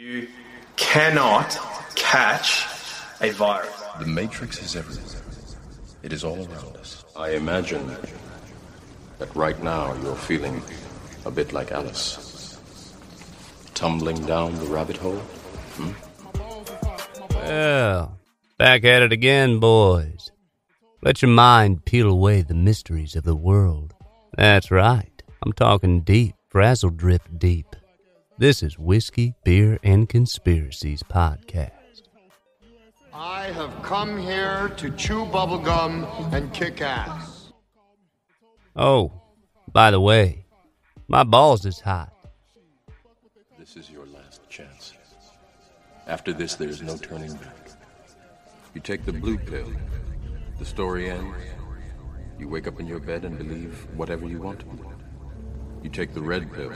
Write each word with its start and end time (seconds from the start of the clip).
You 0.00 0.28
cannot 0.76 1.58
catch 1.94 2.66
a 3.20 3.32
virus. 3.32 3.82
The 3.98 4.06
Matrix 4.06 4.62
is 4.62 4.74
everywhere. 4.74 5.20
It 6.02 6.14
is 6.14 6.24
all 6.24 6.38
around 6.38 6.78
us. 6.78 7.04
I 7.14 7.32
imagine 7.32 7.86
that 9.18 9.36
right 9.36 9.62
now 9.62 9.92
you're 10.02 10.16
feeling 10.16 10.62
a 11.26 11.30
bit 11.30 11.52
like 11.52 11.70
Alice. 11.70 12.58
Tumbling 13.74 14.24
down 14.24 14.54
the 14.54 14.64
rabbit 14.68 14.96
hole? 14.96 15.22
Hmm? 15.76 15.92
Well, 17.34 18.18
back 18.56 18.84
at 18.84 19.02
it 19.02 19.12
again, 19.12 19.60
boys. 19.60 20.32
Let 21.02 21.20
your 21.20 21.30
mind 21.30 21.84
peel 21.84 22.08
away 22.08 22.40
the 22.40 22.54
mysteries 22.54 23.16
of 23.16 23.24
the 23.24 23.36
world. 23.36 23.92
That's 24.34 24.70
right. 24.70 25.22
I'm 25.42 25.52
talking 25.52 26.00
deep, 26.00 26.36
frazzle 26.48 26.88
drift 26.88 27.38
deep. 27.38 27.76
This 28.40 28.62
is 28.62 28.78
Whiskey, 28.78 29.34
Beer, 29.44 29.78
and 29.82 30.08
Conspiracies 30.08 31.02
podcast. 31.02 32.04
I 33.12 33.48
have 33.52 33.82
come 33.82 34.16
here 34.16 34.72
to 34.78 34.90
chew 34.92 35.26
bubblegum 35.26 36.32
and 36.32 36.50
kick 36.54 36.80
ass. 36.80 37.52
Oh, 38.74 39.12
by 39.70 39.90
the 39.90 40.00
way, 40.00 40.46
my 41.06 41.22
balls 41.22 41.66
is 41.66 41.80
hot. 41.80 42.14
This 43.58 43.76
is 43.76 43.90
your 43.90 44.06
last 44.06 44.48
chance. 44.48 44.94
After 46.06 46.32
this, 46.32 46.54
there 46.54 46.70
is 46.70 46.80
no 46.80 46.96
turning 46.96 47.34
back. 47.34 47.72
You 48.72 48.80
take 48.80 49.04
the 49.04 49.12
blue 49.12 49.36
pill, 49.36 49.70
the 50.58 50.64
story 50.64 51.10
ends. 51.10 51.36
You 52.38 52.48
wake 52.48 52.66
up 52.66 52.80
in 52.80 52.86
your 52.86 53.00
bed 53.00 53.26
and 53.26 53.36
believe 53.36 53.86
whatever 53.94 54.24
you 54.26 54.40
want 54.40 54.60
to 54.60 54.64
believe. 54.64 54.96
You 55.82 55.90
take 55.90 56.14
the 56.14 56.22
red 56.22 56.50
pill, 56.54 56.72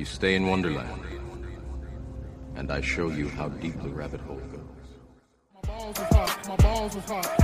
you 0.00 0.06
stay 0.06 0.34
in 0.34 0.46
Wonderland, 0.46 1.04
and 2.56 2.72
I 2.72 2.80
show 2.80 3.10
you 3.10 3.28
how 3.28 3.50
deep 3.50 3.78
the 3.82 3.90
rabbit 3.90 4.22
hole 4.22 4.40
goes. 4.50 5.66
balls 5.66 5.98
is 5.98 6.04
hot. 6.04 6.48
My 6.48 6.56
balls 6.56 6.96
is 6.96 7.04
hot. 7.04 7.40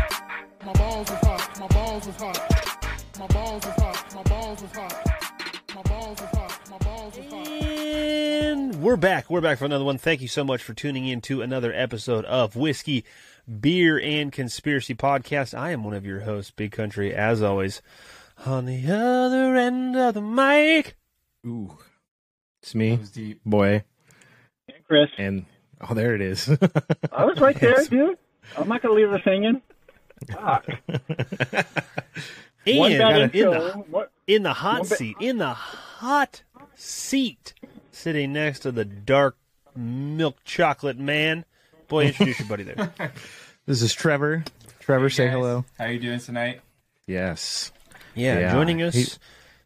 My 0.65 0.73
balls 0.73 1.11
is 1.11 1.19
hot. 1.19 1.61
My 1.61 1.67
balls 1.67 2.07
is 2.07 2.17
hot. 2.17 3.19
My 3.19 3.27
balls 3.27 3.67
is 3.67 3.75
hot. 3.77 4.15
My 4.15 4.23
balls 4.23 4.63
is 4.63 4.71
hot. 4.73 5.07
My 5.75 5.83
balls 5.83 6.21
is 6.23 6.29
hot. 6.31 6.71
My 6.71 6.79
balls 6.79 7.19
is 7.19 7.31
hot. 7.31 7.47
And 7.47 8.83
we're 8.83 8.97
back. 8.97 9.29
We're 9.29 9.43
back 9.43 9.59
for 9.59 9.67
another 9.67 9.85
one. 9.85 9.99
Thank 9.99 10.23
you 10.23 10.29
so 10.29 10.43
much 10.43 10.63
for 10.63 10.73
tuning 10.73 11.07
in 11.07 11.21
to 11.23 11.43
another 11.43 11.75
episode 11.75 12.25
of 12.25 12.57
Whiskey, 12.57 13.05
Beer, 13.61 14.01
and 14.01 14.33
Conspiracy 14.33 14.95
Podcast. 14.95 15.53
I 15.53 15.73
am 15.73 15.85
one 15.85 15.93
of 15.93 16.07
your 16.07 16.21
hosts, 16.21 16.53
Big 16.53 16.73
Country, 16.73 17.15
as 17.15 17.43
always. 17.43 17.83
On 18.47 18.65
the 18.65 18.91
other 18.91 19.57
end 19.57 19.95
of 19.95 20.15
the 20.15 20.23
mic, 20.23 20.97
Ooh, 21.47 21.79
it's 22.67 22.75
me, 22.75 22.97
was 22.97 23.11
deep. 23.11 23.41
boy, 23.47 23.85
And 24.69 24.85
Chris. 24.89 25.09
and 25.19 25.47
oh, 25.89 25.95
there 25.95 26.17
it 26.17 26.21
is. 26.21 26.49
I 27.13 27.25
was 27.25 27.39
right 27.41 27.55
there, 27.61 27.71
Yes. 27.79 27.87
dude. 27.89 28.19
I'm 28.59 28.69
not 28.69 28.83
gonna 28.83 28.95
leave 28.95 29.11
us 29.13 29.21
hanging. 29.25 29.63
Fuck. 30.33 30.67
and 32.67 32.79
One 32.79 32.99
bad 32.99 33.35
in 33.37 33.51
the, 33.51 33.85
What? 33.91 34.11
in 34.27 34.43
the 34.43 34.53
hot 34.53 34.89
ba- 34.89 34.97
seat, 34.97 35.17
in 35.21 35.39
the 35.39 35.53
hot 35.55 36.43
seat, 36.75 37.55
sitting 37.93 38.33
next 38.33 38.61
to 38.61 38.73
the 38.73 38.85
dark 38.85 39.37
milk 39.77 40.39
chocolate 40.45 40.99
man. 40.99 41.45
Boy, 41.89 42.07
introduce 42.07 42.41
your 42.41 42.49
buddy 42.49 42.65
there. 42.65 42.93
this 43.67 43.81
is 43.83 43.93
Trevor. 43.95 44.43
Trevor, 44.81 45.09
say 45.11 45.27
Guys, 45.27 45.35
hello. 45.35 45.65
How 45.79 45.87
you 45.87 46.01
doing 46.01 46.19
tonight? 46.19 46.61
Yes, 47.07 47.71
Yeah, 48.17 48.41
Yeah. 48.41 48.53
joining 48.53 48.83
us. 48.83 48.95
He- 48.95 49.07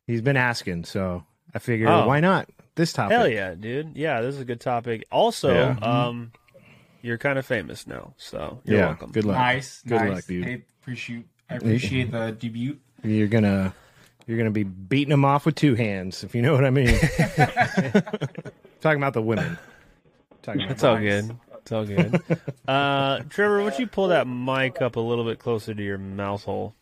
he's 0.07 0.21
been 0.21 0.37
asking, 0.37 0.85
so 0.85 1.25
I 1.55 1.59
figured 1.61 1.89
Oh. 1.89 2.07
why 2.07 2.21
not 2.21 2.49
this 2.75 2.93
topic? 2.93 3.17
Hell 3.17 3.29
yeah, 3.29 3.55
dude. 3.55 3.97
Yeah, 3.97 4.21
this 4.21 4.35
is 4.35 4.41
a 4.41 4.45
good 4.45 4.61
topic. 4.61 5.05
Also, 5.11 5.53
Yeah. 5.55 5.77
um, 5.83 6.33
you're 7.03 7.19
kind 7.19 7.39
of 7.39 7.47
famous 7.47 7.87
now, 7.87 8.15
so 8.17 8.61
you're 8.65 8.79
yeah. 8.79 8.87
welcome. 8.87 9.11
Good 9.13 9.25
luck. 9.25 9.37
Nice, 9.37 9.83
Good 9.83 10.01
nice. 10.01 10.11
luck, 10.15 10.25
dude. 10.27 10.45
Hey, 10.45 10.63
appreciate 10.83 11.27
I 11.49 11.57
appreciate 11.57 12.11
the 12.13 12.31
debut. 12.39 12.79
You're 13.03 13.29
gonna 13.29 13.75
you're 14.27 14.39
gonna 14.39 14.51
be 14.51 14.63
beating 14.65 15.11
them 15.11 15.25
off 15.25 15.47
with 15.47 15.55
two 15.57 15.75
hands, 15.75 16.23
if 16.25 16.35
you 16.35 16.43
know 16.43 16.53
what 16.55 16.65
I 16.65 16.71
mean. 16.71 16.89
Talking 18.81 18.99
about 19.03 19.15
the 19.15 19.23
women. 19.23 19.59
Talking 20.43 20.63
about 20.63 20.73
It's 20.73 20.85
all 20.85 20.99
good. 20.99 21.37
It's 21.59 21.73
all 21.73 21.85
good. 21.85 22.23
uh, 22.69 23.21
Trevor, 23.29 23.59
why 23.63 23.71
don't 23.71 23.79
you 23.79 23.87
pull 23.87 24.09
that 24.09 24.27
mic 24.27 24.81
up 24.81 24.97
a 24.97 25.01
little 25.01 25.25
bit 25.25 25.39
closer 25.39 25.75
to 25.75 25.83
your 25.83 25.99
mouth 25.99 26.45
hole? 26.45 26.75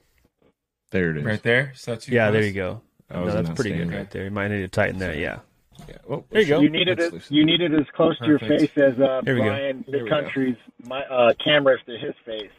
there 0.90 1.10
it 1.10 1.18
is. 1.18 1.24
Right 1.24 1.42
there. 1.42 1.72
So 1.74 1.90
that's 1.92 2.08
Yeah, 2.08 2.30
there 2.30 2.42
you 2.44 2.52
go. 2.52 2.80
No, 3.10 3.30
that's 3.30 3.50
pretty 3.50 3.76
good 3.76 3.88
there. 3.90 3.98
right 3.98 4.10
there. 4.10 4.24
You 4.24 4.30
might 4.30 4.48
need 4.48 4.60
to 4.60 4.68
tighten 4.68 4.98
that. 5.00 5.16
Yeah. 5.18 5.40
Yeah. 5.88 5.96
Oh, 6.08 6.24
There 6.30 6.40
you 6.42 6.48
go. 6.48 6.60
You 6.60 6.70
needed 6.70 6.98
it. 6.98 7.12
loosen 7.12 7.36
You 7.36 7.44
needed 7.44 7.74
as 7.74 7.86
close 7.94 8.18
to 8.18 8.26
your 8.26 8.38
face 8.38 8.70
as 8.76 8.98
uh, 8.98 9.20
Here 9.24 9.34
we 9.34 9.40
go. 9.40 9.46
Brian 9.48 9.84
Here 9.86 9.92
Big 9.98 10.02
we. 10.04 10.08
Country's 10.08 10.56
my 10.84 11.02
uh, 11.04 11.34
cameras 11.42 11.80
to 11.86 11.96
his 11.98 12.14
face. 12.24 12.50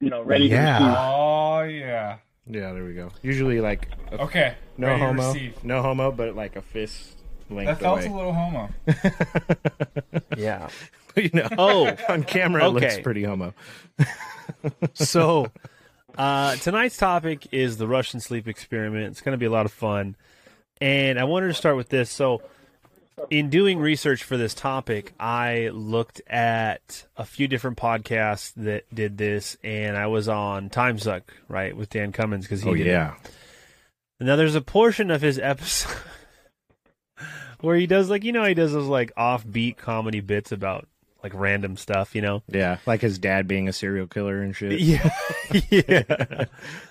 You 0.00 0.10
know, 0.10 0.22
ready 0.22 0.46
Yeah. 0.46 0.78
to 0.78 0.84
receive. 0.84 0.96
Oh 0.98 1.62
yeah. 1.62 2.16
Yeah, 2.50 2.72
there 2.72 2.84
we 2.84 2.94
go. 2.94 3.10
Usually 3.22 3.60
like 3.60 3.88
a 4.12 4.22
Okay. 4.22 4.54
no 4.76 4.96
homo, 4.96 5.28
receive. 5.28 5.62
no 5.64 5.82
homo, 5.82 6.10
but 6.12 6.34
like 6.34 6.56
a 6.56 6.62
fist 6.62 7.16
length 7.50 7.68
That 7.68 7.80
felt 7.80 7.98
away. 8.00 8.08
a 8.08 8.12
little 8.16 8.32
homo. 8.32 8.68
Yeah. 10.36 10.68
you 11.16 11.30
know, 11.34 11.48
Oh, 11.58 11.96
on 12.08 12.22
camera 12.22 12.66
it 12.66 12.70
looks 12.70 12.98
pretty 13.00 13.24
homo. 13.24 13.54
so 14.94 15.48
uh, 16.16 16.56
tonight's 16.56 16.96
topic 16.96 17.48
is 17.52 17.76
the 17.76 17.86
Russian 17.88 18.20
sleep 18.20 18.46
experiment. 18.48 19.06
It's 19.06 19.20
going 19.20 19.32
to 19.32 19.38
be 19.38 19.46
a 19.46 19.50
lot 19.50 19.66
of 19.66 19.72
fun, 19.72 20.16
and 20.80 21.18
I 21.18 21.24
wanted 21.24 21.48
to 21.48 21.54
start 21.54 21.76
with 21.76 21.88
this. 21.88 22.10
So, 22.10 22.42
in 23.30 23.50
doing 23.50 23.78
research 23.78 24.22
for 24.24 24.36
this 24.36 24.54
topic, 24.54 25.12
I 25.18 25.70
looked 25.72 26.20
at 26.26 27.04
a 27.16 27.24
few 27.24 27.48
different 27.48 27.76
podcasts 27.76 28.52
that 28.56 28.84
did 28.94 29.18
this, 29.18 29.56
and 29.62 29.96
I 29.96 30.06
was 30.06 30.28
on 30.28 30.70
Time 30.70 30.98
Suck 30.98 31.32
right 31.48 31.76
with 31.76 31.90
Dan 31.90 32.12
Cummins 32.12 32.44
because 32.46 32.62
he 32.62 32.70
Oh 32.70 32.74
did 32.74 32.86
yeah, 32.86 33.14
it. 33.24 34.24
Now, 34.24 34.36
there's 34.36 34.54
a 34.54 34.60
portion 34.60 35.10
of 35.10 35.22
his 35.22 35.38
episode 35.38 35.96
where 37.60 37.76
he 37.76 37.86
does 37.86 38.10
like 38.10 38.24
you 38.24 38.32
know 38.32 38.44
he 38.44 38.54
does 38.54 38.72
those 38.72 38.86
like 38.88 39.14
offbeat 39.16 39.76
comedy 39.76 40.20
bits 40.20 40.52
about 40.52 40.86
like 41.22 41.32
random 41.34 41.76
stuff, 41.76 42.14
you 42.14 42.22
know. 42.22 42.42
yeah, 42.48 42.78
like 42.86 43.00
his 43.00 43.18
dad 43.18 43.48
being 43.48 43.68
a 43.68 43.72
serial 43.72 44.06
killer 44.06 44.40
and 44.40 44.54
shit. 44.54 44.80
Yeah, 44.80 45.10
yeah. 45.70 46.44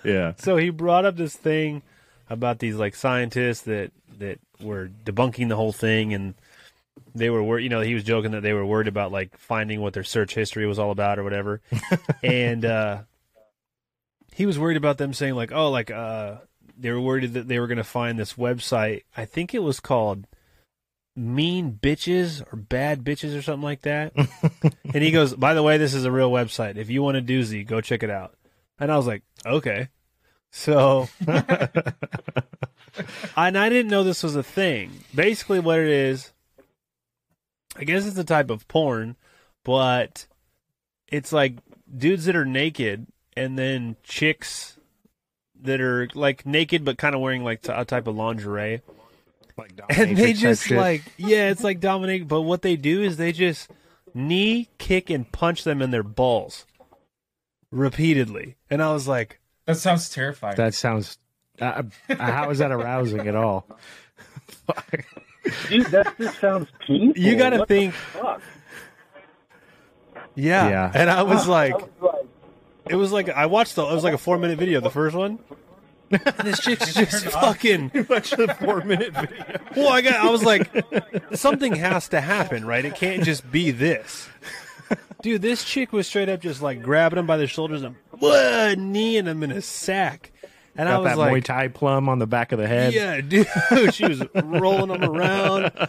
Yeah, 0.04 0.34
So 0.38 0.58
he 0.58 0.70
brought 0.70 1.06
up 1.06 1.16
this 1.16 1.36
thing 1.36 1.82
about 2.30 2.60
these 2.60 2.76
like 2.76 2.94
scientists 2.96 3.62
that 3.62 3.92
that 4.20 4.40
were 4.62 4.90
debunking 5.06 5.50
the 5.50 5.56
whole 5.56 5.74
thing, 5.74 6.14
and 6.14 6.36
they 7.16 7.30
were 7.30 7.44
wor- 7.44 7.60
you 7.60 7.70
know 7.70 7.82
he 7.82 7.94
was 7.94 8.04
joking 8.04 8.32
that 8.32 8.42
they 8.42 8.54
were 8.54 8.66
worried 8.66 8.88
about 8.88 9.12
like 9.12 9.38
finding 9.38 9.82
what 9.82 9.94
their 9.94 10.04
search 10.04 10.34
history 10.34 10.66
was 10.66 10.80
all 10.80 10.92
about 10.92 11.20
or 11.20 11.24
whatever, 11.24 11.62
and 12.24 12.66
uh, 12.66 13.00
he 14.34 14.46
was 14.46 14.60
worried 14.60 14.78
about 14.78 14.98
them 14.98 15.14
saying 15.14 15.36
like 15.36 15.52
oh 15.52 15.70
like 15.72 15.92
uh 15.92 16.36
they 16.78 16.92
were 16.92 17.02
worried 17.02 17.34
that 17.34 17.48
they 17.48 17.60
were 17.60 17.68
going 17.68 17.78
to 17.78 17.84
find 17.84 18.20
this 18.20 18.34
website. 18.34 19.04
I 19.16 19.26
think 19.26 19.54
it 19.54 19.64
was 19.64 19.80
called 19.80 20.28
mean 21.16 21.80
bitches 21.82 22.42
or 22.54 22.56
bad 22.56 23.04
bitches 23.04 23.38
or 23.38 23.42
something 23.42 23.64
like 23.64 23.82
that. 23.82 24.14
and 24.94 25.04
he 25.04 25.12
goes, 25.12 25.34
by 25.34 25.54
the 25.54 25.64
way, 25.64 25.78
this 25.78 25.94
is 25.94 26.06
a 26.06 26.12
real 26.12 26.32
website. 26.32 26.78
If 26.78 26.90
you 26.90 27.02
want 27.02 27.18
a 27.18 27.22
doozy, 27.22 27.66
go 27.66 27.82
check 27.82 28.04
it 28.04 28.10
out. 28.10 28.36
And 28.80 28.92
I 28.92 28.98
was 28.98 29.08
like, 29.08 29.24
okay. 29.46 29.90
So, 30.52 31.10
and 33.38 33.58
I 33.58 33.70
didn't 33.70 33.92
know 33.92 34.04
this 34.04 34.24
was 34.24 34.36
a 34.36 34.44
thing. 34.44 34.92
Basically, 35.14 35.60
what 35.60 35.80
it 35.80 35.88
is, 35.90 36.32
I 37.76 37.84
guess 37.84 38.06
it's 38.06 38.18
a 38.18 38.24
type 38.24 38.50
of 38.50 38.68
porn, 38.68 39.16
but 39.64 40.28
it's 41.08 41.32
like 41.32 41.56
dudes 41.96 42.26
that 42.26 42.36
are 42.36 42.46
naked 42.46 43.08
and 43.36 43.58
then 43.58 43.96
chicks 44.04 44.78
that 45.62 45.80
are 45.82 46.08
like 46.14 46.46
naked 46.46 46.84
but 46.86 46.98
kind 46.98 47.16
of 47.16 47.22
wearing 47.22 47.44
like 47.44 47.62
t- 47.62 47.72
a 47.74 47.84
type 47.86 48.06
of 48.08 48.16
lingerie 48.16 48.82
like 49.58 49.72
and 49.90 50.16
they 50.16 50.34
just 50.34 50.70
like 50.70 51.02
yeah 51.18 51.50
it's 51.50 51.64
like 51.64 51.80
dominate 51.80 52.28
but 52.28 52.42
what 52.42 52.62
they 52.62 52.76
do 52.76 53.02
is 53.02 53.18
they 53.18 53.32
just 53.32 53.70
knee 54.14 54.68
kick 54.78 55.10
and 55.10 55.32
punch 55.32 55.64
them 55.64 55.82
in 55.82 55.90
their 55.90 56.04
balls 56.04 56.66
repeatedly 57.72 58.56
and 58.70 58.84
i 58.84 58.92
was 58.94 59.08
like 59.08 59.40
That 59.66 59.78
sounds 59.78 60.10
terrifying. 60.10 60.56
that 60.58 60.74
sounds. 60.74 61.18
Uh, 61.60 61.84
uh, 62.10 62.16
how 62.16 62.50
is 62.50 62.60
that 62.60 62.72
arousing 62.72 63.28
at 63.28 63.36
all? 63.36 63.66
Dude, 65.70 65.88
that 65.88 66.18
just 66.18 66.40
sounds 66.40 66.68
painful. 66.86 67.22
you 67.22 67.36
gotta 67.38 67.66
think 67.66 67.94
fuck? 67.94 68.42
yeah. 70.36 70.70
Yeah. 70.70 70.92
and 70.94 71.10
i 71.10 71.24
was 71.34 71.48
like 71.48 71.74
it 72.90 72.96
was 72.96 73.12
like 73.12 73.30
i 73.30 73.46
watched 73.46 73.76
the 73.76 73.84
it 73.86 73.94
was 73.94 74.04
like 74.04 74.14
a 74.14 74.18
four 74.18 74.38
minute 74.38 74.60
video 74.60 74.82
the 74.82 74.90
first 74.90 75.16
one 75.16 75.40
this 76.44 76.60
chick's 76.60 76.94
just 76.94 77.26
fucking 77.28 77.92
Watch 78.10 78.32
the 78.32 78.54
four 78.60 78.82
minute 78.84 79.14
video. 79.14 79.46
well 79.76 79.90
i 79.90 80.02
got 80.02 80.16
i 80.16 80.30
was 80.30 80.44
like 80.44 80.70
something 81.34 81.76
has 81.76 82.10
to 82.10 82.20
happen 82.22 82.66
right 82.66 82.84
it 82.86 82.96
can't 82.96 83.24
just 83.24 83.50
be 83.52 83.72
this 83.72 84.28
dude 85.22 85.42
this 85.42 85.64
chick 85.64 85.92
was 85.94 86.08
straight 86.08 86.30
up 86.30 86.42
just 86.42 86.62
like 86.62 86.82
grabbing 86.82 87.20
him 87.20 87.26
by 87.28 87.38
the 87.38 87.48
shoulders 87.48 87.84
and 87.84 87.96
what 88.12 88.78
kneeing 88.78 89.26
him 89.26 89.44
in 89.44 89.52
a 89.52 89.62
sack 89.62 90.32
and 90.78 90.88
i 90.88 90.94
Got 90.94 91.02
was 91.04 91.12
that 91.12 91.18
like 91.18 91.34
Muay 91.34 91.44
Thai 91.44 91.68
plum 91.70 92.08
on 92.10 92.20
the 92.20 92.28
back 92.28 92.52
of 92.52 92.60
the 92.60 92.68
head. 92.68 92.94
Yeah, 92.94 93.20
dude. 93.22 93.48
she 93.94 94.06
was 94.08 94.24
rolling 94.36 94.88
them 95.00 95.04
around. 95.04 95.72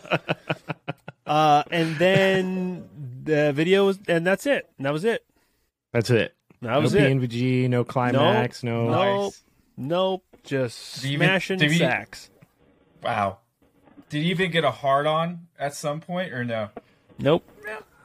Uh, 1.26 1.62
and 1.70 1.94
then 1.96 2.88
the 3.25 3.52
video 3.52 3.85
was, 3.85 3.99
and 4.08 4.26
that's 4.26 4.46
it. 4.46 4.67
And 4.79 4.87
that 4.87 4.94
was 4.94 5.05
it. 5.05 5.26
That's 5.93 6.08
it. 6.08 6.35
That 6.62 6.81
was 6.81 6.94
no 6.94 7.00
it. 7.00 7.11
PNVG, 7.12 7.69
no 7.69 7.85
climax, 7.85 8.62
no. 8.64 8.88
Nope. 8.90 9.35
Nope. 9.76 10.25
Just 10.44 11.02
Did 11.02 11.05
you 11.05 11.11
even- 11.17 11.26
smashing 11.26 11.58
did 11.58 11.73
you- 11.73 11.79
sacks. 11.81 12.31
Wow. 13.02 13.41
Did 14.08 14.20
you 14.20 14.31
even 14.31 14.50
get 14.50 14.64
a 14.64 14.70
hard 14.70 15.06
on 15.06 15.49
at 15.58 15.75
some 15.75 16.00
point 16.00 16.32
or 16.32 16.44
no? 16.44 16.70
Nope. 17.19 17.44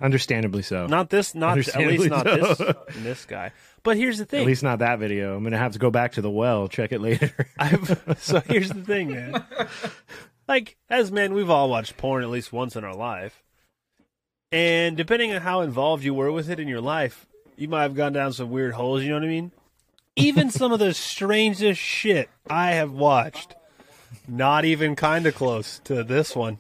Understandably 0.02 0.62
so. 0.62 0.88
Not 0.88 1.10
this. 1.10 1.34
Not 1.34 1.52
at 1.52 1.78
least 1.78 2.10
not 2.10 2.28
Understandably 2.28 2.48
this. 2.50 2.58
so. 2.58 2.76
This 2.98 3.26
guy. 3.26 3.54
But 3.84 3.98
here's 3.98 4.18
the 4.18 4.26
thing. 4.26 4.42
At 4.42 4.48
least 4.48 4.64
not 4.64 4.80
that 4.80 5.00
video. 5.00 5.36
I'm 5.36 5.44
gonna 5.44 5.58
have 5.58 5.74
to 5.74 5.80
go 5.80 5.92
back 5.92 6.14
to 6.14 6.22
the 6.22 6.30
well, 6.30 6.68
check 6.68 6.92
it 6.92 7.02
later. 7.02 7.32
I've, 7.60 8.18
so 8.18 8.40
here's 8.40 8.70
the 8.70 8.84
thing, 8.84 9.12
man. 9.12 9.44
Like, 10.46 10.76
as 10.90 11.10
men, 11.10 11.34
we've 11.34 11.50
all 11.50 11.70
watched 11.70 11.96
porn 11.96 12.22
at 12.22 12.30
least 12.30 12.52
once 12.52 12.76
in 12.76 12.84
our 12.84 12.94
life. 12.94 13.42
And 14.52 14.98
depending 14.98 15.34
on 15.34 15.42
how 15.42 15.62
involved 15.62 16.04
you 16.04 16.14
were 16.14 16.32
with 16.32 16.50
it 16.50 16.60
in 16.60 16.68
your 16.68 16.82
life, 16.82 17.26
you 17.56 17.68
might 17.68 17.84
have 17.84 17.96
gone 17.96 18.14
down 18.14 18.34
some 18.34 18.50
weird 18.50 18.74
holes, 18.74 19.04
you 19.04 19.10
know 19.10 19.16
what 19.16 19.24
I 19.24 19.28
mean? 19.28 19.52
Even 20.16 20.52
some 20.52 20.72
of 20.72 20.80
the 20.80 20.94
strangest 20.94 21.80
shit 21.80 22.30
I 22.50 22.72
have 22.72 22.92
watched, 22.92 23.56
not 24.28 24.66
even 24.66 24.96
kind 24.96 25.26
of 25.26 25.34
close 25.34 25.80
to 25.86 26.04
this 26.04 26.36
one. 26.36 26.58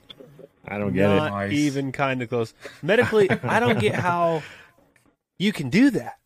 I 0.65 0.77
don't 0.77 0.93
get 0.93 1.09
not 1.09 1.27
it. 1.27 1.29
Nice. 1.31 1.51
even 1.51 1.91
kind 1.91 2.21
of 2.21 2.29
close. 2.29 2.53
Medically, 2.81 3.29
I 3.29 3.59
don't 3.59 3.79
get 3.79 3.95
how 3.95 4.43
you 5.37 5.51
can 5.51 5.69
do 5.69 5.89
that. 5.91 6.17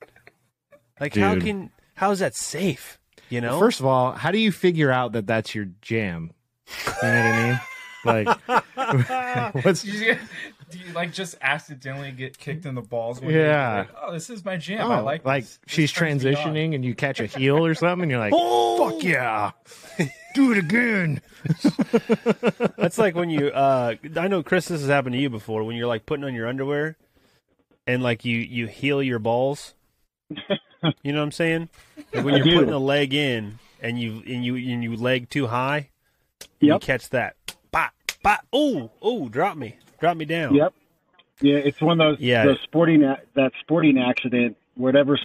Like, 1.00 1.16
how 1.16 1.40
can, 1.40 1.70
how 1.96 2.12
is 2.12 2.20
that 2.20 2.36
safe? 2.36 3.00
You 3.30 3.42
know? 3.42 3.60
First 3.60 3.80
of 3.80 3.86
all, 3.86 4.14
how 4.14 4.32
do 4.32 4.38
you 4.40 4.52
figure 4.52 4.92
out 4.92 5.12
that 5.14 5.28
that's 5.28 5.54
your 5.54 5.66
jam? 5.82 6.32
You 7.02 7.08
know 7.08 7.16
what 7.16 7.26
I 7.26 7.48
mean? 7.50 7.60
Like, 8.06 8.28
what's 9.66 9.84
Do 9.84 9.92
you, 9.92 10.18
do 10.70 10.80
you 10.80 10.94
like 10.94 11.12
just 11.12 11.36
accidentally 11.42 12.12
get 12.12 12.38
kicked 12.38 12.66
in 12.66 12.76
the 12.76 12.82
balls? 12.82 13.20
When 13.20 13.32
Yeah. 13.34 13.40
You're 13.76 13.78
like, 13.84 13.96
oh, 14.02 14.14
this 14.14 14.30
is 14.30 14.46
my 14.46 14.56
jam. 14.58 14.90
oh, 14.90 14.94
I 14.94 15.00
like. 15.00 15.26
like 15.26 15.44
this. 15.44 15.58
This 15.58 15.74
she's 15.74 15.92
turns 15.92 16.24
me 16.24 16.36
on." 16.36 16.54
transitioning 16.54 16.76
and 16.76 16.86
you 16.86 16.96
catch 16.96 17.20
a 17.20 17.26
heel 17.26 17.66
or 17.66 17.74
something, 17.74 18.04
and 18.04 18.12
you're 18.12 18.20
like, 18.20 18.34
Oh! 18.36 18.90
"Fuck 18.92 19.04
yeah, 19.04 19.52
do 20.36 20.52
it 20.52 20.58
again." 20.58 21.22
That's 22.78 22.98
like 22.98 23.16
when 23.16 23.30
you 23.30 23.48
uh 23.48 23.96
I 24.16 24.28
know 24.28 24.44
Chris 24.44 24.68
this 24.68 24.82
has 24.82 24.90
happened 24.90 25.14
to 25.14 25.20
you 25.20 25.30
before 25.30 25.64
when 25.64 25.76
you're 25.76 25.88
like 25.88 26.06
putting 26.06 26.24
on 26.24 26.34
your 26.34 26.48
underwear 26.48 26.96
and 27.86 28.04
like 28.04 28.24
you 28.24 28.38
you 28.38 28.68
heel 28.68 29.02
your 29.04 29.20
balls. 29.20 29.74
You 31.04 31.12
know 31.14 31.20
what 31.20 31.26
I'm 31.26 31.32
saying? 31.32 31.70
Like 32.14 32.26
when 32.26 32.34
I 32.36 32.38
you're 32.38 32.46
do. 32.46 32.56
putting 32.60 32.74
a 32.74 32.80
leg 32.80 33.14
in 33.14 33.60
and 33.82 34.00
you 34.00 34.22
and 34.28 34.46
you 34.46 34.56
and 34.56 34.84
you 34.84 34.96
leg 34.96 35.30
too 35.30 35.48
high, 35.48 35.90
you 36.60 36.78
catch 36.80 37.10
that. 37.10 37.36
Bop, 37.72 37.92
bop. 38.24 38.46
Oh, 38.54 38.92
oh, 39.02 39.30
drop 39.30 39.58
me. 39.58 39.78
Drop 40.00 40.18
me 40.18 40.26
down. 40.26 40.54
Yep. 40.56 40.74
Yeah, 41.42 41.56
it's 41.58 41.82
one 41.82 42.00
of 42.00 42.08
those 42.18 42.20
Yeah. 42.20 42.46
those 42.46 42.60
sporting 42.62 43.02
that 43.02 43.52
sporting 43.62 43.98
accident, 43.98 44.58
whatever. 44.76 45.18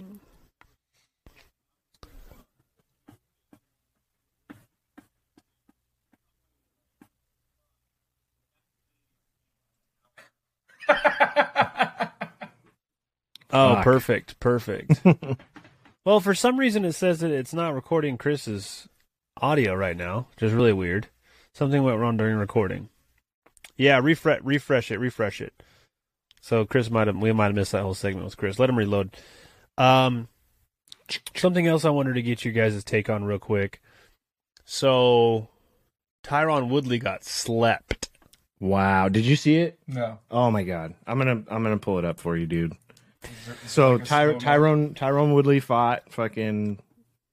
Oh, 13.53 13.75
Fuck. 13.75 13.83
perfect. 13.83 14.39
Perfect. 14.39 15.01
well, 16.05 16.19
for 16.19 16.33
some 16.33 16.59
reason 16.59 16.83
it 16.85 16.93
says 16.93 17.19
that 17.19 17.31
it's 17.31 17.53
not 17.53 17.73
recording 17.75 18.17
Chris's 18.17 18.89
audio 19.41 19.73
right 19.75 19.95
now, 19.95 20.27
which 20.31 20.43
is 20.43 20.53
really 20.53 20.73
weird. 20.73 21.07
Something 21.53 21.83
went 21.83 21.99
wrong 21.99 22.17
during 22.17 22.35
recording. 22.35 22.89
Yeah, 23.77 23.99
refresh 24.01 24.41
refresh 24.43 24.91
it, 24.91 24.99
refresh 24.99 25.39
it. 25.39 25.53
So 26.41 26.65
Chris 26.65 26.89
might 26.89 27.07
have 27.07 27.15
we 27.15 27.31
might 27.31 27.45
have 27.45 27.55
missed 27.55 27.71
that 27.71 27.83
whole 27.83 27.93
segment 27.93 28.25
with 28.25 28.37
Chris. 28.37 28.59
Let 28.59 28.69
him 28.69 28.77
reload. 28.77 29.15
Um 29.77 30.27
something 31.35 31.67
else 31.67 31.85
I 31.85 31.89
wanted 31.89 32.13
to 32.15 32.21
get 32.21 32.43
you 32.43 32.51
guys' 32.51 32.83
take 32.83 33.09
on 33.09 33.23
real 33.23 33.39
quick. 33.39 33.81
So 34.65 35.47
Tyron 36.23 36.69
Woodley 36.69 36.97
got 36.97 37.23
slept. 37.23 38.09
Wow, 38.59 39.09
did 39.09 39.25
you 39.25 39.35
see 39.35 39.57
it? 39.57 39.77
No. 39.87 40.19
Oh 40.31 40.49
my 40.49 40.63
god, 40.63 40.93
I'm 41.05 41.17
gonna 41.17 41.43
I'm 41.49 41.63
gonna 41.63 41.77
pull 41.77 41.99
it 41.99 42.05
up 42.05 42.19
for 42.19 42.37
you, 42.37 42.45
dude. 42.45 42.73
So 43.67 43.93
like 43.95 44.05
Ty- 44.05 44.33
Tyron 44.35 44.93
Tyron 44.93 45.33
Woodley 45.33 45.59
fought 45.59 46.03
fucking 46.11 46.79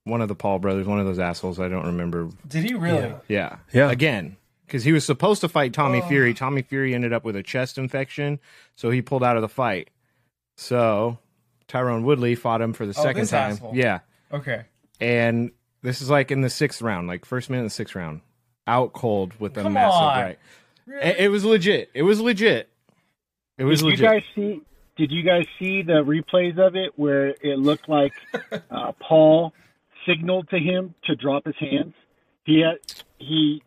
one 0.04 0.20
of 0.20 0.28
the 0.28 0.34
Paul 0.34 0.58
brothers, 0.58 0.86
one 0.86 0.98
of 0.98 1.06
those 1.06 1.18
assholes. 1.18 1.60
I 1.60 1.68
don't 1.68 1.86
remember. 1.86 2.28
Did 2.48 2.64
he 2.64 2.74
really? 2.74 3.12
Yeah, 3.28 3.56
Yeah. 3.72 3.90
Again, 3.90 4.36
because 4.66 4.82
he 4.84 4.92
was 4.92 5.04
supposed 5.04 5.40
to 5.42 5.48
fight 5.48 5.72
Tommy 5.72 6.00
Oh. 6.02 6.08
Fury. 6.08 6.34
Tommy 6.34 6.62
Fury 6.62 6.94
ended 6.94 7.12
up 7.12 7.24
with 7.24 7.36
a 7.36 7.42
chest 7.42 7.78
infection, 7.78 8.38
so 8.76 8.90
he 8.90 9.02
pulled 9.02 9.22
out 9.24 9.36
of 9.36 9.42
the 9.42 9.48
fight. 9.48 9.90
So 10.56 11.18
Tyron 11.68 12.02
Woodley 12.02 12.34
fought 12.34 12.60
him 12.60 12.72
for 12.72 12.86
the 12.86 12.94
Oh, 12.98 13.02
second 13.02 13.22
this 13.22 13.30
time. 13.30 13.52
asshole. 13.52 13.72
Yeah, 13.74 14.00
Okay. 14.32 14.62
and 15.00 15.52
this 15.82 16.02
is 16.02 16.10
like 16.10 16.30
in 16.30 16.40
the 16.40 16.50
sixth 16.50 16.82
round, 16.82 17.08
like 17.08 17.24
first 17.24 17.50
minute 17.50 17.62
of 17.62 17.66
the 17.66 17.74
sixth 17.74 17.94
round, 17.94 18.20
out 18.66 18.92
cold 18.92 19.38
with 19.40 19.56
a 19.56 19.62
Come 19.62 19.74
massive 19.74 19.94
on. 20.02 20.18
right. 20.22 20.38
It, 21.02 21.16
it 21.20 21.28
was 21.28 21.44
legit. 21.44 21.90
It 21.94 22.02
was 22.02 22.20
legit. 22.20 22.68
It 23.58 23.64
was 23.64 23.80
Did 23.80 23.86
legit. 23.86 24.00
you 24.00 24.06
guys 24.06 24.22
see? 24.34 24.60
Did 25.00 25.12
you 25.12 25.22
guys 25.22 25.46
see 25.58 25.80
the 25.80 26.04
replays 26.04 26.58
of 26.58 26.76
it 26.76 26.92
where 26.96 27.28
it 27.28 27.58
looked 27.58 27.88
like 27.88 28.12
uh, 28.70 28.92
Paul 29.00 29.54
signaled 30.06 30.50
to 30.50 30.58
him 30.58 30.94
to 31.04 31.16
drop 31.16 31.46
his 31.46 31.56
hands? 31.58 31.94
He 32.44 32.60
had 32.60 32.76
he. 33.16 33.62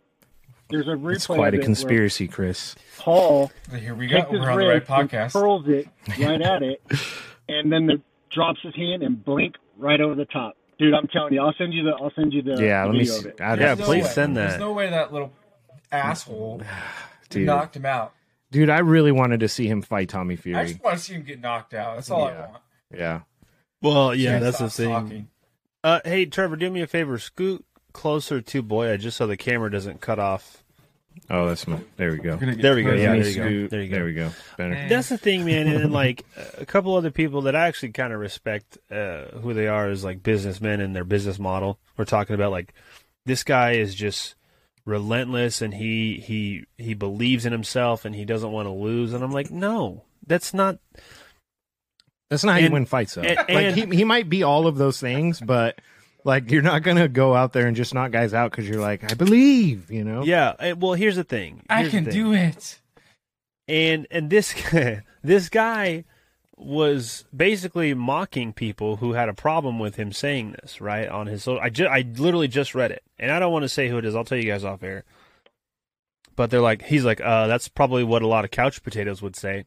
There's 0.70 0.86
a 0.88 0.92
replay. 0.92 1.16
it's 1.16 1.26
quite 1.26 1.56
a 1.56 1.58
conspiracy, 1.58 2.28
Chris. 2.28 2.76
Paul 3.00 3.52
Here 3.76 3.96
we 3.96 4.06
go. 4.06 4.18
takes 4.18 4.30
We're 4.30 4.48
on 4.48 4.60
the 4.60 4.68
right 4.68 4.86
podcast. 4.86 5.34
curls 5.34 5.68
it 5.68 5.88
right 6.20 6.40
at 6.40 6.62
it, 6.62 6.84
and 7.50 7.72
then 7.74 7.88
the, 7.88 8.00
drops 8.30 8.60
his 8.62 8.76
hand 8.76 9.02
and 9.02 9.26
blink 9.26 9.56
right 9.80 10.02
over 10.02 10.14
the 10.14 10.26
top. 10.26 10.56
Dude, 10.78 10.94
I'm 10.94 11.08
telling 11.08 11.34
you, 11.34 11.42
I'll 11.42 11.56
send 11.58 11.74
you 11.74 11.82
the 11.82 11.94
I'll 12.00 12.12
send 12.14 12.32
you 12.32 12.44
the 12.44 12.64
Yeah, 12.64 12.84
the 12.84 12.90
let 12.90 12.96
me 12.96 13.06
see. 13.06 13.18
of 13.22 13.26
it. 13.26 13.42
I- 13.42 13.56
Yeah, 13.56 13.74
no 13.74 13.86
please 13.86 14.04
way. 14.04 14.10
send 14.12 14.38
that. 14.38 14.50
There's 14.50 14.60
no 14.60 14.72
way 14.74 14.92
that 14.92 15.12
little 15.12 15.34
asshole 15.92 16.62
Dude. 17.30 17.48
knocked 17.48 17.76
him 17.76 17.88
out. 17.88 18.14
Dude, 18.54 18.70
I 18.70 18.80
really 18.80 19.12
wanted 19.12 19.40
to 19.40 19.50
see 19.50 19.68
him 19.68 19.82
fight 19.82 20.10
Tommy 20.10 20.36
Fury. 20.36 20.60
I 20.60 20.68
just 20.68 20.84
want 20.84 21.00
to 21.00 21.04
see 21.04 21.14
him 21.14 21.24
get 21.24 21.42
knocked 21.42 21.74
out. 21.74 21.96
That's 21.96 22.12
all 22.12 22.26
I 22.26 22.40
want. 22.40 22.62
Yeah. 22.94 23.22
Well, 23.82 24.14
yeah, 24.14 24.38
that's 24.38 24.60
the 24.60 24.70
thing. 24.70 25.28
Uh, 25.84 26.02
hey, 26.06 26.28
Trevor, 26.28 26.56
do 26.56 26.70
me 26.70 26.84
a 26.84 26.88
favor. 26.88 27.18
Scoot 27.18 27.66
closer 27.94 28.42
to 28.42 28.62
Boya 28.62 29.00
just 29.00 29.18
so 29.18 29.26
the 29.26 29.38
camera 29.38 29.72
doesn't 29.72 30.02
cut 30.02 30.20
off. 30.20 30.64
Oh, 31.32 31.48
that's 31.48 31.68
my. 31.68 31.80
There 31.98 32.12
we 32.12 32.18
go. 32.18 32.34
We're 32.34 32.38
gonna 32.38 32.56
get 32.56 32.62
There 32.62 32.76
we 32.76 32.84
go. 32.84 32.94
Yeah, 32.94 33.16
there 33.16 33.28
you 33.28 33.36
go. 33.36 33.68
There 33.68 33.82
you 33.82 33.90
go. 33.90 33.96
There 33.96 34.06
we 34.06 34.14
go. 34.14 34.30
Better. 34.56 34.88
That's 34.88 35.10
the 35.10 35.18
thing, 35.18 35.46
man. 35.46 35.68
And 35.68 35.92
like 35.92 36.24
a 36.60 36.66
couple 36.66 36.96
other 36.96 37.12
people 37.12 37.42
that 37.44 37.56
I 37.56 37.68
actually 37.68 37.92
kind 37.92 38.14
of 38.14 38.20
respect 38.20 38.78
uh, 38.92 39.26
who 39.42 39.56
they 39.56 39.68
are 39.68 39.90
as 39.90 40.04
like 40.04 40.22
businessmen 40.22 40.80
and 40.80 40.96
their 40.96 41.04
business 41.04 41.40
model. 41.40 41.80
We're 41.98 42.06
talking 42.06 42.36
about 42.36 42.52
like 42.52 42.74
this 43.26 43.44
guy 43.44 43.72
is 43.72 43.96
just 43.96 44.36
relentless 44.86 45.62
and 45.62 45.74
he 45.74 46.20
he 46.20 46.66
he 46.78 46.94
believes 46.94 47.46
in 47.46 47.52
himself 47.52 48.06
and 48.06 48.14
he 48.16 48.26
doesn't 48.26 48.52
want 48.52 48.68
to 48.68 48.72
lose. 48.74 49.14
And 49.14 49.24
I'm 49.24 49.32
like, 49.32 49.50
no, 49.52 50.04
that's 50.28 50.54
not. 50.54 50.78
That's 52.30 52.44
not 52.44 52.54
how 52.54 52.58
you 52.60 52.66
And- 52.66 52.74
win 52.74 52.86
fights, 52.86 53.16
though. 53.16 53.22
and- 53.22 53.38
like 53.38 53.50
and- 53.50 53.76
he 53.92 53.98
he 53.98 54.04
might 54.04 54.30
be 54.30 54.44
all 54.44 54.68
of 54.68 54.78
those 54.78 55.00
things, 55.00 55.40
but 55.40 55.80
like 56.24 56.50
you're 56.52 56.62
not 56.62 56.84
gonna 56.84 57.08
go 57.08 57.36
out 57.36 57.54
there 57.54 57.68
and 57.68 57.76
just 57.76 57.94
knock 57.94 58.12
guys 58.12 58.34
out 58.34 58.52
because 58.52 58.68
you're 58.68 58.82
like, 58.82 59.10
I 59.12 59.14
believe, 59.16 59.92
you 59.92 60.04
know. 60.04 60.24
Yeah. 60.24 60.54
eh, 60.60 60.74
Well, 60.78 60.94
here's 60.94 61.16
the 61.18 61.24
thing. 61.24 61.64
I 61.70 61.82
Here's 61.82 61.92
the 61.92 61.98
can 61.98 62.06
thing. 62.06 62.14
do 62.14 62.34
it. 62.34 62.80
and 63.68 64.08
and 64.10 64.30
this 64.30 64.54
this 65.24 65.50
guy 65.50 66.06
was 66.64 67.26
basically 67.36 67.94
mocking 67.94 68.54
people 68.54 68.98
who 68.98 69.14
had 69.14 69.30
a 69.30 69.34
problem 69.34 69.80
with 69.80 69.96
him 69.96 70.12
saying 70.12 70.56
this 70.62 70.80
right 70.80 71.08
on 71.08 71.28
his 71.28 71.48
I 71.48 71.70
ju- 71.70 71.88
I 71.88 72.06
literally 72.16 72.48
just 72.48 72.74
read 72.74 72.92
it. 72.92 73.04
And 73.20 73.32
I 73.32 73.40
don't 73.40 73.52
want 73.52 73.64
to 73.64 73.70
say 73.70 73.90
who 73.90 73.98
it 73.98 74.06
is. 74.06 74.16
I'll 74.16 74.24
tell 74.24 74.38
you 74.38 74.50
guys 74.50 74.64
off 74.64 74.84
air. 74.84 75.04
But 76.36 76.50
they're 76.50 76.62
like 76.62 76.84
he's 76.84 77.06
like 77.06 77.22
uh 77.22 77.48
that's 77.48 77.68
probably 77.68 78.04
what 78.04 78.22
a 78.22 78.28
lot 78.28 78.46
of 78.46 78.52
couch 78.52 78.84
potatoes 78.84 79.22
would 79.22 79.36
say. 79.36 79.66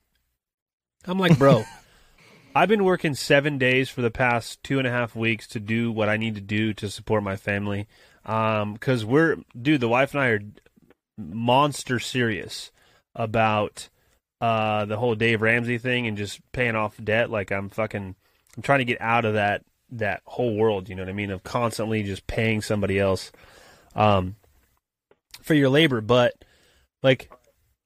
I'm 1.06 1.18
like 1.18 1.38
bro 1.38 1.64
I've 2.54 2.68
been 2.68 2.84
working 2.84 3.14
seven 3.14 3.58
days 3.58 3.90
for 3.90 4.00
the 4.00 4.10
past 4.10 4.62
two 4.62 4.78
and 4.78 4.86
a 4.86 4.90
half 4.90 5.14
weeks 5.14 5.46
to 5.48 5.60
do 5.60 5.92
what 5.92 6.08
I 6.08 6.16
need 6.16 6.34
to 6.36 6.40
do 6.40 6.72
to 6.74 6.90
support 6.90 7.22
my 7.22 7.36
family. 7.36 7.86
Um 8.24 8.72
because 8.72 9.04
we're 9.04 9.36
dude 9.60 9.80
the 9.80 9.88
wife 9.88 10.14
and 10.14 10.22
I 10.22 10.28
are 10.28 10.40
monster 11.18 11.98
serious 11.98 12.70
about 13.14 13.88
uh 14.40 14.84
the 14.84 14.96
whole 14.98 15.14
Dave 15.14 15.40
Ramsey 15.42 15.78
thing 15.78 16.06
and 16.06 16.16
just 16.16 16.40
paying 16.52 16.76
off 16.76 16.94
debt 17.02 17.30
like 17.30 17.50
I'm 17.50 17.68
fucking 17.70 18.14
I'm 18.56 18.62
trying 18.62 18.80
to 18.80 18.84
get 18.84 19.00
out 19.00 19.24
of 19.24 19.34
that 19.34 19.64
that 19.92 20.20
whole 20.24 20.56
world, 20.56 20.88
you 20.88 20.94
know 20.94 21.02
what 21.02 21.08
I 21.08 21.12
mean, 21.14 21.30
of 21.30 21.42
constantly 21.44 22.02
just 22.02 22.26
paying 22.26 22.60
somebody 22.60 22.98
else 22.98 23.32
um 23.94 24.36
for 25.42 25.54
your 25.54 25.68
labor, 25.68 26.00
but 26.00 26.34
like 27.02 27.30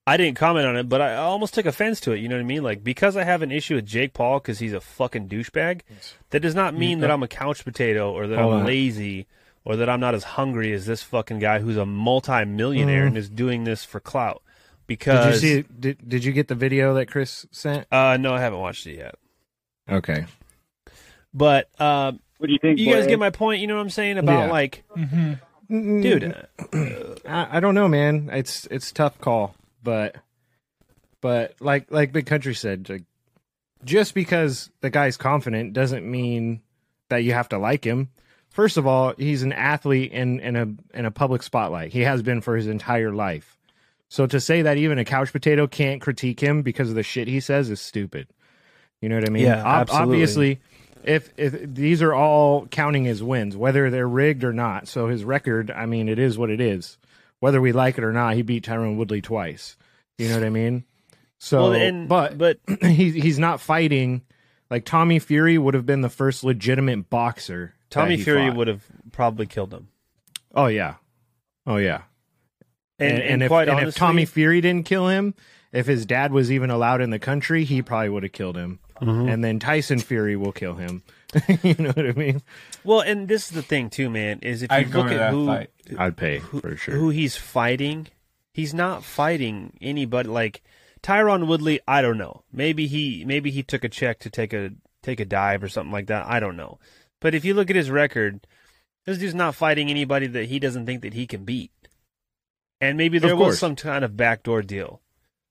I 0.07 0.17
didn't 0.17 0.39
comment 0.39 0.67
on 0.67 0.77
it, 0.77 0.89
but 0.89 1.01
I 1.01 1.17
almost 1.17 1.55
took 1.55 1.67
offense 1.67 2.01
to 2.01 2.13
it, 2.13 2.19
you 2.19 2.29
know 2.29 2.35
what 2.37 2.41
I 2.41 2.45
mean? 2.47 2.63
Like 2.65 2.83
because 2.83 3.17
I 3.17 3.23
have 3.25 3.43
an 3.43 3.53
issue 3.53 3.77
with 3.77 3.87
Jake 3.87 4.13
Paul 4.15 4.41
cuz 4.41 4.59
he's 4.59 4.73
a 4.73 4.81
fucking 4.81 5.29
douchebag, 5.29 5.83
that 6.31 6.41
does 6.41 6.55
not 6.55 6.75
mean 6.75 7.01
that 7.01 7.11
I'm 7.11 7.23
a 7.23 7.29
couch 7.29 7.65
potato 7.65 8.11
or 8.13 8.27
that 8.27 8.39
I'm 8.39 8.65
lazy 8.65 9.27
or 9.65 9.77
that 9.77 9.89
I'm 9.91 10.01
not 10.01 10.15
as 10.15 10.25
hungry 10.25 10.73
as 10.73 10.87
this 10.87 11.03
fucking 11.03 11.39
guy 11.39 11.59
who's 11.61 11.77
a 11.77 11.85
multi-millionaire 11.87 13.05
Mhm. 13.05 13.09
and 13.09 13.19
is 13.19 13.29
doing 13.29 13.65
this 13.65 13.85
for 13.85 14.01
clout. 14.01 14.43
Because 14.91 15.41
Did 15.41 15.49
you 15.49 15.63
see? 15.63 15.69
Did, 15.79 16.09
did 16.09 16.25
you 16.25 16.33
get 16.33 16.49
the 16.49 16.57
video 16.57 16.95
that 16.95 17.07
Chris 17.07 17.47
sent? 17.53 17.87
Uh, 17.93 18.17
no, 18.17 18.35
I 18.35 18.41
haven't 18.41 18.59
watched 18.59 18.87
it 18.89 18.97
yet. 18.97 19.15
Okay. 19.89 20.27
But 21.33 21.69
um, 21.81 22.19
What 22.39 22.49
do 22.49 22.53
you 22.53 22.59
think? 22.61 22.81
you 22.81 22.93
guys 22.93 23.07
get 23.07 23.21
my 23.21 23.31
point. 23.31 23.61
You 23.61 23.69
know 23.69 23.77
what 23.77 23.83
I'm 23.83 23.91
saying 23.91 24.19
about 24.19 24.47
Yeah. 24.47 24.51
like, 24.51 24.85
Mm, 25.71 26.03
dude. 26.03 27.23
I, 27.25 27.59
I 27.59 27.61
don't 27.61 27.77
know, 27.77 27.87
man. 27.87 28.29
It's 28.33 28.67
it's 28.73 28.91
a 28.91 28.95
tough 28.95 29.21
call, 29.21 29.55
but 29.85 30.17
but 31.21 31.55
like 31.61 31.93
like 31.93 32.11
Big 32.11 32.27
Country 32.27 32.55
said, 32.57 32.89
like, 32.91 33.05
just 33.85 34.13
because 34.13 34.71
the 34.81 34.91
guy's 34.91 35.17
confident 35.17 35.73
doesn't 35.73 36.05
mean 36.05 36.63
that 37.11 37.19
you 37.19 37.33
have 37.35 37.49
to 37.51 37.59
like 37.59 37.85
him. 37.85 38.09
First 38.49 38.77
of 38.79 38.87
all, 38.89 39.15
he's 39.17 39.45
an 39.45 39.53
athlete 39.53 40.11
in 40.11 40.41
in 40.41 40.57
a 40.57 40.99
in 40.99 41.05
a 41.05 41.13
public 41.13 41.45
spotlight. 41.45 41.93
He 41.93 42.01
has 42.01 42.21
been 42.23 42.41
for 42.41 42.57
his 42.57 42.67
entire 42.67 43.13
life. 43.13 43.57
So 44.11 44.27
to 44.27 44.41
say 44.41 44.63
that 44.63 44.77
even 44.77 44.99
a 44.99 45.05
couch 45.05 45.33
potato 45.33 45.67
can't 45.67 46.01
critique 46.03 46.41
him 46.41 46.61
because 46.63 46.91
of 46.91 46.97
the 46.97 47.03
shit 47.03 47.29
he 47.29 47.41
says 47.41 47.71
is 47.71 47.81
stupid. 47.81 48.27
You 49.01 49.09
know 49.09 49.15
what 49.15 49.27
I 49.27 49.31
mean? 49.31 49.45
Yeah, 49.45 49.65
absolutely. 49.67 50.15
Obviously, 50.17 50.61
if 51.05 51.33
if 51.39 51.55
these 51.75 52.03
are 52.03 52.13
all 52.13 52.67
counting 52.67 53.07
as 53.07 53.23
wins, 53.23 53.57
whether 53.57 53.89
they're 53.89 54.09
rigged 54.09 54.45
or 54.45 54.53
not. 54.53 54.89
So 54.89 55.07
his 55.09 55.25
record, 55.25 55.71
I 55.71 55.87
mean, 55.87 56.09
it 56.09 56.19
is 56.19 56.37
what 56.37 56.51
it 56.51 56.61
is. 56.61 56.99
Whether 57.39 57.61
we 57.61 57.73
like 57.73 57.97
it 57.97 58.05
or 58.05 58.13
not, 58.13 58.35
he 58.35 58.43
beat 58.43 58.67
Tyron 58.67 58.97
Woodley 58.97 59.23
twice. 59.23 59.77
You 60.19 60.29
know 60.29 60.35
what 60.35 60.45
I 60.45 60.51
mean? 60.51 60.85
So, 61.39 61.71
Well, 61.71 61.73
and- 61.73 62.09
but 62.09 62.37
but 62.37 62.59
he's 62.83 63.15
he's 63.15 63.39
not 63.39 63.61
fighting 63.63 64.23
like 64.71 64.85
Tommy 64.85 65.19
Fury 65.21 65.57
would 65.57 65.75
have 65.75 65.87
been 65.87 66.01
the 66.03 66.11
first 66.11 66.43
legitimate 66.45 67.09
boxer. 67.09 67.75
Tommy 67.89 68.17
Fury 68.19 68.49
fought. 68.49 68.57
would 68.57 68.69
have 68.69 68.83
probably 69.13 69.47
killed 69.47 69.73
him. 69.73 69.89
Oh 70.55 70.67
yeah, 70.67 70.97
oh 71.67 71.77
yeah. 71.77 72.03
And, 73.01 73.13
And, 73.13 73.23
and, 73.23 73.33
and 73.33 73.43
if, 73.43 73.49
quite 73.49 73.69
and 73.69 73.79
honestly, 73.79 73.89
if 73.89 73.95
Tommy 73.97 74.25
Fury 74.25 74.61
didn't 74.61 74.87
kill 74.87 75.09
him, 75.09 75.35
if 75.73 75.87
his 75.87 76.07
dad 76.07 76.33
was 76.33 76.51
even 76.51 76.71
allowed 76.71 77.01
in 77.01 77.11
the 77.11 77.19
country, 77.19 77.65
he 77.65 77.83
probably 77.83 78.09
would 78.09 78.23
have 78.23 78.33
killed 78.33 78.57
him. 78.57 78.81
Mm-hmm. 79.01 79.29
And 79.29 79.45
then 79.45 79.59
Tyson 79.59 79.99
Fury 79.99 80.37
will 80.37 80.53
kill 80.53 80.75
him. 80.75 81.03
you 81.63 81.75
know 81.79 81.93
what 81.93 82.07
I 82.07 82.13
mean? 82.13 82.43
well, 82.85 83.01
and 83.01 83.29
this 83.29 83.45
is 83.45 83.51
the 83.51 83.63
thing 83.63 83.89
too, 83.89 84.11
man. 84.11 84.41
Is 84.43 84.63
if 84.63 84.71
you 84.71 84.77
I'd 84.77 84.91
look 84.91 85.11
at 85.11 85.31
who 85.31 85.47
fight. 85.47 85.71
I'd 85.97 86.17
pay 86.17 86.41
for 86.41 86.77
sure. 86.77 86.95
who 86.95 87.11
he's 87.11 87.37
fighting, 87.37 88.09
he's 88.53 88.75
not 88.75 89.05
fighting 89.05 89.77
anybody 89.81 90.29
like 90.29 90.63
Tyron 91.03 91.47
Woodley. 91.47 91.81
I 91.87 92.03
don't 92.03 92.19
know. 92.19 92.43
Maybe 92.53 92.89
he 92.89 93.25
maybe 93.25 93.51
he 93.51 93.63
took 93.63 93.85
a 93.85 93.89
check 93.89 94.19
to 94.21 94.31
take 94.31 94.53
a 94.53 94.73
take 95.03 95.21
a 95.21 95.25
dive 95.25 95.63
or 95.63 95.69
something 95.69 95.93
like 95.93 96.09
that. 96.09 96.27
I 96.27 96.41
don't 96.41 96.57
know. 96.57 96.79
But 97.21 97.35
if 97.35 97.45
you 97.45 97.55
look 97.55 97.71
at 97.71 97.77
his 97.77 97.91
record, 97.91 98.47
this 99.07 99.19
dude's 99.19 99.35
not 99.35 99.55
fighting 99.55 99.89
anybody 99.89 100.27
that 100.27 100.47
he 100.47 100.59
doesn't 100.59 100.87
think 100.87 101.03
that 101.03 101.15
he 101.15 101.27
can 101.27 101.45
beat. 101.45 101.71
And 102.81 102.97
maybe 102.97 103.19
there 103.19 103.37
was 103.37 103.59
some 103.59 103.77
kind 103.77 104.05
of 104.05 104.17
backdoor 104.17 104.63
deal. 104.63 105.01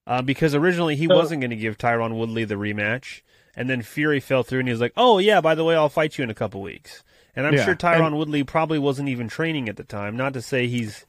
Uh, 0.08 0.22
because 0.24 0.56
originally 0.56 0.96
he 0.96 1.06
So- 1.08 1.16
wasn't 1.16 1.42
going 1.42 1.52
to 1.52 1.56
give 1.56 1.78
Tyron 1.78 2.16
Woodley 2.18 2.44
the 2.44 2.56
rematch, 2.56 3.22
and 3.56 3.70
then 3.70 3.84
Fury 3.84 4.20
fell 4.20 4.42
through, 4.42 4.60
and 4.60 4.68
he 4.68 4.72
was 4.72 4.82
like, 4.82 4.94
"Oh 4.98 5.20
yeah, 5.20 5.40
by 5.40 5.54
the 5.54 5.64
way, 5.64 5.76
I'll 5.76 5.90
fight 5.90 6.18
you 6.18 6.24
in 6.24 6.32
a 6.32 6.36
couple 6.36 6.62
weeks." 6.62 7.04
And 7.36 7.46
I'm 7.46 7.54
Yeah, 7.54 7.66
sure 7.66 7.76
Tyron 7.76 8.08
and- 8.08 8.18
Woodley 8.18 8.44
probably 8.44 8.80
wasn't 8.80 9.10
even 9.10 9.28
training 9.28 9.70
at 9.70 9.78
the 9.78 9.84
time. 9.84 10.18
Not 10.18 10.34
to 10.34 10.42
say 10.42 10.66
he's 10.68 11.06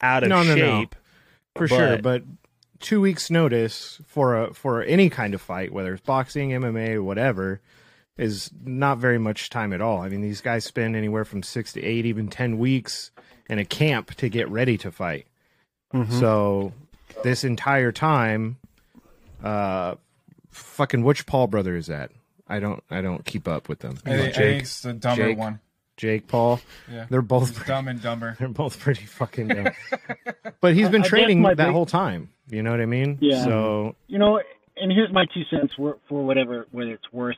out 0.00 0.22
of 0.22 0.30
No, 0.30 0.42
no, 0.42 0.54
no. 0.54 0.80
shape, 0.80 0.96
for 1.54 1.68
sure. 1.68 1.98
but- 1.98 2.02
But 2.02 2.22
two 2.80 3.00
weeks 3.02 3.28
notice 3.30 4.00
for 4.06 4.44
a 4.44 4.54
for 4.54 4.82
any 4.82 5.10
kind 5.10 5.34
of 5.34 5.42
fight, 5.42 5.70
whether 5.70 5.92
it's 5.92 6.02
boxing, 6.06 6.54
MMA, 6.54 6.98
whatever, 6.98 7.60
is 8.16 8.50
not 8.64 8.96
very 8.96 9.18
much 9.18 9.50
time 9.50 9.74
at 9.74 9.82
all. 9.82 10.00
I 10.00 10.08
mean, 10.08 10.22
these 10.22 10.40
guys 10.40 10.64
spend 10.64 10.96
anywhere 10.96 11.26
from 11.26 11.42
six 11.42 11.74
to 11.74 11.84
eight, 11.84 12.06
even 12.06 12.28
ten 12.28 12.56
weeks 12.58 13.10
in 13.50 13.58
a 13.58 13.64
camp 13.66 14.14
to 14.14 14.30
get 14.30 14.48
ready 14.48 14.78
to 14.78 14.90
fight. 14.90 15.26
Mm-hmm. 15.94 16.18
So 16.20 16.72
this 17.22 17.44
entire 17.44 17.92
time, 17.92 18.56
uh, 19.42 19.94
fucking 20.50 21.02
which 21.02 21.26
Paul 21.26 21.46
brother 21.46 21.76
is 21.76 21.86
that? 21.86 22.10
I 22.48 22.60
don't 22.60 22.82
I 22.90 23.00
don't 23.00 23.24
keep 23.24 23.46
up 23.46 23.68
with 23.68 23.80
them. 23.80 23.98
I 24.06 24.10
think, 24.16 24.34
I 24.36 24.38
think 24.38 24.62
it's 24.62 24.80
the 24.82 24.92
dumber 24.94 25.24
Jake? 25.28 25.38
one. 25.38 25.60
Jake 25.96 26.28
Paul. 26.28 26.60
Yeah. 26.90 27.06
They're 27.10 27.22
both 27.22 27.56
He's 27.56 27.66
dumb 27.66 27.88
and 27.88 28.00
dumber. 28.00 28.36
they're 28.38 28.48
both 28.48 28.78
pretty 28.78 29.04
fucking 29.04 29.48
dumb. 29.48 29.68
but 30.60 30.74
he's 30.74 30.88
been 30.88 31.02
I 31.02 31.08
training 31.08 31.42
my 31.42 31.54
that 31.54 31.66
big- 31.66 31.72
whole 31.72 31.86
time. 31.86 32.30
You 32.50 32.62
know 32.62 32.70
what 32.70 32.80
I 32.80 32.86
mean? 32.86 33.18
Yeah. 33.20 33.44
So 33.44 33.96
you 34.06 34.18
know, 34.18 34.40
and 34.76 34.92
here's 34.92 35.12
my 35.12 35.26
two 35.34 35.42
cents 35.50 35.74
for, 35.76 35.98
for 36.08 36.24
whatever 36.24 36.66
whether 36.70 36.92
it's 36.92 37.12
worth. 37.12 37.36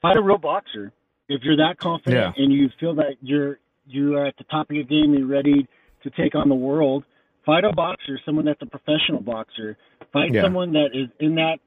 Fight 0.00 0.16
a 0.16 0.22
real 0.22 0.38
boxer. 0.38 0.92
If 1.28 1.42
you're 1.42 1.56
that 1.56 1.78
confident 1.78 2.36
Yeah. 2.36 2.42
and 2.44 2.52
you 2.52 2.68
feel 2.78 2.94
that 2.96 3.16
you're 3.22 3.58
you 3.86 4.16
are 4.16 4.26
at 4.26 4.36
the 4.36 4.44
top 4.44 4.70
of 4.70 4.76
your 4.76 4.84
game, 4.84 5.04
and 5.10 5.18
you're 5.18 5.26
ready 5.26 5.66
to 6.04 6.10
take 6.10 6.34
on 6.36 6.48
the 6.48 6.54
world. 6.54 7.04
Fight 7.44 7.64
a 7.64 7.72
boxer, 7.72 8.18
someone 8.24 8.44
that's 8.44 8.62
a 8.62 8.66
professional 8.66 9.20
boxer. 9.20 9.76
Fight 10.12 10.32
Yeah. 10.32 10.42
someone 10.42 10.72
that 10.72 10.90
is 10.94 11.08
in 11.20 11.34
that 11.36 11.58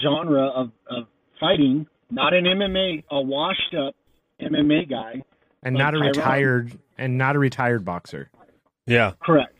genre 0.00 0.46
of, 0.48 0.70
of 0.88 1.06
fighting, 1.38 1.86
not 2.10 2.34
an 2.34 2.44
MMA, 2.44 3.04
a 3.10 3.20
washed 3.20 3.74
up 3.74 3.94
MMA 4.40 4.88
guy. 4.88 5.22
and 5.62 5.76
Like 5.76 5.84
not 5.84 5.94
a 5.94 5.98
Tyron. 5.98 6.06
retired 6.16 6.72
and 6.98 7.16
not 7.18 7.36
a 7.36 7.38
retired 7.38 7.84
boxer. 7.84 8.30
yeah, 8.86 9.12
Correct. 9.20 9.54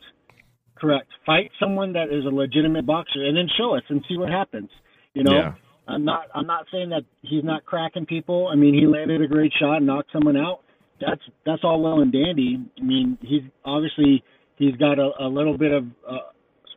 Correct. 0.75 1.07
Fight 1.25 1.49
someone 1.61 1.93
that 1.93 2.09
is 2.09 2.25
a 2.25 2.29
legitimate 2.29 2.85
boxer 2.85 3.23
and 3.23 3.37
then 3.37 3.47
show 3.57 3.73
us 3.75 3.83
and 3.87 4.03
see 4.09 4.17
what 4.17 4.29
happens. 4.29 4.69
You 5.13 5.23
know, 5.23 5.31
Yeah. 5.33 5.53
I'm 5.87 6.03
not 6.03 6.27
I'm 6.35 6.45
not 6.47 6.65
saying 6.71 6.89
that 6.89 7.03
he's 7.21 7.43
not 7.43 7.63
cracking 7.65 8.05
people. 8.05 8.49
I 8.51 8.55
mean, 8.55 8.73
he 8.73 8.85
landed 8.85 9.21
a 9.21 9.27
great 9.27 9.53
shot 9.57 9.77
and 9.77 9.85
knocked 9.85 10.11
someone 10.11 10.35
out. 10.35 10.59
That's 10.99 11.21
that's 11.45 11.63
all 11.63 11.81
well 11.81 12.01
and 12.01 12.11
dandy. 12.11 12.59
I 12.77 12.81
mean, 12.81 13.17
he's 13.21 13.43
obviously 13.63 14.23
he's 14.57 14.75
got 14.75 14.99
a, 14.99 15.11
a 15.19 15.27
little 15.27 15.57
bit 15.57 15.71
of 15.71 15.85
uh, 16.07 16.17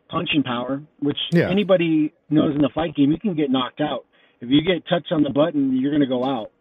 punching 0.09 0.43
power, 0.43 0.81
which 0.99 1.17
Yeah. 1.31 1.49
anybody 1.49 2.13
knows 2.29 2.55
in 2.55 2.61
the 2.61 2.69
fight 2.73 2.95
game. 2.95 3.11
You 3.11 3.19
can 3.19 3.35
get 3.35 3.49
knocked 3.51 3.81
out 3.81 4.05
if 4.41 4.49
you 4.49 4.61
get 4.61 4.87
touched 4.87 5.11
on 5.11 5.23
the 5.23 5.29
button. 5.29 5.77
You're 5.77 5.91
going 5.91 6.01
to 6.01 6.07
go 6.07 6.23
out. 6.23 6.51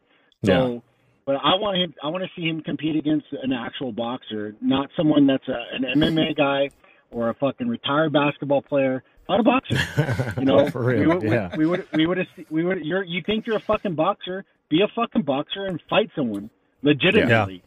So, 0.44 0.72
Yeah. 0.74 0.78
but 1.24 1.36
I 1.36 1.54
want 1.56 1.78
him. 1.78 1.94
I 2.02 2.08
want 2.08 2.24
to 2.24 2.30
see 2.36 2.46
him 2.46 2.60
compete 2.62 2.96
against 2.96 3.26
an 3.42 3.52
actual 3.52 3.92
boxer, 3.92 4.54
not 4.60 4.90
someone 4.96 5.26
that's 5.26 5.46
a, 5.48 5.60
an 5.74 5.84
MMA 6.00 6.36
guy 6.36 6.70
or 7.10 7.28
a 7.30 7.34
fucking 7.34 7.68
retired 7.68 8.12
basketball 8.12 8.62
player. 8.62 9.02
Not 9.28 9.40
a 9.40 9.42
boxer. 9.42 10.34
You 10.38 10.44
know, 10.44 10.70
For 10.70 10.84
real, 10.84 11.00
we 11.00 11.06
would, 11.06 11.22
yeah. 11.24 11.50
we, 11.56 11.58
we 11.58 11.66
would, 11.66 11.86
we 11.94 12.06
would, 12.06 12.26
we 12.50 12.64
would. 12.64 12.78
You're, 12.84 13.02
you 13.02 13.22
think 13.24 13.46
you're 13.46 13.56
a 13.56 13.60
fucking 13.60 13.94
boxer? 13.94 14.44
Be 14.68 14.82
a 14.82 14.88
fucking 14.94 15.22
boxer 15.22 15.64
and 15.66 15.80
fight 15.88 16.10
someone 16.14 16.50
legitimately. 16.82 17.62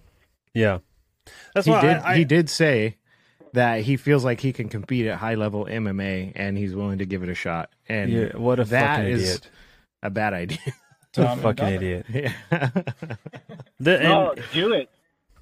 yeah. 0.53 0.61
yeah. 0.73 1.31
That's 1.53 1.65
He 1.65 1.71
why 1.71 1.81
did 1.81 1.97
I, 1.97 2.11
I, 2.11 2.17
he 2.17 2.25
did 2.25 2.49
say 2.49 2.95
that 3.53 3.81
he 3.81 3.97
feels 3.97 4.23
like 4.23 4.39
he 4.39 4.53
can 4.53 4.69
compete 4.69 5.05
at 5.07 5.17
high 5.17 5.35
level 5.35 5.65
MMA 5.65 6.33
and 6.35 6.57
he's 6.57 6.75
willing 6.75 6.99
to 6.99 7.05
give 7.05 7.23
it 7.23 7.29
a 7.29 7.35
shot. 7.35 7.69
And 7.87 8.11
Yeah, 8.11 8.37
what 8.37 8.59
a 8.59 8.65
that 8.65 8.97
fucking 8.97 9.11
is 9.11 9.23
idiot. 9.23 9.49
a 10.03 10.09
bad 10.09 10.33
idea. 10.33 10.57
Dumb 11.13 11.27
and 11.31 11.41
fucking 11.41 11.67
idiot. 11.67 12.05
yeah. 12.09 12.31
The, 13.79 13.99
No, 13.99 14.31
and, 14.31 14.43
do 14.53 14.73
it. 14.73 14.89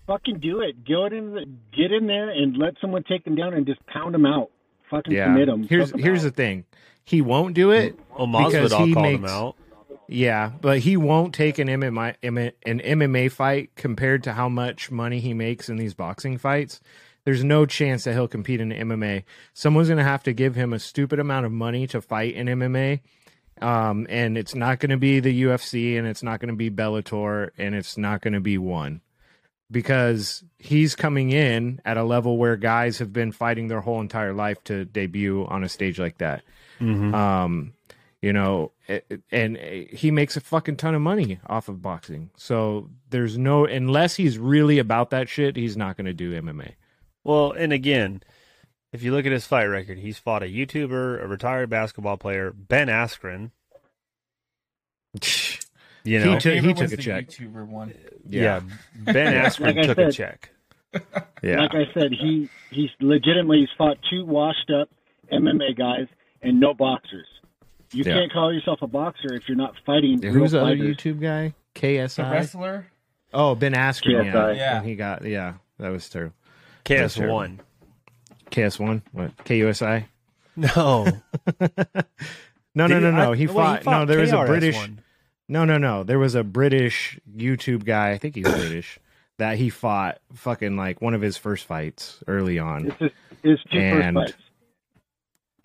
Fucking 0.05 0.39
do 0.39 0.61
it. 0.61 0.85
Go 0.87 1.05
in, 1.07 1.33
the, 1.33 1.45
get 1.75 1.91
in 1.91 2.07
there 2.07 2.29
and 2.29 2.55
let 2.57 2.75
someone 2.79 3.03
take 3.03 3.25
them 3.25 3.35
down 3.35 3.53
and 3.53 3.65
just 3.65 3.85
pound 3.87 4.13
them 4.13 4.25
out. 4.25 4.49
Fucking 4.89 5.11
yeah. 5.13 5.25
commit 5.25 5.47
them. 5.47 5.63
Here's 5.67 5.91
here's 5.91 6.23
the 6.23 6.31
thing. 6.31 6.63
He 7.03 7.21
won't 7.21 7.53
do 7.55 7.71
it 7.71 7.99
well, 8.17 8.27
because 8.27 8.71
Masvidal 8.71 8.85
he 8.87 8.93
called 8.93 9.05
him 9.05 9.21
makes- 9.21 9.31
out. 9.33 9.55
Yeah, 10.09 10.51
but 10.61 10.79
he 10.79 10.95
won't 10.95 11.33
take 11.35 11.59
an 11.59 11.67
MMA 11.67 12.15
an 12.23 12.79
MMA 12.79 13.29
fight 13.29 13.71
compared 13.75 14.23
to 14.23 14.31
how 14.31 14.47
much 14.47 14.89
money 14.89 15.19
he 15.19 15.33
makes 15.33 15.67
in 15.67 15.75
these 15.75 15.93
boxing 15.93 16.37
fights. 16.37 16.79
There's 17.27 17.43
no 17.43 17.65
chance 17.65 18.05
that 18.05 18.13
he'll 18.13 18.29
compete 18.29 18.61
in 18.61 18.69
MMA. 18.69 19.25
Someone's 19.53 19.89
going 19.89 19.97
to 19.97 20.03
have 20.05 20.23
to 20.23 20.31
give 20.31 20.55
him 20.55 20.71
a 20.71 20.79
stupid 20.79 21.19
amount 21.19 21.45
of 21.45 21.51
money 21.51 21.85
to 21.87 21.99
fight 21.99 22.35
in 22.35 22.47
MMA. 22.47 23.01
Um, 23.61 24.07
and 24.09 24.37
it's 24.37 24.55
not 24.55 24.79
going 24.79 24.91
to 24.91 24.97
be 24.97 25.19
the 25.19 25.43
UFC 25.43 25.97
and 25.97 26.07
it's 26.07 26.23
not 26.23 26.39
going 26.39 26.51
to 26.51 26.55
be 26.55 26.71
Bellator 26.71 27.49
and 27.57 27.75
it's 27.75 27.97
not 27.97 28.21
going 28.21 28.31
to 28.31 28.39
be 28.39 28.57
one 28.57 29.01
because 29.69 30.41
he's 30.57 30.95
coming 30.95 31.31
in 31.31 31.81
at 31.83 31.97
a 31.97 32.03
level 32.05 32.37
where 32.37 32.55
guys 32.55 32.99
have 32.99 33.11
been 33.11 33.33
fighting 33.33 33.67
their 33.67 33.81
whole 33.81 33.99
entire 33.99 34.31
life 34.31 34.63
to 34.63 34.85
debut 34.85 35.45
on 35.47 35.65
a 35.65 35.67
stage 35.67 35.99
like 35.99 36.19
that. 36.19 36.43
Um, 37.13 37.73
you 38.21 38.31
know, 38.31 38.71
and 39.33 39.57
uh, 39.57 39.61
he 39.91 40.11
makes 40.11 40.37
a 40.37 40.39
fucking 40.39 40.77
ton 40.77 40.95
of 40.95 41.01
money 41.01 41.41
off 41.45 41.67
of 41.67 41.81
boxing. 41.81 42.29
So 42.37 42.89
there's 43.09 43.37
no, 43.37 43.65
unless 43.65 44.15
he's 44.15 44.37
really 44.37 44.79
about 44.79 45.09
that 45.09 45.27
shit, 45.27 45.57
he's 45.57 45.75
not 45.75 45.97
going 45.97 46.05
to 46.05 46.13
do 46.13 46.31
MMA. 46.41 46.75
Well, 47.27 47.51
and 47.51 47.73
again, 47.73 48.23
if 48.93 49.03
you 49.03 49.11
look 49.11 49.25
at 49.25 49.31
his 49.33 49.45
fight 49.45 49.65
record, 49.65 49.99
he's 49.99 50.17
fought 50.17 50.41
a 50.43 50.45
YouTuber, 50.45 51.21
a 51.21 51.27
retired 51.27 51.69
basketball 51.69 52.15
player, 52.17 52.51
Ben 52.51 52.87
Askren. 52.87 53.51
You 56.03 56.19
know, 56.21 56.33
He 56.35 56.39
took- 56.39 56.53
Favorite 56.53 56.77
took 56.77 56.91
a 56.93 56.97
check. 56.97 57.27
YouTuber 57.27 57.67
one. 57.67 57.93
yeah. 58.25 58.61
Ben 58.95 59.33
Askren 59.45 59.65
Like 59.75 59.77
I 59.77 59.81
took 59.87 59.97
a 59.97 60.11
said. 60.11 60.13
check. 60.13 60.49
Yeah. 61.43 61.59
Like 61.59 61.75
I 61.75 61.93
said, 61.93 62.13
he 62.13 62.49
he's 62.71 62.89
legitimately 63.01 63.59
he's 63.59 63.69
fought 63.77 63.97
two 64.09 64.25
washed 64.25 64.71
up 64.71 64.89
MMA 65.33 65.77
guys 65.77 66.07
and 66.41 66.61
no 66.61 66.73
boxers. 66.73 67.27
You 67.91 68.05
Yeah. 68.05 68.13
can't 68.13 68.31
call 68.31 68.53
yourself 68.53 68.81
a 68.81 68.87
boxer 68.87 69.33
if 69.33 69.43
you're 69.49 69.57
not 69.57 69.73
fighting. 69.85 70.19
Yeah, 70.23 70.29
real 70.29 70.39
Who's 70.39 70.51
the 70.51 70.61
other. 70.63 70.75
YouTube 70.77 71.19
guy? 71.19 71.53
The 71.75 71.79
KSI. 71.81 72.31
wrestler. 72.31 72.87
Oh, 73.33 73.53
Ben 73.53 73.73
Askren. 73.73 74.23
Yeah. 74.25 74.31
KSI. 74.31 74.55
Yeah. 74.55 74.83
He 74.83 74.95
got. 74.95 75.25
Yeah, 75.25 75.55
that 75.77 75.89
was 75.89 76.09
true. 76.09 76.31
KS1. 76.87 77.59
KS 78.51 78.79
one. 78.79 79.01
What? 79.11 79.35
KUSI. 79.37 80.05
No. 80.57 81.05
No, 82.75 82.85
no, 82.87 82.99
no, 82.99 83.11
he- 83.11 83.17
no. 83.17 83.31
I- 83.31 83.35
He 83.35 83.47
well, 83.47 83.55
fought. 83.55 83.79
he 83.79 83.83
fought 83.85 83.99
no, 83.99 84.05
there 84.05 84.19
was 84.19 84.31
a 84.31 84.43
British. 84.45 84.89
No, 85.49 85.65
no, 85.65 85.77
no. 85.77 86.03
There 86.03 86.19
was 86.19 86.35
a 86.35 86.43
British 86.43 87.19
YouTube 87.35 87.85
guy. 87.85 88.11
I 88.11 88.17
think 88.17 88.35
he's 88.35 88.43
British. 88.45 88.99
That 89.39 89.59
he 89.59 89.69
fought 89.69 90.17
fucking 90.33 90.77
like 90.77 90.99
one 90.99 91.13
of 91.13 91.21
his 91.21 91.37
first 91.37 91.65
fights 91.65 92.23
early 92.25 92.57
on. 92.57 92.87
It's 92.87 92.97
his, 92.99 93.11
his 93.43 93.59
two 93.71 93.77
And- 93.77 94.15
first 94.17 94.33
fights. 94.33 94.43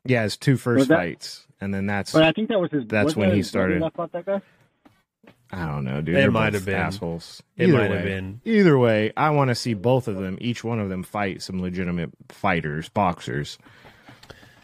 Yeah, 0.04 0.22
his 0.24 0.36
two 0.36 0.58
first 0.58 0.88
that- 0.88 0.98
fights, 0.98 1.46
and 1.58 1.72
then 1.72 1.86
that's 1.86 2.12
But 2.12 2.24
I 2.24 2.32
think 2.32 2.50
that 2.50 2.60
was 2.60 2.70
his. 2.70 2.84
that's 2.86 3.16
when 3.16 3.30
that 3.30 3.34
he 3.36 3.42
started. 3.42 3.80
That 3.82 3.94
fought 3.94 4.12
that 4.12 4.26
guy. 4.26 4.42
I 5.52 5.66
don't 5.66 5.84
know, 5.84 6.00
dude. 6.00 6.16
It 6.16 6.30
might 6.30 6.54
have 6.54 6.64
been. 6.64 6.74
assholes. 6.76 7.42
It 7.58 7.68
might 7.68 7.90
have 7.90 8.04
been. 8.04 8.40
Either 8.44 8.78
way, 8.78 9.12
I 9.16 9.30
want 9.30 9.48
to 9.48 9.54
see 9.54 9.74
both 9.74 10.08
of 10.08 10.16
them, 10.16 10.38
each 10.40 10.64
one 10.64 10.80
of 10.80 10.88
them, 10.88 11.02
fight 11.02 11.42
some 11.42 11.60
legitimate 11.60 12.10
fighters, 12.30 12.88
boxers. 12.88 13.58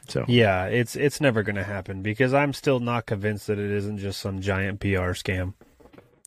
So 0.09 0.25
Yeah, 0.27 0.65
it's 0.67 0.97
it's 0.97 1.21
never 1.21 1.43
going 1.43 1.57
to 1.57 1.63
happen 1.65 2.01
because 2.01 2.33
I'm 2.33 2.55
still 2.55 2.81
not 2.81 3.05
convinced 3.05 3.49
that 3.49 3.59
it 3.59 3.71
isn't 3.71 3.99
just 3.99 4.21
some 4.21 4.41
giant 4.41 4.81
PR 4.81 5.13
scam. 5.13 5.53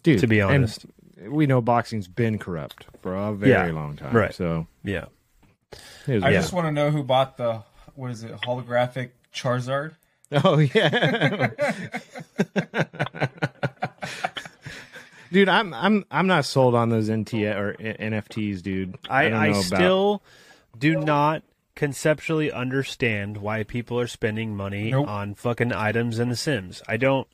dude, 0.04 0.20
to 0.20 0.28
be 0.28 0.40
and 0.42 0.52
honest. 0.52 0.86
we 1.28 1.48
know 1.48 1.62
boxing's 1.62 2.08
been 2.08 2.38
corrupt 2.38 2.86
for 3.02 3.16
a 3.16 3.34
very 3.34 3.52
Yeah, 3.52 3.72
long 3.72 3.96
time. 3.96 4.16
right. 4.16 4.36
So 4.36 4.68
Yeah. 4.84 5.06
it 6.08 6.18
is 6.18 6.24
I 6.24 6.28
what 6.28 6.34
just 6.34 6.54
want 6.54 6.68
to 6.68 6.72
know 6.72 6.92
who 6.92 7.02
bought 7.02 7.38
the 7.38 7.64
what 7.96 8.12
is 8.12 8.24
it 8.24 8.32
holographic 8.42 9.10
Charizard? 9.34 9.96
Oh 10.44 10.60
yeah. 10.60 11.50
dude, 15.32 15.50
I'm 15.50 15.74
I'm 15.74 16.06
I'm 16.12 16.28
not 16.28 16.46
sold 16.46 16.76
on 16.76 16.90
those 16.90 17.10
NT 17.10 17.34
or 17.36 17.76
NFTs, 17.80 18.62
dude. 18.62 18.98
I, 19.10 19.30
don't 19.30 19.40
I, 19.40 19.52
still 19.54 20.22
do 20.78 21.00
not 21.00 21.44
conceptually 21.76 22.52
understand 22.52 23.38
why 23.38 23.64
people 23.64 24.00
are 24.00 24.08
spending 24.08 24.56
money 24.56 24.92
Nope. 24.92 25.08
on 25.08 25.34
fucking 25.36 25.74
items 25.74 26.20
in 26.20 26.30
The 26.30 26.36
Sims. 26.36 26.82
I 26.88 26.98
don't. 26.98 27.28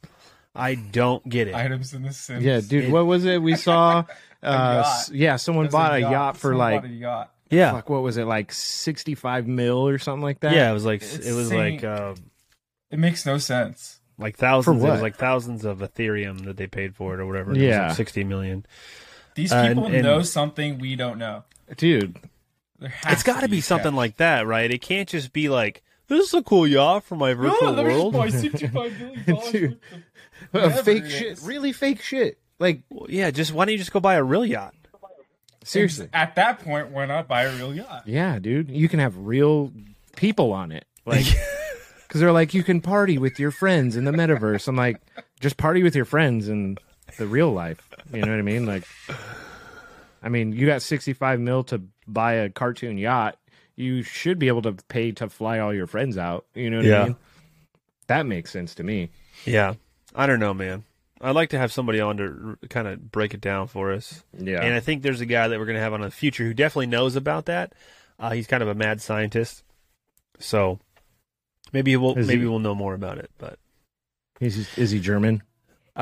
I 0.56 0.74
don't 0.76 1.28
get 1.30 1.48
it. 1.48 1.54
Items 1.54 1.94
in 1.94 2.02
the 2.02 2.12
Sims. 2.14 2.44
Yeah, 2.44 2.62
dude, 2.62 2.92
what 2.92 3.06
was 3.06 3.26
it 3.26 3.42
we 3.42 3.56
saw? 3.68 4.06
Uh, 4.42 4.84
yacht. 4.84 5.10
yeah, 5.12 5.36
someone 5.36 5.68
bought 5.68 5.94
a 5.94 6.00
yacht, 6.00 6.36
for 6.38 6.52
Someone 6.52 6.58
like 6.58 6.84
a 6.84 6.88
yacht. 6.88 7.34
yeah, 7.52 7.72
fuck, 7.74 7.90
what 7.90 8.02
was 8.02 8.18
it 8.18 8.26
like 8.26 8.52
sixty 8.52 9.14
five 9.16 9.46
mil 9.48 9.88
or 9.88 10.00
something 10.00 10.24
like 10.24 10.40
that? 10.40 10.54
yeah. 10.54 10.70
It 10.70 10.74
was 10.74 10.86
like 10.86 11.02
It's 11.04 11.16
it 11.28 11.34
was 11.34 11.52
insane. 11.52 11.74
like 11.76 11.84
uh, 11.84 12.16
It 12.90 12.98
makes 13.00 13.26
no 13.26 13.38
sense. 13.38 13.97
Like 14.18 14.36
thousands. 14.38 14.84
It 14.84 14.88
was 14.90 15.02
like 15.02 15.16
thousands 15.18 15.66
of 15.66 15.80
Ethereum 15.80 16.46
that 16.46 16.58
they 16.58 16.68
paid 16.68 16.96
for 16.96 17.14
it 17.14 17.20
or 17.20 17.26
whatever. 17.26 17.52
and 17.52 17.58
It 17.62 17.66
was 17.68 17.76
Yeah. 17.76 17.88
like 17.88 17.96
sixty 17.98 18.24
million. 18.24 18.66
These 19.36 19.52
Uh, 19.52 19.68
people 19.68 19.86
and- 19.86 19.96
and- 19.96 20.04
know 20.04 20.22
something 20.24 20.80
we 20.80 20.96
don't 20.96 21.18
know. 21.20 21.44
dude. 21.78 22.18
It's 23.08 23.24
got 23.24 23.42
to 23.42 23.48
be 23.48 23.60
something 23.62 23.94
like 23.96 24.18
that, 24.18 24.46
right? 24.46 24.70
It 24.72 24.82
can't 24.82 25.10
just 25.10 25.34
be 25.34 25.50
like 25.50 25.84
this 26.08 26.28
is 26.28 26.34
a 26.34 26.42
cool 26.44 26.66
yacht 26.68 27.04
for 27.04 27.16
my 27.16 27.34
virtual 27.34 27.58
No, 27.62 27.72
let 27.72 27.86
me 27.86 27.92
just 27.94 28.04
world. 28.04 28.14
buy 28.14 28.28
$65 28.30 29.00
billion 29.26 29.52
Dude. 29.52 29.62
worth 29.72 29.74
of 29.82 29.82
Uh, 30.54 30.60
whatever 30.70 30.84
fake 30.84 31.06
shit, 31.10 31.40
really 31.44 31.74
fake 31.74 32.02
shit. 32.02 32.38
Like 32.60 32.82
Well, 32.90 33.08
yeah, 33.10 33.30
just 33.32 33.52
why 33.54 33.66
don't 33.66 33.72
you 33.74 33.78
just 33.78 33.92
go 33.92 34.00
buy 34.00 34.16
a 34.16 34.24
real 34.24 34.46
yacht? 34.46 34.74
seriously, 35.64 36.08
At 36.14 36.36
that 36.36 36.60
point, 36.60 36.90
why 36.92 37.06
not 37.06 37.28
buy 37.28 37.44
a 37.44 37.56
real 37.56 37.74
yacht? 37.76 38.04
yeah, 38.06 38.40
dude, 38.40 38.70
you 38.72 38.88
can 38.88 39.00
have 39.00 39.18
real 39.18 39.74
people 40.16 40.54
on 40.54 40.72
it, 40.72 40.86
like 41.06 41.26
because 42.08 42.22
they're 42.22 42.32
like 42.32 42.54
you 42.54 42.64
can 42.64 42.82
party 42.82 43.18
with 43.18 43.40
your 43.40 43.52
friends 43.52 43.96
in 43.96 44.06
the 44.06 44.12
metaverse. 44.12 44.68
I'm 44.68 44.76
like, 44.76 45.02
just 45.40 45.58
party 45.58 45.84
with 45.84 45.96
your 45.96 46.06
friends 46.06 46.48
in 46.50 46.78
the 47.18 47.28
real 47.28 47.52
life. 47.52 47.82
You 48.14 48.22
know 48.22 48.32
what 48.32 48.40
I 48.40 48.44
mean? 48.44 48.66
Like, 48.66 48.84
I 50.24 50.30
mean, 50.30 50.52
you 50.54 50.66
got 50.66 50.82
65 50.82 51.40
mil 51.40 51.64
to 51.66 51.82
buy 52.08 52.34
a 52.34 52.50
cartoon 52.50 52.98
yacht. 52.98 53.38
You 53.76 54.02
should 54.04 54.40
be 54.40 54.48
able 54.48 54.64
to 54.64 54.74
pay 54.74 55.12
to 55.14 55.30
fly 55.30 55.60
all 55.60 55.74
your 55.74 55.88
friends 55.88 56.18
out. 56.18 56.46
You 56.56 56.70
know 56.70 56.78
what 56.78 56.86
Yeah. 56.86 57.02
I 57.02 57.06
mean? 57.06 57.16
That 58.08 58.26
makes 58.26 58.52
sense 58.52 58.74
to 58.76 58.84
me. 58.84 59.10
Yeah, 59.46 59.74
I 60.16 60.26
don't 60.28 60.40
know, 60.40 60.54
man. 60.54 60.84
I'd 61.20 61.36
like 61.36 61.50
to 61.50 61.58
have 61.58 61.72
somebody 61.72 62.00
on 62.00 62.18
to 62.18 62.58
kind 62.70 62.88
of 62.88 63.12
break 63.12 63.34
it 63.34 63.42
down 63.42 63.68
for 63.68 63.92
us. 63.92 64.24
Yeah. 64.38 64.62
And 64.62 64.74
I 64.74 64.80
think 64.80 65.02
there's 65.02 65.20
a 65.20 65.26
guy 65.26 65.48
that 65.48 65.58
we're 65.60 65.66
going 65.66 65.76
to 65.76 65.82
have 65.82 65.94
on 65.94 66.02
in 66.02 66.06
the 66.08 66.12
future 66.12 66.44
who 66.44 66.54
definitely 66.54 66.88
knows 66.88 67.16
about 67.16 67.46
that. 67.48 67.74
Uh, 68.20 68.32
he's 68.32 68.48
kind 68.48 68.62
of 68.64 68.70
a 68.70 68.76
mad 68.76 69.02
scientist, 69.02 69.64
so 70.40 70.80
maybe 71.74 71.96
we'll 71.98 72.18
Is 72.18 72.28
maybe 72.28 72.42
he- 72.42 72.48
we'll 72.48 72.60
know 72.60 72.76
more 72.76 72.94
about 72.94 73.18
it. 73.18 73.30
But 73.38 73.58
Is 74.40 74.56
he, 74.56 74.82
is 74.82 74.92
he 74.92 75.00
German? 75.00 75.44
uh, 75.96 76.02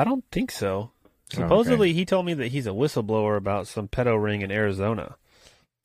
I 0.00 0.04
don't 0.04 0.24
think 0.30 0.50
so. 0.50 0.68
Oh, 0.68 0.90
okay. 1.34 1.42
Supposedly, 1.42 1.92
he 1.94 2.04
told 2.04 2.26
me 2.26 2.34
that 2.34 2.48
he's 2.48 2.66
a 2.66 2.70
whistleblower 2.70 3.36
about 3.36 3.66
some 3.66 3.88
pedo 3.88 4.22
ring 4.22 4.42
in 4.42 4.50
Arizona. 4.52 5.16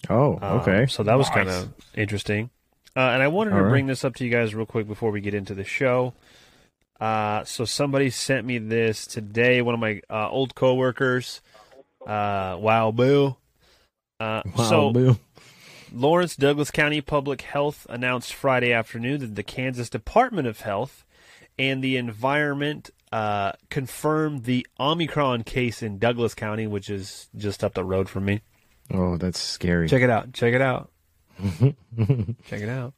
Oh, 0.10 0.38
Um, 0.42 0.60
okay. 0.60 0.86
so 0.88 1.04
that 1.04 1.18
was 1.18 1.28
Nice. 1.28 1.34
kind 1.36 1.50
of 1.50 1.74
interesting. 1.96 2.50
Uh, 2.96 3.00
and 3.00 3.22
I 3.24 3.28
wanted 3.30 3.54
All 3.54 3.60
to 3.60 3.64
right. 3.66 3.70
bring 3.70 3.88
this 3.88 4.04
up 4.04 4.16
to 4.16 4.26
you 4.26 4.30
guys 4.32 4.54
real 4.54 4.66
quick 4.66 4.88
before 4.88 5.12
we 5.12 5.22
get 5.22 5.34
into 5.34 5.54
the 5.56 5.64
show. 5.64 6.14
Uh, 7.00 7.44
so 7.46 7.64
somebody 7.64 8.10
sent 8.10 8.46
me 8.46 8.58
this 8.58 9.06
today. 9.08 9.62
One 9.62 9.74
of 9.76 9.80
my 9.80 10.02
uh, 10.10 10.30
old 10.30 10.54
coworkers, 10.56 11.42
uh, 12.06 12.58
Wow 12.60 12.92
Boo. 12.92 13.36
Uh, 14.20 14.42
Wow, 14.58 14.64
so 14.70 14.92
boo. 14.92 15.18
Lawrence 15.92 16.36
Douglas 16.36 16.72
County 16.72 17.02
Public 17.02 17.42
Health 17.42 17.88
announced 17.90 18.34
Friday 18.34 18.74
afternoon 18.74 19.20
that 19.22 19.36
the 19.36 19.44
Kansas 19.44 19.90
Department 19.90 20.48
of 20.48 20.62
Health 20.62 21.06
and 21.58 21.84
the 21.84 21.98
Environment 21.98 22.90
uh, 23.12 23.54
confirmed 23.70 24.44
the 24.44 24.68
Omicron 24.80 25.44
case 25.44 25.82
in 25.82 25.98
Douglas 25.98 26.36
County, 26.36 26.68
which 26.68 26.90
is 26.90 27.30
just 27.36 27.64
up 27.64 27.74
the 27.74 27.84
road 27.86 28.10
from 28.10 28.26
me. 28.26 28.42
Oh, 28.94 29.18
that's 29.18 29.40
scary. 29.40 29.88
Check 29.88 30.02
it 30.02 30.10
out. 30.10 30.34
Check 30.34 30.54
it 30.54 30.62
out. 30.62 30.92
Check 31.58 32.62
it 32.62 32.70
out. 32.70 32.94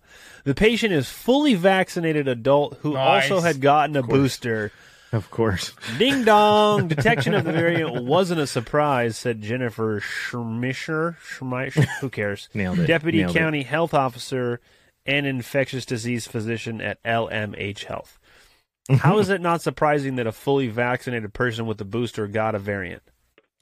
The 0.46 0.56
patient 0.56 0.94
is 0.94 1.10
fully 1.10 1.56
vaccinated 1.56 2.28
adult 2.28 2.78
who 2.82 2.94
Nice. 2.94 3.30
also 3.30 3.42
had 3.46 3.60
gotten 3.62 3.96
a 3.96 4.04
booster. 4.04 4.72
Of 5.12 5.32
course. 5.32 5.74
Ding 5.98 6.24
dong! 6.24 6.88
Detection 6.88 7.34
of 7.34 7.44
the 7.44 7.52
variant 7.52 8.04
wasn't 8.04 8.42
a 8.42 8.48
surprise, 8.48 9.18
said 9.18 9.42
Jennifer 9.42 10.00
Schmischer. 10.00 11.18
Schmischer 11.18 11.86
who 12.00 12.10
cares? 12.10 12.48
Nailed 12.54 12.80
it. 12.80 12.88
Deputy 12.88 13.20
Nailed 13.20 13.36
it. 13.36 13.40
County 13.40 13.64
Health 13.64 13.94
Officer 13.94 14.60
and 15.06 15.26
infectious 15.26 15.86
disease 15.86 16.28
physician 16.28 16.80
at 16.80 17.02
LMH 17.04 17.86
Health. 17.86 18.20
How 18.98 19.20
is 19.20 19.30
it 19.30 19.42
not 19.42 19.62
surprising 19.62 20.16
that 20.16 20.28
a 20.28 20.32
fully 20.32 20.68
vaccinated 20.68 21.34
person 21.34 21.66
with 21.68 21.78
the 21.78 21.86
booster 21.86 22.28
got 22.28 22.56
a 22.56 22.60
variant? 22.60 23.04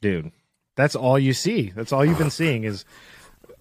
Dude, 0.00 0.32
that's 0.74 0.94
all 0.96 1.18
you 1.18 1.32
see. 1.32 1.70
That's 1.70 1.92
all 1.92 2.04
you've 2.04 2.18
been 2.18 2.30
seeing 2.30 2.64
is 2.64 2.84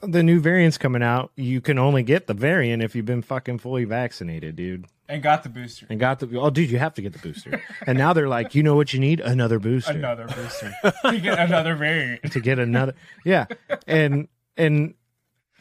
the 0.01 0.23
new 0.23 0.39
variants 0.39 0.77
coming 0.77 1.03
out. 1.03 1.31
You 1.35 1.59
can 1.59 1.77
only 1.77 2.03
get 2.03 2.27
the 2.27 2.33
variant 2.33 2.83
if 2.83 2.95
you've 2.95 3.05
been 3.05 3.21
fucking 3.21 3.59
fully 3.59 3.83
vaccinated, 3.83 4.55
dude. 4.55 4.85
And 5.09 5.23
got 5.23 5.43
the 5.43 5.49
booster. 5.49 5.87
And 5.89 5.99
got 5.99 6.19
the 6.19 6.39
oh, 6.39 6.49
dude, 6.49 6.69
you 6.69 6.79
have 6.79 6.93
to 6.95 7.01
get 7.01 7.13
the 7.13 7.19
booster. 7.19 7.61
and 7.85 7.97
now 7.97 8.13
they're 8.13 8.27
like, 8.27 8.55
you 8.55 8.63
know 8.63 8.75
what 8.75 8.93
you 8.93 8.99
need? 8.99 9.19
Another 9.21 9.57
booster 9.59 9.93
Another 9.93 10.27
booster. 10.27 10.73
you 11.05 11.19
get 11.19 11.39
another 11.39 11.75
variant. 11.75 12.31
to 12.31 12.39
get 12.41 12.59
another. 12.59 12.93
Yeah, 13.23 13.45
and 13.87 14.27
and 14.57 14.95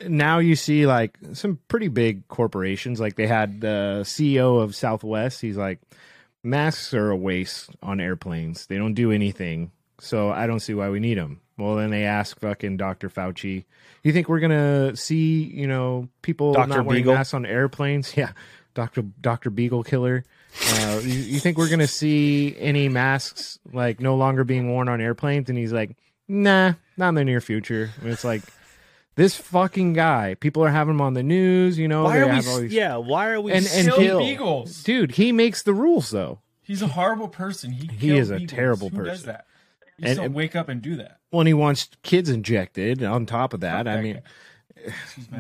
now 0.07 0.39
you 0.39 0.57
see 0.57 0.87
like 0.87 1.17
some 1.33 1.61
pretty 1.69 1.89
big 1.89 2.27
corporations. 2.29 2.99
Like 3.01 3.17
they 3.17 3.27
had 3.27 3.61
the 3.61 4.01
CEO 4.03 4.61
of 4.63 4.75
Southwest. 4.75 5.41
He's 5.41 5.57
like, 5.57 5.81
masks 6.43 6.93
are 6.93 7.11
a 7.11 7.17
waste 7.17 7.71
on 7.83 8.01
airplanes. 8.01 8.67
They 8.67 8.79
don't 8.79 8.95
do 8.95 9.13
anything. 9.13 9.71
So 10.01 10.31
I 10.31 10.47
don't 10.47 10.61
see 10.61 10.75
why 10.75 10.91
we 10.91 11.01
need 11.01 11.19
them. 11.19 11.41
Well, 11.59 11.77
then 11.77 11.91
they 11.91 12.05
ask 12.05 12.39
fucking 12.39 12.77
Dr. 12.77 13.09
Fauci, 13.09 13.65
you 14.03 14.13
think 14.13 14.29
we're 14.29 14.41
gonna 14.41 14.95
see, 14.95 15.43
you 15.43 15.67
know, 15.67 16.09
people 16.23 16.53
Dr. 16.53 16.69
not 16.69 16.85
wearing 16.85 17.03
Beagle? 17.03 17.15
masks 17.15 17.35
on 17.35 17.47
airplanes? 17.47 18.13
Yeah, 18.17 18.33
Dr. 18.77 19.03
Dr. 19.03 19.51
Beagle 19.51 19.83
Killer. 19.83 20.25
Uh, 20.71 21.01
you, 21.03 21.15
you 21.19 21.41
think 21.41 21.59
we're 21.59 21.69
gonna 21.69 21.89
see 21.89 22.55
any 22.59 22.89
masks 22.89 23.59
like 23.73 23.99
no 24.01 24.15
longer 24.15 24.45
being 24.45 24.71
worn 24.71 24.89
on 24.89 25.01
airplanes? 25.01 25.49
And 25.51 25.59
he's 25.59 25.73
like, 25.73 25.97
nah, 26.29 26.75
not 26.97 27.09
in 27.09 27.15
the 27.17 27.25
near 27.25 27.41
future. 27.41 27.91
And 28.01 28.11
it's 28.11 28.23
like 28.23 28.43
this 29.17 29.35
fucking 29.35 29.95
guy. 29.95 30.35
People 30.35 30.62
are 30.62 30.71
having 30.71 30.95
him 30.95 31.01
on 31.01 31.15
the 31.15 31.23
news. 31.25 31.79
You 31.79 31.89
know, 31.89 32.05
Why 32.05 32.19
are 32.19 32.29
we? 32.29 32.35
these- 32.37 32.73
Yeah, 32.73 32.97
why 32.99 33.31
are 33.31 33.41
we? 33.41 33.53
and 33.53 33.67
and 33.67 33.89
Kill 33.89 33.97
kill. 33.97 34.19
beagles. 34.21 34.83
dude. 34.85 35.12
He 35.12 35.33
makes 35.33 35.62
the 35.62 35.75
rules 35.75 36.11
though. 36.11 36.39
He's 36.62 36.83
a 36.83 36.89
horrible 36.89 37.29
person. 37.29 37.73
He, 37.73 37.87
He 37.87 38.09
killed 38.09 38.19
is 38.21 38.31
a 38.31 38.35
beagles. 38.37 38.51
terrible 38.53 38.89
Who 38.91 38.99
does 39.05 39.07
person. 39.23 39.27
that? 39.29 39.47
You 39.99 40.05
And- 40.05 40.07
just 40.09 40.21
don't 40.21 40.33
wake 40.35 40.55
up 40.55 40.69
and 40.69 40.81
do 40.83 40.97
that. 40.97 41.19
When 41.31 41.47
he 41.47 41.55
wants 41.55 41.89
kids 42.03 42.29
injected, 42.31 43.03
on 43.03 43.27
top 43.27 43.53
of 43.53 43.61
that, 43.61 43.89
I 43.89 44.01
mean, 44.01 44.17
Excuse 44.17 44.25
me. 44.25 44.31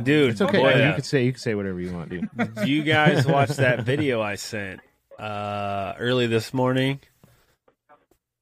Dude, 0.02 0.30
it's 0.32 0.40
okay. 0.40 0.58
boy, 0.58 0.72
you 0.74 0.78
yeah. 0.80 0.94
could 0.94 1.04
say 1.04 1.24
you 1.24 1.32
could 1.32 1.40
say 1.40 1.54
whatever 1.54 1.80
you 1.80 1.92
want, 1.92 2.08
dude. 2.10 2.28
You 2.66 2.82
guys 2.82 3.26
watch 3.26 3.50
that 3.50 3.82
video 3.84 4.20
I 4.22 4.34
sent 4.36 4.80
uh, 5.18 5.94
early 5.98 6.26
this 6.26 6.52
morning? 6.54 7.00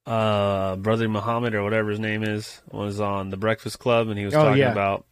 Uh, 0.05 0.75
Brother 0.75 1.09
Muhammad 1.09 1.55
or 1.55 1.63
whatever 1.63 1.89
his 1.89 1.99
name 1.99 2.23
is 2.23 2.61
was 2.71 2.99
on 2.99 3.29
the 3.31 3.37
Breakfast 3.37 3.79
Club, 3.79 4.07
and 4.09 4.19
he 4.19 4.25
was 4.25 4.35
Oh, 4.35 4.43
talking 4.43 4.59
yeah. 4.59 4.71
about. 4.71 5.05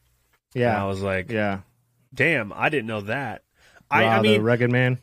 and 0.55 0.63
I 0.65 0.85
was 0.85 1.01
like, 1.01 1.31
yeah. 1.31 1.59
"Damn, 2.13 2.53
I 2.53 2.69
didn't 2.69 2.85
know 2.87 3.01
that." 3.01 3.41
I, 3.89 4.03
Ra, 4.03 4.09
I 4.17 4.21
mean, 4.21 4.33
the 4.33 4.41
rugged 4.43 4.71
man. 4.71 4.99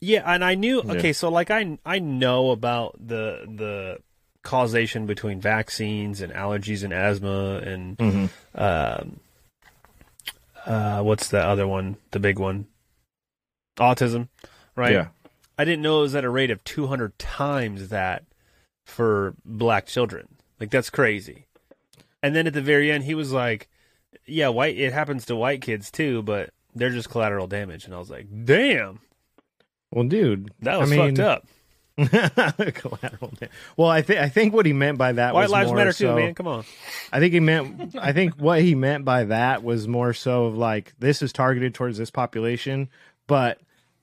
yeah, 0.00 0.22
and 0.26 0.44
I 0.44 0.54
knew. 0.54 0.82
Yeah. 0.84 0.92
Okay, 0.92 1.12
so 1.14 1.30
like 1.30 1.50
I 1.50 1.78
I 1.84 1.98
know 1.98 2.50
about 2.50 2.96
the 2.98 3.46
the 3.48 3.98
causation 4.42 5.06
between 5.06 5.40
vaccines 5.40 6.20
and 6.20 6.32
allergies 6.32 6.84
and 6.84 6.92
asthma 6.92 7.56
and 7.64 7.96
Mhm. 7.96 8.28
um, 8.54 9.20
uh, 10.66 11.02
what's 11.02 11.28
the 11.28 11.40
other 11.42 11.66
one? 11.66 11.96
The 12.10 12.20
big 12.20 12.38
one. 12.38 12.66
autism, 13.78 14.28
right? 14.76 14.92
Yeah. 14.92 15.08
I 15.58 15.64
didn't 15.64 15.82
know 15.82 16.00
it 16.00 16.02
was 16.02 16.14
at 16.14 16.24
a 16.24 16.30
rate 16.30 16.50
of 16.50 16.64
200 16.64 17.18
times 17.18 17.88
that 17.88 18.24
for 18.84 19.34
black 19.44 19.86
children. 19.86 20.28
Like 20.58 20.70
that's 20.70 20.90
crazy. 20.90 21.46
And 22.22 22.34
then 22.34 22.46
at 22.46 22.52
the 22.54 22.62
very 22.62 22.90
end, 22.90 23.04
he 23.04 23.14
was 23.14 23.32
like, 23.32 23.68
"Yeah, 24.26 24.48
white. 24.48 24.78
It 24.78 24.92
happens 24.92 25.24
to 25.26 25.36
white 25.36 25.60
kids 25.60 25.90
too, 25.90 26.22
but 26.22 26.50
they're 26.74 26.90
just 26.90 27.10
collateral 27.10 27.46
damage." 27.48 27.84
And 27.84 27.94
I 27.94 27.98
was 27.98 28.10
like, 28.10 28.26
"Damn, 28.44 29.00
Well, 29.90 30.04
dude, 30.04 30.52
that 30.60 30.78
was 30.78 30.90
I 30.92 30.96
mean, 30.96 31.16
fucked 31.16 31.18
up." 31.18 31.46
collateral. 32.74 33.32
damage. 33.38 33.52
Well, 33.76 33.88
I 33.88 34.02
think 34.02 34.20
I 34.20 34.28
think 34.28 34.54
what 34.54 34.66
he 34.66 34.72
meant 34.72 34.98
by 34.98 35.12
that 35.12 35.34
White 35.34 35.42
was 35.42 35.50
lives 35.50 35.68
more 35.68 35.76
matter 35.76 35.92
too, 35.92 36.14
man. 36.14 36.34
Come 36.34 36.46
on. 36.46 36.64
I 37.12 37.20
think 37.20 37.32
he 37.34 37.40
meant. 37.40 37.96
I 37.98 38.12
think 38.12 38.34
what 38.34 38.62
he 38.62 38.74
meant 38.74 39.04
by 39.04 39.24
that 39.24 39.62
was 39.62 39.88
more 39.88 40.12
so 40.12 40.46
of 40.46 40.56
like 40.56 40.92
this 40.98 41.22
is 41.22 41.32
targeted 41.32 41.74
towards 41.74 41.98
this 41.98 42.10
population, 42.10 42.88
but 43.26 43.60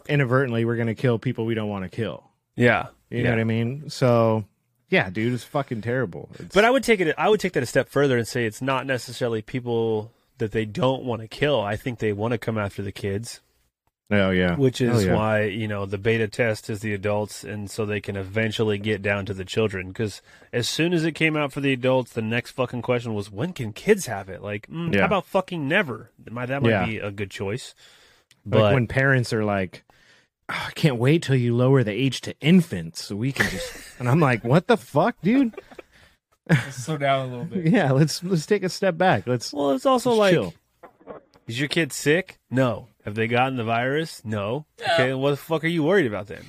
inadvertently 0.07 0.65
we're 0.65 0.75
going 0.75 0.87
to 0.87 0.95
kill 0.95 1.19
people 1.19 1.45
we 1.45 1.53
don't 1.53 1.69
want 1.69 1.83
to 1.83 1.89
kill. 1.89 2.23
Yeah, 2.55 2.87
You 3.09 3.23
know 3.23 3.29
what 3.29 3.39
I 3.39 3.43
mean? 3.45 3.89
So, 3.89 4.43
yeah, 4.89 5.09
dude, 5.09 5.33
it's 5.33 5.45
fucking 5.45 5.81
terrible. 5.81 6.29
It's, 6.39 6.53
But 6.53 6.65
I 6.65 6.69
would 6.71 6.83
take 6.83 6.99
it. 6.99 7.15
I 7.17 7.29
would 7.29 7.39
take 7.39 7.53
that 7.53 7.63
a 7.63 7.67
step 7.67 7.87
further 7.87 8.17
and 8.17 8.27
say 8.27 8.45
it's 8.45 8.61
not 8.61 8.85
necessarily 8.85 9.41
people 9.41 10.11
that 10.39 10.51
they 10.51 10.65
don't 10.65 11.03
want 11.03 11.21
to 11.21 11.27
kill. 11.27 11.61
I 11.61 11.77
think 11.77 11.99
they 11.99 12.11
want 12.11 12.33
to 12.33 12.37
come 12.37 12.57
after 12.57 12.81
the 12.81 12.91
kids. 12.91 13.39
Oh 14.11 14.29
yeah, 14.31 14.55
which 14.55 14.81
is 14.81 15.03
Oh, 15.05 15.07
yeah. 15.07 15.15
why 15.15 15.43
you 15.43 15.67
know 15.67 15.85
the 15.85 15.97
beta 15.97 16.27
test 16.27 16.69
is 16.69 16.79
the 16.79 16.93
adults 16.93 17.43
and 17.43 17.69
so 17.69 17.85
they 17.85 18.01
can 18.01 18.15
eventually 18.15 18.77
get 18.77 19.01
down 19.01 19.25
to 19.27 19.33
the 19.33 19.45
children 19.45 19.89
because 19.89 20.21
as 20.51 20.67
soon 20.67 20.93
as 20.93 21.03
it 21.05 21.11
came 21.13 21.37
out 21.37 21.51
for 21.53 21.61
the 21.61 21.73
adults 21.73 22.13
the 22.13 22.21
next 22.21 22.51
fucking 22.51 22.81
question 22.81 23.13
was 23.13 23.31
when 23.31 23.53
can 23.53 23.71
kids 23.73 24.07
have 24.07 24.29
it 24.29 24.41
like 24.41 24.67
mm, 24.67 24.93
Yeah. 24.93 25.01
how 25.01 25.05
about 25.07 25.25
fucking 25.25 25.67
never 25.67 26.11
might 26.29 26.47
that 26.47 26.61
might 26.63 26.69
Yeah. 26.69 26.85
be 26.85 26.97
a 26.97 27.11
good 27.11 27.29
choice 27.31 27.75
like 28.45 28.51
but 28.61 28.73
when 28.73 28.87
parents 28.87 29.31
are 29.33 29.43
like, 29.43 29.83
"Oh, 30.49 30.65
I 30.67 30.71
can't 30.71 30.95
wait 30.97 31.21
till 31.23 31.35
you 31.35 31.55
lower 31.55 31.83
the 31.83 31.91
age 31.91 32.21
to 32.21 32.33
infants 32.39 33.03
so 33.03 33.15
we 33.15 33.31
can 33.31 33.47
just. 33.49 33.73
and 33.99 34.09
I'm 34.09 34.19
like, 34.21 34.43
what 34.43 34.65
the 34.67 34.77
fuck, 34.77 35.17
dude? 35.21 35.53
Slow 36.71 36.97
down 36.97 37.27
a 37.27 37.31
little 37.31 37.45
bit. 37.45 37.65
Yeah, 37.71 37.91
let's 37.91 38.23
let's 38.23 38.45
take 38.47 38.63
a 38.63 38.69
step 38.69 38.97
back. 38.97 39.27
Let's. 39.27 39.53
well 39.53 39.71
it's 39.71 39.85
also 39.85 40.11
let's 40.13 40.19
like 40.19 40.33
chill. 40.33 40.53
is 41.47 41.59
your 41.59 41.67
kid 41.69 41.93
sick 41.93 42.39
no 42.49 42.87
have 43.09 43.15
they 43.15 43.27
gotten 43.27 43.55
the 43.57 43.63
virus 43.63 44.21
no 44.23 44.65
okay 44.81 45.13
what 45.13 45.31
the 45.31 45.37
fuck 45.37 45.63
are 45.63 45.67
you 45.67 45.83
worried 45.83 46.05
about 46.05 46.27
then 46.27 46.43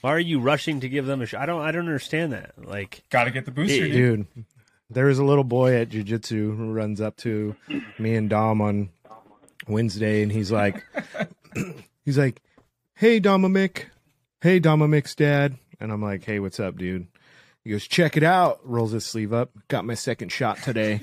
why 0.00 0.10
are 0.10 0.18
you 0.18 0.40
rushing 0.40 0.80
to 0.80 0.88
give 0.88 1.06
them 1.06 1.20
a 1.22 1.26
shot 1.26 1.42
i 1.42 1.46
don't 1.46 1.60
i 1.62 1.70
don't 1.70 1.86
understand 1.86 2.32
that 2.32 2.52
like 2.56 3.02
Got 3.10 3.24
to 3.24 3.30
get 3.30 3.44
the 3.44 3.50
booster, 3.50 3.84
It- 3.84 3.92
dude. 3.92 4.26
dude. 4.34 4.44
There 4.90 5.06
was 5.06 5.18
a 5.18 5.24
little 5.24 5.44
boy 5.44 5.76
at 5.76 5.88
jujitsu 5.88 6.56
who 6.56 6.72
runs 6.72 7.00
up 7.00 7.16
to 7.18 7.56
me 7.98 8.14
and 8.14 8.28
Dom 8.28 8.60
on 8.60 8.90
Wednesday, 9.66 10.22
and 10.22 10.30
he's 10.30 10.52
like, 10.52 10.84
he's 12.04 12.18
like, 12.18 12.42
"Hey, 12.94 13.18
Dominic, 13.18 13.88
hey, 14.42 14.58
Dominic, 14.58 15.08
dad," 15.16 15.56
and 15.80 15.90
I'm 15.90 16.02
like, 16.02 16.22
"Hey, 16.24 16.38
what's 16.38 16.60
up, 16.60 16.76
dude?" 16.76 17.06
He 17.64 17.70
goes, 17.70 17.88
"Check 17.88 18.18
it 18.18 18.22
out." 18.22 18.60
Rolls 18.62 18.92
his 18.92 19.06
sleeve 19.06 19.32
up. 19.32 19.50
Got 19.68 19.86
my 19.86 19.94
second 19.94 20.30
shot 20.30 20.58
today. 20.58 21.00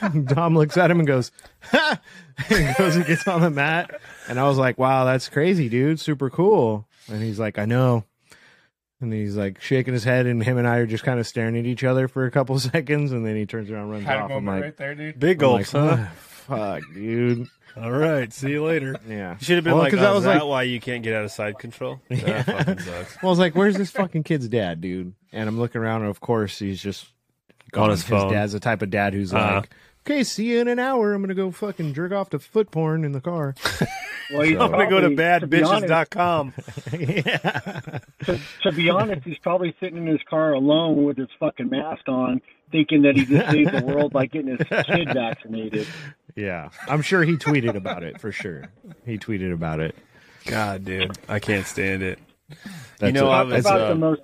Dom 0.24 0.56
looks 0.56 0.76
at 0.76 0.90
him 0.90 0.98
and 0.98 1.06
goes, 1.06 1.30
ha! 1.62 2.00
and 2.50 2.76
goes 2.76 2.96
and 2.96 3.06
gets 3.06 3.26
on 3.28 3.40
the 3.40 3.50
mat. 3.50 4.00
And 4.28 4.38
I 4.40 4.44
was 4.48 4.58
like, 4.58 4.78
"Wow, 4.78 5.04
that's 5.04 5.28
crazy, 5.28 5.68
dude. 5.68 6.00
Super 6.00 6.30
cool." 6.30 6.86
And 7.08 7.22
he's 7.22 7.38
like, 7.38 7.58
"I 7.58 7.64
know." 7.64 8.04
And 9.00 9.12
he's 9.12 9.36
like 9.36 9.60
shaking 9.60 9.92
his 9.94 10.04
head, 10.04 10.26
and 10.26 10.42
him 10.42 10.56
and 10.58 10.66
I 10.66 10.76
are 10.78 10.86
just 10.86 11.04
kind 11.04 11.20
of 11.20 11.26
staring 11.26 11.56
at 11.58 11.66
each 11.66 11.84
other 11.84 12.08
for 12.08 12.24
a 12.26 12.30
couple 12.30 12.58
seconds, 12.60 13.12
and 13.12 13.26
then 13.26 13.36
he 13.36 13.46
turns 13.46 13.70
around, 13.70 13.82
and 13.82 13.90
runs 13.92 14.04
Had 14.04 14.20
off. 14.22 14.30
I'm 14.30 14.46
like, 14.46 14.62
right 14.62 14.76
there, 14.76 14.94
dude. 14.94 15.18
big 15.18 15.36
I'm 15.42 15.48
gulps 15.48 15.74
like, 15.74 15.96
huh 15.98 16.04
"Ah, 16.08 16.12
Fuck, 16.46 16.82
dude. 16.94 17.48
all 17.76 17.90
right 17.90 18.32
see 18.32 18.50
you 18.50 18.64
later 18.64 18.96
Yeah. 19.06 19.32
You 19.38 19.44
should 19.44 19.56
have 19.56 19.64
been 19.64 19.74
Well, 19.74 19.82
like, 19.82 19.92
'cause 19.92 20.00
oh, 20.00 20.06
I 20.06 20.10
is 20.10 20.14
was 20.14 20.24
that 20.24 20.34
like- 20.38 20.44
why 20.48 20.62
you 20.62 20.80
can't 20.80 21.02
get 21.02 21.12
out 21.12 21.24
of 21.24 21.30
side 21.32 21.58
control? 21.58 22.00
That 22.08 22.46
fucking 22.46 22.78
sucks. 22.78 23.16
Well, 23.22 23.28
I 23.28 23.32
was 23.32 23.38
like, 23.38 23.54
"Where's 23.54 23.76
this 23.76 23.90
fucking 23.90 24.22
kid's 24.22 24.48
dad, 24.48 24.80
dude?" 24.80 25.12
And 25.32 25.48
I'm 25.48 25.58
looking 25.58 25.80
around, 25.80 26.02
and 26.02 26.10
of 26.10 26.20
course, 26.20 26.58
he's 26.58 26.80
just 26.82 27.06
On 27.74 27.90
his 27.90 28.02
phone. 28.02 28.32
dad's 28.32 28.52
the 28.52 28.60
type 28.60 28.82
of 28.82 28.90
dad 28.90 29.12
who's 29.14 29.32
Uh-huh. 29.34 29.56
like, 29.56 29.70
"Okay, 30.06 30.22
see 30.24 30.50
you 30.52 30.60
in 30.60 30.68
an 30.68 30.78
hour. 30.78 31.12
I'm 31.14 31.20
gonna 31.22 31.34
go 31.34 31.50
fucking 31.50 31.94
jerk 31.94 32.12
off 32.12 32.30
to 32.30 32.38
foot 32.38 32.70
porn 32.70 33.04
in 33.04 33.12
the 33.12 33.20
car." 33.20 33.54
Well, 34.32 34.42
he's 34.42 34.56
I'm 34.60 34.72
gonna 34.72 34.90
go 34.90 35.00
to 35.00 35.14
probably- 35.14 35.40
to 35.40 35.46
be 35.46 35.62
honest- 35.62 35.86
badbitches.com. 35.86 36.52
to, 38.24 38.40
to 38.64 38.72
be 38.72 38.90
honest, 38.90 39.22
he's 39.24 39.38
probably 39.38 39.72
sitting 39.80 39.98
in 39.98 40.06
his 40.08 40.20
car 40.28 40.52
alone 40.52 41.04
with 41.04 41.16
his 41.16 41.28
fucking 41.38 41.70
mask 41.70 42.08
on, 42.08 42.40
thinking 42.72 43.02
that 43.02 43.14
he 43.16 43.24
just 43.24 43.50
saved 43.52 43.72
the 43.72 43.84
world 43.84 44.12
by 44.12 44.26
getting 44.26 44.56
his 44.56 44.66
kid 44.86 45.08
vaccinated. 45.14 45.86
yeah, 46.34 46.70
I'm 46.88 47.02
sure 47.02 47.22
he 47.22 47.36
tweeted 47.36 47.76
about 47.76 48.02
it 48.02 48.20
for 48.20 48.32
sure. 48.32 48.64
He 49.04 49.16
tweeted 49.18 49.52
about 49.52 49.78
it. 49.78 49.94
God, 50.46 50.84
dude, 50.84 51.16
I 51.28 51.38
can't 51.38 51.66
stand 51.66 52.02
it. 52.02 52.18
That's 52.98 53.14
know, 53.14 53.28
a- 53.28 53.30
I 53.30 53.42
Talk 53.44 53.52
was, 53.52 53.64
about 53.66 53.80
uh, 53.80 53.88
the 53.90 53.94
most. 53.94 54.20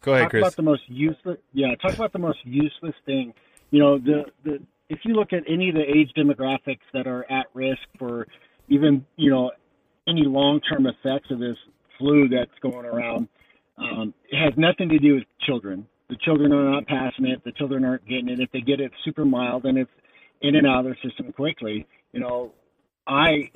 Go 0.00 0.12
ahead, 0.12 0.24
talk 0.24 0.30
Chris. 0.30 0.42
about 0.42 0.56
the 0.56 0.62
most 0.62 0.82
useless. 0.88 1.38
Yeah, 1.52 1.74
talk 1.76 1.94
about 1.94 2.12
the 2.12 2.18
most 2.18 2.38
useless 2.44 2.94
thing. 3.06 3.34
You 3.70 3.80
know, 3.80 3.98
the 3.98 4.24
the 4.44 4.62
if 4.88 5.00
you 5.04 5.14
look 5.14 5.32
at 5.32 5.42
any 5.46 5.68
of 5.68 5.74
the 5.74 5.82
age 5.82 6.10
demographics 6.16 6.80
that 6.92 7.06
are 7.06 7.30
at 7.30 7.46
risk 7.54 7.82
for 7.98 8.26
even 8.68 9.04
you 9.16 9.30
know 9.30 9.50
any 10.06 10.24
long 10.24 10.60
term 10.60 10.86
effects 10.86 11.30
of 11.30 11.38
this 11.38 11.56
flu 11.98 12.28
that's 12.28 12.50
going 12.62 12.86
around, 12.86 13.28
um, 13.76 14.14
it 14.30 14.42
has 14.42 14.54
nothing 14.56 14.88
to 14.90 14.98
do 14.98 15.14
with 15.16 15.24
children. 15.46 15.86
The 16.08 16.16
children 16.16 16.52
are 16.52 16.70
not 16.70 16.86
passing 16.86 17.26
it. 17.26 17.44
The 17.44 17.52
children 17.52 17.84
aren't 17.84 18.06
getting 18.06 18.28
it. 18.28 18.40
If 18.40 18.50
they 18.52 18.60
get 18.60 18.80
it, 18.80 18.84
it's 18.84 19.04
super 19.04 19.24
mild 19.24 19.66
and 19.66 19.76
it's 19.76 19.90
in 20.40 20.56
and 20.56 20.66
out 20.66 20.80
of 20.80 20.84
their 20.86 20.98
system 21.02 21.32
quickly. 21.32 21.86
You 22.12 22.20
know, 22.20 22.52
I 23.06 23.50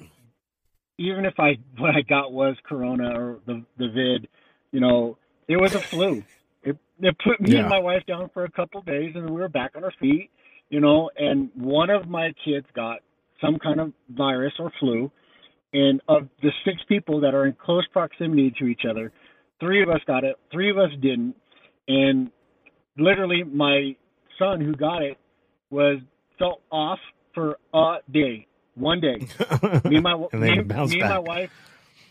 even 0.99 1.25
if 1.25 1.35
I 1.39 1.59
what 1.79 1.95
I 1.95 2.03
got 2.03 2.33
was 2.33 2.57
corona 2.65 3.19
or 3.19 3.39
the 3.47 3.65
the 3.79 3.89
vid, 3.89 4.29
you 4.71 4.81
know, 4.81 5.19
it 5.53 5.61
was 5.61 5.75
a 5.75 5.81
flu. 5.81 6.25
It 6.63 6.77
it 7.01 7.17
put 7.25 7.41
me 7.41 7.53
Yeah. 7.55 7.61
and 7.61 7.69
my 7.69 7.79
wife 7.79 8.05
down 8.07 8.31
for 8.33 8.45
a 8.45 8.51
couple 8.51 8.81
of 8.81 8.87
days, 8.87 9.13
and 9.15 9.29
we 9.31 9.41
were 9.41 9.49
back 9.49 9.73
on 9.77 9.85
our 9.85 9.93
feet. 10.01 10.31
You 10.71 10.81
know, 10.81 11.11
and 11.17 11.51
one 11.55 11.91
of 11.91 12.09
my 12.09 12.33
kids 12.45 12.67
got 12.75 13.01
some 13.41 13.59
kind 13.59 13.81
of 13.81 13.93
virus 14.11 14.55
or 14.59 14.73
flu, 14.81 15.11
and 15.73 16.01
of 16.09 16.29
the 16.43 16.51
six 16.65 16.79
people 16.89 17.21
that 17.21 17.35
are 17.35 17.47
in 17.47 17.53
close 17.55 17.87
proximity 17.93 18.53
to 18.59 18.67
each 18.67 18.83
other, 18.89 19.13
three 19.61 19.83
of 19.83 19.89
us 19.91 20.01
got 20.07 20.25
it, 20.25 20.37
three 20.51 20.71
of 20.71 20.79
us 20.79 20.91
didn't, 21.01 21.35
and 21.89 22.31
literally 22.97 23.43
my 23.43 23.95
son 24.39 24.61
who 24.61 24.75
got 24.75 25.03
it 25.03 25.19
was 25.71 25.99
felt 26.39 26.63
off 26.71 26.99
for 27.35 27.59
a 27.75 27.97
day, 28.11 28.47
one 28.75 29.01
day. 29.01 29.17
Me 29.85 29.97
and 29.97 30.03
my 30.03 30.15
me, 30.17 30.29
me 30.33 30.59
and 30.61 30.69
my 31.01 31.19
wife, 31.19 31.51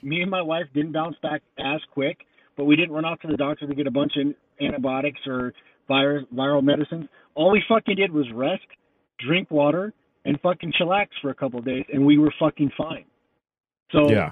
me 0.04 0.21
and 0.21 0.30
my 0.32 0.41
wife 0.41 0.65
didn't 0.73 0.91
bounce 0.91 1.15
back 1.21 1.41
as 1.58 1.80
quick, 1.93 2.25
but 2.57 2.65
we 2.65 2.75
didn't 2.75 2.91
run 2.93 3.05
off 3.05 3.19
to 3.21 3.27
the 3.27 3.37
doctor 3.37 3.67
to 3.67 3.75
get 3.75 3.87
a 3.87 3.91
bunch 3.91 4.13
of 4.17 4.33
antibiotics 4.61 5.19
or 5.27 5.53
virus 5.87 6.25
viral 6.33 6.63
medicines. 6.63 7.07
All 7.35 7.51
we 7.51 7.63
fucking 7.67 7.95
did 7.95 8.11
was 8.11 8.25
rest, 8.33 8.63
drink 9.19 9.49
water, 9.51 9.93
and 10.25 10.39
fucking 10.41 10.73
chillax 10.79 11.07
for 11.21 11.29
a 11.29 11.35
couple 11.35 11.59
of 11.59 11.65
days, 11.65 11.85
and 11.91 12.05
we 12.05 12.17
were 12.17 12.33
fucking 12.39 12.71
fine. 12.77 13.05
So 13.91 14.09
yeah, 14.09 14.31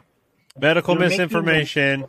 Medical 0.60 0.96
You're 0.96 1.10
misinformation. 1.10 2.06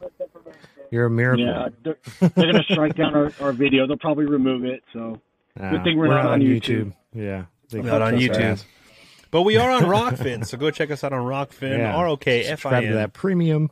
you're 0.90 1.06
a 1.06 1.10
miracle. 1.10 1.44
yeah, 1.46 1.68
they're, 1.84 1.96
they're 2.20 2.52
gonna 2.52 2.64
strike 2.70 2.94
down 2.96 3.14
our, 3.14 3.32
our 3.40 3.52
video. 3.52 3.86
They'll 3.86 3.96
probably 3.96 4.26
remove 4.26 4.64
it. 4.64 4.82
So 4.92 5.20
Ah, 5.60 5.70
Good 5.72 5.82
thing 5.84 5.98
we're 5.98 6.06
not 6.08 6.26
on 6.26 6.40
YouTube. 6.40 6.92
Yeah, 7.12 7.46
They 7.70 7.82
Not 7.82 8.02
on 8.02 8.14
YouTube. 8.14 8.40
ass. 8.40 8.64
But 9.32 9.42
we 9.42 9.56
are 9.56 9.68
on 9.70 9.82
Rokfin, 9.82 10.46
so 10.46 10.56
go 10.56 10.70
check 10.70 10.90
us 10.92 11.02
out 11.04 11.12
on 11.12 11.22
Rokfin. 11.24 11.78
Yeah. 11.78 11.94
R 11.96 12.06
O 12.08 12.16
K 12.16 12.40
F 12.44 12.46
I 12.46 12.50
Subscribe 12.54 12.82
to 12.84 12.94
that 12.94 13.12
premium. 13.12 13.70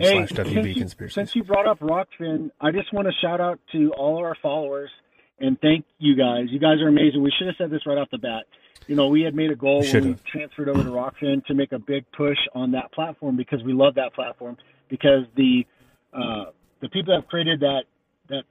Hey, 0.00 0.26
slash 0.26 0.28
since 0.30 0.48
WB 0.48 0.68
you, 0.68 0.74
conspiracy. 0.74 1.14
since 1.14 1.36
you 1.36 1.44
brought 1.44 1.66
up 1.66 1.80
Rokfin, 1.80 2.50
I 2.60 2.70
just 2.70 2.92
want 2.92 3.06
to 3.06 3.12
shout 3.20 3.40
out 3.40 3.60
to 3.72 3.92
all 3.92 4.18
of 4.18 4.24
our 4.24 4.36
followers 4.42 4.90
and 5.40 5.60
thank 5.60 5.84
you 5.98 6.16
guys. 6.16 6.46
You 6.48 6.58
guys 6.58 6.80
are 6.80 6.88
amazing. 6.88 7.22
We 7.22 7.32
should 7.38 7.46
have 7.46 7.56
said 7.58 7.70
this 7.70 7.86
right 7.86 7.98
off 7.98 8.08
the 8.10 8.18
bat. 8.18 8.44
You 8.86 8.96
know, 8.96 9.08
we 9.08 9.22
had 9.22 9.34
made 9.34 9.50
a 9.50 9.56
goal 9.56 9.80
We 9.80 9.92
when 9.92 10.06
we 10.08 10.16
transferred 10.30 10.68
over 10.68 10.82
to 10.82 10.88
Rokfin 10.88 11.44
to 11.46 11.54
make 11.54 11.72
a 11.72 11.78
big 11.78 12.04
push 12.16 12.38
on 12.54 12.72
that 12.72 12.92
platform 12.92 13.36
because 13.36 13.62
we 13.62 13.72
love 13.72 13.94
that 13.96 14.14
platform 14.14 14.56
because 14.88 15.24
the 15.36 15.66
uh, 16.12 16.46
the 16.80 16.88
people 16.88 17.12
that 17.12 17.20
have 17.20 17.28
created 17.28 17.60
that 17.60 17.82
that 18.28 18.44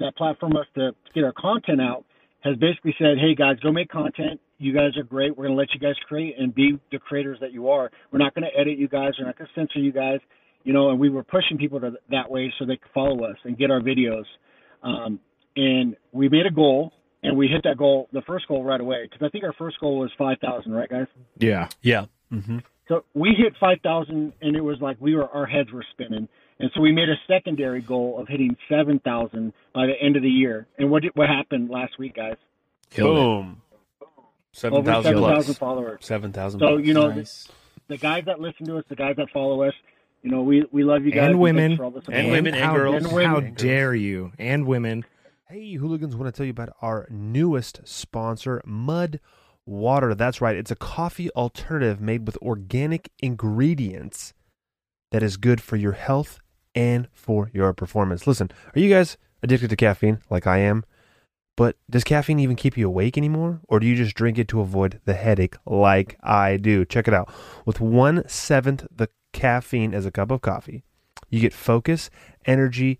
that 0.00 0.16
platform 0.16 0.56
us 0.56 0.66
to, 0.74 0.90
to 0.90 1.12
get 1.14 1.24
our 1.24 1.32
content 1.32 1.80
out 1.80 2.04
has 2.40 2.56
basically 2.56 2.94
said, 2.98 3.18
"Hey 3.18 3.34
guys, 3.34 3.58
go 3.62 3.70
make 3.70 3.88
content. 3.88 4.40
You 4.58 4.72
guys 4.72 4.96
are 4.96 5.04
great. 5.04 5.36
We're 5.36 5.46
going 5.46 5.56
to 5.56 5.58
let 5.58 5.72
you 5.72 5.78
guys 5.78 5.94
create 6.08 6.34
and 6.38 6.52
be 6.52 6.78
the 6.90 6.98
creators 6.98 7.38
that 7.40 7.52
you 7.52 7.70
are. 7.70 7.90
We're 8.10 8.18
not 8.18 8.34
going 8.34 8.50
to 8.50 8.60
edit 8.60 8.76
you 8.78 8.88
guys. 8.88 9.12
We're 9.18 9.26
not 9.26 9.38
going 9.38 9.48
to 9.54 9.60
censor 9.60 9.78
you 9.78 9.92
guys. 9.92 10.18
You 10.64 10.72
know." 10.72 10.90
And 10.90 10.98
we 10.98 11.08
were 11.10 11.22
pushing 11.24 11.58
people 11.58 11.80
to 11.80 11.92
that 12.10 12.30
way 12.30 12.52
so 12.58 12.64
they 12.64 12.76
could 12.76 12.90
follow 12.92 13.24
us 13.24 13.36
and 13.44 13.56
get 13.58 13.70
our 13.70 13.80
videos. 13.80 14.24
Um, 14.82 15.20
and 15.56 15.96
we 16.12 16.28
made 16.28 16.46
a 16.46 16.50
goal, 16.52 16.92
and 17.22 17.36
we 17.36 17.48
hit 17.48 17.62
that 17.64 17.76
goal, 17.78 18.08
the 18.12 18.22
first 18.22 18.46
goal 18.48 18.62
right 18.64 18.80
away, 18.80 19.08
because 19.10 19.24
I 19.26 19.28
think 19.30 19.44
our 19.44 19.52
first 19.54 19.80
goal 19.80 19.98
was 19.98 20.10
five 20.16 20.38
thousand, 20.40 20.72
right, 20.72 20.88
guys? 20.88 21.06
Yeah, 21.38 21.68
yeah. 21.82 22.06
Mm-hmm. 22.32 22.58
So 22.88 23.04
we 23.12 23.34
hit 23.36 23.52
5,000 23.60 24.32
and 24.40 24.56
it 24.56 24.62
was 24.62 24.78
like 24.80 24.96
we 24.98 25.14
were, 25.14 25.28
our 25.28 25.44
heads 25.44 25.70
were 25.70 25.84
spinning. 25.92 26.26
And 26.58 26.70
so 26.74 26.80
we 26.80 26.90
made 26.90 27.10
a 27.10 27.16
secondary 27.26 27.82
goal 27.82 28.18
of 28.18 28.28
hitting 28.28 28.56
7,000 28.66 29.52
by 29.74 29.84
the 29.86 29.92
end 30.00 30.16
of 30.16 30.22
the 30.22 30.30
year. 30.30 30.66
And 30.78 30.90
what 30.90 31.02
did, 31.02 31.12
what 31.14 31.28
happened 31.28 31.68
last 31.68 31.98
week, 31.98 32.16
guys? 32.16 32.36
Killed. 32.88 33.14
Boom. 33.14 33.62
Seven 34.52 34.78
Over 34.78 34.90
thousand 34.90 35.12
7,000 35.12 35.44
plus. 35.44 35.58
followers. 35.58 35.98
Seven 36.00 36.32
thousand. 36.32 36.60
So, 36.60 36.78
you 36.78 36.94
know, 36.94 37.10
Nice. 37.10 37.46
the 37.88 37.98
guys 37.98 38.24
that 38.24 38.40
listen 38.40 38.64
to 38.66 38.78
us, 38.78 38.84
the 38.88 38.96
guys 38.96 39.16
that 39.16 39.28
follow 39.34 39.62
us. 39.64 39.74
You 40.22 40.30
know, 40.30 40.42
we 40.42 40.64
we 40.72 40.84
love 40.84 41.04
you 41.04 41.12
guys. 41.12 41.30
and 41.30 41.40
women 41.40 41.76
for 41.76 41.84
all 41.84 41.90
the 41.90 42.00
support. 42.00 42.18
And 42.18 42.30
women 42.30 42.54
and 42.54 42.64
how, 42.64 42.74
girls. 42.74 43.04
And 43.04 43.12
women. 43.12 43.30
How 43.30 43.40
dare 43.40 43.94
you? 43.94 44.32
And 44.38 44.66
women. 44.66 45.04
Hey, 45.48 45.74
hooligans, 45.74 46.14
want 46.14 46.32
to 46.32 46.36
tell 46.36 46.44
you 46.44 46.50
about 46.50 46.76
our 46.82 47.06
newest 47.10 47.80
sponsor, 47.84 48.60
Mud 48.66 49.18
Water. 49.64 50.14
That's 50.14 50.40
right, 50.40 50.56
it's 50.56 50.70
a 50.70 50.76
coffee 50.76 51.30
alternative 51.30 52.00
made 52.00 52.26
with 52.26 52.36
organic 52.38 53.10
ingredients 53.20 54.34
that 55.10 55.22
is 55.22 55.38
good 55.38 55.62
for 55.62 55.76
your 55.76 55.92
health 55.92 56.38
and 56.74 57.08
for 57.12 57.50
your 57.54 57.72
performance. 57.72 58.26
Listen, 58.26 58.50
are 58.74 58.78
you 58.78 58.90
guys 58.90 59.16
addicted 59.42 59.70
to 59.70 59.76
caffeine 59.76 60.20
like 60.28 60.46
I 60.46 60.58
am? 60.58 60.84
But 61.56 61.76
does 61.90 62.04
caffeine 62.04 62.38
even 62.38 62.54
keep 62.54 62.76
you 62.76 62.86
awake 62.86 63.18
anymore? 63.18 63.60
Or 63.68 63.80
do 63.80 63.86
you 63.86 63.96
just 63.96 64.14
drink 64.14 64.38
it 64.38 64.46
to 64.48 64.60
avoid 64.60 65.00
the 65.06 65.14
headache 65.14 65.56
like 65.66 66.16
I 66.22 66.56
do? 66.56 66.84
Check 66.84 67.08
it 67.08 67.14
out. 67.14 67.32
With 67.64 67.80
one 67.80 68.22
seventh 68.28 68.86
the 68.94 69.08
caffeine 69.32 69.94
as 69.94 70.06
a 70.06 70.10
cup 70.10 70.30
of 70.30 70.40
coffee, 70.40 70.82
you 71.30 71.40
get 71.40 71.52
focus, 71.52 72.10
energy, 72.46 72.98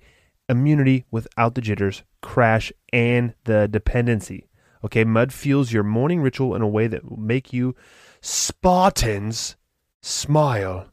immunity 0.49 1.05
without 1.11 1.55
the 1.55 1.61
jitters, 1.61 2.03
crash, 2.23 2.73
and 2.93 3.35
the 3.45 3.69
dependency. 3.69 4.49
Okay, 4.85 5.05
mud 5.05 5.33
fuels 5.33 5.73
your 5.73 5.83
morning 5.83 6.21
ritual 6.21 6.55
in 6.55 6.63
a 6.63 6.69
way 6.69 6.87
that 6.87 7.09
will 7.09 7.19
make 7.19 7.53
you 7.53 7.75
Spartans 8.21 9.57
smile 10.03 10.91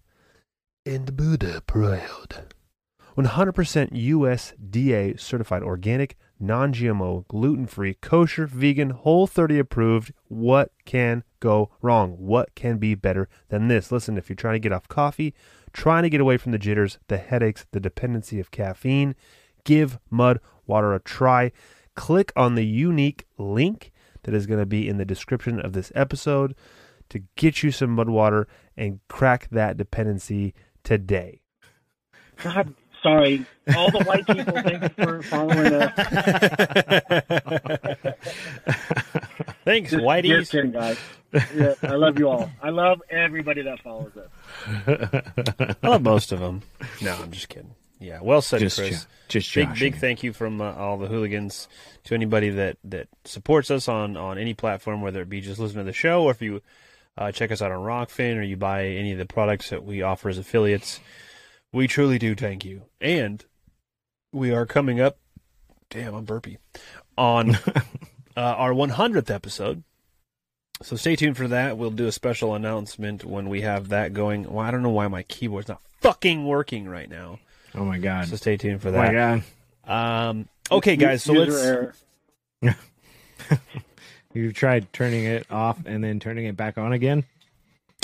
and 0.85 1.15
Buddha 1.15 1.61
proud. 1.65 2.53
100% 3.17 3.91
USDA 3.91 5.19
certified 5.19 5.63
organic, 5.63 6.17
non 6.39 6.73
GMO, 6.73 7.27
gluten 7.27 7.67
free, 7.67 7.95
kosher, 7.95 8.45
vegan, 8.45 8.91
whole 8.91 9.27
30 9.27 9.59
approved. 9.59 10.13
What 10.27 10.71
can 10.85 11.23
go 11.39 11.71
wrong? 11.81 12.11
What 12.11 12.55
can 12.55 12.77
be 12.77 12.95
better 12.95 13.29
than 13.49 13.67
this? 13.67 13.91
Listen, 13.91 14.17
if 14.17 14.29
you're 14.29 14.35
trying 14.35 14.55
to 14.55 14.59
get 14.59 14.71
off 14.71 14.87
coffee, 14.87 15.33
trying 15.73 16.03
to 16.03 16.09
get 16.09 16.21
away 16.21 16.37
from 16.37 16.51
the 16.51 16.57
jitters, 16.57 16.99
the 17.07 17.17
headaches, 17.17 17.65
the 17.71 17.79
dependency 17.79 18.39
of 18.39 18.51
caffeine, 18.51 19.15
give 19.63 19.99
Mud 20.09 20.39
Water 20.65 20.93
a 20.93 20.99
try. 20.99 21.51
Click 21.95 22.31
on 22.35 22.55
the 22.55 22.65
unique 22.65 23.25
link 23.37 23.91
that 24.23 24.33
is 24.33 24.47
going 24.47 24.59
to 24.59 24.65
be 24.65 24.87
in 24.87 24.97
the 24.97 25.05
description 25.05 25.59
of 25.59 25.73
this 25.73 25.91
episode 25.95 26.55
to 27.09 27.21
get 27.35 27.63
you 27.63 27.71
some 27.71 27.91
Mud 27.91 28.09
Water 28.09 28.47
and 28.75 28.99
crack 29.07 29.47
that 29.51 29.77
dependency 29.77 30.53
today. 30.83 31.41
God, 32.43 32.73
sorry. 33.05 33.45
All 33.75 33.91
the 33.91 34.03
white 34.03 34.25
people, 34.27 34.61
thanks 34.61 34.95
for 34.95 35.21
following 35.23 35.73
us. 35.73 35.91
Thanks, 39.65 39.91
Just, 39.91 40.03
Whitey. 40.03 40.27
Just 40.27 40.51
kidding, 40.51 40.71
guys. 40.71 40.97
Yeah, 41.55 41.73
I 41.83 41.95
love 41.95 42.19
you 42.19 42.29
all. 42.29 42.49
I 42.61 42.69
love 42.69 43.01
everybody 43.09 43.61
that 43.63 43.79
follows 43.81 44.11
us. 44.15 44.29
I 45.83 45.87
love 45.87 46.01
most 46.03 46.31
of 46.31 46.39
them. 46.39 46.61
No, 47.01 47.13
I'm 47.13 47.31
just 47.31 47.49
kidding. 47.49 47.73
Yeah, 47.99 48.19
well 48.21 48.41
said, 48.41 48.59
Just 48.59 48.77
Chris. 48.77 48.89
jo- 49.03 49.07
just 49.29 49.53
big, 49.55 49.67
joshing. 49.69 49.91
big 49.93 49.99
thank 49.99 50.21
you 50.23 50.33
from 50.33 50.61
uh, 50.61 50.73
all 50.73 50.97
the 50.97 51.07
hooligans 51.07 51.67
to 52.03 52.13
anybody 52.13 52.49
that 52.51 52.77
that 52.83 53.07
supports 53.23 53.71
us 53.71 53.87
on 53.87 54.15
on 54.17 54.37
any 54.37 54.53
platform, 54.53 55.01
whether 55.01 55.21
it 55.21 55.29
be 55.29 55.41
just 55.41 55.59
listening 55.59 55.85
to 55.85 55.89
the 55.89 55.93
show 55.93 56.23
or 56.23 56.31
if 56.31 56.41
you 56.41 56.61
uh, 57.17 57.31
check 57.31 57.51
us 57.51 57.61
out 57.61 57.71
on 57.71 57.79
Rokfin 57.79 58.37
or 58.37 58.41
you 58.43 58.57
buy 58.57 58.85
any 58.85 59.13
of 59.13 59.17
the 59.17 59.25
products 59.25 59.69
that 59.71 59.83
we 59.83 60.01
offer 60.03 60.29
as 60.29 60.37
affiliates. 60.37 60.99
We 61.75 61.88
truly 61.88 62.17
do 62.17 62.35
thank 62.35 62.63
you, 62.63 62.83
and 63.01 63.43
we 64.31 64.53
are 64.53 64.65
coming 64.65 65.01
up. 65.01 65.17
Damn, 65.89 66.15
I'm 66.15 66.23
burpy 66.23 66.57
on 67.17 67.55
uh, 68.38 68.39
our 68.39 68.71
100th 68.71 69.29
episode. 69.29 69.83
So 70.81 70.95
stay 70.95 71.17
tuned 71.17 71.35
for 71.35 71.49
that. 71.49 71.77
We'll 71.77 71.91
do 71.91 72.07
a 72.07 72.13
special 72.13 72.55
announcement 72.55 73.25
when 73.25 73.49
we 73.49 73.59
have 73.61 73.89
that 73.89 74.13
going. 74.13 74.49
Well, 74.49 74.65
I 74.65 74.71
don't 74.71 74.83
know 74.83 74.89
why 74.89 75.09
my 75.09 75.23
keyboard's 75.23 75.67
not 75.67 75.81
fucking 75.99 76.45
working 76.45 76.88
right 76.88 77.09
now. 77.09 77.39
Oh 77.73 77.83
my 77.83 77.97
god. 77.97 78.29
So 78.29 78.38
stay 78.38 78.55
tuned 78.55 78.81
for 78.81 78.88
Oh 78.88 78.93
my 78.93 79.11
that. 79.11 79.43
god. 79.85 80.29
Um, 80.29 80.47
okay, 80.71 80.95
guys. 80.95 81.23
So 81.23 81.33
let's. 81.33 81.61
error. 81.61 81.93
You 84.33 84.51
tried 84.51 84.91
turning 84.91 85.23
it 85.23 85.49
off 85.49 85.77
and 85.85 86.03
then 86.03 86.19
turning 86.19 86.45
it 86.45 86.57
back 86.57 86.77
on 86.77 86.91
again? 86.91 87.23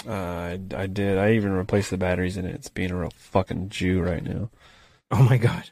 Uh, 0.08 0.12
I, 0.12 0.60
I 0.76 0.88
did. 0.88 1.18
I 1.18 1.34
even 1.34 1.52
replaced 1.52 1.90
the 1.92 1.98
batteries 1.98 2.38
in 2.38 2.46
it. 2.46 2.56
It's 2.56 2.70
being 2.70 2.92
a 2.92 2.96
real 2.98 3.12
fucking 3.16 3.70
Jew 3.70 4.02
right 4.02 4.24
now. 4.24 4.50
Oh 5.12 5.24
my 5.24 5.38
god. 5.38 5.70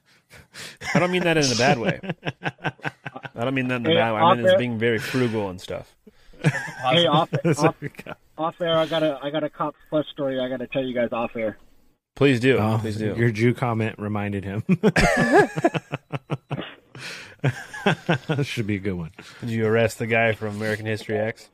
I 0.93 0.99
don't 0.99 1.11
mean 1.11 1.23
that 1.23 1.37
in 1.37 1.45
a 1.51 1.55
bad 1.55 1.79
way. 1.79 1.99
I 3.35 3.43
don't 3.43 3.55
mean 3.55 3.67
that 3.69 3.77
in 3.77 3.85
a 3.87 3.89
Hey, 3.89 3.95
bad 3.95 4.11
way. 4.13 4.19
I 4.19 4.35
mean 4.35 4.45
it's 4.45 4.57
being 4.57 4.77
very 4.77 4.99
frugal 4.99 5.49
and 5.49 5.59
stuff. 5.59 5.95
Hey, 6.43 7.07
off, 7.07 7.29
off, 7.57 7.75
off 8.37 8.61
air, 8.61 8.77
I 8.77 8.85
got 8.85 9.01
a 9.03 9.19
I 9.21 9.29
got 9.29 9.43
a 9.43 9.49
cops 9.49 9.77
plus 9.89 10.05
story. 10.11 10.39
I 10.39 10.47
got 10.47 10.57
to 10.57 10.67
tell 10.67 10.83
you 10.83 10.93
guys 10.93 11.09
off 11.11 11.35
air. 11.35 11.57
Please 12.15 12.39
do. 12.39 12.57
Oh, 12.57 12.77
Please 12.81 12.97
do. 12.97 13.15
Your 13.15 13.31
Jew 13.31 13.53
comment 13.53 13.95
reminded 13.97 14.43
him. 14.43 14.63
This 18.27 18.45
should 18.45 18.67
be 18.67 18.75
a 18.75 18.79
good 18.79 18.93
one. 18.93 19.11
Did 19.39 19.49
you 19.49 19.65
arrest 19.65 19.99
the 19.99 20.05
guy 20.07 20.33
from 20.33 20.55
American 20.55 20.85
History 20.85 21.17
X? 21.17 21.49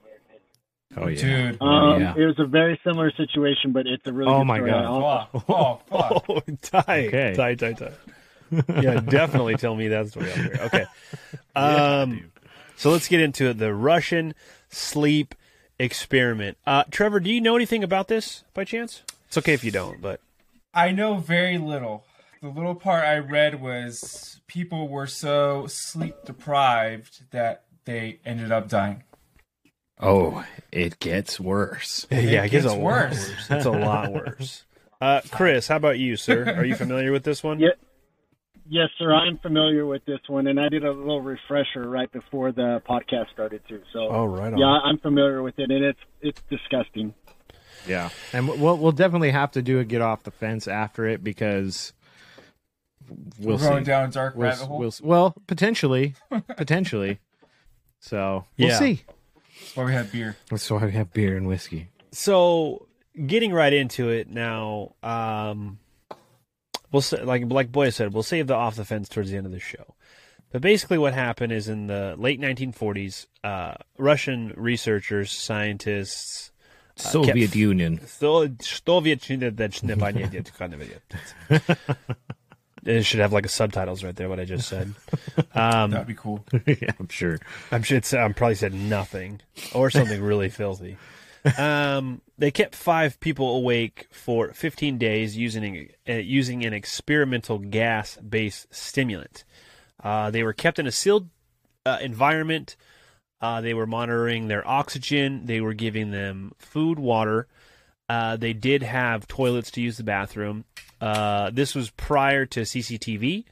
Oh 0.98 1.08
yeah. 1.08 1.22
Dude. 1.52 1.62
Um, 1.62 2.02
yeah. 2.02 2.14
It 2.18 2.26
was 2.26 2.40
a 2.40 2.46
very 2.46 2.80
similar 2.84 3.12
situation, 3.12 3.72
but 3.72 3.86
it's 3.88 4.06
a 4.08 4.14
really 4.14 4.32
Oh 4.32 4.40
good 4.40 4.46
my 4.46 4.58
story. 4.58 4.72
God. 4.72 4.86
I'll- 4.86 5.44
Oh, 5.50 5.82
fuck. 5.90 6.26
Oh, 6.30 6.42
tight, 6.62 7.08
Okay. 7.08 7.34
tight, 7.36 7.60
tight, 7.60 7.78
tight. 7.78 7.94
Yeah, 8.84 9.00
definitely 9.02 9.56
tell 9.56 9.76
me 9.76 9.88
that 9.90 10.08
story 10.10 10.32
out 10.32 10.38
here. 10.38 10.60
Okay. 10.64 10.86
Um, 11.56 12.32
so 12.76 12.92
let's 12.92 13.08
get 13.08 13.22
into 13.22 13.50
it. 13.50 13.58
The 13.58 13.74
Russian 13.74 14.34
sleep 14.70 15.34
experiment. 15.80 16.58
Uh, 16.68 16.84
Trevor, 16.92 17.20
do 17.22 17.32
you 17.32 17.40
know 17.42 17.56
anything 17.56 17.84
about 17.84 18.08
this 18.10 18.44
by 18.54 18.64
chance? 18.66 19.02
It's 19.28 19.38
okay 19.38 19.54
if 19.54 19.64
you 19.64 19.72
don't, 19.72 20.02
but 20.02 20.20
I 20.74 20.92
know 20.92 21.16
very 21.16 21.58
little. 21.58 22.04
The 22.42 22.50
little 22.50 22.76
part 22.76 23.06
I 23.06 23.18
read 23.20 23.62
was 23.62 24.40
people 24.48 24.88
were 24.90 25.08
so 25.08 25.66
sleep 25.68 26.16
deprived 26.26 27.32
that 27.32 27.64
they 27.86 28.20
ended 28.26 28.52
up 28.52 28.68
dying. 28.68 29.04
Oh, 30.00 30.46
it 30.72 31.00
gets 31.00 31.40
worse. 31.40 32.06
yeah, 32.12 32.44
it 32.44 32.50
gets 32.52 32.66
gets 32.66 32.76
worse. 32.76 32.78
lot 32.78 32.80
worse. 32.80 33.46
It's 33.52 33.66
a 33.66 33.72
lot 33.72 34.12
worse. 34.14 34.64
Uh, 35.02 35.20
Chris, 35.30 35.68
how 35.68 35.76
about 35.76 36.00
you, 36.00 36.16
sir? 36.16 36.46
Are 36.56 36.64
you 36.64 36.74
familiar 36.74 37.12
with 37.12 37.24
this 37.24 37.44
one? 37.44 37.60
Yeah. 37.60 37.68
Yes, 38.68 38.88
sir. 38.98 39.14
I'm 39.14 39.38
familiar 39.40 39.86
with 39.86 40.06
this 40.06 40.22
one, 40.28 40.48
and 40.48 40.58
I 40.58 40.70
did 40.70 40.86
a 40.86 40.92
little 40.92 41.20
refresher 41.22 41.88
right 41.88 42.10
before 42.12 42.54
the 42.54 42.82
podcast 42.90 43.30
started 43.34 43.62
too. 43.68 43.82
So, 43.92 44.08
Oh, 44.08 44.26
right 44.26 44.54
on. 44.54 44.58
yeah, 44.58 44.66
I'm 44.84 44.98
familiar 44.98 45.44
with 45.44 45.60
it, 45.60 45.70
and 45.70 45.84
it's 45.84 46.00
it's 46.22 46.42
disgusting. 46.50 47.14
Yeah, 47.86 48.10
and 48.32 48.48
we'll 48.48 48.78
we'll 48.78 48.94
definitely 48.94 49.32
have 49.32 49.52
to 49.52 49.62
do 49.62 49.80
a 49.80 49.84
get 49.84 50.02
off 50.02 50.24
the 50.24 50.32
fence 50.32 50.66
after 50.68 51.06
it 51.06 51.22
because 51.24 51.92
we'll 53.38 53.58
We're 53.58 53.68
going 53.70 53.84
see. 53.84 53.92
down 53.92 54.10
a 54.10 54.12
dark 54.12 54.36
We'll, 54.36 54.50
rabbit 54.50 54.66
hole. 54.66 54.80
we'll, 54.80 54.94
well, 55.04 55.36
potentially, 55.46 56.16
potentially. 56.56 57.20
So 58.00 58.46
we'll 58.58 58.70
Yeah. 58.70 58.80
see. 58.80 59.02
That's 59.60 59.76
why 59.76 59.84
we 59.86 59.94
have 59.94 60.12
beer. 60.12 60.38
That's 60.50 60.70
why 60.70 60.86
we 60.86 60.92
have 60.92 61.14
beer 61.14 61.38
and 61.38 61.48
whiskey. 61.48 61.90
So, 62.12 62.88
getting 63.26 63.52
right 63.54 63.74
into 63.74 64.10
it 64.10 64.30
now. 64.30 64.96
Um, 65.04 65.80
we'll 66.92 67.02
say, 67.02 67.24
like 67.24 67.44
like 67.48 67.72
Boy 67.72 67.90
said, 67.90 68.14
we'll 68.14 68.24
save 68.24 68.48
the 68.48 68.56
off 68.56 68.76
the 68.76 68.86
fence 68.86 69.10
towards 69.10 69.32
the 69.32 69.38
end 69.38 69.46
of 69.46 69.52
the 69.52 69.60
show. 69.60 69.96
But 70.52 70.62
basically, 70.62 70.98
what 70.98 71.14
happened 71.14 71.52
is 71.52 71.68
in 71.68 71.88
the 71.88 72.16
late 72.18 72.40
1940s, 72.40 73.26
uh, 73.44 73.74
Russian 73.98 74.54
researchers, 74.56 75.32
scientists, 75.32 76.52
Soviet 76.96 77.48
kept- 77.48 77.56
Union. 77.56 78.00
So, 78.08 78.50
Soviet 78.62 79.30
Union, 79.30 79.56
that's 82.86 82.94
never 82.94 82.94
yet- 82.94 82.94
yet 82.94 82.94
kind 82.94 82.94
of 82.94 82.96
it. 82.96 83.00
It 83.00 83.04
should 83.04 83.20
have 83.20 83.34
like 83.34 83.46
a 83.46 83.50
subtitles 83.50 84.04
right 84.04 84.16
there. 84.16 84.30
What 84.30 84.40
I 84.40 84.46
just 84.46 84.68
said. 84.68 84.94
Um, 85.54 85.92
That'd 85.92 86.08
be 86.08 86.14
cool. 86.16 86.46
yeah, 86.66 86.92
I'm 87.00 87.08
sure. 87.08 87.40
I'm 87.72 87.82
sure 87.84 87.98
it's, 87.98 88.14
I'm 88.14 88.34
probably 88.34 88.56
said 88.56 88.74
nothing 88.74 89.42
or 89.74 89.90
something 89.90 90.22
really 90.22 90.50
filthy. 90.50 90.98
Um, 91.58 92.22
they 92.38 92.52
kept 92.52 92.76
five 92.76 93.20
people 93.20 93.56
awake 93.56 94.08
for 94.12 94.52
15 94.54 94.98
days 94.98 95.38
using 95.38 95.90
uh, 96.10 96.14
using 96.14 96.66
an 96.66 96.74
experimental 96.74 97.60
gas-based 97.60 98.74
stimulant. 98.74 99.44
Uh, 100.04 100.30
they 100.32 100.44
were 100.44 100.54
kept 100.54 100.80
in 100.80 100.88
a 100.88 100.92
sealed 100.92 101.30
uh, 101.86 102.00
environment. 102.02 102.76
Uh, 103.40 103.62
they 103.62 103.74
were 103.74 103.86
monitoring 103.88 104.48
their 104.48 104.68
oxygen. 104.68 105.46
They 105.46 105.62
were 105.62 105.74
giving 105.74 106.12
them 106.12 106.54
food, 106.58 106.98
water. 107.00 107.48
Uh, 108.10 108.36
they 108.38 108.54
did 108.54 108.84
have 108.84 109.28
toilets 109.28 109.72
to 109.72 109.82
use 109.82 109.98
the 109.98 110.04
bathroom. 110.04 110.66
Uh, 111.02 111.50
this 111.52 111.76
was 111.76 111.90
prior 111.92 112.46
to 112.46 112.62
CCTV, 112.62 113.44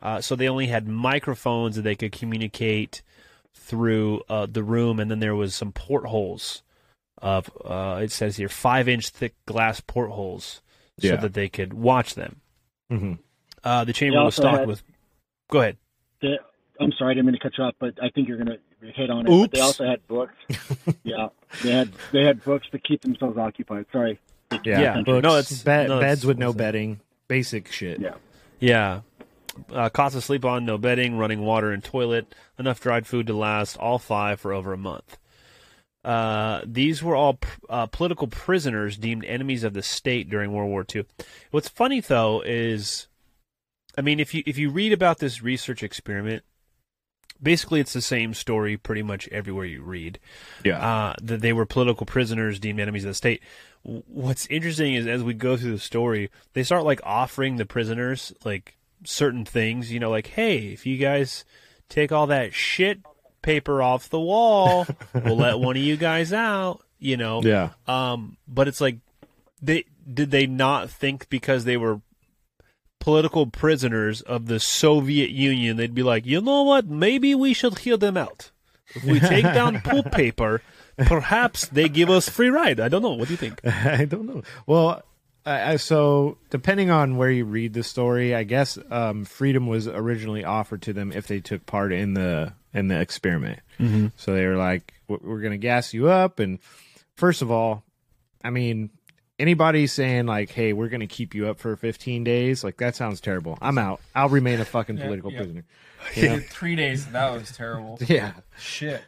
uh, 0.00 0.20
so 0.20 0.36
they 0.36 0.48
only 0.48 0.66
had 0.66 0.86
microphones 0.86 1.76
that 1.76 1.82
they 1.82 1.94
could 1.96 2.12
communicate 2.12 3.02
through 3.54 4.22
uh, 4.28 4.46
the 4.46 4.62
room, 4.62 4.98
and 5.00 5.10
then 5.10 5.20
there 5.20 5.34
was 5.34 5.54
some 5.54 5.72
portholes 5.72 6.62
of 7.18 7.50
uh, 7.64 8.00
it 8.02 8.10
says 8.10 8.36
here 8.36 8.48
five 8.48 8.88
inch 8.88 9.08
thick 9.10 9.34
glass 9.46 9.80
portholes 9.80 10.60
so 10.98 11.08
Yeah. 11.08 11.16
that 11.16 11.34
they 11.34 11.48
could 11.48 11.72
watch 11.72 12.14
them. 12.14 12.40
hmm 12.90 13.14
Uh, 13.64 13.84
the 13.84 13.92
chamber 13.92 14.22
was 14.24 14.34
stocked 14.34 14.58
had- 14.60 14.68
with. 14.68 14.82
Go 15.50 15.60
ahead. 15.60 15.76
They, 16.20 16.38
I'm 16.80 16.92
sorry, 16.92 17.12
I 17.12 17.14
didn't 17.14 17.26
mean 17.26 17.34
to 17.34 17.40
cut 17.40 17.56
you 17.58 17.64
off, 17.64 17.74
but 17.78 17.94
I 18.02 18.08
think 18.10 18.26
you're 18.26 18.38
going 18.42 18.58
to 18.80 18.92
hit 18.92 19.10
on 19.10 19.26
it. 19.26 19.30
Oops. 19.30 19.42
But 19.42 19.50
they 19.52 19.60
also 19.60 19.84
had 19.84 20.06
books. 20.08 20.34
yeah, 21.04 21.28
they 21.62 21.70
had 21.72 21.92
they 22.12 22.24
had 22.24 22.42
books 22.42 22.66
to 22.72 22.78
keep 22.78 23.02
themselves 23.02 23.36
occupied. 23.38 23.86
Sorry. 23.92 24.18
Yeah, 24.64 24.80
Yeah. 24.80 25.02
books, 25.02 25.22
No, 25.22 25.36
it's- 25.36 25.62
bed, 25.62 25.88
no, 25.88 26.00
beds 26.00 26.20
it's- 26.20 26.26
with 26.26 26.38
no 26.38 26.52
bedding, 26.52 27.00
basic 27.28 27.70
shit. 27.70 28.00
Yeah. 28.00 28.14
Yeah. 28.60 29.00
Uh, 29.70 29.88
cots 29.90 30.14
to 30.14 30.20
sleep 30.20 30.44
on, 30.44 30.64
no 30.64 30.78
bedding, 30.78 31.18
running 31.18 31.40
water 31.40 31.72
and 31.72 31.84
toilet, 31.84 32.34
enough 32.58 32.80
dried 32.80 33.06
food 33.06 33.26
to 33.26 33.34
last 33.34 33.76
all 33.76 33.98
five 33.98 34.40
for 34.40 34.52
over 34.52 34.72
a 34.72 34.78
month. 34.78 35.18
Uh, 36.04 36.62
these 36.66 37.02
were 37.02 37.14
all 37.14 37.34
pr- 37.34 37.60
uh, 37.68 37.86
political 37.86 38.26
prisoners 38.26 38.96
deemed 38.96 39.24
enemies 39.24 39.62
of 39.62 39.72
the 39.72 39.82
state 39.82 40.28
during 40.28 40.52
World 40.52 40.70
War 40.70 40.84
II. 40.92 41.04
What's 41.52 41.68
funny 41.68 42.00
though 42.00 42.42
is, 42.44 43.06
I 43.96 44.00
mean, 44.00 44.18
if 44.18 44.34
you 44.34 44.42
if 44.46 44.58
you 44.58 44.70
read 44.70 44.92
about 44.92 45.18
this 45.18 45.42
research 45.42 45.82
experiment, 45.82 46.42
basically 47.40 47.78
it's 47.78 47.92
the 47.92 48.00
same 48.00 48.34
story 48.34 48.76
pretty 48.76 49.02
much 49.02 49.28
everywhere 49.28 49.64
you 49.66 49.82
read. 49.82 50.18
Yeah. 50.64 50.78
uh, 50.84 51.14
that 51.22 51.40
they 51.40 51.52
were 51.52 51.66
political 51.66 52.04
prisoners 52.06 52.58
deemed 52.58 52.80
enemies 52.80 53.04
of 53.04 53.10
the 53.10 53.14
state. 53.14 53.40
What's 53.82 54.46
interesting 54.46 54.94
is 54.94 55.06
as 55.06 55.22
we 55.22 55.34
go 55.34 55.56
through 55.56 55.72
the 55.72 55.78
story, 55.78 56.30
they 56.52 56.62
start 56.62 56.84
like 56.84 57.00
offering 57.04 57.56
the 57.56 57.66
prisoners 57.66 58.32
like 58.44 58.76
certain 59.04 59.44
things. 59.44 59.92
You 59.92 60.00
know, 60.00 60.10
like 60.10 60.28
hey, 60.28 60.68
if 60.68 60.86
you 60.86 60.98
guys 60.98 61.44
take 61.88 62.12
all 62.12 62.26
that 62.28 62.54
shit 62.54 63.00
paper 63.42 63.82
off 63.82 64.08
the 64.08 64.20
wall, 64.20 64.86
we'll 65.14 65.36
let 65.36 65.58
one 65.58 65.76
of 65.76 65.82
you 65.82 65.96
guys 65.96 66.32
out. 66.32 66.80
You 66.98 67.16
know. 67.16 67.42
Yeah. 67.42 67.70
Um, 67.86 68.36
but 68.46 68.68
it's 68.68 68.80
like 68.80 68.98
they 69.60 69.84
did 70.12 70.30
they 70.30 70.46
not 70.46 70.90
think 70.90 71.28
because 71.28 71.64
they 71.64 71.76
were 71.76 72.00
political 73.02 73.46
prisoners 73.46 74.20
of 74.22 74.46
the 74.46 74.60
Soviet 74.60 75.30
Union, 75.30 75.76
they'd 75.76 75.94
be 75.94 76.04
like, 76.04 76.24
you 76.24 76.40
know 76.40 76.62
what? 76.62 76.86
Maybe 76.86 77.34
we 77.34 77.52
should 77.52 77.78
hear 77.78 77.96
them 77.96 78.16
out. 78.16 78.52
If 78.94 79.02
we 79.02 79.18
take 79.18 79.42
down 79.42 79.80
poop 79.84 80.12
paper, 80.12 80.62
perhaps 81.06 81.66
they 81.68 81.88
give 81.88 82.10
us 82.10 82.28
free 82.28 82.48
ride. 82.48 82.80
I 82.80 82.88
don't 82.88 83.02
know. 83.02 83.12
What 83.12 83.28
do 83.28 83.34
you 83.34 83.38
think? 83.38 83.60
I 83.66 84.04
don't 84.04 84.26
know. 84.26 84.42
Well, 84.66 85.02
I, 85.44 85.72
I, 85.72 85.76
so 85.76 86.38
depending 86.50 86.90
on 86.90 87.16
where 87.16 87.30
you 87.30 87.44
read 87.44 87.72
the 87.74 87.82
story, 87.82 88.34
I 88.34 88.44
guess 88.44 88.78
um, 88.90 89.24
freedom 89.24 89.66
was 89.66 89.88
originally 89.88 90.44
offered 90.44 90.82
to 90.82 90.92
them 90.92 91.12
if 91.12 91.26
they 91.26 91.40
took 91.40 91.66
part 91.66 91.92
in 91.92 92.14
the 92.14 92.52
in 92.74 92.88
the 92.88 92.98
experiment. 93.00 93.60
Mhm. 93.78 94.12
So 94.16 94.34
they 94.34 94.46
were 94.46 94.56
like, 94.56 94.94
"We're- 95.08 95.20
"We're 95.22 95.40
going 95.40 95.52
to 95.52 95.58
gas 95.58 95.92
you 95.92 96.08
up." 96.08 96.38
And 96.38 96.58
first 97.16 97.42
of 97.42 97.50
all, 97.50 97.84
I 98.44 98.50
mean, 98.50 98.90
anybody 99.42 99.86
saying 99.86 100.26
like, 100.26 100.50
"Hey, 100.50 100.72
we're 100.72 100.88
going 100.88 101.00
to 101.00 101.06
keep 101.06 101.34
you 101.34 101.48
up 101.48 101.58
for 101.58 101.76
15 101.76 102.24
days," 102.24 102.64
like 102.64 102.78
that 102.78 102.96
sounds 102.96 103.20
terrible. 103.20 103.58
I'm 103.60 103.76
out. 103.76 104.00
I'll 104.14 104.28
remain 104.30 104.60
a 104.60 104.64
fucking 104.64 104.96
Yeah, 104.96 105.04
political 105.04 105.32
yeah. 105.32 105.38
prisoner. 105.38 105.64
You 106.16 106.28
know? 106.30 106.38
Three 106.50 106.74
days. 106.74 107.06
That 107.12 107.30
was 107.32 107.52
terrible. 107.52 107.96
Yeah. 108.08 108.32
Shit. 108.58 109.02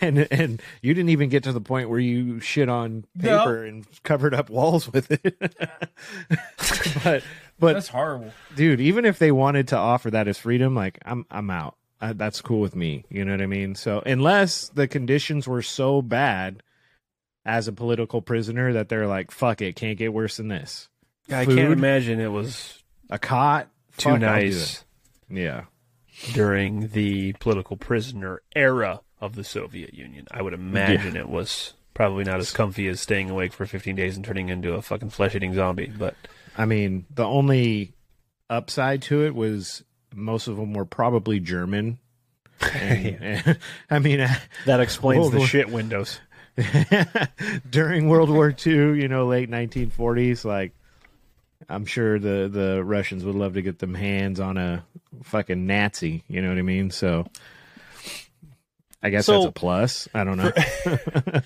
and 0.00 0.26
and 0.32 0.60
you 0.80 0.92
didn't 0.94 1.10
even 1.10 1.28
get 1.28 1.44
to 1.44 1.52
the 1.52 1.60
point 1.60 1.88
where 1.88 2.00
you 2.00 2.40
shit 2.40 2.68
on 2.68 3.04
No. 3.14 3.38
paper 3.38 3.64
and 3.64 3.86
covered 4.02 4.34
up 4.34 4.50
walls 4.50 4.92
with 4.92 5.10
it. 5.12 5.36
but 7.04 7.22
but 7.58 7.72
That's 7.74 7.88
horrible. 7.88 8.32
dude. 8.56 8.80
Even 8.80 9.04
if 9.04 9.18
they 9.20 9.30
wanted 9.30 9.68
to 9.68 9.76
offer 9.76 10.10
that 10.10 10.26
as 10.28 10.38
freedom, 10.38 10.74
like 10.74 10.98
I'm 11.04 11.26
I'm 11.30 11.50
out. 11.50 11.76
Uh, 12.00 12.12
that's 12.16 12.40
cool 12.40 12.60
with 12.60 12.74
me. 12.74 13.04
You 13.08 13.24
know 13.24 13.30
what 13.30 13.40
I 13.40 13.46
mean? 13.46 13.76
So 13.76 14.02
unless 14.04 14.68
the 14.70 14.88
conditions 14.88 15.46
were 15.46 15.62
so 15.62 16.02
bad 16.02 16.62
as 17.44 17.68
a 17.68 17.72
political 17.72 18.22
prisoner 18.22 18.72
that 18.74 18.88
they're 18.88 19.06
like, 19.06 19.30
fuck 19.30 19.60
it, 19.62 19.76
can't 19.76 19.98
get 19.98 20.12
worse 20.12 20.36
than 20.36 20.48
this. 20.48 20.88
I 21.30 21.44
Food, 21.44 21.56
can't 21.58 21.72
imagine 21.72 22.20
it 22.20 22.28
was 22.32 22.82
a 23.10 23.18
cot. 23.18 23.68
too 23.96 24.10
Fuck, 24.10 24.20
nice. 24.20 24.84
Yeah. 25.28 25.64
during 26.32 26.88
the 26.88 27.32
political 27.34 27.76
prisoner 27.76 28.42
era 28.54 29.00
of 29.20 29.34
the 29.34 29.44
Soviet 29.44 29.94
Union. 29.94 30.26
I 30.30 30.42
would 30.42 30.52
imagine 30.52 31.16
it 31.16 31.28
was 31.28 31.74
probably 31.94 32.24
not 32.24 32.38
as 32.40 32.50
comfy 32.52 32.88
as 32.88 33.00
staying 33.00 33.30
awake 33.30 33.52
for 33.52 33.66
15 33.66 33.94
days 33.96 34.16
and 34.16 34.24
turning 34.24 34.48
into 34.48 34.74
a 34.74 34.82
fucking 34.82 35.10
flesh 35.10 35.34
eating 35.34 35.54
zombie. 35.54 35.92
But 35.96 36.14
I 36.56 36.64
mean, 36.64 37.06
the 37.14 37.24
only 37.24 37.94
upside 38.50 39.02
to 39.02 39.24
it 39.24 39.34
was 39.34 39.84
most 40.14 40.48
of 40.48 40.56
them 40.56 40.74
were 40.74 40.84
probably 40.84 41.40
German. 41.40 41.98
And- 42.74 43.16
and- 43.22 43.58
I 43.90 43.98
mean, 43.98 44.18
that 44.66 44.80
explains 44.80 45.20
World 45.30 45.32
the 45.42 45.46
shit 45.46 45.70
windows. 45.70 46.20
during 47.70 48.08
World 48.08 48.30
War 48.30 48.54
II, 48.66 49.00
you 49.00 49.08
know, 49.08 49.26
late 49.26 49.50
1940s, 49.50 50.44
like 50.44 50.72
I'm 51.68 51.86
sure 51.86 52.18
the 52.18 52.48
the 52.52 52.84
Russians 52.84 53.24
would 53.24 53.34
love 53.34 53.54
to 53.54 53.62
get 53.62 53.78
them 53.78 53.94
hands 53.94 54.40
on 54.40 54.56
a 54.58 54.84
fucking 55.22 55.66
Nazi. 55.66 56.22
You 56.28 56.42
know 56.42 56.48
what 56.48 56.58
I 56.58 56.62
mean? 56.62 56.90
So 56.90 57.26
I 59.02 59.10
guess 59.10 59.26
So- 59.26 59.34
that's 59.40 59.46
a 59.46 59.52
plus. 59.52 60.08
I 60.14 60.24
don't 60.24 60.36
know. 60.36 60.52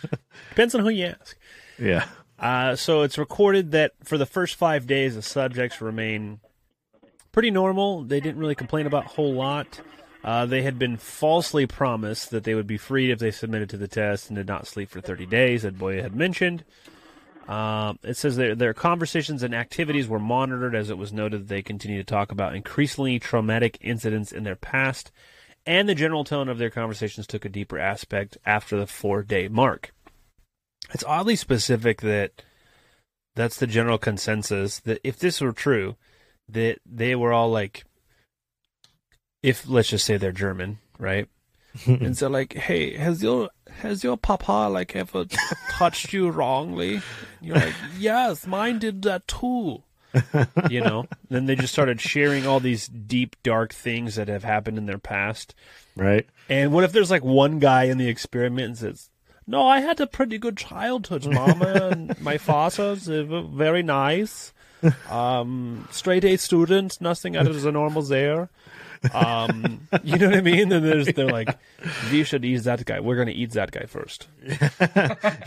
Depends 0.51 0.75
on 0.75 0.81
who 0.83 0.89
you 0.91 1.07
ask. 1.07 1.37
yeah. 1.79 2.07
Uh, 2.39 2.77
so 2.77 3.01
it's 3.03 3.17
recorded 3.17 3.71
that 3.71 3.93
for 4.05 4.19
the 4.19 4.27
first 4.27 4.57
five 4.57 4.87
days, 4.87 5.15
the 5.15 5.23
subjects 5.23 5.81
remain 5.81 6.39
pretty 7.33 7.51
normal. 7.51 8.03
They 8.03 8.21
didn't 8.21 8.39
really 8.39 8.55
complain 8.55 8.87
about 8.87 9.07
a 9.07 9.09
whole 9.09 9.33
lot. 9.33 9.81
Uh, 10.27 10.45
they 10.45 10.63
had 10.63 10.77
been 10.77 10.97
falsely 10.97 11.69
promised 11.69 12.31
that 12.31 12.43
they 12.43 12.57
would 12.57 12.67
be 12.67 12.77
freed 12.77 13.13
if 13.13 13.21
they 13.21 13.31
submitted 13.31 13.71
to 13.71 13.77
the 13.77 13.87
test 13.87 14.29
and 14.29 14.37
did 14.37 14.49
not 14.49 14.67
sleep 14.67 14.91
for 14.91 15.01
30 15.01 15.25
days, 15.25 15.63
that 15.63 15.79
Boya 15.79 16.03
had 16.03 16.17
mentioned. 16.17 16.65
Um, 17.47 18.01
it 18.03 18.17
says 18.17 18.35
their, 18.35 18.57
their 18.57 18.75
conversations 18.75 19.45
and 19.45 19.55
activities 19.55 20.09
were 20.09 20.19
monitored 20.19 20.75
as 20.75 20.91
it 20.91 20.99
was 20.99 21.13
noted 21.13 21.43
that 21.43 21.49
they 21.49 21.63
continue 21.63 21.99
to 21.99 22.05
talk 22.05 22.33
about 22.33 22.57
increasingly 22.57 23.21
traumatic 23.21 23.79
incidents 23.81 24.33
in 24.33 24.43
their 24.43 24.57
past, 24.57 25.13
and 25.65 25.89
the 25.89 25.95
general 25.95 26.25
tone 26.25 26.49
of 26.49 26.59
their 26.59 26.71
conversations 26.71 27.29
took 27.29 27.45
a 27.45 27.49
deeper 27.49 27.79
aspect 27.79 28.37
after 28.45 28.77
the 28.77 28.89
four 28.89 29.23
day 29.23 29.47
mark. 29.47 29.93
It's 30.93 31.05
oddly 31.05 31.37
specific 31.37 32.01
that 32.01 32.43
that's 33.37 33.59
the 33.59 33.67
general 33.69 33.99
consensus 33.99 34.81
that 34.81 35.01
if 35.05 35.17
this 35.21 35.41
were 35.41 35.53
true, 35.53 35.95
that 36.49 36.79
they 36.85 37.15
were 37.15 37.33
all 37.33 37.51
like, 37.51 37.85
if 39.47 39.69
let's 39.69 39.89
just 39.89 40.05
say 40.05 40.17
they're 40.17 40.33
German, 40.33 40.79
right? 40.99 41.29
and 41.87 42.19
so 42.19 42.29
like, 42.29 42.53
hey, 42.55 42.97
has 42.97 43.23
your 43.23 43.51
has 43.79 44.03
your 44.03 44.17
papa 44.17 44.69
like 44.69 44.97
ever 44.97 45.27
touched 45.71 46.13
you 46.13 46.31
wrongly? 46.31 47.01
You're 47.41 47.55
like, 47.55 47.75
yes, 47.99 48.45
mine 48.47 48.81
did 48.81 49.03
that 49.03 49.29
too. 49.29 49.85
you 50.69 50.81
know. 50.81 51.07
Then 51.29 51.47
they 51.47 51.55
just 51.55 51.73
started 51.73 52.01
sharing 52.01 52.45
all 52.45 52.59
these 52.59 52.89
deep, 52.89 53.37
dark 53.45 53.73
things 53.73 54.17
that 54.17 54.27
have 54.29 54.43
happened 54.43 54.79
in 54.79 54.87
their 54.87 54.99
past. 54.99 55.55
Right. 55.95 56.27
And 56.49 56.73
what 56.73 56.83
if 56.83 56.91
there's 56.93 57.11
like 57.11 57.25
one 57.25 57.61
guy 57.61 57.85
in 57.85 57.99
the 57.99 58.09
experiment 58.09 58.67
and 58.67 58.79
says, 58.79 59.11
"No, 59.47 59.65
I 59.65 59.79
had 59.79 60.01
a 60.01 60.09
pretty 60.09 60.39
good 60.39 60.57
childhood, 60.57 61.25
Mama, 61.25 61.89
and 61.93 62.21
my 62.21 62.37
father's 62.39 63.05
they 63.05 63.23
were 63.23 63.43
very 63.43 63.85
nice, 63.85 64.53
um, 65.11 65.87
straight 65.93 66.25
A 66.25 66.37
student, 66.37 67.01
nothing 67.01 67.37
out 67.37 67.47
of 67.47 67.63
the 67.63 67.71
normal 67.71 68.03
there." 68.03 68.49
Um, 69.13 69.89
you 70.05 70.17
know 70.19 70.27
what 70.27 70.37
I 70.37 70.41
mean? 70.41 70.73
And 70.73 70.85
there's 70.85 71.07
they're 71.09 71.27
like, 71.27 71.57
you 72.11 72.25
should 72.25 72.45
eat 72.45 72.59
that 72.65 72.85
guy. 72.85 73.01
We're 73.01 73.17
gonna 73.17 73.31
eat 73.31 73.53
that 73.53 73.71
guy 73.71 73.87
first. 73.87 74.29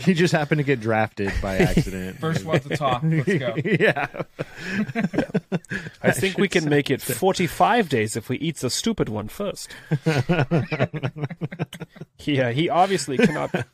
he 0.00 0.14
just 0.14 0.32
happened 0.32 0.58
to 0.58 0.64
get 0.64 0.80
drafted 0.80 1.32
by 1.40 1.58
accident. 1.58 2.18
First 2.18 2.44
one 2.44 2.60
to 2.60 2.76
talk. 2.76 3.02
Let's 3.04 3.26
go. 3.26 3.54
yeah. 3.64 4.06
I 6.02 6.10
think 6.12 6.38
we 6.38 6.48
can 6.48 6.68
make 6.68 6.90
it 6.90 7.02
45 7.02 7.88
days 7.88 8.16
if 8.16 8.28
we 8.28 8.38
eat 8.38 8.56
the 8.56 8.70
stupid 8.70 9.08
one 9.08 9.28
first. 9.28 9.70
yeah, 12.24 12.50
he 12.50 12.68
obviously 12.68 13.16
cannot 13.16 13.66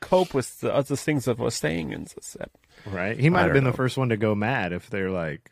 cope 0.00 0.34
with 0.34 0.60
the 0.60 0.74
other 0.74 0.96
things 0.96 1.24
that 1.24 1.38
we're 1.38 1.50
saying 1.50 1.92
in 1.92 2.04
the 2.04 2.14
set. 2.20 2.50
Right. 2.86 3.18
He 3.18 3.30
might 3.30 3.42
have 3.42 3.52
been 3.52 3.64
know. 3.64 3.70
the 3.70 3.76
first 3.76 3.96
one 3.96 4.10
to 4.10 4.16
go 4.16 4.34
mad 4.34 4.72
if 4.72 4.88
they're 4.90 5.10
like 5.10 5.50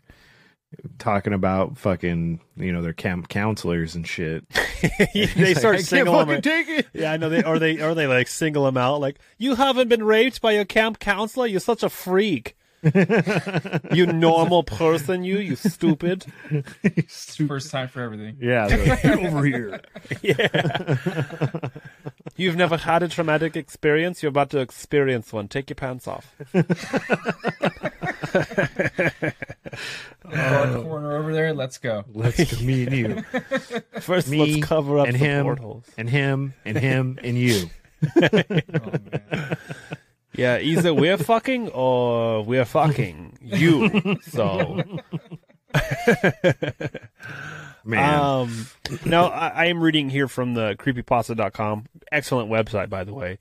talking 0.98 1.32
about 1.32 1.78
fucking, 1.78 2.40
you 2.56 2.72
know, 2.72 2.82
their 2.82 2.92
camp 2.92 3.28
counselors 3.28 3.94
and 3.94 4.06
shit. 4.06 4.48
they 5.14 5.30
like, 5.36 5.56
start 5.56 5.74
"I 5.74 5.78
can't 5.78 5.86
singling 5.86 6.26
fucking 6.26 6.34
him. 6.34 6.42
take 6.42 6.68
it." 6.68 6.86
Yeah, 6.92 7.12
I 7.12 7.16
know 7.16 7.28
they 7.28 7.42
or 7.42 7.58
they 7.58 7.80
or 7.80 7.94
they 7.94 8.06
like 8.06 8.28
single 8.28 8.64
them 8.64 8.76
out 8.76 9.00
like 9.00 9.18
you 9.38 9.54
haven't 9.54 9.88
been 9.88 10.02
raped 10.02 10.40
by 10.40 10.52
your 10.52 10.64
camp 10.64 10.98
counselor. 10.98 11.46
You're 11.46 11.60
such 11.60 11.82
a 11.82 11.88
freak. 11.88 12.56
you 13.92 14.06
normal 14.06 14.62
person, 14.62 15.24
you 15.24 15.38
you 15.38 15.56
stupid. 15.56 16.26
First 17.08 17.70
time 17.70 17.88
for 17.88 18.02
everything. 18.02 18.36
Yeah. 18.40 18.66
like, 18.86 19.04
over 19.04 19.44
here. 19.44 19.80
Yeah. 20.22 21.68
You've 22.36 22.56
never 22.56 22.76
had 22.76 23.02
a 23.02 23.08
traumatic 23.08 23.56
experience. 23.56 24.22
You're 24.22 24.30
about 24.30 24.50
to 24.50 24.58
experience 24.58 25.32
one. 25.32 25.48
Take 25.48 25.70
your 25.70 25.74
pants 25.76 26.06
off. 26.06 26.34
Dark 30.30 30.82
corner 30.82 31.16
over 31.16 31.32
there. 31.32 31.52
Let's 31.54 31.78
go. 31.78 32.04
Let's 32.12 32.52
go, 32.54 32.60
me 32.64 32.84
and 32.86 32.92
you. 32.96 33.22
First, 34.00 34.28
Me 34.28 34.54
let's 34.56 34.66
cover 34.66 34.98
up 34.98 35.06
and 35.06 35.14
the 35.14 35.18
him 35.18 35.44
portholes. 35.44 35.84
and 35.96 36.10
him 36.10 36.54
and 36.64 36.76
him 36.78 37.18
and 37.22 37.38
you. 37.38 37.70
Oh, 40.38 40.42
yeah, 40.42 40.58
either 40.58 40.92
we're 40.92 41.16
fucking 41.16 41.70
or 41.70 42.44
we're 42.44 42.66
fucking 42.66 43.38
you. 43.40 44.18
So 44.28 44.82
Man. 47.86 48.20
Um, 48.20 48.66
no, 49.04 49.26
I, 49.26 49.48
I 49.48 49.64
am 49.66 49.80
reading 49.82 50.10
here 50.10 50.28
from 50.28 50.54
the 50.54 50.74
creepypasta.com. 50.78 51.86
Excellent 52.10 52.50
website, 52.50 52.88
by 52.90 53.04
the 53.04 53.14
way. 53.14 53.38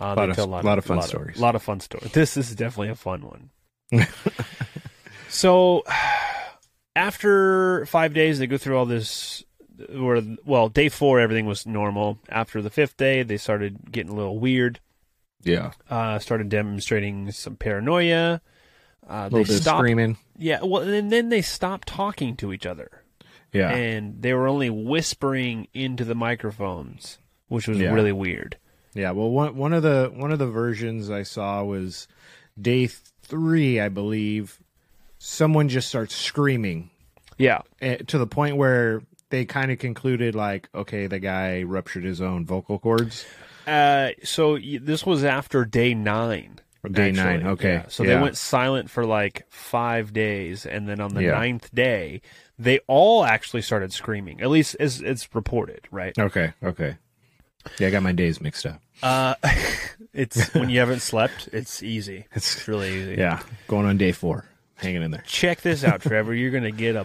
Uh, 0.00 0.14
Lot 0.14 0.30
of- 0.30 0.36
tell 0.36 0.46
lot 0.46 0.78
of 0.78 0.84
fun 0.84 0.98
lot 0.98 1.06
stories. 1.08 1.38
A 1.38 1.40
lot 1.42 1.54
of 1.56 1.62
fun 1.62 1.80
stories. 1.80 2.12
This, 2.12 2.34
this 2.34 2.48
is 2.50 2.54
definitely 2.54 2.90
a 2.90 2.94
fun 2.94 3.22
one. 3.22 3.50
so, 5.28 5.82
after 6.96 7.86
five 7.86 8.14
days, 8.14 8.38
they 8.38 8.46
go 8.46 8.58
through 8.58 8.76
all 8.78 8.86
this. 8.86 9.44
Where 9.90 10.20
well, 10.44 10.68
day 10.68 10.88
four, 10.88 11.20
everything 11.20 11.46
was 11.46 11.64
normal. 11.66 12.18
After 12.28 12.60
the 12.60 12.70
fifth 12.70 12.96
day, 12.96 13.22
they 13.22 13.36
started 13.36 13.92
getting 13.92 14.10
a 14.12 14.14
little 14.16 14.38
weird. 14.38 14.80
yeah. 15.44 15.70
Uh, 15.88 16.18
started 16.18 16.48
demonstrating 16.48 17.30
some 17.30 17.54
paranoia. 17.56 18.40
Uh, 19.08 19.12
A 19.26 19.30
they 19.30 19.36
little 19.38 19.54
bit 19.54 19.62
stopped, 19.62 19.78
screaming. 19.78 20.16
Yeah, 20.36 20.62
well, 20.64 20.82
and 20.82 21.12
then 21.12 21.28
they 21.28 21.42
stopped 21.42 21.86
talking 21.88 22.34
to 22.36 22.52
each 22.52 22.66
other 22.66 23.04
Yeah. 23.52 23.70
and 23.70 24.20
they 24.20 24.34
were 24.34 24.46
only 24.48 24.70
whispering 24.70 25.68
into 25.74 26.04
the 26.04 26.14
microphones, 26.14 27.18
which 27.48 27.66
was 27.68 27.78
Yeah. 27.78 27.92
really 27.92 28.12
weird. 28.12 28.56
Yeah, 28.94 29.12
well, 29.12 29.30
one 29.30 29.56
one 29.56 29.72
of 29.72 29.82
the 29.82 30.10
one 30.14 30.32
of 30.32 30.38
the 30.38 30.46
versions 30.48 31.10
I 31.10 31.22
saw 31.22 31.62
was 31.64 32.08
day 32.60 32.88
three, 33.22 33.80
I 33.80 33.88
believe. 33.88 34.58
Someone 35.18 35.68
just 35.68 35.88
starts 35.88 36.14
screaming 36.14 36.90
Yeah, 37.38 37.62
eh, 37.80 37.96
to 38.06 38.18
the 38.18 38.26
point 38.26 38.56
where 38.56 39.02
they 39.30 39.44
kind 39.44 39.70
of 39.72 39.78
concluded, 39.78 40.34
like, 40.34 40.68
okay, 40.74 41.06
the 41.06 41.18
guy 41.18 41.62
ruptured 41.64 42.04
his 42.04 42.20
own 42.20 42.46
vocal 42.46 42.78
cords. 42.78 43.26
uh, 43.66 44.10
so 44.24 44.58
this 44.58 45.04
was 45.04 45.24
after 45.24 45.64
day 45.64 45.92
nine. 45.94 46.60
Day 46.90 47.10
nine, 47.12 47.46
okay, 47.46 47.72
Yeah. 47.72 47.88
So 47.88 48.02
yeah. 48.04 48.14
they 48.16 48.22
went 48.22 48.36
silent 48.36 48.88
for 48.90 49.04
like 49.04 49.46
five 49.50 50.12
days, 50.12 50.64
and 50.66 50.88
then 50.88 51.00
on 51.00 51.12
the 51.14 51.24
Yeah. 51.24 51.32
ninth 51.32 51.74
day, 51.74 52.20
they 52.58 52.78
all 52.86 53.24
actually 53.24 53.62
started 53.62 53.92
screaming. 53.92 54.40
At 54.40 54.48
least 54.50 54.76
as 54.78 55.00
it's 55.00 55.34
reported, 55.34 55.88
right? 55.90 56.16
Okay, 56.18 56.52
okay. 56.62 56.96
Yeah, 57.78 57.88
I 57.88 57.90
got 57.90 58.02
my 58.04 58.12
days 58.12 58.40
mixed 58.40 58.64
up. 58.64 58.80
Uh, 59.02 59.34
it's 60.12 60.54
when 60.54 60.70
you 60.70 60.78
haven't 60.78 61.00
slept, 61.00 61.48
it's 61.52 61.82
easy. 61.82 62.26
It's 62.32 62.66
really 62.68 62.94
easy. 63.02 63.14
Yeah, 63.18 63.42
going 63.66 63.84
on 63.86 63.96
day 63.98 64.12
four, 64.12 64.44
hanging 64.76 65.02
in 65.02 65.10
there. 65.10 65.24
check 65.26 65.60
this 65.62 65.82
out, 65.84 66.00
Trevor. 66.02 66.32
You're 66.34 66.52
gonna 66.52 66.70
get 66.70 66.94
a, 66.96 67.04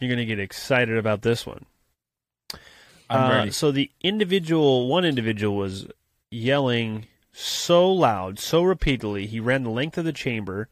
you're 0.00 0.10
gonna 0.10 0.24
get 0.24 0.40
excited 0.40 0.96
about 0.96 1.20
this 1.22 1.46
one. 1.46 1.66
I'm 3.10 3.48
Uh. 3.48 3.50
So 3.50 3.70
the 3.70 3.90
individual, 4.02 4.88
one 4.88 5.04
individual 5.04 5.56
was 5.56 5.86
yelling 6.30 7.06
so 7.34 7.92
loud, 7.92 8.38
so 8.38 8.62
repeatedly, 8.62 9.26
he 9.26 9.40
ran 9.40 9.64
the 9.64 9.70
length 9.70 9.98
of 9.98 10.04
the 10.04 10.12
chamber, 10.12 10.68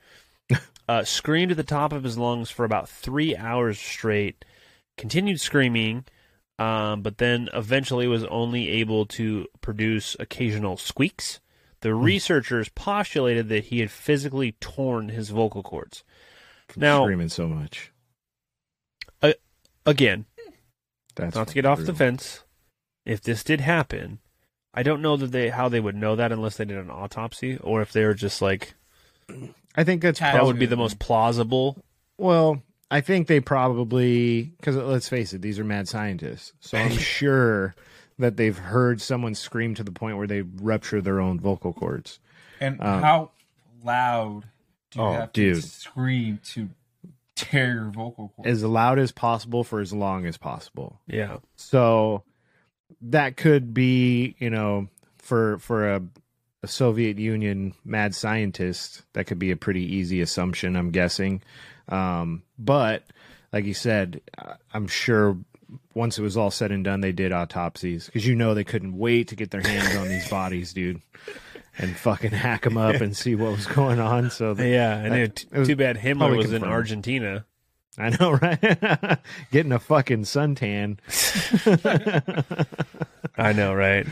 uh, 0.89 1.05
screamed 1.05 1.51
at 1.51 1.57
the 1.57 1.63
top 1.63 1.93
of 1.93 2.05
his 2.05 2.17
lungs 2.17 2.51
for 2.51 2.65
about 2.65 2.89
three 2.89 3.37
hours 3.37 3.79
straight, 3.79 4.45
continued 4.97 5.41
screaming, 5.41 6.05
um, 6.59 7.03
but 7.03 7.19
then 7.19 7.49
eventually 7.53 8.07
was 8.07 8.25
only 8.25 8.69
able 8.69 9.07
to 9.07 9.47
produce 9.61 10.17
occasional 10.21 10.77
squeaks. 10.77 11.41
The 11.81 11.95
researchers 11.95 12.69
postulated 12.69 13.49
that 13.49 13.65
he 13.65 13.81
had 13.81 13.91
physically 13.91 14.53
torn 14.61 15.09
his 15.09 15.31
vocal 15.31 15.65
cords. 15.65 16.05
Now, 16.77 17.03
Screaming 17.05 17.29
so 17.29 17.49
much. 17.49 17.93
again, 19.85 20.27
That's 21.17 21.35
not 21.35 21.49
to 21.49 21.55
get 21.55 21.67
off 21.67 21.81
the 21.81 21.95
fence. 21.95 22.45
If 23.05 23.21
this 23.21 23.43
did 23.43 23.61
happen, 23.61 24.21
I 24.75 24.83
don't 24.83 25.03
know 25.03 25.17
that 25.17 25.33
they 25.33 25.49
how 25.51 25.69
they 25.69 25.81
would 25.81 25.97
know 25.97 26.17
that 26.17 26.33
unless 26.33 26.57
they 26.57 26.65
did 26.65 26.79
an 26.79 26.91
autopsy 26.91 27.59
or 27.59 27.83
if 27.83 27.93
they 27.93 28.05
were 28.05 28.15
just 28.15 28.41
like 28.41 28.75
I 29.75 29.85
think 29.85 30.03
that's 30.03 30.21
that 30.21 30.45
would 30.45 30.59
be 30.59 30.67
the 30.67 30.77
most 30.77 30.99
plausible. 30.99 31.83
Well, 32.19 32.63
I 32.91 33.01
think 33.01 33.27
they 33.27 33.41
probably 33.41 34.53
because 34.59 34.77
let's 34.77 35.09
face 35.09 35.33
it, 35.33 35.43
these 35.43 35.59
are 35.59 35.65
mad 35.65 35.89
scientists. 35.89 36.53
So 36.61 36.79
I'm 36.79 36.91
sure 36.99 37.75
that 38.19 38.37
they've 38.37 38.57
heard 38.57 39.01
someone 39.01 39.35
scream 39.35 39.75
to 39.75 39.83
the 39.85 39.93
point 39.93 40.17
where 40.19 40.27
they 40.27 40.43
rupture 40.43 41.01
their 41.01 41.21
own 41.21 41.41
vocal 41.41 41.73
cords. 41.73 42.19
And 42.61 42.81
Um, 42.81 43.03
how 43.03 43.31
loud 43.83 44.45
do 44.91 44.99
you 45.01 45.05
oh, 45.05 45.13
have 45.13 45.33
dude. 45.33 45.57
to 45.57 45.63
scream 45.63 46.39
to 46.53 46.69
tear 47.35 47.73
your 47.75 47.91
vocal 47.91 48.33
cords? 48.37 48.49
As 48.49 48.63
loud 48.63 48.99
as 48.99 49.11
possible 49.11 49.65
for 49.65 49.81
as 49.81 49.93
long 49.93 50.27
as 50.27 50.37
possible. 50.37 51.01
Yeah. 51.07 51.39
So 51.57 52.23
that 53.03 53.37
could 53.37 53.73
be, 53.75 54.37
you 54.39 54.51
know, 54.51 54.89
for 55.19 55.59
for 55.59 55.95
a, 55.95 56.03
a 56.63 56.69
Soviet 56.69 57.19
Union 57.19 57.75
mad 57.85 58.15
scientist, 58.15 59.03
that 59.15 59.27
could 59.27 59.39
be 59.39 59.51
a 59.51 59.57
pretty 59.57 59.83
easy 59.97 60.21
assumption, 60.21 60.77
I'm 60.77 60.91
guessing. 60.91 61.43
Um, 61.89 62.43
but 62.59 63.05
like 63.53 63.65
you 63.65 63.75
said, 63.75 64.21
I'm 64.73 64.87
sure 64.87 65.37
once 65.95 66.19
it 66.19 66.23
was 66.23 66.37
all 66.37 66.51
said 66.51 66.71
and 66.73 66.85
done, 66.85 67.01
they 67.01 67.13
did 67.13 67.33
autopsies 67.33 68.07
because 68.07 68.27
you 68.27 68.35
know 68.35 68.55
they 68.55 68.65
couldn't 68.65 68.97
wait 68.97 69.29
to 69.29 69.37
get 69.37 69.51
their 69.51 69.61
hands 69.63 69.97
on 69.97 70.09
these 70.09 70.29
bodies, 70.29 70.73
dude, 70.75 71.01
and 71.79 71.97
fucking 71.97 72.31
hack 72.31 72.63
them 72.63 72.77
up 72.77 73.01
and 73.01 73.17
see 73.17 73.35
what 73.35 73.53
was 73.53 73.67
going 73.67 73.99
on. 74.01 74.31
So 74.31 74.55
that- 74.55 74.67
Yeah, 74.69 74.97
and 74.97 75.13
that- 75.13 75.19
it, 75.21 75.47
it 75.53 75.59
was 75.59 75.69
too 75.69 75.77
bad 75.77 75.97
Himmler 75.97 76.37
was 76.37 76.53
in. 76.53 76.63
Argentina. 76.65 77.45
I 77.99 78.11
know, 78.11 78.33
right? 78.43 79.19
Getting 79.51 79.73
a 79.73 79.79
fucking 79.79 80.23
suntan. 80.23 80.99
I 83.37 83.53
know, 83.53 83.75
right? 83.75 84.07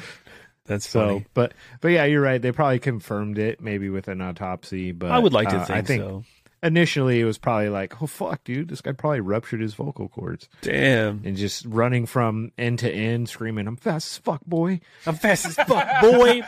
That's 0.66 0.88
So, 0.88 1.00
funny. 1.06 1.26
but 1.34 1.54
but 1.80 1.88
yeah, 1.88 2.04
you're 2.04 2.20
right. 2.20 2.40
They 2.40 2.52
probably 2.52 2.78
confirmed 2.78 3.38
it, 3.38 3.60
maybe 3.60 3.88
with 3.88 4.08
an 4.08 4.20
autopsy. 4.20 4.92
But 4.92 5.10
I 5.10 5.18
would 5.18 5.32
like 5.32 5.48
to 5.48 5.56
uh, 5.56 5.64
think, 5.64 5.78
I 5.78 5.82
think 5.82 6.02
so. 6.02 6.24
Initially 6.62 7.20
it 7.20 7.24
was 7.24 7.38
probably 7.38 7.68
like, 7.68 8.02
oh 8.02 8.06
fuck, 8.06 8.44
dude, 8.44 8.68
this 8.68 8.80
guy 8.80 8.92
probably 8.92 9.20
ruptured 9.20 9.60
his 9.60 9.74
vocal 9.74 10.08
cords. 10.08 10.48
Damn. 10.60 11.22
And 11.24 11.36
just 11.36 11.64
running 11.66 12.06
from 12.06 12.52
end 12.58 12.78
to 12.80 12.90
end, 12.90 13.28
screaming, 13.28 13.66
"I'm 13.66 13.76
fast 13.76 14.12
as 14.12 14.18
fuck, 14.18 14.44
boy! 14.44 14.80
I'm 15.06 15.14
fast 15.14 15.46
as 15.46 15.54
fuck, 15.54 15.88
boy. 16.02 16.42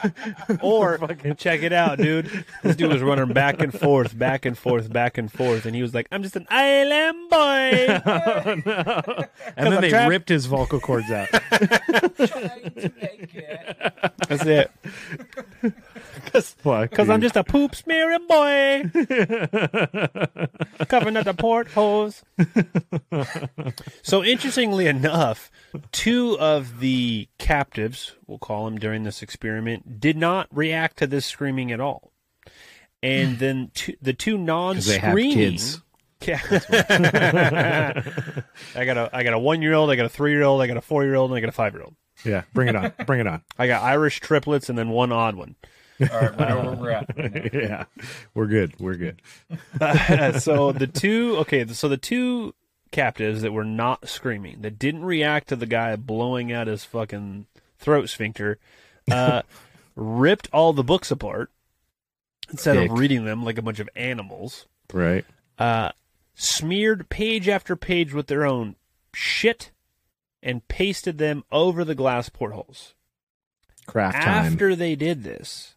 or 0.62 0.98
fucking 1.06 1.36
check 1.36 1.62
it 1.62 1.72
out, 1.72 1.98
dude. 1.98 2.44
This 2.62 2.76
dude 2.76 2.92
was 2.92 3.02
running 3.02 3.32
back 3.32 3.60
and 3.60 3.72
forth, 3.78 4.16
back 4.18 4.44
and 4.46 4.56
forth, 4.56 4.92
back 4.92 5.18
and 5.18 5.30
forth, 5.32 5.66
and 5.66 5.74
he 5.74 5.82
was 5.82 5.94
like, 5.94 6.06
"I'm 6.12 6.22
just 6.22 6.36
an 6.36 6.46
island 6.50 7.30
boy." 7.30 8.00
oh, 8.06 8.56
no. 8.66 9.24
And 9.56 9.66
then 9.66 9.72
I'm 9.74 9.80
they 9.80 9.90
trapped- 9.90 10.10
ripped 10.10 10.28
his 10.28 10.46
vocal 10.46 10.80
cords 10.80 11.10
out. 11.10 11.28
That's 14.28 14.44
it. 14.46 14.70
Fuck, 16.32 16.90
Because 16.90 17.08
I'm 17.10 17.20
just 17.20 17.36
a 17.36 17.44
poop 17.44 17.74
smearing 17.74 18.26
boy, 18.26 18.82
covering 20.88 21.16
up 21.16 21.24
the 21.24 21.34
portholes. 21.36 22.22
so 24.02 24.24
interestingly 24.24 24.86
enough, 24.86 25.50
two 25.92 26.38
of 26.38 26.80
the 26.80 27.28
captives, 27.38 28.14
we'll 28.26 28.38
call 28.38 28.64
them 28.64 28.78
during 28.78 29.02
this 29.04 29.22
experiment, 29.22 30.00
did 30.00 30.16
not 30.16 30.48
react 30.50 30.96
to 30.98 31.06
this 31.06 31.26
screaming 31.26 31.70
at 31.72 31.80
all. 31.80 32.12
And 33.02 33.38
then 33.40 33.70
two, 33.74 33.94
the 34.00 34.12
two 34.12 34.38
non-screaming 34.38 35.34
kids. 35.34 35.80
Yeah. 36.24 36.38
I 38.76 38.84
got 38.84 38.96
a 38.96 39.10
I 39.12 39.24
got 39.24 39.32
a 39.34 39.38
one 39.40 39.60
year 39.60 39.72
old, 39.74 39.90
I 39.90 39.96
got 39.96 40.06
a 40.06 40.08
three 40.08 40.30
year 40.30 40.44
old, 40.44 40.62
I 40.62 40.68
got 40.68 40.76
a 40.76 40.80
four 40.80 41.02
year 41.02 41.16
old, 41.16 41.32
and 41.32 41.36
I 41.36 41.40
got 41.40 41.48
a 41.48 41.52
five 41.52 41.74
year 41.74 41.82
old. 41.82 41.96
Yeah, 42.24 42.42
bring 42.54 42.68
it 42.68 42.76
on, 42.76 42.92
bring 43.06 43.18
it 43.18 43.26
on. 43.26 43.42
I 43.58 43.66
got 43.66 43.82
Irish 43.82 44.20
triplets 44.20 44.68
and 44.68 44.78
then 44.78 44.90
one 44.90 45.10
odd 45.10 45.34
one. 45.34 45.56
All 46.10 46.20
right, 46.20 46.36
we 46.36 46.44
know 46.44 46.62
where 46.62 46.76
we're 46.76 46.90
at. 46.90 47.54
yeah, 47.54 47.84
we're 48.34 48.46
good. 48.46 48.74
We're 48.78 48.96
good. 48.96 49.22
so 50.40 50.72
the 50.72 50.90
two 50.92 51.36
okay, 51.38 51.66
so 51.66 51.88
the 51.88 51.96
two 51.96 52.54
captives 52.90 53.42
that 53.42 53.52
were 53.52 53.64
not 53.64 54.08
screaming, 54.08 54.60
that 54.60 54.78
didn't 54.78 55.04
react 55.04 55.48
to 55.48 55.56
the 55.56 55.66
guy 55.66 55.96
blowing 55.96 56.52
out 56.52 56.66
his 56.66 56.84
fucking 56.84 57.46
throat 57.78 58.08
sphincter, 58.08 58.58
uh, 59.10 59.42
ripped 59.96 60.48
all 60.52 60.72
the 60.72 60.84
books 60.84 61.10
apart 61.10 61.50
instead 62.50 62.74
Dick. 62.74 62.90
of 62.90 62.98
reading 62.98 63.24
them 63.24 63.44
like 63.44 63.58
a 63.58 63.62
bunch 63.62 63.80
of 63.80 63.88
animals. 63.96 64.66
Right. 64.92 65.24
Uh, 65.58 65.90
smeared 66.34 67.08
page 67.08 67.48
after 67.48 67.76
page 67.76 68.12
with 68.14 68.26
their 68.26 68.46
own 68.46 68.76
shit 69.14 69.70
and 70.42 70.66
pasted 70.68 71.18
them 71.18 71.44
over 71.50 71.84
the 71.84 71.94
glass 71.94 72.28
portholes. 72.28 72.94
Craft 73.86 74.16
time. 74.16 74.52
After 74.52 74.76
they 74.76 74.94
did 74.94 75.24
this, 75.24 75.74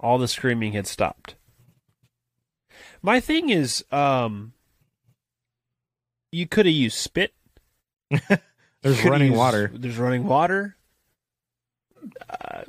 all 0.00 0.18
the 0.18 0.28
screaming 0.28 0.72
had 0.72 0.86
stopped. 0.86 1.36
My 3.02 3.20
thing 3.20 3.50
is, 3.50 3.84
um, 3.92 4.52
you 6.32 6.46
could 6.46 6.66
have 6.66 6.74
used 6.74 6.96
spit. 6.96 7.34
There's 8.82 9.04
running 9.04 9.28
used- 9.28 9.38
water. 9.38 9.70
There's 9.74 9.98
running 9.98 10.24
water. 10.24 10.76
Uh, 12.28 12.62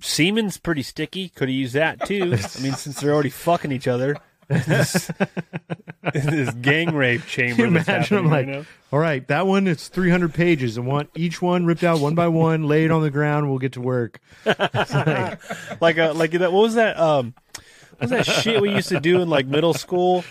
semen's 0.00 0.56
pretty 0.56 0.82
sticky. 0.82 1.28
Could 1.28 1.48
have 1.48 1.54
used 1.56 1.74
that 1.74 2.06
too. 2.06 2.22
I 2.56 2.60
mean, 2.60 2.74
since 2.74 3.00
they're 3.00 3.12
already 3.12 3.30
fucking 3.30 3.72
each 3.72 3.88
other. 3.88 4.16
This, 4.48 5.10
this 6.14 6.50
gang 6.54 6.94
rape 6.94 7.24
chamber. 7.26 7.56
Can 7.64 7.72
you 7.72 7.78
that's 7.80 7.88
imagine? 8.10 8.18
I'm 8.18 8.26
like, 8.30 8.46
right 8.46 8.66
all 8.92 8.98
right, 8.98 9.26
that 9.28 9.46
one 9.46 9.66
it's 9.66 9.88
300 9.88 10.34
pages. 10.34 10.76
I 10.76 10.82
want 10.82 11.08
each 11.14 11.40
one 11.40 11.64
ripped 11.64 11.82
out 11.84 12.00
one 12.00 12.14
by 12.14 12.28
one, 12.28 12.64
laid 12.68 12.90
on 12.90 13.02
the 13.02 13.10
ground. 13.10 13.48
We'll 13.48 13.58
get 13.58 13.72
to 13.72 13.80
work. 13.80 14.20
like 14.44 14.58
a 15.98 16.12
like 16.14 16.32
that. 16.32 16.52
What 16.52 16.62
was 16.62 16.74
that? 16.74 16.98
Um, 16.98 17.34
what 17.98 18.00
was 18.00 18.10
that 18.10 18.26
shit 18.26 18.60
we 18.60 18.70
used 18.74 18.88
to 18.90 19.00
do 19.00 19.20
in 19.22 19.30
like 19.30 19.46
middle 19.46 19.74
school, 19.74 20.24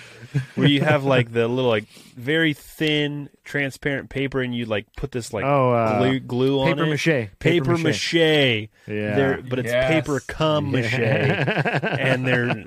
where 0.55 0.67
you 0.67 0.81
have 0.81 1.05
like 1.05 1.31
the 1.31 1.47
little 1.47 1.69
like 1.69 1.85
very 2.17 2.53
thin 2.53 3.29
transparent 3.43 4.09
paper, 4.09 4.41
and 4.41 4.53
you 4.53 4.65
like 4.65 4.85
put 4.95 5.11
this 5.11 5.31
like 5.33 5.45
Oh, 5.45 5.71
uh, 5.71 5.97
glue, 5.99 6.19
glue 6.19 6.59
on 6.59 6.67
paper 6.73 6.83
it. 6.83 6.89
mache. 6.89 7.05
paper, 7.05 7.29
Paper 7.39 7.77
mache. 7.77 8.13
mache. 8.13 8.69
Yeah. 8.87 9.15
They're- 9.15 9.41
but 9.47 9.59
it's 9.59 9.69
Yes. 9.69 9.89
paper 10.05 10.19
cum 10.27 10.71
mache, 10.71 10.97
Yeah. 10.99 11.95
and 11.99 12.27
they're 12.27 12.65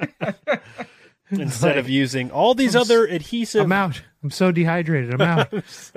instead 1.31 1.69
like, 1.69 1.77
of 1.77 1.89
using 1.89 2.31
all 2.31 2.55
these 2.55 2.75
I'm 2.75 2.83
other 2.83 3.07
adhesive. 3.07 3.63
I'm 3.65 3.73
out. 3.73 4.03
I'm 4.23 4.31
so 4.31 4.53
dehydrated. 4.53 5.15
I'm 5.15 5.21
out. 5.21 5.49
it's 5.53 5.91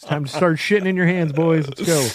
time 0.00 0.24
to 0.24 0.30
start 0.30 0.56
shitting 0.56 0.86
in 0.86 0.96
your 0.96 1.06
hands, 1.06 1.32
boys. 1.32 1.66
Let's 1.68 1.82
go. 1.82 2.08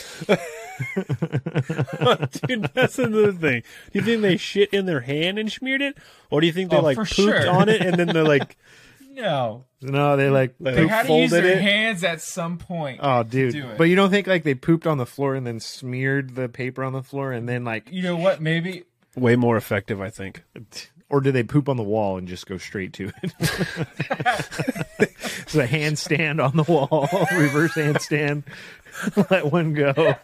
Dude, 2.48 2.70
that's 2.74 2.98
another 3.00 3.32
thing. 3.34 3.64
Do 3.92 4.00
you 4.00 4.02
think 4.02 4.22
they 4.22 4.38
shit 4.38 4.74
in 4.74 4.86
their 4.86 5.02
hand 5.02 5.38
and 5.40 5.52
smeared 5.52 5.82
it, 5.82 5.98
or 6.30 6.42
do 6.42 6.48
you 6.48 6.54
think 6.54 6.72
they 6.72 6.78
Oh, 6.78 6.82
like 6.82 6.96
for 6.96 7.06
pooped 7.06 7.16
sure. 7.16 7.50
on 7.50 7.70
it 7.70 7.82
and 7.82 7.96
then 7.98 8.08
they're 8.08 8.24
like, 8.24 8.58
No. 9.12 9.66
No, 9.82 10.16
they 10.18 10.30
like 10.30 10.56
Like, 10.60 10.76
They 10.76 10.82
poop 10.84 10.90
had 10.90 11.08
to 11.08 11.14
use 11.14 11.30
folded 11.32 11.44
their 11.46 11.58
it? 11.58 11.62
hands 11.62 12.04
at 12.04 12.22
some 12.22 12.58
point. 12.58 13.00
Oh, 13.04 13.24
dude! 13.24 13.52
do 13.54 13.68
it. 13.68 13.78
But 13.78 13.86
you 13.86 13.96
don't 13.96 14.10
think 14.10 14.28
like 14.28 14.44
they 14.44 14.56
pooped 14.56 14.88
on 14.88 14.98
the 14.98 15.06
floor 15.06 15.36
and 15.36 15.46
then 15.46 15.60
smeared 15.60 16.36
the 16.36 16.48
paper 16.50 16.84
on 16.84 16.94
the 16.94 17.04
floor 17.04 17.32
and 17.34 17.48
then 17.48 17.64
like, 17.66 17.92
you 17.92 18.02
know 18.02 18.16
what? 18.16 18.42
Maybe 18.42 18.84
way 19.16 19.36
more 19.36 19.58
effective? 19.58 20.00
I 20.02 20.10
think. 20.10 20.44
Or 21.14 21.22
do 21.22 21.32
they 21.32 21.44
poop 21.44 21.70
on 21.70 21.78
the 21.78 21.84
wall 21.84 22.18
and 22.18 22.28
just 22.28 22.48
go 22.48 22.58
straight 22.58 22.92
to 22.94 23.12
it? 23.22 23.34
it's 25.00 25.54
a 25.56 25.68
handstand 25.68 26.44
on 26.44 26.58
the 26.58 26.64
wall, 26.64 27.08
reverse 27.38 27.74
handstand. 27.74 28.42
Let 29.30 29.52
one 29.52 29.74
go. 29.76 30.16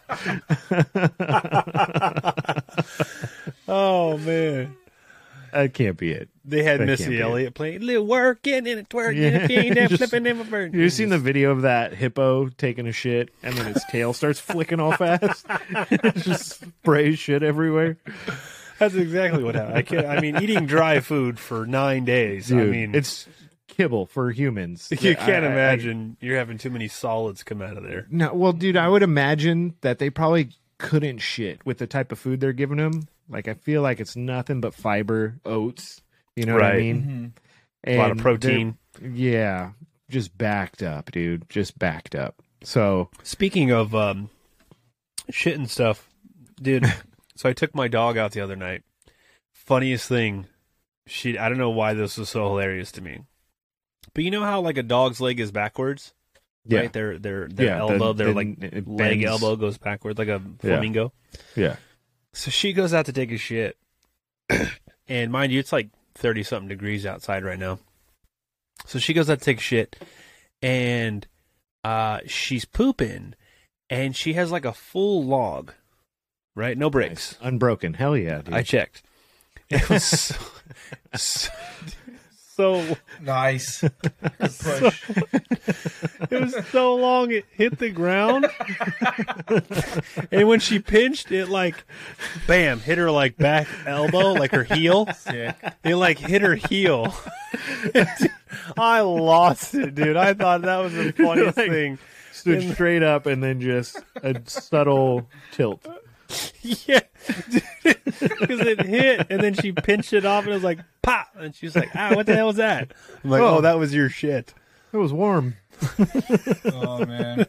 Oh 3.68 4.18
man, 4.18 4.76
That 5.52 5.74
can't 5.74 5.96
be 5.96 6.10
it. 6.12 6.28
they 6.44 6.62
had 6.64 6.80
That 6.80 6.86
Missy. 6.86 7.20
Elliott 7.20 7.54
playing 7.54 7.82
"Little 7.82 8.06
Working 8.06 8.66
and 8.66 8.66
it 8.68 8.88
twerking, 8.88 9.48
Yeah. 9.48 9.80
and 9.80 9.88
Just- 9.90 9.98
flipping 10.10 10.26
in 10.26 10.38
my 10.38 10.44
bird." 10.44 10.74
You 10.74 10.90
seen 10.90 11.08
the 11.10 11.18
video 11.18 11.52
of 11.52 11.62
that 11.62 11.94
hippo 11.94 12.48
taking 12.48 12.86
a 12.88 12.92
shit 12.92 13.30
and 13.44 13.54
then 13.56 13.68
its 13.68 13.84
tail 13.90 14.12
starts 14.12 14.40
flicking 14.40 14.80
all 14.80 14.92
fast? 14.92 15.46
it 15.70 16.16
just 16.16 16.60
sprays 16.60 17.18
shit 17.20 17.42
everywhere. 17.44 17.96
That's 18.80 18.94
exactly 18.96 19.44
what 19.44 19.54
happened. 19.54 19.76
I, 19.76 19.82
can't, 19.82 20.06
I 20.06 20.20
mean, 20.20 20.42
eating 20.42 20.66
dry 20.66 20.98
food 20.98 21.38
for 21.38 21.64
nine 21.66 22.04
days. 22.04 22.48
Dude, 22.48 22.60
I 22.60 22.64
mean, 22.70 22.94
it's 22.96 23.28
kibble 23.68 24.06
for 24.06 24.30
humans. 24.32 24.88
you 25.00 25.14
can't 25.14 25.44
I- 25.44 25.48
I- 25.48 25.52
imagine 25.52 26.16
you're 26.20 26.36
having 26.38 26.58
too 26.58 26.70
many 26.70 26.88
solids 26.88 27.44
come 27.44 27.62
out 27.62 27.76
of 27.76 27.84
there. 27.84 28.06
No, 28.10 28.34
well, 28.34 28.52
dude, 28.52 28.76
I 28.76 28.88
would 28.88 29.02
imagine 29.04 29.76
that 29.82 30.00
they 30.00 30.10
probably 30.10 30.48
couldn't 30.78 31.18
shit 31.18 31.64
with 31.64 31.78
the 31.78 31.86
type 31.86 32.10
of 32.10 32.18
food 32.18 32.40
they're 32.40 32.52
giving 32.52 32.78
them. 32.78 33.06
Like, 33.28 33.46
I 33.46 33.54
feel 33.54 33.82
like 33.82 34.00
it's 34.00 34.16
nothing 34.16 34.60
but 34.60 34.74
fiber, 34.74 35.36
oats. 35.44 36.00
You 36.34 36.46
know 36.46 36.54
what 36.54 36.64
I 36.64 36.70
Right. 36.70 36.78
mean? 36.80 37.32
A 37.86 37.96
lot 37.98 38.10
of 38.10 38.18
protein. 38.18 38.76
Yeah, 39.00 39.70
just 40.08 40.36
backed 40.36 40.82
up, 40.82 41.12
dude. 41.12 41.48
Just 41.48 41.78
backed 41.78 42.14
up. 42.14 42.42
So, 42.62 43.08
Speaking 43.22 43.70
of 43.70 43.94
um, 43.94 44.30
shit 45.30 45.56
and 45.56 45.68
stuff, 45.70 46.08
dude. 46.60 46.84
so 47.40 47.48
I 47.48 47.54
took 47.54 47.74
my 47.74 47.88
dog 47.88 48.18
out 48.18 48.32
the 48.32 48.42
other 48.42 48.54
night. 48.56 48.82
Funniest 49.54 50.06
thing, 50.08 50.46
she. 51.06 51.38
I 51.38 51.48
don't 51.48 51.56
know 51.58 51.70
why 51.70 51.94
this 51.94 52.18
was 52.18 52.28
so 52.28 52.46
hilarious 52.48 52.92
to 52.92 53.00
me, 53.00 53.20
but 54.12 54.24
you 54.24 54.30
know 54.30 54.42
how 54.42 54.60
like 54.60 54.76
a 54.76 54.82
dog's 54.82 55.20
leg 55.22 55.40
is 55.40 55.50
backwards, 55.50 56.12
yeah, 56.66 56.80
right? 56.80 56.92
Their 56.92 57.18
their 57.18 57.48
their 57.48 57.66
Yeah, 57.66 57.74
the- 57.86 57.92
elbow, 57.94 58.12
their 58.12 58.32
like 58.34 58.58
leg 58.86 59.22
elbow 59.22 59.56
goes 59.56 59.78
backwards 59.78 60.18
like 60.18 60.28
a 60.28 60.42
Yeah. 60.62 60.74
flamingo. 60.76 61.12
yeah. 61.56 61.76
So 62.34 62.50
she 62.50 62.72
goes 62.74 62.92
out 62.92 63.06
to 63.06 63.12
take 63.12 63.32
a 63.32 63.38
shit, 63.38 63.76
and 65.08 65.32
mind 65.32 65.50
you, 65.52 65.58
it's 65.60 65.72
like 65.72 65.88
thirty 66.14 66.42
something 66.42 66.68
degrees 66.68 67.06
outside 67.06 67.42
right 67.44 67.58
now. 67.58 67.78
So 68.86 68.98
she 68.98 69.12
goes 69.14 69.30
out 69.30 69.38
to 69.38 69.44
take 69.44 69.58
a 69.58 69.62
shit, 69.62 69.96
and 70.62 71.26
uh, 71.84 72.20
she's 72.26 72.64
pooping, 72.64 73.34
and 73.88 74.14
she 74.14 74.34
has 74.34 74.50
like 74.52 74.64
a 74.64 74.72
full 74.72 75.24
log, 75.24 75.72
right? 76.60 76.76
No 76.78 76.90
breaks. 76.90 77.36
Unbroken. 77.40 77.94
Hell 77.94 78.16
yeah, 78.16 78.42
dude. 78.42 78.54
I 78.54 78.62
checked. 78.62 79.02
It 79.70 79.88
was 79.88 80.04
so, 80.04 80.34
so, 81.14 81.50
so 82.54 82.96
nice. 83.22 83.80
Good 83.80 83.92
push. 84.38 85.10
it 86.30 86.40
was 86.40 86.54
so 86.70 86.94
long 86.96 87.30
it 87.30 87.44
hit 87.52 87.78
the 87.78 87.90
ground, 87.90 88.46
and 90.32 90.48
when 90.48 90.60
she 90.60 90.78
pinched 90.80 91.30
it, 91.32 91.48
like, 91.48 91.84
bam, 92.46 92.80
hit 92.80 92.98
her 92.98 93.10
like 93.10 93.36
back 93.36 93.68
elbow, 93.86 94.32
like 94.32 94.50
her 94.50 94.64
heel. 94.64 95.06
Sick. 95.16 95.54
It 95.84 95.94
like 95.96 96.18
hit 96.18 96.42
her 96.42 96.56
heel. 96.56 97.14
I 98.76 99.00
lost 99.00 99.74
it, 99.74 99.94
dude. 99.94 100.16
I 100.16 100.34
thought 100.34 100.62
that 100.62 100.78
was 100.78 100.92
the 100.92 101.12
funniest 101.12 101.56
Like, 101.56 101.70
thing. 101.70 101.98
Stood 102.32 102.72
straight 102.72 103.02
up 103.02 103.26
and 103.26 103.42
then 103.42 103.60
just 103.60 103.98
a 104.22 104.40
subtle 104.46 105.28
tilt. 105.52 105.86
Yeah, 106.62 107.00
because 107.24 108.60
it 108.60 108.80
hit, 108.82 109.26
and 109.30 109.40
then 109.40 109.54
she 109.54 109.72
pinched 109.72 110.12
it 110.12 110.24
off, 110.24 110.44
and 110.44 110.52
it 110.52 110.54
was 110.56 110.62
like 110.64 110.78
pop, 111.02 111.28
and 111.36 111.54
she's 111.54 111.74
like, 111.76 111.88
"Ah, 111.94 112.12
what 112.14 112.26
the 112.26 112.34
hell 112.36 112.46
was 112.48 112.56
that?" 112.56 112.92
I'm 113.24 113.30
like, 113.30 113.40
"Oh, 113.42 113.56
Oh. 113.58 113.60
that 113.62 113.78
was 113.78 113.94
your 113.94 114.08
shit." 114.08 114.54
It 114.92 114.96
was 114.96 115.12
warm. 115.12 115.54
Oh 116.72 117.04
man. 117.06 117.46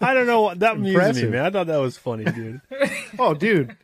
I 0.00 0.12
don't 0.14 0.26
know 0.26 0.42
what 0.42 0.58
that 0.60 0.76
amused 0.76 1.22
me, 1.22 1.28
man. 1.28 1.44
I 1.46 1.50
thought 1.50 1.68
that 1.68 1.76
was 1.78 1.96
funny, 1.96 2.24
dude. 2.24 2.60
Oh, 3.18 3.32
dude. 3.34 3.76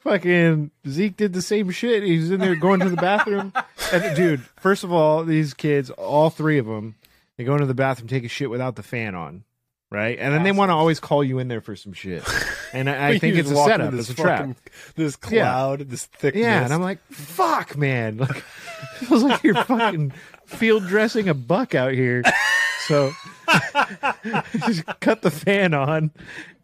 Fucking 0.00 0.70
Zeke 0.88 1.16
did 1.16 1.32
the 1.32 1.42
same 1.42 1.70
shit. 1.70 2.02
He 2.04 2.18
was 2.18 2.30
in 2.30 2.38
there 2.40 2.54
going 2.54 2.80
to 2.80 2.88
the 2.88 2.96
bathroom. 2.96 3.52
And, 3.92 4.14
dude, 4.16 4.42
first 4.60 4.84
of 4.84 4.92
all, 4.92 5.24
these 5.24 5.54
kids, 5.54 5.90
all 5.90 6.30
three 6.30 6.58
of 6.58 6.66
them, 6.66 6.94
they 7.36 7.42
go 7.44 7.54
into 7.54 7.66
the 7.66 7.74
bathroom, 7.74 8.06
take 8.08 8.24
a 8.24 8.28
shit 8.28 8.48
without 8.50 8.76
the 8.76 8.82
fan 8.84 9.14
on. 9.16 9.42
Right? 9.90 10.18
And 10.18 10.34
then 10.34 10.42
they 10.42 10.50
want 10.52 10.70
to 10.70 10.74
always 10.74 10.98
call 10.98 11.22
you 11.22 11.38
in 11.38 11.46
there 11.48 11.60
for 11.60 11.76
some 11.76 11.92
shit. 11.92 12.22
And 12.72 12.90
I, 12.90 13.10
I 13.10 13.18
think 13.18 13.36
it's 13.36 13.50
a 13.50 13.54
setup. 13.54 13.86
into 13.86 13.98
It's 13.98 14.10
a 14.10 14.12
this 14.12 14.20
trap. 14.22 14.38
fucking- 14.40 14.56
This 14.96 15.16
Yeah. 15.30 15.42
cloud, 15.44 15.78
this 15.88 16.04
thick. 16.06 16.34
Yeah, 16.34 16.56
mist. 16.60 16.64
and 16.64 16.74
I'm 16.74 16.82
like, 16.82 16.98
fuck, 17.10 17.76
man. 17.78 18.18
Like, 18.26 18.36
it 19.00 19.06
feels 19.06 19.22
like 19.22 19.42
you're 19.44 19.54
fucking 19.64 20.12
field 20.44 20.86
dressing 20.86 21.28
a 21.28 21.34
buck 21.34 21.74
out 21.74 21.92
here. 21.92 22.22
So 22.86 23.12
just 24.66 24.84
cut 25.00 25.22
the 25.22 25.30
fan 25.30 25.72
on, 25.74 26.10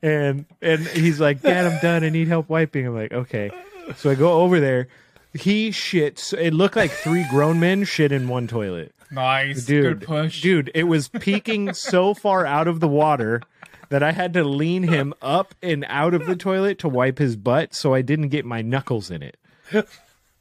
and 0.02 0.44
and 0.60 0.86
he's 0.88 1.18
like, 1.20 1.40
Dad, 1.40 1.64
I'm 1.66 1.80
done. 1.80 2.04
I 2.04 2.10
need 2.10 2.28
help 2.28 2.48
wiping. 2.48 2.86
I'm 2.86 2.94
like, 2.94 3.12
okay. 3.12 3.50
So 3.96 4.10
I 4.10 4.14
go 4.14 4.32
over 4.42 4.60
there. 4.60 4.88
He 5.34 5.70
shits. 5.70 6.36
It 6.36 6.52
looked 6.52 6.76
like 6.76 6.90
three 6.90 7.24
grown 7.30 7.58
men 7.60 7.84
shit 7.84 8.12
in 8.12 8.28
one 8.28 8.46
toilet. 8.48 8.92
Nice. 9.12 9.64
Dude, 9.66 10.00
Good 10.00 10.06
push. 10.06 10.40
dude, 10.40 10.70
it 10.74 10.84
was 10.84 11.08
peeking 11.08 11.74
so 11.74 12.14
far 12.14 12.46
out 12.46 12.66
of 12.66 12.80
the 12.80 12.88
water 12.88 13.42
that 13.90 14.02
I 14.02 14.12
had 14.12 14.32
to 14.34 14.42
lean 14.44 14.84
him 14.84 15.12
up 15.20 15.54
and 15.62 15.84
out 15.88 16.14
of 16.14 16.24
the 16.26 16.34
toilet 16.34 16.78
to 16.78 16.88
wipe 16.88 17.18
his 17.18 17.36
butt 17.36 17.74
so 17.74 17.92
I 17.92 18.00
didn't 18.02 18.28
get 18.28 18.44
my 18.46 18.62
knuckles 18.62 19.10
in 19.10 19.22
it. 19.22 19.36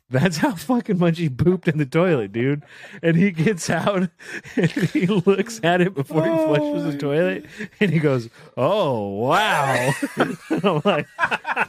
That's 0.09 0.37
how 0.37 0.55
fucking 0.55 0.99
much 0.99 1.17
he 1.19 1.29
pooped 1.29 1.67
in 1.69 1.77
the 1.77 1.85
toilet, 1.85 2.33
dude. 2.33 2.63
And 3.01 3.15
he 3.15 3.31
gets 3.31 3.69
out 3.69 4.09
and 4.57 4.71
he 4.71 5.05
looks 5.07 5.59
at 5.63 5.79
it 5.81 5.93
before 5.93 6.23
he 6.25 6.29
flushes 6.45 6.83
the 6.93 6.97
toilet 6.97 7.45
and 7.79 7.91
he 7.91 7.99
goes, 7.99 8.29
Oh, 8.57 9.07
wow. 9.19 9.91
I'm 10.49 10.81
like, 10.85 11.07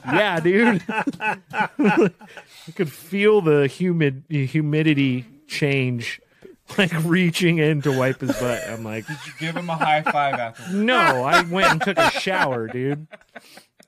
Yeah, 0.06 0.40
dude. 0.40 0.82
I 0.88 2.10
could 2.74 2.90
feel 2.92 3.40
the 3.42 3.66
humid 3.66 4.24
humidity 4.28 5.24
change, 5.46 6.20
like 6.78 6.92
reaching 7.04 7.58
in 7.58 7.82
to 7.82 7.92
wipe 7.96 8.20
his 8.20 8.32
butt. 8.38 8.62
I'm 8.68 8.84
like, 8.84 9.06
Did 9.06 9.16
you 9.26 9.32
Give 9.38 9.56
him 9.56 9.68
a 9.70 9.76
high 9.76 10.02
five 10.02 10.34
after. 10.34 10.72
No, 10.72 10.96
I 11.24 11.42
went 11.42 11.70
and 11.72 11.80
took 11.82 11.98
a 11.98 12.10
shower, 12.10 12.68
dude. 12.68 13.06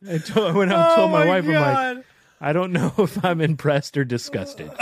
I, 0.08 0.18
told, 0.18 0.50
I 0.54 0.56
went 0.56 0.72
out 0.72 0.80
and 0.80 0.92
Oh 0.92 0.96
told 0.96 1.10
my, 1.12 1.24
my 1.24 1.40
wife, 1.40 1.44
I'm 1.46 1.96
like, 1.96 2.04
I 2.40 2.52
don't 2.52 2.72
know 2.72 2.92
if 2.98 3.24
I'm 3.24 3.40
impressed 3.40 3.96
or 3.96 4.04
disgusted. 4.04 4.70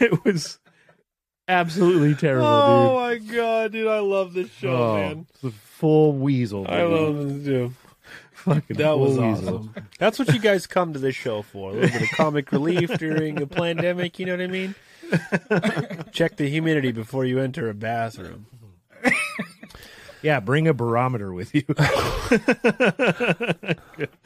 it 0.00 0.24
was 0.24 0.58
absolutely 1.46 2.14
terrible, 2.14 2.46
oh 2.46 2.94
my 3.00 3.16
god, 3.18 3.72
dude! 3.72 3.88
I 3.88 3.98
love 4.00 4.32
this 4.32 4.50
show, 4.52 4.70
Oh, 4.74 4.94
man. 4.96 5.26
the 5.42 5.50
full 5.50 6.12
weasel. 6.14 6.66
I 6.68 6.80
dude. 6.80 6.90
love 6.92 7.28
this 7.28 7.44
too. 7.46 7.74
Fucking 8.44 8.76
That 8.76 8.98
was 8.98 9.18
weasel. 9.18 9.24
awesome. 9.58 9.74
That's 9.98 10.18
what 10.18 10.32
you 10.32 10.40
guys 10.40 10.66
come 10.66 10.92
to 10.92 10.98
this 10.98 11.14
show 11.16 11.42
for. 11.42 11.70
A 11.70 11.74
little 11.74 11.90
bit 11.98 12.02
of 12.10 12.16
comic 12.16 12.52
relief 12.52 12.90
during 12.98 13.40
a 13.42 13.46
pandemic, 13.46 14.18
you 14.18 14.26
know 14.26 14.32
what 14.32 14.42
I 14.42 14.46
mean? 14.46 14.74
Check 16.12 16.36
the 16.36 16.48
humidity 16.48 16.92
before 16.92 17.24
you 17.24 17.38
enter 17.40 17.68
a 17.68 17.74
bathroom. 17.74 18.46
Yeah, 20.22 20.40
bring 20.40 20.66
a 20.66 20.74
barometer 20.74 21.32
with 21.32 21.54
you. 21.54 21.62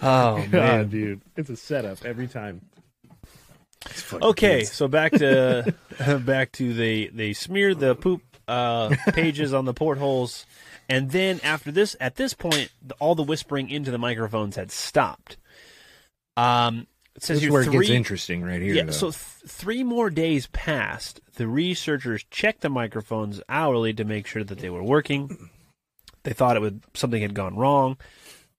Oh 0.03 0.45
God, 0.51 0.91
dude, 0.91 1.23
it's 1.37 1.51
a 1.51 1.57
setup 1.57 2.05
every 2.05 2.27
time. 2.27 2.63
Okay, 4.13 4.65
so 4.65 4.89
back 4.89 5.13
to 5.13 5.75
back 6.25 6.53
to 6.53 6.73
they 6.75 7.07
they 7.09 7.33
smeared 7.33 7.79
the 7.79 7.95
poop 7.95 8.23
uh, 8.49 8.95
pages 9.13 9.55
on 9.55 9.65
the 9.65 9.75
portholes, 9.75 10.47
and 10.93 11.11
then 11.11 11.41
after 11.43 11.73
this, 11.73 11.97
at 12.01 12.17
this 12.17 12.35
point, 12.35 12.71
the, 12.83 12.95
all 12.99 13.15
the 13.15 13.23
whispering 13.23 13.71
into 13.71 13.91
the 13.91 13.97
microphones 13.97 14.57
had 14.57 14.71
stopped. 14.71 15.39
Um, 16.37 16.87
it 17.17 17.23
says 17.23 17.37
This 17.37 17.37
is 17.37 17.43
here 17.45 17.53
where 17.53 17.63
it 17.63 17.73
gets 17.73 17.89
interesting 17.89 18.43
right 18.43 18.61
here. 18.61 18.75
Yeah, 18.75 18.83
though. 18.85 18.93
so 18.93 19.07
th- 19.07 19.17
three 19.47 19.85
more 19.85 20.11
days 20.11 20.49
passed. 20.49 21.23
The 21.37 21.47
researchers 21.47 22.25
checked 22.31 22.61
the 22.61 22.69
microphones 22.69 23.41
hourly 23.49 23.95
to 23.95 24.05
make 24.05 24.27
sure 24.27 24.45
that 24.45 24.59
they 24.59 24.69
were 24.69 24.83
working. 24.83 25.49
They 26.25 26.35
thought 26.35 26.57
it 26.57 26.61
would 26.61 26.83
something 26.93 27.23
had 27.23 27.35
gone 27.35 27.57
wrong. 27.57 27.97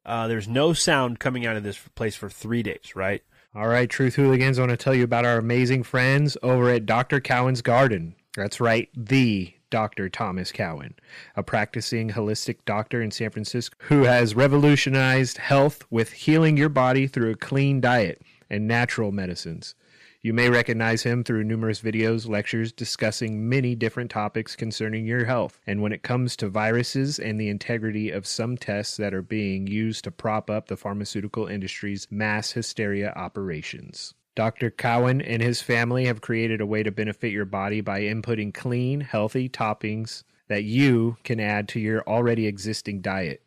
Uh, 0.04 0.28
there's 0.28 0.48
no 0.48 0.74
sound 0.74 1.20
coming 1.20 1.46
out 1.46 1.56
of 1.56 1.64
this 1.64 1.78
place 1.96 2.16
for 2.16 2.30
three 2.30 2.64
days. 2.64 2.96
Right? 2.96 3.24
All 3.56 3.68
right, 3.68 3.88
Truth 3.88 4.16
Hooligans, 4.16 4.58
I 4.58 4.64
want 4.64 4.72
to 4.72 4.78
tell 4.78 4.96
you 4.96 5.04
about 5.04 5.26
our 5.26 5.38
amazing 5.38 5.84
friends 5.84 6.36
over 6.42 6.72
at 6.72 6.88
Dr. 6.88 7.22
Cowan's 7.22 7.62
Garden. 7.62 8.16
That's 8.36 8.60
right, 8.60 8.90
the 8.98 9.53
Dr. 9.74 10.08
Thomas 10.08 10.52
Cowan, 10.52 10.94
a 11.36 11.42
practicing 11.42 12.12
holistic 12.12 12.58
doctor 12.64 13.02
in 13.02 13.10
San 13.10 13.32
Francisco 13.32 13.76
who 13.80 14.04
has 14.04 14.36
revolutionized 14.36 15.40
health 15.40 15.84
with 15.90 16.12
healing 16.12 16.58
your 16.58 16.70
body 16.70 17.08
through 17.08 17.32
a 17.32 17.36
clean 17.36 17.82
diet 17.82 18.22
and 18.52 18.68
natural 18.68 19.12
medicines. 19.12 19.74
You 20.22 20.32
may 20.32 20.48
recognize 20.48 21.02
him 21.02 21.24
through 21.24 21.46
numerous 21.46 21.82
videos, 21.82 22.30
lectures 22.30 22.72
discussing 22.72 23.50
many 23.50 23.74
different 23.74 24.12
topics 24.12 24.56
concerning 24.56 25.08
your 25.08 25.26
health. 25.26 25.60
And 25.66 25.82
when 25.82 25.92
it 25.92 26.04
comes 26.04 26.36
to 26.36 26.50
viruses 26.50 27.18
and 27.18 27.42
the 27.42 27.50
integrity 27.50 28.12
of 28.12 28.28
some 28.28 28.58
tests 28.58 28.96
that 28.98 29.16
are 29.16 29.24
being 29.24 29.66
used 29.66 30.04
to 30.04 30.12
prop 30.12 30.52
up 30.52 30.68
the 30.68 30.78
pharmaceutical 30.78 31.48
industry's 31.48 32.08
mass 32.12 32.52
hysteria 32.52 33.12
operations. 33.16 34.14
Dr. 34.36 34.72
Cowan 34.72 35.22
and 35.22 35.42
his 35.44 35.62
family 35.62 36.06
have 36.06 36.22
created 36.22 36.60
a 36.60 36.66
way 36.66 36.82
to 36.82 36.92
benefit 36.92 37.32
your 37.32 37.46
body 37.46 37.82
by 37.82 38.02
inputting 38.02 38.54
clean, 38.54 39.02
healthy 39.02 39.48
toppings 39.48 40.24
that 40.48 40.64
you 40.64 41.18
can 41.24 41.40
add 41.40 41.68
to 41.70 41.80
your 41.80 42.02
already 42.08 42.48
existing 42.48 43.02
diet. 43.02 43.44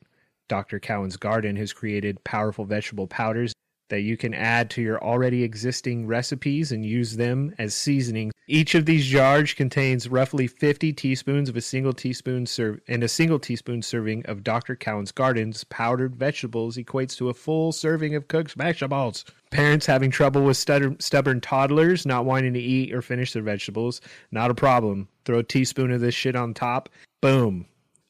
Dr. 0.48 0.78
Cowan's 0.78 1.16
Garden 1.16 1.56
has 1.56 1.72
created 1.72 2.22
powerful 2.22 2.64
vegetable 2.64 3.08
powders 3.08 3.52
that 3.88 4.00
you 4.00 4.16
can 4.16 4.34
add 4.34 4.68
to 4.70 4.82
your 4.82 5.02
already 5.02 5.42
existing 5.42 6.06
recipes 6.06 6.72
and 6.72 6.84
use 6.84 7.16
them 7.16 7.54
as 7.58 7.74
seasoning. 7.74 8.32
Each 8.48 8.74
of 8.74 8.86
these 8.86 9.06
jars 9.06 9.54
contains 9.54 10.08
roughly 10.08 10.46
50 10.46 10.92
teaspoons 10.92 11.48
of 11.48 11.56
a 11.56 11.60
single 11.60 11.92
teaspoon 11.92 12.46
serve 12.46 12.80
and 12.88 13.02
a 13.02 13.08
single 13.08 13.38
teaspoon 13.38 13.82
serving 13.82 14.26
of 14.26 14.44
Dr. 14.44 14.76
Cowan's 14.76 15.12
Garden's 15.12 15.64
powdered 15.64 16.16
vegetables 16.16 16.76
equates 16.76 17.16
to 17.16 17.28
a 17.28 17.34
full 17.34 17.72
serving 17.72 18.14
of 18.14 18.28
cooked 18.28 18.54
vegetables. 18.54 19.24
Parents 19.56 19.86
having 19.86 20.10
trouble 20.10 20.42
with 20.42 20.58
stutter, 20.58 20.94
stubborn 20.98 21.40
toddlers 21.40 22.04
not 22.04 22.26
wanting 22.26 22.52
to 22.52 22.60
eat 22.60 22.92
or 22.92 23.00
finish 23.00 23.32
their 23.32 23.42
vegetables, 23.42 24.02
not 24.30 24.50
a 24.50 24.54
problem. 24.54 25.08
Throw 25.24 25.38
a 25.38 25.42
teaspoon 25.42 25.90
of 25.90 26.02
this 26.02 26.14
shit 26.14 26.36
on 26.36 26.52
top. 26.52 26.90
Boom. 27.22 27.64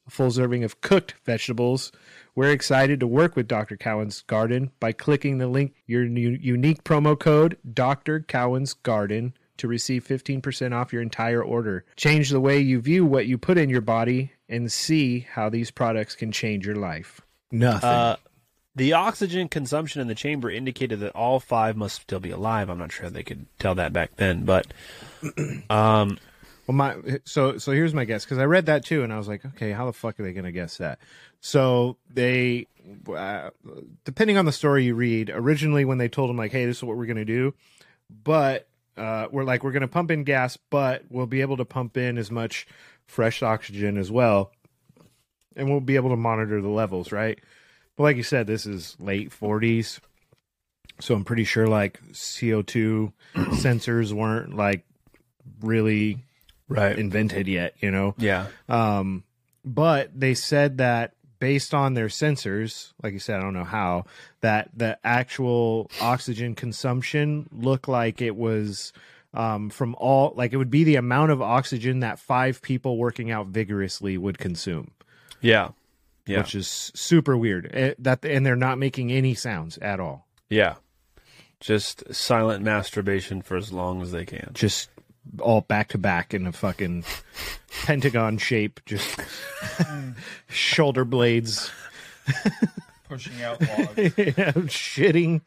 A 0.08 0.10
full 0.10 0.32
serving 0.32 0.64
of 0.64 0.80
cooked 0.80 1.14
vegetables. 1.24 1.92
We're 2.34 2.50
excited 2.50 2.98
to 2.98 3.06
work 3.06 3.36
with 3.36 3.46
Dr. 3.46 3.76
Cowan's 3.76 4.22
Garden 4.22 4.72
by 4.80 4.90
clicking 4.90 5.38
the 5.38 5.46
link, 5.46 5.74
your 5.86 6.06
new, 6.06 6.30
unique 6.30 6.82
promo 6.82 7.16
code, 7.16 7.56
Dr. 7.72 8.22
Cowan's 8.22 8.74
Garden, 8.74 9.32
to 9.58 9.68
receive 9.68 10.04
15% 10.04 10.72
off 10.72 10.92
your 10.92 11.00
entire 11.00 11.44
order. 11.44 11.84
Change 11.94 12.30
the 12.30 12.40
way 12.40 12.58
you 12.58 12.80
view 12.80 13.06
what 13.06 13.26
you 13.26 13.38
put 13.38 13.56
in 13.56 13.70
your 13.70 13.80
body 13.80 14.32
and 14.48 14.72
see 14.72 15.20
how 15.20 15.48
these 15.48 15.70
products 15.70 16.16
can 16.16 16.32
change 16.32 16.66
your 16.66 16.74
life. 16.74 17.20
Nothing. 17.52 17.88
Uh, 17.88 18.16
the 18.76 18.92
oxygen 18.92 19.48
consumption 19.48 20.00
in 20.00 20.06
the 20.06 20.14
chamber 20.14 20.50
indicated 20.50 21.00
that 21.00 21.16
all 21.16 21.40
five 21.40 21.76
must 21.76 22.02
still 22.02 22.20
be 22.20 22.30
alive. 22.30 22.68
I'm 22.68 22.78
not 22.78 22.92
sure 22.92 23.08
they 23.10 23.22
could 23.22 23.46
tell 23.58 23.74
that 23.74 23.92
back 23.92 24.16
then, 24.16 24.44
but 24.44 24.66
um, 25.70 26.18
Well, 26.66 26.74
my 26.76 26.96
so 27.24 27.58
so 27.58 27.72
here's 27.72 27.94
my 27.94 28.04
guess 28.04 28.24
because 28.24 28.38
I 28.38 28.44
read 28.44 28.66
that 28.66 28.84
too, 28.84 29.02
and 29.02 29.12
I 29.12 29.18
was 29.18 29.28
like, 29.28 29.44
okay, 29.44 29.72
how 29.72 29.86
the 29.86 29.92
fuck 29.92 30.18
are 30.18 30.22
they 30.22 30.32
going 30.32 30.44
to 30.44 30.52
guess 30.52 30.78
that? 30.78 30.98
So 31.40 31.96
they, 32.12 32.66
uh, 33.08 33.50
depending 34.04 34.36
on 34.36 34.46
the 34.46 34.52
story 34.52 34.84
you 34.84 34.94
read, 34.94 35.30
originally 35.32 35.84
when 35.84 35.98
they 35.98 36.08
told 36.08 36.28
them 36.28 36.36
like, 36.36 36.52
hey, 36.52 36.66
this 36.66 36.78
is 36.78 36.82
what 36.82 36.96
we're 36.96 37.06
going 37.06 37.16
to 37.16 37.24
do, 37.24 37.54
but 38.10 38.68
uh, 38.96 39.28
we're 39.30 39.44
like, 39.44 39.62
we're 39.62 39.72
going 39.72 39.82
to 39.82 39.88
pump 39.88 40.10
in 40.10 40.24
gas, 40.24 40.56
but 40.70 41.04
we'll 41.08 41.26
be 41.26 41.40
able 41.40 41.56
to 41.58 41.64
pump 41.64 41.96
in 41.96 42.18
as 42.18 42.30
much 42.30 42.66
fresh 43.06 43.42
oxygen 43.42 43.96
as 43.96 44.10
well, 44.10 44.50
and 45.54 45.70
we'll 45.70 45.80
be 45.80 45.96
able 45.96 46.10
to 46.10 46.16
monitor 46.16 46.60
the 46.60 46.68
levels, 46.68 47.12
right? 47.12 47.38
But 47.96 48.02
like 48.04 48.16
you 48.16 48.22
said, 48.22 48.46
this 48.46 48.66
is 48.66 48.96
late 48.98 49.30
40s, 49.30 50.00
so 51.00 51.14
I'm 51.14 51.24
pretty 51.24 51.44
sure 51.44 51.66
like 51.66 52.00
CO2 52.12 53.12
sensors 53.34 54.12
weren't 54.12 54.56
like 54.56 54.84
really 55.60 56.18
right 56.68 56.98
invented 56.98 57.48
yet, 57.48 57.74
you 57.80 57.90
know. 57.90 58.14
Yeah. 58.18 58.46
Um 58.68 59.24
but 59.64 60.18
they 60.18 60.34
said 60.34 60.78
that 60.78 61.12
based 61.38 61.74
on 61.74 61.94
their 61.94 62.06
sensors, 62.06 62.92
like 63.02 63.12
you 63.12 63.18
said, 63.18 63.36
I 63.36 63.42
don't 63.42 63.54
know 63.54 63.64
how, 63.64 64.04
that 64.40 64.70
the 64.74 64.98
actual 65.04 65.90
oxygen 66.00 66.54
consumption 66.54 67.48
looked 67.52 67.88
like 67.88 68.22
it 68.22 68.36
was 68.36 68.92
um, 69.34 69.68
from 69.68 69.94
all 69.98 70.32
like 70.36 70.52
it 70.52 70.56
would 70.56 70.70
be 70.70 70.84
the 70.84 70.96
amount 70.96 71.30
of 71.30 71.42
oxygen 71.42 72.00
that 72.00 72.18
five 72.18 72.62
people 72.62 72.96
working 72.96 73.30
out 73.30 73.48
vigorously 73.48 74.16
would 74.16 74.38
consume. 74.38 74.92
Yeah. 75.40 75.70
Yeah. 76.26 76.38
Which 76.38 76.54
is 76.54 76.90
super 76.94 77.36
weird. 77.36 77.70
Eh, 77.72 77.94
that 78.00 78.24
and 78.24 78.44
they're 78.44 78.56
not 78.56 78.78
making 78.78 79.12
any 79.12 79.34
sounds 79.34 79.78
at 79.78 80.00
all. 80.00 80.26
yeah, 80.50 80.74
just 81.60 82.02
silent 82.14 82.64
masturbation 82.64 83.42
for 83.42 83.56
as 83.56 83.72
long 83.72 84.02
as 84.02 84.10
they 84.12 84.24
can. 84.24 84.50
Just 84.52 84.90
all 85.40 85.60
back 85.62 85.88
to 85.88 85.98
back 85.98 86.34
in 86.34 86.46
a 86.46 86.52
fucking 86.52 87.04
pentagon 87.84 88.38
shape, 88.38 88.80
just 88.86 89.18
shoulder 90.48 91.04
blades. 91.04 91.70
Pushing 93.08 93.40
out 93.42 93.60
logs. 93.78 93.96
yeah, 94.18 94.50
shitting 94.66 95.40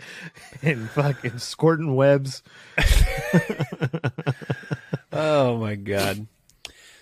and 0.62 0.90
fucking 0.92 1.40
squirting 1.40 1.96
webs. 1.96 2.42
Oh 5.12 5.58
my 5.58 5.76
god. 5.76 6.28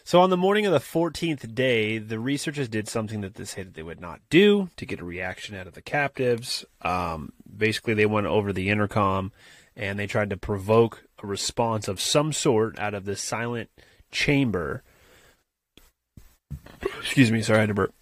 So 0.08 0.22
on 0.22 0.30
the 0.30 0.38
morning 0.38 0.66
of 0.66 0.72
the 0.72 0.80
14th 0.80 1.54
day, 1.54 1.98
the 1.98 2.18
researchers 2.18 2.70
did 2.70 2.88
something 2.88 3.20
that 3.20 3.34
they 3.36 3.44
said 3.44 3.74
they 3.74 3.84
would 3.84 4.00
not 4.00 4.22
do 4.30 4.70
to 4.78 4.86
get 4.86 5.02
a 5.02 5.04
reaction 5.04 5.54
out 5.54 5.68
of 5.68 5.74
the 5.74 5.82
captives. 5.82 6.64
Um, 6.82 7.34
basically, 7.58 7.94
they 7.94 8.06
went 8.06 8.26
over 8.26 8.54
the 8.54 8.70
intercom 8.70 9.34
and 9.76 10.00
they 10.00 10.08
tried 10.08 10.30
to 10.30 10.38
provoke 10.38 11.04
a 11.22 11.28
response 11.28 11.90
of 11.90 12.00
some 12.00 12.32
sort 12.32 12.80
out 12.80 12.94
of 12.94 13.04
this 13.04 13.22
silent 13.22 13.70
chamber. 14.10 14.82
Excuse 17.02 17.30
me, 17.30 17.42
sorry, 17.42 17.58
I 17.58 17.62
had 17.64 17.68
to 17.68 17.74
burp. 17.74 17.94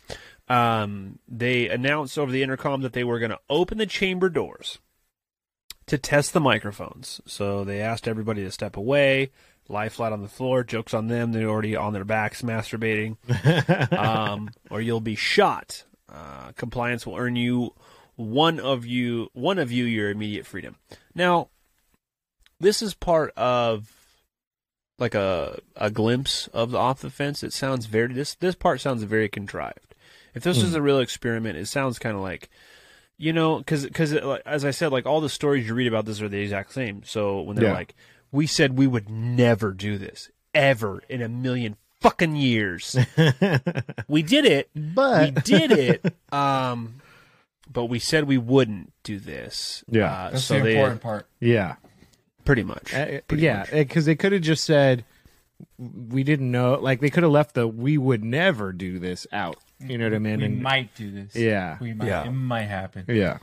Um, 0.47 1.18
they 1.28 1.70
announced 1.70 2.20
over 2.20 2.32
the 2.32 2.43
intercom 2.43 2.82
that 2.82 2.93
they 2.93 3.03
were 3.03 3.18
going 3.18 3.32
to 3.32 3.39
open 3.49 3.80
the 3.80 3.88
chamber 3.88 4.30
doors 4.30 4.78
to 5.88 5.97
test 5.97 6.34
the 6.34 6.39
microphones. 6.39 7.20
So 7.26 7.64
they 7.64 7.82
asked 7.82 8.08
everybody 8.08 8.43
to 8.43 8.51
step 8.51 8.78
away, 8.78 9.32
lie 9.68 9.89
flat 9.89 10.11
on 10.13 10.22
the 10.22 10.28
floor. 10.28 10.63
Jokes 10.63 10.93
on 10.93 11.07
them; 11.07 11.32
they're 11.32 11.49
already 11.49 11.76
on 11.76 11.93
their 11.93 12.05
backs 12.05 12.41
masturbating, 12.41 13.18
um, 13.97 14.51
or 14.70 14.82
you'll 14.82 15.01
be 15.01 15.16
shot. 15.16 15.84
Uh, 16.11 16.51
compliance 16.55 17.05
will 17.05 17.18
earn 17.18 17.36
you 17.36 17.74
one 18.16 18.59
of 18.59 18.86
you 18.86 19.30
one 19.34 19.57
of 19.59 19.72
you 19.72 19.86
your 19.86 20.09
immediate 20.09 20.45
freedom. 20.45 20.76
Now, 21.13 21.49
this 22.59 22.82
is 22.82 22.93
part 22.93 23.34
of 23.36 23.91
like 24.97 25.16
a 25.16 25.59
a 25.76 25.89
glimpse 25.91 26.47
of 26.47 26.72
the 26.72 26.78
off 26.78 27.01
the 27.01 27.09
fence. 27.09 27.43
It 27.43 27.53
sounds 27.53 27.86
very 27.86 28.13
this 28.13 28.36
this 28.36 28.55
part 28.55 28.80
sounds 28.82 29.03
very 29.03 29.28
contrived. 29.30 29.93
If 30.34 30.43
this 30.43 30.61
was 30.61 30.72
Hmm. 30.72 30.78
a 30.78 30.82
real 30.82 30.99
experiment, 30.99 31.57
it 31.57 31.66
sounds 31.68 31.99
kind 31.99 32.16
of 32.16 32.22
like 32.22 32.49
you 33.18 33.32
know, 33.32 33.57
because 33.59 33.86
because 33.86 34.13
as 34.13 34.66
I 34.66 34.72
said, 34.72 34.91
like 34.91 35.05
all 35.05 35.22
the 35.22 35.30
stories 35.30 35.66
you 35.68 35.74
read 35.74 35.88
about 35.88 36.05
this 36.05 36.22
are 36.22 36.28
the 36.30 36.39
exact 36.41 36.74
same. 36.74 37.01
So 37.05 37.41
when 37.41 37.55
they're 37.55 37.66
Yeah. 37.70 37.74
like, 37.74 37.95
"We 38.32 38.47
said 38.47 38.78
we 38.78 38.88
would 38.88 39.09
never 39.09 39.71
do 39.71 39.97
this 39.97 40.30
ever 40.53 41.01
in 41.09 41.21
a 41.21 41.30
million 41.30 41.78
fucking 42.01 42.36
years," 42.36 42.95
we 44.07 44.21
did 44.23 44.45
it, 44.45 44.69
but 44.76 45.26
we 45.26 45.41
did 45.41 45.71
it. 45.71 46.15
Um, 46.34 46.95
but 47.71 47.86
we 47.86 47.99
said 47.99 48.26
we 48.26 48.38
wouldn't 48.38 48.91
do 49.03 49.19
this. 49.19 49.84
Yeah. 49.89 50.11
uh, 50.13 50.30
That's 50.32 50.43
so 50.43 50.55
the 50.57 50.63
they, 50.63 50.76
important 50.76 51.01
part. 51.01 51.28
Yeah. 51.39 51.76
pretty 52.43 52.63
much. 52.63 52.93
Uh, 52.93 53.21
Pretty 53.28 53.43
yeah, 53.43 53.65
because 53.71 54.05
they 54.05 54.15
could 54.15 54.32
have 54.34 54.41
just 54.41 54.63
said 54.65 55.03
we 55.78 56.23
didn't 56.23 56.51
know. 56.51 56.76
Like 56.76 56.99
they 56.99 57.09
could 57.09 57.23
have 57.23 57.32
left 57.32 57.55
the 57.55 57.67
"we 57.67 57.97
would 57.97 58.23
never 58.23 58.71
do 58.73 58.99
this" 58.99 59.26
out. 59.32 59.57
You 59.80 59.97
know 59.97 60.05
what 60.05 60.13
I 60.13 60.19
mean? 60.19 60.39
We 60.39 60.45
And- 60.45 60.61
might 60.61 60.93
do 60.95 61.09
this. 61.11 61.36
Yeah. 61.36 61.78
We 61.82 61.93
might. 61.93 62.07
Yeah. 62.07 62.28
It 62.28 62.32
might 62.32 62.63
happen. 62.63 63.05
Yeah. 63.07 63.38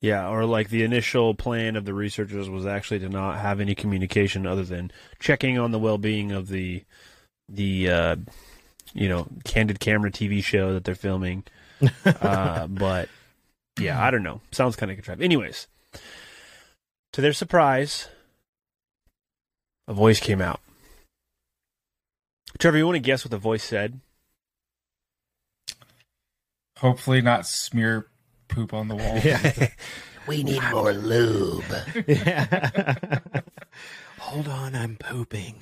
Yeah, 0.00 0.28
or 0.28 0.44
like 0.44 0.68
the 0.68 0.84
initial 0.84 1.34
plan 1.34 1.74
of 1.74 1.84
the 1.84 1.94
researchers 1.94 2.48
was 2.48 2.66
actually 2.66 3.00
to 3.00 3.08
not 3.08 3.38
have 3.38 3.60
any 3.60 3.74
communication 3.74 4.46
other 4.46 4.62
than 4.62 4.92
checking 5.18 5.58
on 5.58 5.72
the 5.72 5.78
well-being 5.78 6.30
of 6.30 6.48
the 6.48 6.84
the 7.48 7.90
uh, 7.90 8.16
you 8.94 9.08
know 9.08 9.26
candid 9.44 9.80
camera 9.80 10.10
TV 10.10 10.42
show 10.42 10.72
that 10.72 10.84
they're 10.84 10.94
filming. 10.94 11.44
uh, 12.04 12.68
but 12.68 13.08
yeah, 13.80 14.02
I 14.02 14.10
don't 14.12 14.22
know. 14.22 14.40
Sounds 14.52 14.76
kind 14.76 14.90
of 14.92 14.96
contrived. 14.96 15.22
Anyways, 15.22 15.66
to 17.12 17.20
their 17.20 17.32
surprise, 17.32 18.08
a 19.88 19.94
voice 19.94 20.20
came 20.20 20.40
out. 20.40 20.60
Trevor, 22.58 22.78
you 22.78 22.86
want 22.86 22.96
to 22.96 23.00
guess 23.00 23.24
what 23.24 23.30
the 23.30 23.38
voice 23.38 23.64
said? 23.64 24.00
Hopefully, 26.78 27.20
not 27.20 27.46
smear 27.46 28.06
poop 28.48 28.72
on 28.74 28.88
the 28.88 28.96
wall. 28.96 29.18
Yeah. 29.24 29.68
We 30.26 30.42
need 30.42 30.60
more 30.70 30.92
lube. 30.92 31.64
Hold 34.18 34.46
on, 34.48 34.74
I'm 34.74 34.96
pooping. 34.96 35.54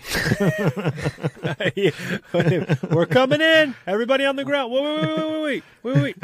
We're 2.91 3.07
coming 3.07 3.41
in. 3.41 3.77
Everybody 3.87 4.25
on 4.25 4.35
the 4.35 4.45
ground. 4.45 4.73
Wait, 4.73 4.83
wait, 4.83 5.03
wait, 5.07 5.63
wait, 5.85 5.95
wait, 5.95 5.95
wait, 5.95 6.17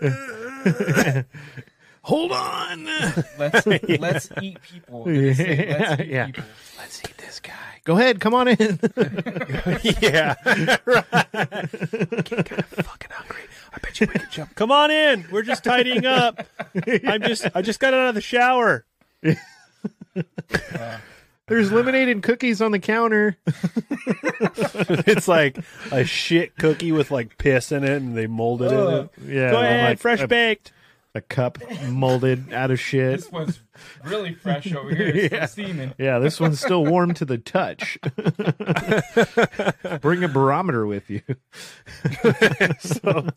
wait. 0.00 1.24
Hold 2.08 2.32
on. 2.32 2.84
Let's 3.38 3.66
let's 4.00 4.28
eat 4.40 4.58
people. 4.62 5.04
Say, 5.04 5.76
let's 5.78 6.00
eat 6.02 6.08
Yeah. 6.08 6.26
people. 6.26 6.44
Let's 6.78 7.00
eat 7.04 7.18
this 7.18 7.38
guy. 7.40 7.52
Go 7.84 7.98
ahead, 7.98 8.18
come 8.18 8.32
on 8.34 8.48
in. 8.48 8.80
yeah. 10.00 10.34
Right. 10.86 11.04
I'm 11.34 11.68
getting 12.22 12.44
kind 12.44 12.60
of 12.60 12.66
fucking 12.66 13.10
hungry. 13.10 13.42
I 13.74 13.78
bet 13.82 14.00
you 14.00 14.06
we 14.06 14.18
could 14.20 14.30
jump. 14.30 14.54
Come 14.54 14.72
on 14.72 14.90
in. 14.90 15.26
We're 15.30 15.42
just 15.42 15.62
tidying 15.64 16.06
up. 16.06 16.46
I'm 17.06 17.20
just 17.22 17.46
I 17.54 17.60
just 17.60 17.78
got 17.78 17.92
out 17.92 18.08
of 18.08 18.14
the 18.14 18.22
shower. 18.22 18.86
There's 21.46 21.72
lemonade 21.72 22.08
and 22.08 22.22
cookies 22.22 22.60
on 22.62 22.72
the 22.72 22.78
counter. 22.78 23.36
it's 25.06 25.28
like 25.28 25.58
a 25.92 26.04
shit 26.04 26.56
cookie 26.56 26.92
with 26.92 27.10
like 27.10 27.38
piss 27.38 27.72
in 27.72 27.84
it 27.84 27.90
and 28.02 28.16
they 28.16 28.26
molded 28.26 28.70
in 28.72 28.78
it. 28.78 29.10
Yeah, 29.26 29.50
Go 29.50 29.60
ahead, 29.62 29.84
like 29.90 29.98
fresh 29.98 30.20
a- 30.20 30.28
baked. 30.28 30.72
A 31.18 31.20
cup 31.20 31.58
molded 31.88 32.52
out 32.52 32.70
of 32.70 32.78
shit. 32.78 33.16
This 33.16 33.32
one's 33.32 33.58
really 34.04 34.34
fresh 34.34 34.72
over 34.72 34.94
here. 34.94 35.08
It's 35.08 35.26
still 35.52 35.66
steaming. 35.66 35.94
Yeah, 35.98 36.20
this 36.20 36.38
one's 36.38 36.60
still 36.60 36.84
warm 36.84 37.12
to 37.14 37.24
the 37.24 37.38
touch. 37.38 37.98
Bring 40.00 40.22
a 40.22 40.28
barometer 40.28 40.86
with 40.86 41.10
you. 41.10 41.22
so, 42.78 43.30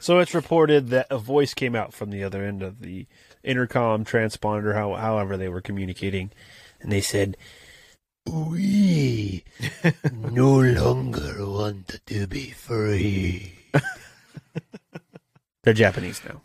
so 0.00 0.18
it's 0.18 0.34
reported 0.34 0.88
that 0.88 1.06
a 1.10 1.18
voice 1.18 1.54
came 1.54 1.76
out 1.76 1.94
from 1.94 2.10
the 2.10 2.24
other 2.24 2.42
end 2.42 2.60
of 2.60 2.80
the 2.80 3.06
intercom 3.44 4.04
transponder, 4.04 4.74
how, 4.74 4.94
however 4.94 5.36
they 5.36 5.48
were 5.48 5.60
communicating, 5.60 6.32
and 6.80 6.90
they 6.90 7.02
said, 7.02 7.36
We 8.26 9.44
no 10.12 10.58
longer 10.58 11.48
want 11.48 12.00
to 12.04 12.26
be 12.26 12.50
free. 12.50 13.52
They're 15.66 15.74
Japanese 15.74 16.22
now. 16.24 16.40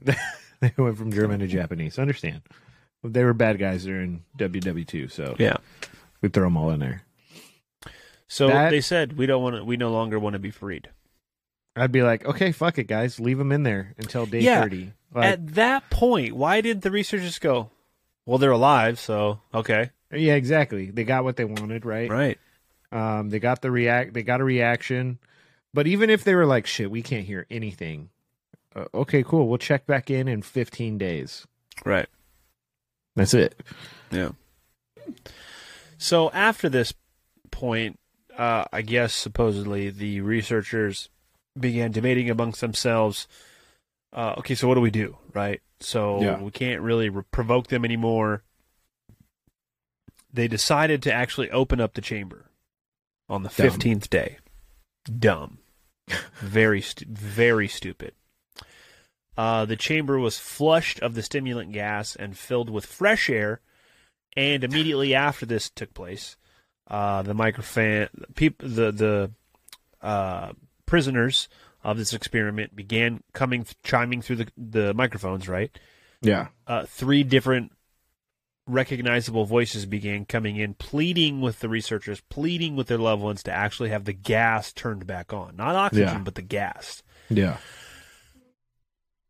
they 0.60 0.70
went 0.76 0.98
from 0.98 1.10
German 1.10 1.40
to 1.40 1.46
Japanese. 1.46 1.98
Understand? 1.98 2.42
They 3.02 3.24
were 3.24 3.32
bad 3.32 3.58
guys 3.58 3.84
during 3.84 4.22
WW2, 4.38 5.10
so 5.10 5.34
Yeah. 5.38 5.56
we 6.20 6.28
throw 6.28 6.44
them 6.44 6.58
all 6.58 6.70
in 6.70 6.80
there. 6.80 7.02
So 8.28 8.48
That- 8.48 8.70
they 8.70 8.82
said 8.82 9.16
we 9.16 9.24
don't 9.24 9.42
want 9.42 9.56
to. 9.56 9.64
We 9.64 9.78
no 9.78 9.90
longer 9.90 10.18
want 10.18 10.34
to 10.34 10.38
be 10.38 10.50
freed. 10.50 10.90
I'd 11.74 11.90
be 11.92 12.02
like, 12.02 12.26
okay, 12.26 12.52
fuck 12.52 12.76
it, 12.78 12.84
guys, 12.84 13.18
leave 13.18 13.38
them 13.38 13.50
in 13.52 13.62
there 13.62 13.94
until 13.98 14.26
day 14.26 14.40
Yeah. 14.40 14.60
thirty. 14.62 14.92
Like, 15.14 15.24
At 15.24 15.54
that 15.54 15.88
point, 15.88 16.34
why 16.36 16.60
did 16.60 16.82
the 16.82 16.90
researchers 16.90 17.38
go? 17.38 17.70
Well, 18.26 18.36
they're 18.38 18.50
alive, 18.50 18.98
so 18.98 19.40
okay, 19.54 19.90
yeah, 20.12 20.34
exactly. 20.34 20.90
They 20.90 21.04
got 21.04 21.24
what 21.24 21.36
they 21.36 21.44
wanted, 21.46 21.86
right? 21.86 22.10
right. 22.10 22.38
Um, 22.92 23.30
they 23.30 23.38
got 23.38 23.62
the 23.62 23.70
react. 23.70 24.12
They 24.14 24.22
got 24.22 24.40
a 24.40 24.44
reaction. 24.44 25.18
But 25.72 25.86
even 25.86 26.10
if 26.10 26.24
they 26.24 26.34
were 26.34 26.46
like, 26.46 26.66
shit, 26.66 26.90
we 26.90 27.02
can't 27.02 27.24
hear 27.26 27.46
anything. 27.50 28.10
Uh, 28.76 28.84
okay, 28.94 29.22
cool. 29.22 29.48
We'll 29.48 29.58
check 29.58 29.86
back 29.86 30.10
in 30.10 30.28
in 30.28 30.42
15 30.42 30.98
days. 30.98 31.46
Right. 31.84 32.08
That's 33.14 33.32
it. 33.34 33.58
Yeah. 34.10 34.30
So 35.98 36.30
after 36.32 36.68
this 36.68 36.92
point, 37.50 37.98
uh, 38.36 38.64
I 38.72 38.82
guess 38.82 39.14
supposedly 39.14 39.88
the 39.90 40.20
researchers 40.20 41.08
began 41.58 41.90
debating 41.90 42.28
amongst 42.28 42.60
themselves. 42.60 43.26
Uh, 44.12 44.34
okay, 44.38 44.54
so 44.54 44.68
what 44.68 44.74
do 44.74 44.80
we 44.82 44.90
do, 44.90 45.16
right? 45.32 45.62
So 45.80 46.20
Yeah. 46.22 46.40
we 46.42 46.50
can't 46.50 46.82
really 46.82 47.08
re- 47.08 47.22
provoke 47.30 47.68
them 47.68 47.84
anymore. 47.84 48.42
They 50.32 50.48
decided 50.48 51.02
to 51.04 51.12
actually 51.12 51.50
open 51.50 51.80
up 51.80 51.94
the 51.94 52.02
chamber 52.02 52.50
on 53.28 53.42
the 53.42 53.48
Dumb. 53.48 53.54
fifteenth 53.70 54.10
day. 54.10 54.38
Dumb, 55.04 55.58
very 56.40 56.82
stu- 56.82 57.06
very 57.08 57.68
stupid. 57.68 58.12
Uh, 59.36 59.64
the 59.66 59.76
chamber 59.76 60.18
was 60.18 60.38
flushed 60.38 60.98
of 61.00 61.14
the 61.14 61.22
stimulant 61.22 61.72
gas 61.72 62.16
and 62.16 62.36
filled 62.38 62.70
with 62.70 62.86
fresh 62.86 63.28
air. 63.28 63.60
And 64.36 64.64
immediately 64.64 65.14
after 65.14 65.46
this 65.46 65.70
took 65.70 65.94
place, 65.94 66.36
uh, 66.88 67.22
the 67.22 67.34
microfan, 67.34 68.08
peop, 68.34 68.58
the 68.58 68.90
the 68.92 69.30
uh, 70.02 70.52
prisoners 70.84 71.48
of 71.82 71.96
this 71.96 72.12
experiment 72.12 72.76
began 72.76 73.22
coming, 73.32 73.64
chiming 73.82 74.20
through 74.22 74.36
the 74.36 74.48
the 74.58 74.94
microphones. 74.94 75.48
Right, 75.48 75.70
Yeah. 76.20 76.48
uh, 76.66 76.84
three 76.84 77.22
different 77.22 77.72
recognizable 78.66 79.44
voices 79.44 79.86
began 79.86 80.24
coming 80.24 80.56
in, 80.56 80.74
pleading 80.74 81.40
with 81.40 81.60
the 81.60 81.68
researchers, 81.68 82.20
pleading 82.28 82.74
with 82.76 82.88
their 82.88 82.98
loved 82.98 83.22
ones 83.22 83.42
to 83.44 83.52
actually 83.52 83.90
have 83.90 84.04
the 84.04 84.12
gas 84.12 84.72
turned 84.72 85.06
back 85.06 85.32
on, 85.32 85.56
not 85.56 85.76
oxygen, 85.76 86.08
Yeah. 86.08 86.18
but 86.18 86.34
the 86.34 86.42
gas. 86.42 87.02
Yeah. 87.30 87.58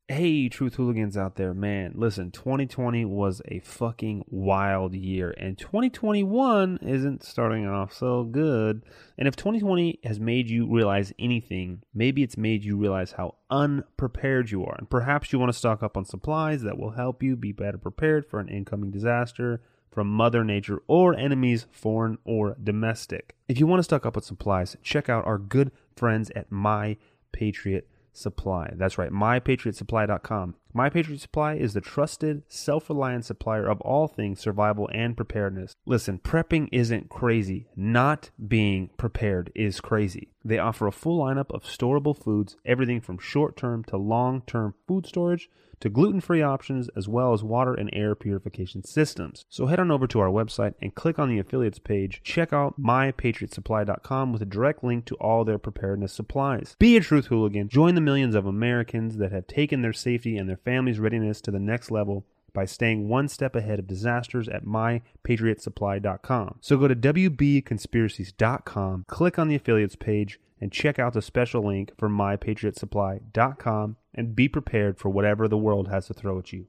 Hey, 0.08 0.48
truth 0.48 0.76
hooligans 0.76 1.16
out 1.16 1.34
there, 1.34 1.52
man. 1.52 1.94
Listen, 1.96 2.30
2020 2.30 3.04
was 3.06 3.42
a 3.48 3.58
fucking 3.58 4.24
wild 4.28 4.94
year, 4.94 5.34
and 5.36 5.58
2021 5.58 6.78
isn't 6.80 7.24
starting 7.24 7.66
off 7.66 7.92
so 7.92 8.22
good. 8.22 8.84
And 9.18 9.26
if 9.26 9.34
2020 9.34 9.98
has 10.04 10.20
made 10.20 10.48
you 10.48 10.72
realize 10.72 11.12
anything, 11.18 11.82
maybe 11.92 12.22
it's 12.22 12.36
made 12.36 12.62
you 12.62 12.76
realize 12.76 13.12
how 13.12 13.34
unprepared 13.50 14.52
you 14.52 14.64
are. 14.64 14.76
And 14.78 14.88
perhaps 14.88 15.32
you 15.32 15.40
want 15.40 15.50
to 15.50 15.58
stock 15.58 15.82
up 15.82 15.96
on 15.96 16.04
supplies 16.04 16.62
that 16.62 16.78
will 16.78 16.92
help 16.92 17.20
you 17.20 17.34
be 17.34 17.50
better 17.50 17.78
prepared 17.78 18.24
for 18.24 18.38
an 18.38 18.48
incoming 18.48 18.92
disaster 18.92 19.60
from 19.90 20.06
Mother 20.06 20.44
Nature 20.44 20.82
or 20.86 21.16
enemies, 21.16 21.66
foreign 21.72 22.18
or 22.24 22.56
domestic. 22.62 23.34
If 23.48 23.58
you 23.58 23.66
want 23.66 23.80
to 23.80 23.84
stock 23.84 24.06
up 24.06 24.14
with 24.14 24.24
supplies, 24.24 24.76
check 24.84 25.08
out 25.08 25.26
our 25.26 25.38
good 25.38 25.72
friends 25.96 26.30
at 26.36 26.52
My 26.52 26.96
Patriot 27.32 27.88
Supply. 28.16 28.72
That's 28.76 28.96
right, 28.96 29.10
mypatriotsupply.com. 29.10 30.54
My 30.76 30.90
Patriot 30.90 31.22
Supply 31.22 31.54
is 31.54 31.72
the 31.72 31.80
trusted, 31.80 32.42
self 32.48 32.90
reliant 32.90 33.24
supplier 33.24 33.66
of 33.66 33.80
all 33.80 34.08
things 34.08 34.40
survival 34.40 34.90
and 34.92 35.16
preparedness. 35.16 35.74
Listen, 35.86 36.18
prepping 36.18 36.68
isn't 36.70 37.08
crazy. 37.08 37.70
Not 37.74 38.28
being 38.46 38.90
prepared 38.98 39.50
is 39.54 39.80
crazy. 39.80 40.32
They 40.44 40.58
offer 40.58 40.86
a 40.86 40.92
full 40.92 41.24
lineup 41.24 41.50
of 41.50 41.64
storable 41.64 42.14
foods, 42.14 42.58
everything 42.66 43.00
from 43.00 43.16
short 43.16 43.56
term 43.56 43.84
to 43.84 43.96
long 43.96 44.42
term 44.42 44.74
food 44.86 45.06
storage 45.06 45.48
to 45.80 45.88
gluten 45.88 46.20
free 46.20 46.42
options, 46.42 46.88
as 46.96 47.08
well 47.08 47.32
as 47.32 47.42
water 47.42 47.74
and 47.74 47.90
air 47.92 48.14
purification 48.14 48.82
systems. 48.82 49.44
So 49.48 49.66
head 49.66 49.80
on 49.80 49.90
over 49.90 50.06
to 50.06 50.20
our 50.20 50.28
website 50.28 50.74
and 50.80 50.94
click 50.94 51.18
on 51.18 51.28
the 51.28 51.38
affiliates 51.38 51.78
page. 51.78 52.22
Check 52.22 52.52
out 52.52 52.80
mypatriotsupply.com 52.80 54.32
with 54.32 54.42
a 54.42 54.46
direct 54.46 54.82
link 54.82 55.04
to 55.06 55.16
all 55.16 55.44
their 55.44 55.58
preparedness 55.58 56.12
supplies. 56.12 56.76
Be 56.78 56.96
a 56.96 57.00
truth 57.00 57.26
hooligan. 57.26 57.68
Join 57.68 57.94
the 57.94 58.00
millions 58.00 58.34
of 58.34 58.46
Americans 58.46 59.18
that 59.18 59.32
have 59.32 59.46
taken 59.46 59.82
their 59.82 59.92
safety 59.92 60.36
and 60.36 60.48
their 60.48 60.56
families' 60.66 60.98
readiness 60.98 61.40
to 61.42 61.52
the 61.52 61.60
next 61.60 61.90
level 61.90 62.26
by 62.52 62.64
staying 62.64 63.08
one 63.08 63.28
step 63.28 63.54
ahead 63.54 63.78
of 63.78 63.86
disasters 63.86 64.48
at 64.48 64.64
mypatriotsupply.com. 64.64 66.58
So 66.60 66.76
go 66.76 66.88
to 66.88 66.96
WBconspiracies.com, 66.96 69.04
click 69.06 69.38
on 69.38 69.48
the 69.48 69.54
affiliates 69.54 69.94
page, 69.94 70.40
and 70.60 70.72
check 70.72 70.98
out 70.98 71.12
the 71.12 71.22
special 71.22 71.64
link 71.64 71.92
for 71.96 72.08
mypatriotsupply.com 72.08 73.96
and 74.14 74.34
be 74.34 74.48
prepared 74.48 74.98
for 74.98 75.10
whatever 75.10 75.46
the 75.46 75.58
world 75.58 75.88
has 75.88 76.06
to 76.06 76.14
throw 76.14 76.38
at 76.38 76.52
you. 76.52 76.66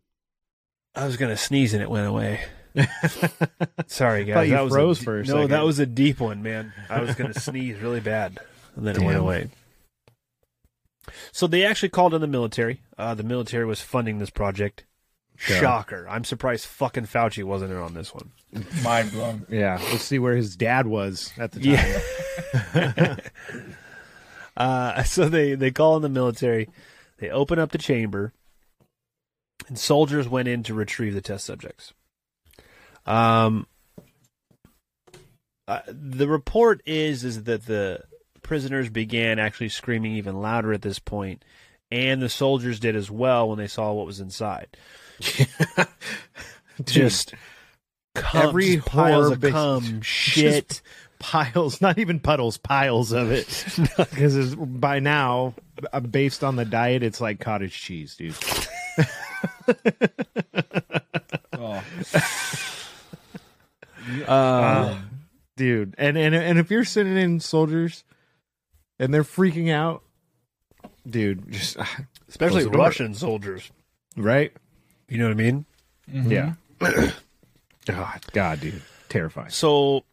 I 0.93 1.06
was 1.06 1.18
gonna 1.18 1.38
sneeze 1.38 1.74
and 1.74 1.82
it 1.82 1.89
went 1.89 2.08
away. 2.08 2.41
Sorry, 3.88 4.26
guys. 4.26 4.36
Thought 4.36 4.48
you 4.48 4.52
that 4.52 4.64
was 4.64 4.74
froze 4.74 5.02
a, 5.02 5.04
for 5.04 5.20
a 5.20 5.24
no. 5.24 5.34
second. 5.34 5.52
That 5.52 5.66
was 5.66 5.80
a 5.80 5.86
deep 5.86 6.20
one, 6.20 6.43
man. 6.43 6.74
I 6.89 7.02
was 7.02 7.16
gonna 7.16 7.34
sneeze 7.39 7.80
really 7.80 8.02
bad, 8.02 8.39
and 8.76 8.86
then 8.86 8.98
it 8.98 9.02
went 9.02 9.18
away. 9.18 9.50
So 11.32 11.47
they 11.47 11.65
actually 11.65 11.89
called 11.89 12.13
in 12.13 12.22
the 12.22 12.28
military. 12.28 12.82
Uh, 12.97 13.13
the 13.13 13.24
military 13.24 13.65
was 13.65 13.82
funding 13.82 14.20
this 14.20 14.30
project. 14.30 14.86
Yeah. 15.47 15.59
Shocker! 15.59 16.07
I'm 16.09 16.24
surprised 16.24 16.65
fucking 16.65 17.05
Fauci 17.05 17.43
wasn't 17.43 17.72
in 17.72 17.78
on 17.78 17.93
this 17.93 18.11
one. 18.13 18.32
Mind 18.84 19.11
blown. 19.11 19.45
Yeah. 19.49 19.80
Let's 19.91 20.03
see 20.03 20.18
where 20.18 20.36
his 20.36 20.55
dad 20.55 20.88
was 20.88 21.32
at 21.38 21.51
the 21.51 21.59
time. 21.59 22.76
Yeah. 22.76 23.18
uh, 24.57 25.03
so 25.03 25.30
they 25.30 25.53
they 25.53 25.70
call 25.70 25.95
in 25.95 26.01
the 26.01 26.09
military. 26.09 26.70
They 27.20 27.30
open 27.30 27.59
up 27.59 27.72
the 27.72 27.78
chamber, 27.78 28.34
and 29.68 29.78
soldiers 29.78 30.28
went 30.28 30.47
in 30.47 30.63
to 30.63 30.74
retrieve 30.74 31.13
the 31.13 31.22
test 31.22 31.45
subjects. 31.45 31.93
Um, 33.05 33.68
uh, 35.68 35.82
the 35.88 36.28
report 36.28 36.82
is 36.86 37.24
is 37.24 37.43
that 37.43 37.65
the 37.65 38.01
prisoners 38.48 38.89
began 38.89 39.38
actually 39.38 39.70
screaming 39.70 40.14
even 40.14 40.41
louder 40.41 40.74
at 40.74 40.82
this 40.82 40.98
point, 41.00 41.43
and 41.91 42.22
the 42.22 42.30
soldiers 42.30 42.80
did 42.80 42.95
as 42.95 43.12
well 43.12 43.50
when 43.50 43.58
they 43.60 43.68
saw 43.68 43.93
what 43.93 44.06
was 44.06 44.20
inside. 44.20 44.76
just 46.86 47.36
cum, 48.16 48.48
Every 48.48 48.76
just 48.78 48.88
piles 48.88 49.26
horror 49.26 49.34
of 49.34 49.39
bas- 49.39 49.52
cum, 49.52 50.02
shit, 50.02 50.82
piles, 51.20 51.82
not 51.82 52.00
even 52.00 52.20
puddles, 52.20 52.58
piles 52.58 53.12
of 53.12 53.32
it. 53.32 53.48
Because 53.98 54.56
by 54.56 55.00
now, 55.00 55.54
uh, 55.91 56.00
based 56.00 56.43
on 56.43 56.56
the 56.56 56.66
diet, 56.66 57.04
it's 57.04 57.22
like 57.22 57.39
cottage 57.39 57.80
cheese, 57.80 58.16
dude. 58.16 58.36
Oh. 61.54 61.84
Uh, 64.26 64.98
dude, 65.58 65.93
and, 65.98 66.18
and 66.18 66.34
and 66.34 66.58
if 66.58 66.72
you're 66.72 66.86
sitting 66.86 67.18
in 67.18 67.41
soldiers 67.41 68.06
and 69.00 69.14
they're 69.14 69.24
freaking 69.24 69.72
out, 69.72 70.04
dude, 71.10 71.52
just 71.52 71.78
Especially 72.28 72.64
close 72.64 72.74
door. 72.74 72.82
Russian 72.84 73.14
soldiers. 73.14 73.72
right? 74.16 74.52
You 75.08 75.18
know 75.18 75.26
what 75.26 75.32
I 75.32 75.36
mean? 75.36 75.66
Yeah. 76.12 76.54
oh, 76.82 78.16
God, 78.34 78.60
dude, 78.60 78.82
terrifying. 79.10 79.50
So, 79.50 80.04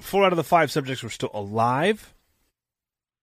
four 0.00 0.24
out 0.24 0.32
of 0.32 0.36
the 0.36 0.44
five 0.44 0.70
subjects 0.70 1.02
were 1.02 1.10
still 1.10 1.30
alive. 1.32 2.12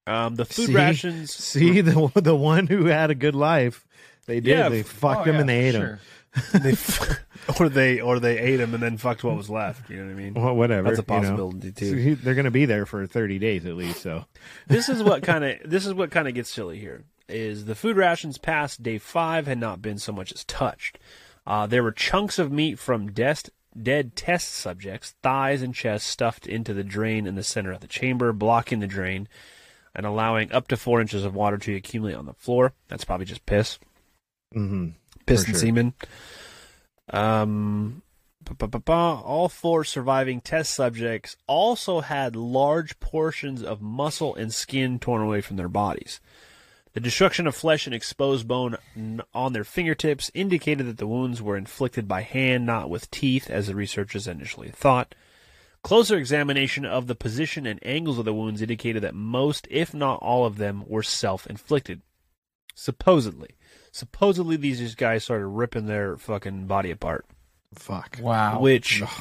Um, 0.07 0.35
the 0.35 0.45
food 0.45 0.67
See? 0.67 0.73
rations. 0.73 1.33
See 1.33 1.81
the 1.81 2.11
the 2.15 2.35
one 2.35 2.65
who 2.67 2.85
had 2.85 3.11
a 3.11 3.15
good 3.15 3.35
life, 3.35 3.87
they 4.25 4.39
did. 4.39 4.57
Yeah, 4.57 4.69
they 4.69 4.79
f- 4.79 4.87
fucked 4.87 5.21
oh, 5.21 5.23
him 5.23 5.35
yeah, 5.35 5.39
and 5.41 5.49
they 5.49 5.65
ate 5.65 5.75
sure. 5.75 5.85
him. 5.85 5.99
they, 6.53 6.71
f- 6.73 7.19
or 7.59 7.69
they 7.69 7.99
or 8.01 8.19
they 8.19 8.37
ate 8.37 8.59
him 8.59 8.73
and 8.73 8.83
then 8.83 8.97
fucked 8.97 9.23
what 9.23 9.35
was 9.35 9.49
left. 9.49 9.89
You 9.89 9.97
know 9.97 10.05
what 10.05 10.11
I 10.11 10.13
mean? 10.15 10.33
Well, 10.35 10.55
whatever. 10.55 10.87
That's 10.89 10.99
a 10.99 11.01
you 11.01 11.07
know. 11.21 11.27
possibility 11.27 11.67
So 11.69 11.91
too. 11.91 11.95
he- 11.95 12.13
they're 12.13 12.35
going 12.35 12.45
to 12.45 12.51
be 12.51 12.65
there 12.65 12.85
for 12.85 13.05
thirty 13.07 13.39
days 13.39 13.65
at 13.65 13.75
least. 13.75 14.01
So 14.01 14.25
this 14.67 14.89
is 14.89 15.01
what 15.01 15.23
kind 15.23 15.43
of 15.43 15.57
this 15.65 15.85
is 15.85 15.93
what 15.93 16.11
kind 16.11 16.27
of 16.27 16.33
gets 16.35 16.49
silly 16.51 16.77
here. 16.79 17.03
Is 17.27 17.65
the 17.65 17.75
food 17.75 17.95
rations 17.97 18.37
past 18.37 18.81
day 18.83 18.97
five 18.97 19.47
had 19.47 19.57
not 19.59 19.81
been 19.81 19.97
so 19.97 20.11
much 20.11 20.31
as 20.31 20.43
touched. 20.45 20.99
Uh, 21.47 21.65
there 21.65 21.81
were 21.83 21.91
chunks 21.91 22.37
of 22.37 22.51
meat 22.51 22.77
from 22.77 23.11
des- 23.11 23.49
dead 23.81 24.15
test 24.15 24.49
subjects, 24.53 25.15
thighs 25.23 25.61
and 25.63 25.73
chest 25.73 26.05
stuffed 26.07 26.45
into 26.45 26.73
the 26.73 26.83
drain 26.83 27.25
in 27.25 27.35
the 27.35 27.43
center 27.43 27.71
of 27.71 27.79
the 27.81 27.87
chamber, 27.87 28.33
blocking 28.33 28.79
the 28.79 28.87
drain 28.87 29.27
and 29.95 30.05
allowing 30.05 30.51
up 30.51 30.67
to 30.67 30.77
four 30.77 31.01
inches 31.01 31.25
of 31.25 31.33
water 31.33 31.57
to 31.57 31.75
accumulate 31.75 32.13
on 32.15 32.25
the 32.27 32.33
floor. 32.33 32.73
That's 32.87 33.03
probably 33.05 33.25
just 33.25 33.45
piss. 33.47 33.79
Mhm. 34.55 34.93
And 35.29 35.45
sure. 35.45 35.55
semen. 35.55 35.93
Um, 37.11 38.01
all 38.87 39.49
four 39.49 39.83
surviving 39.83 40.41
test 40.41 40.73
subjects 40.73 41.37
also 41.47 42.01
had 42.01 42.35
large 42.35 42.99
portions 42.99 43.61
of 43.63 43.81
muscle 43.81 44.35
and 44.35 44.53
skin 44.53 44.99
torn 44.99 45.21
away 45.21 45.41
from 45.41 45.57
their 45.57 45.69
bodies. 45.69 46.19
The 46.93 46.99
destruction 46.99 47.45
of 47.45 47.55
flesh 47.55 47.85
and 47.85 47.93
exposed 47.93 48.47
bone 48.47 48.75
on 49.33 49.53
their 49.53 49.63
fingertips 49.63 50.31
indicated 50.33 50.87
that 50.87 50.97
the 50.97 51.07
wounds 51.07 51.41
were 51.41 51.55
inflicted 51.55 52.07
by 52.07 52.21
hand, 52.23 52.65
not 52.65 52.89
with 52.89 53.11
teeth, 53.11 53.49
as 53.49 53.67
the 53.67 53.75
researchers 53.75 54.27
initially 54.27 54.69
thought. 54.69 55.13
Closer 55.83 56.17
examination 56.17 56.85
of 56.85 57.07
the 57.07 57.15
position 57.15 57.65
and 57.65 57.79
angles 57.85 58.17
of 58.17 58.25
the 58.25 58.33
wounds 58.33 58.61
indicated 58.61 59.03
that 59.03 59.15
most, 59.15 59.67
if 59.69 59.93
not 59.93 60.19
all 60.21 60.45
of 60.45 60.57
them, 60.57 60.83
were 60.87 61.03
self 61.03 61.45
inflicted. 61.47 62.01
Supposedly. 62.73 63.51
Supposedly, 63.91 64.55
these 64.55 64.95
guys 64.95 65.23
started 65.23 65.47
ripping 65.47 65.85
their 65.85 66.17
fucking 66.17 66.67
body 66.67 66.91
apart. 66.91 67.25
fuck. 67.73 68.17
Wow. 68.21 68.59
Which. 68.59 69.01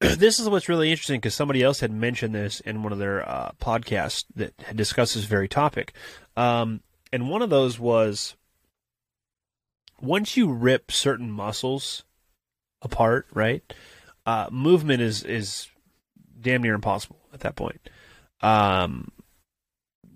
this 0.00 0.38
is 0.38 0.48
what's 0.48 0.68
really 0.68 0.90
interesting 0.90 1.18
because 1.18 1.34
somebody 1.34 1.62
else 1.62 1.80
had 1.80 1.90
mentioned 1.90 2.34
this 2.34 2.60
in 2.60 2.82
one 2.82 2.92
of 2.92 2.98
their 2.98 3.26
uh, 3.28 3.50
podcasts 3.60 4.24
that 4.34 4.52
had 4.62 4.76
discussed 4.76 5.14
this 5.14 5.24
very 5.24 5.48
topic. 5.48 5.92
Um, 6.36 6.80
and 7.12 7.30
one 7.30 7.42
of 7.42 7.50
those 7.50 7.78
was 7.78 8.36
once 10.00 10.36
you 10.36 10.52
rip 10.52 10.92
certain 10.92 11.30
muscles 11.30 12.04
apart, 12.82 13.26
right? 13.32 13.62
Uh, 14.26 14.48
movement 14.50 15.00
is 15.00 15.22
is 15.22 15.68
damn 16.40 16.62
near 16.62 16.74
impossible 16.74 17.20
at 17.32 17.40
that 17.40 17.56
point. 17.56 17.88
Um, 18.42 19.10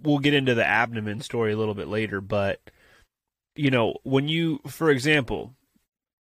we'll 0.03 0.19
get 0.19 0.35
into 0.35 0.55
the 0.55 0.67
abdomen 0.67 1.21
story 1.21 1.53
a 1.53 1.57
little 1.57 1.75
bit 1.75 1.89
later, 1.89 2.21
but 2.21 2.61
you 3.57 3.71
know, 3.71 3.95
when 4.03 4.29
you, 4.29 4.61
for 4.67 4.91
example, 4.91 5.55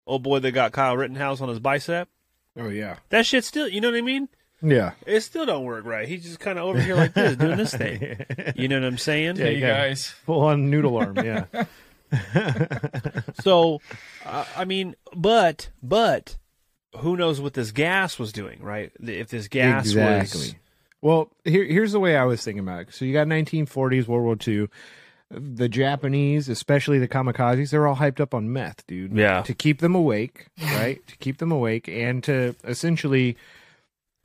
oh 0.07 0.19
boy 0.19 0.39
they 0.39 0.51
got 0.51 0.71
Kyle 0.71 0.97
Rittenhouse 0.97 1.41
on 1.41 1.49
his 1.49 1.59
bicep, 1.59 2.09
Oh 2.57 2.69
yeah. 2.69 2.97
that 3.09 3.25
shit 3.25 3.43
still, 3.45 3.67
you 3.67 3.81
know 3.81 3.89
what 3.91 3.97
I 3.97 4.01
mean? 4.01 4.27
Yeah. 4.61 4.91
It 5.05 5.21
still 5.21 5.45
don't 5.45 5.63
work 5.63 5.85
right. 5.85 6.07
He's 6.07 6.23
just 6.23 6.39
kind 6.39 6.59
of 6.59 6.65
over 6.65 6.81
here 6.81 6.95
like 6.95 7.13
this, 7.13 7.37
doing 7.37 7.57
this 7.57 7.73
thing. 7.73 8.25
You 8.55 8.67
know 8.67 8.79
what 8.79 8.87
I'm 8.87 8.97
saying? 8.97 9.37
Yeah, 9.37 9.45
Hey 9.45 9.59
guys. 9.61 10.07
Full 10.25 10.41
on 10.41 10.69
noodle 10.69 10.97
arm. 10.97 11.17
Yeah. 11.17 11.45
So, 13.41 13.79
uh, 14.25 14.45
I 14.57 14.65
mean, 14.65 14.95
but 15.15 15.69
but 15.81 16.37
who 16.97 17.15
knows 17.15 17.39
what 17.39 17.53
this 17.53 17.71
gas 17.71 18.17
was 18.19 18.31
doing, 18.31 18.61
right? 18.61 18.91
If 18.99 19.29
this 19.29 19.47
gas 19.47 19.85
exactly. 19.85 20.39
was 20.41 20.55
Well, 21.01 21.31
here, 21.43 21.63
here's 21.63 21.91
the 21.91 21.99
way 21.99 22.17
I 22.17 22.25
was 22.25 22.43
thinking 22.43 22.61
about 22.63 22.81
it. 22.81 22.93
So 22.93 23.05
you 23.05 23.13
got 23.13 23.27
1940s, 23.27 24.07
World 24.07 24.23
War 24.23 24.37
II. 24.45 24.67
The 25.31 25.69
Japanese, 25.69 26.49
especially 26.49 26.97
the 26.97 27.07
kamikazes, 27.07 27.69
they're 27.69 27.85
all 27.85 27.97
hyped 27.97 28.19
up 28.19 28.33
on 28.33 28.51
meth, 28.51 28.85
dude. 28.87 29.13
Yeah. 29.13 29.43
To 29.43 29.53
keep 29.53 29.79
them 29.79 29.93
awake, 29.93 30.47
right? 30.61 31.05
to 31.05 31.17
keep 31.17 31.37
them 31.37 31.51
awake, 31.51 31.87
and 31.87 32.23
to 32.23 32.55
essentially, 32.63 33.37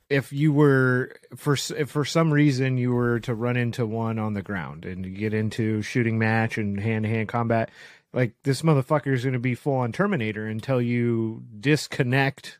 if 0.09 0.33
you 0.33 0.51
were 0.51 1.15
for 1.35 1.57
if 1.77 1.91
for 1.91 2.05
some 2.05 2.33
reason 2.33 2.77
you 2.77 2.91
were 2.91 3.19
to 3.19 3.35
run 3.35 3.55
into 3.55 3.85
one 3.85 4.17
on 4.17 4.33
the 4.33 4.41
ground 4.41 4.83
and 4.85 5.15
get 5.15 5.33
into 5.33 5.83
shooting 5.83 6.17
match 6.17 6.57
and 6.57 6.79
hand 6.79 7.03
to 7.03 7.09
hand 7.09 7.27
combat, 7.27 7.69
like 8.11 8.33
this 8.43 8.63
motherfucker 8.63 9.13
is 9.13 9.23
going 9.23 9.33
to 9.33 9.39
be 9.39 9.53
full 9.53 9.75
on 9.75 9.91
Terminator 9.91 10.47
until 10.47 10.81
you 10.81 11.43
disconnect, 11.59 12.57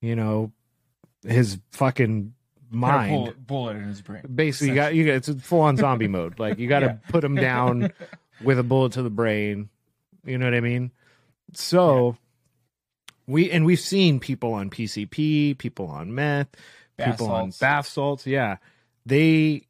you 0.00 0.14
know, 0.14 0.52
his 1.26 1.58
fucking 1.72 2.34
Mind. 2.72 3.34
bullet, 3.46 3.76
in 3.76 3.84
his 3.84 4.00
brain. 4.02 4.22
Basically, 4.34 4.68
you 4.70 4.74
got 4.74 4.94
you 4.94 5.04
got 5.06 5.12
it's 5.28 5.30
full 5.44 5.60
on 5.60 5.76
zombie 5.76 6.08
mode. 6.08 6.38
Like 6.38 6.58
you 6.58 6.68
got 6.68 6.80
to 6.80 6.86
Yeah. 6.86 6.96
put 7.08 7.22
him 7.22 7.34
down 7.34 7.92
with 8.42 8.58
a 8.58 8.62
bullet 8.62 8.92
to 8.92 9.02
the 9.02 9.10
brain. 9.10 9.68
You 10.24 10.38
know 10.38 10.46
what 10.46 10.54
I 10.54 10.60
mean? 10.60 10.90
So 11.54 12.16
we 13.26 13.50
and 13.50 13.64
we've 13.64 13.80
seen 13.80 14.20
people 14.20 14.52
on 14.54 14.70
PCP, 14.70 15.58
people 15.58 15.86
on 15.86 16.14
meth, 16.14 16.48
Bath 16.96 17.10
people 17.18 17.30
on 17.30 17.52
bath 17.60 17.86
salts. 17.86 18.26
Yeah, 18.26 18.56
they 19.06 19.66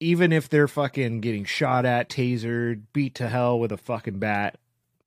even 0.00 0.30
if 0.32 0.48
they're 0.48 0.68
fucking 0.68 1.20
getting 1.20 1.44
shot 1.44 1.84
at, 1.86 2.08
tasered, 2.10 2.82
beat 2.92 3.14
to 3.16 3.28
hell 3.28 3.58
with 3.58 3.72
a 3.72 3.76
fucking 3.78 4.18
bat, 4.18 4.58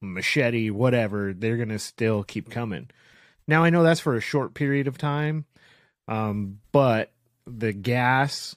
machete, 0.02 0.70
whatever, 0.72 1.34
they're 1.34 1.58
gonna 1.58 1.80
still 1.80 2.24
keep 2.24 2.50
coming. 2.50 2.89
Now 3.47 3.64
I 3.64 3.70
know 3.70 3.84
that's 3.84 4.00
for 4.00 4.16
a 4.16 4.22
short 4.22 4.54
period 4.54 4.88
of 4.88 4.97
time, 4.97 5.45
um, 6.10 6.60
but 6.74 7.12
the 7.47 7.72
gas 7.72 8.55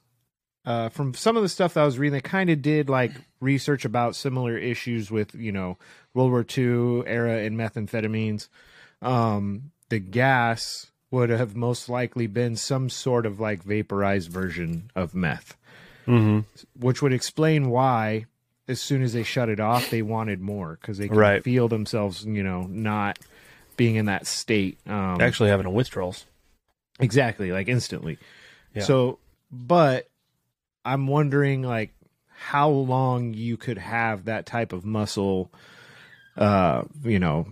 uh, 0.64 0.88
from 0.88 1.12
some 1.14 1.36
of 1.36 1.42
the 1.42 1.48
stuff 1.48 1.74
that 1.74 1.80
I 1.82 1.84
was 1.84 1.98
reading, 1.98 2.12
they 2.14 2.20
kind 2.20 2.48
of 2.50 2.62
did 2.62 2.88
like 2.88 3.12
research 3.40 3.84
about 3.84 4.14
similar 4.16 4.56
issues 4.56 5.10
with 5.10 5.34
you 5.34 5.52
know 5.52 5.76
World 6.14 6.30
War 6.30 6.44
II 6.56 7.04
era 7.06 7.38
and 7.38 7.56
methamphetamines. 7.56 8.48
Um, 9.00 9.72
the 9.88 9.98
gas 9.98 10.90
would 11.10 11.30
have 11.30 11.54
most 11.56 11.88
likely 11.88 12.26
been 12.26 12.56
some 12.56 12.88
sort 12.88 13.26
of 13.26 13.38
like 13.40 13.62
vaporized 13.64 14.30
version 14.30 14.90
of 14.94 15.14
meth, 15.14 15.56
which 16.78 17.02
would 17.02 17.12
explain 17.12 17.68
why 17.68 18.26
as 18.68 18.80
soon 18.80 19.02
as 19.02 19.12
they 19.12 19.24
shut 19.24 19.48
it 19.48 19.58
off, 19.60 19.90
they 19.90 20.00
wanted 20.02 20.40
more 20.40 20.78
because 20.80 20.96
they 20.98 21.08
could 21.08 21.16
Right. 21.16 21.44
feel 21.44 21.68
themselves, 21.68 22.24
you 22.24 22.42
know, 22.44 22.62
not 22.62 23.18
being 23.76 23.96
in 23.96 24.06
that 24.06 24.26
state. 24.26 24.78
Um, 24.86 25.20
actually 25.20 25.50
having 25.50 25.66
a 25.66 25.70
withdrawals. 25.70 26.24
Exactly, 27.00 27.52
like 27.52 27.68
instantly. 27.68 28.18
Yeah. 28.74 28.82
So, 28.84 29.18
but 29.50 30.08
I'm 30.84 31.06
wondering 31.06 31.62
like 31.62 31.94
how 32.28 32.68
long 32.70 33.34
you 33.34 33.56
could 33.56 33.78
have 33.78 34.24
that 34.26 34.46
type 34.46 34.72
of 34.72 34.84
muscle 34.84 35.52
uh, 36.36 36.82
you 37.04 37.18
know, 37.18 37.46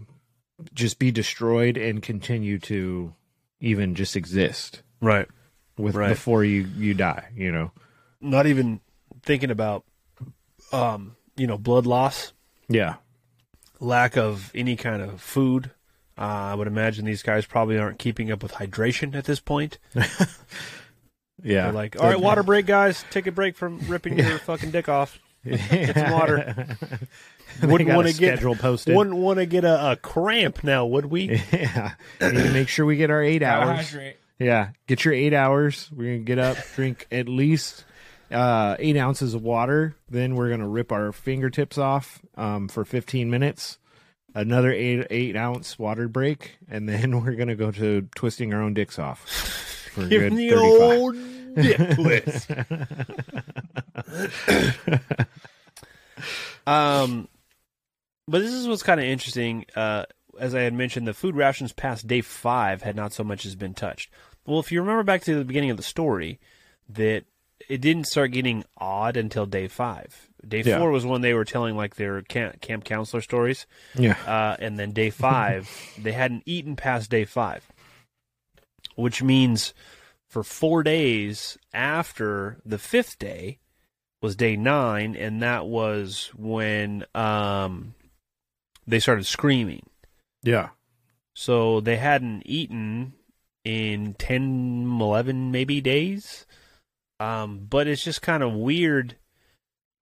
just 0.73 0.99
be 0.99 1.11
destroyed 1.11 1.77
and 1.77 2.03
continue 2.03 2.59
to 2.59 3.15
even 3.61 3.95
just 3.95 4.17
exist 4.17 4.83
Right. 5.03 5.29
with 5.77 5.95
Right. 5.95 6.09
before 6.09 6.45
you 6.45 6.63
you 6.77 6.95
die, 6.95 7.29
you 7.35 7.53
know. 7.53 7.73
Not 8.23 8.47
even 8.47 8.81
thinking 9.23 9.51
about, 9.51 9.85
um, 10.73 11.17
you 11.37 11.47
know, 11.47 11.59
blood 11.59 11.87
loss, 11.87 12.33
Yeah. 12.69 12.97
lack 13.81 14.17
of 14.17 14.51
any 14.55 14.77
kind 14.77 15.03
of 15.03 15.21
food. 15.21 15.71
Uh, 16.21 16.25
I 16.25 16.55
would 16.55 16.67
imagine 16.67 17.07
these 17.07 17.23
guys 17.23 17.47
probably 17.47 17.79
aren't 17.79 17.99
keeping 17.99 18.31
up 18.31 18.43
with 18.43 18.53
hydration 18.53 19.15
at 19.15 19.25
this 19.25 19.41
point. 19.41 19.79
Yeah. 21.43 21.65
They're 21.65 21.73
like, 21.73 21.99
all 21.99 22.07
right, 22.07 22.21
water 22.21 22.43
break, 22.43 22.67
guys. 22.67 23.03
Take 23.11 23.27
a 23.27 23.33
break 23.33 23.57
from 23.57 23.79
ripping 23.89 24.19
your 24.19 24.39
fucking 24.41 24.73
dick 24.73 24.91
off. 24.91 25.19
Get 25.47 25.95
some 25.97 26.11
water. 26.13 26.77
Wouldn't 27.63 27.89
want 27.89 28.09
to 28.09 28.13
get 28.13 28.35
schedule 28.35 28.55
posted. 28.55 28.95
Wouldn't 28.95 29.17
want 29.17 29.39
to 29.39 29.47
get 29.47 29.65
a, 29.65 29.93
a 29.93 29.97
cramp 29.97 30.63
now, 30.63 30.85
would 30.85 31.07
we? 31.07 31.43
yeah. 31.51 31.95
Need 32.21 32.35
to 32.35 32.53
make 32.53 32.69
sure 32.69 32.85
we 32.85 32.97
get 32.97 33.11
our 33.11 33.23
8 33.23 33.43
hours. 33.43 33.91
hydrate. 33.91 34.17
Yeah, 34.39 34.71
get 34.87 35.05
your 35.05 35.13
eight 35.13 35.35
hours. 35.35 35.91
We're 35.95 36.15
gonna 36.15 36.25
get 36.25 36.39
up, 36.39 36.57
drink 36.75 37.07
at 37.11 37.29
least 37.29 37.85
uh, 38.31 38.77
eight 38.79 38.97
ounces 38.97 39.35
of 39.35 39.43
water. 39.43 39.97
Then 40.09 40.35
we're 40.35 40.49
gonna 40.49 40.69
rip 40.69 40.93
our 40.93 41.13
fingertips 41.13 41.77
off 41.77 42.21
um, 42.37 42.69
for 42.69 42.85
15 42.85 43.29
minutes. 43.29 43.79
Another 44.35 44.73
eight 44.73 45.07
eight 45.11 45.37
ounce 45.37 45.79
water 45.79 46.09
break, 46.09 46.57
and 46.69 46.89
then 46.89 47.21
we're 47.25 47.35
gonna 47.35 47.57
go 47.57 47.71
to 47.73 48.09
twisting 48.15 48.55
our 48.55 48.63
own 48.63 48.75
dicks 48.75 48.99
off. 48.99 49.19
for 49.93 50.07
Give 50.07 50.33
me 50.33 50.51
35. 50.51 50.99
old 50.99 51.17
dip 51.57 51.95
twist. 51.97 52.51
um, 56.67 57.29
but 58.29 58.41
this 58.41 58.53
is 58.53 58.69
what's 58.69 58.83
kind 58.83 59.01
of 59.01 59.07
interesting. 59.07 59.65
Uh, 59.75 60.05
as 60.39 60.55
I 60.55 60.61
had 60.61 60.75
mentioned, 60.75 61.07
the 61.07 61.15
food 61.15 61.35
rations 61.35 61.73
past 61.73 62.07
day 62.07 62.21
five 62.21 62.83
had 62.83 62.97
not 62.97 63.13
so 63.13 63.25
much 63.25 63.45
as 63.45 63.57
been 63.57 63.75
touched. 63.75 64.11
Well, 64.47 64.61
if 64.61 64.73
you 64.73 64.81
remember 64.81 65.03
back 65.03 65.23
to 65.25 65.35
the 65.35 65.45
beginning 65.45 65.71
of 65.71 65.77
the 65.77 65.83
story, 65.83 66.41
that 66.89 67.25
it 67.69 67.81
didn't 67.81 68.07
start 68.07 68.33
getting 68.33 68.65
odd 68.79 69.17
until 69.17 69.47
day 69.47 69.69
five. 69.69 70.29
Day 70.47 70.63
Yeah. 70.63 70.79
four 70.79 70.91
was 70.91 71.05
when 71.05 71.21
they 71.21 71.35
were 71.35 71.45
telling 71.45 71.77
like 71.77 71.97
their 71.97 72.23
camp, 72.23 72.61
camp 72.61 72.85
counselor 72.85 73.21
stories. 73.21 73.67
Yeah. 73.95 74.17
Uh, 74.27 74.57
and 74.59 74.79
then 74.79 74.93
day 74.93 75.11
five, 75.11 75.69
they 75.99 76.13
hadn't 76.13 76.43
eaten 76.47 76.77
past 76.77 77.11
day 77.11 77.25
five, 77.25 77.67
which 78.97 79.23
means 79.23 79.75
for 80.29 80.43
four 80.43 80.83
days 80.83 81.59
after 81.73 82.59
the 82.65 82.79
fifth 82.79 83.19
day 83.19 83.59
was 84.23 84.37
day 84.37 84.55
nine, 84.57 85.17
and 85.17 85.43
that 85.43 85.67
was 85.67 86.31
when 86.37 87.05
um, 87.15 87.95
they 88.87 89.01
started 89.01 89.25
screaming. 89.27 89.87
Yeah. 90.43 90.71
So 91.35 91.81
they 91.81 91.97
hadn't 91.97 92.43
eaten 92.45 93.15
in 93.65 94.15
10, 94.15 94.99
11 95.01 95.51
maybe 95.51 95.81
days. 95.81 96.47
Um, 97.21 97.67
but 97.69 97.87
it's 97.87 98.03
just 98.03 98.23
kind 98.23 98.43
of 98.43 98.55
weird 98.55 99.17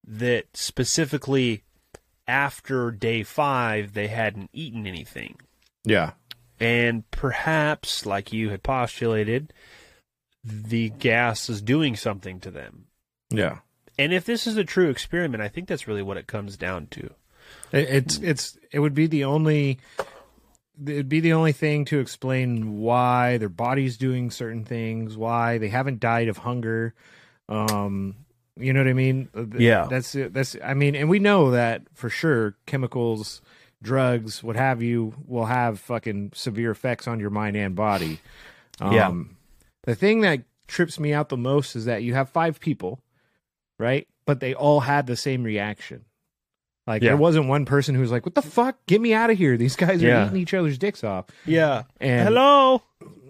that 0.06 0.56
specifically 0.56 1.64
after 2.26 2.90
day 2.90 3.24
five, 3.24 3.92
they 3.92 4.06
hadn't 4.06 4.50
eaten 4.52 4.86
anything. 4.86 5.40
Yeah. 5.84 6.12
And 6.60 7.08
perhaps, 7.10 8.06
like 8.06 8.32
you 8.32 8.50
had 8.50 8.62
postulated, 8.62 9.52
the 10.44 10.90
gas 10.90 11.50
is 11.50 11.60
doing 11.60 11.96
something 11.96 12.40
to 12.40 12.50
them. 12.50 12.86
Yeah. 13.30 13.58
And 13.98 14.12
if 14.12 14.24
this 14.24 14.46
is 14.46 14.56
a 14.56 14.64
true 14.64 14.88
experiment, 14.88 15.42
I 15.42 15.48
think 15.48 15.66
that's 15.66 15.88
really 15.88 16.02
what 16.02 16.16
it 16.16 16.28
comes 16.28 16.56
down 16.56 16.86
to. 16.92 17.10
It, 17.72 17.88
it's 17.88 18.18
it's 18.18 18.58
it 18.70 18.78
would 18.78 18.94
be 18.94 19.06
the 19.06 19.24
only 19.24 19.78
it'd 20.86 21.08
be 21.08 21.20
the 21.20 21.32
only 21.32 21.52
thing 21.52 21.84
to 21.86 21.98
explain 21.98 22.78
why 22.78 23.38
their 23.38 23.48
body's 23.48 23.96
doing 23.96 24.30
certain 24.30 24.64
things, 24.64 25.16
why 25.16 25.58
they 25.58 25.68
haven't 25.68 26.00
died 26.00 26.28
of 26.28 26.38
hunger. 26.38 26.94
Um, 27.48 28.16
you 28.56 28.72
know 28.72 28.80
what 28.80 28.88
I 28.88 28.92
mean? 28.94 29.28
Uh, 29.34 29.44
Yeah. 29.56 29.86
That's. 29.88 30.12
That's 30.12 30.56
I 30.62 30.74
mean, 30.74 30.94
and 30.94 31.08
we 31.08 31.18
know 31.18 31.52
that 31.52 31.82
for 31.94 32.10
sure. 32.10 32.56
Chemicals, 32.66 33.40
drugs, 33.82 34.42
what 34.42 34.56
have 34.56 34.82
you, 34.82 35.14
will 35.26 35.46
have 35.46 35.78
fucking 35.80 36.32
severe 36.34 36.70
effects 36.70 37.06
on 37.06 37.20
your 37.20 37.30
mind 37.30 37.56
and 37.56 37.74
body. 37.74 38.20
Um, 38.80 38.92
Yeah. 38.92 39.12
The 39.86 39.96
thing 39.96 40.20
that 40.20 40.42
trips 40.68 41.00
me 41.00 41.12
out 41.12 41.30
the 41.30 41.36
most 41.36 41.74
is 41.74 41.86
that 41.86 42.04
you 42.04 42.14
have 42.14 42.28
five 42.28 42.60
people, 42.60 43.00
right? 43.76 44.06
But 44.24 44.38
they 44.38 44.54
all 44.54 44.78
had 44.80 45.08
the 45.08 45.16
same 45.16 45.42
reaction. 45.42 46.04
Like 46.88 47.02
Yeah. 47.02 47.10
there 47.10 47.16
wasn't 47.18 47.46
one 47.48 47.64
person 47.66 47.94
who 47.94 48.00
was 48.00 48.10
like, 48.10 48.24
"What 48.24 48.34
the 48.34 48.42
fuck? 48.42 48.76
Get 48.86 49.00
me 49.00 49.12
out 49.12 49.28
of 49.30 49.36
here! 49.38 49.56
These 49.56 49.76
guys 49.76 50.02
are 50.02 50.06
Yeah. 50.06 50.26
eating 50.26 50.38
each 50.38 50.54
other's 50.54 50.78
dicks 50.78 51.04
off." 51.04 51.26
Yeah. 51.44 51.82
And 52.00 52.28
Hello, 52.28 52.82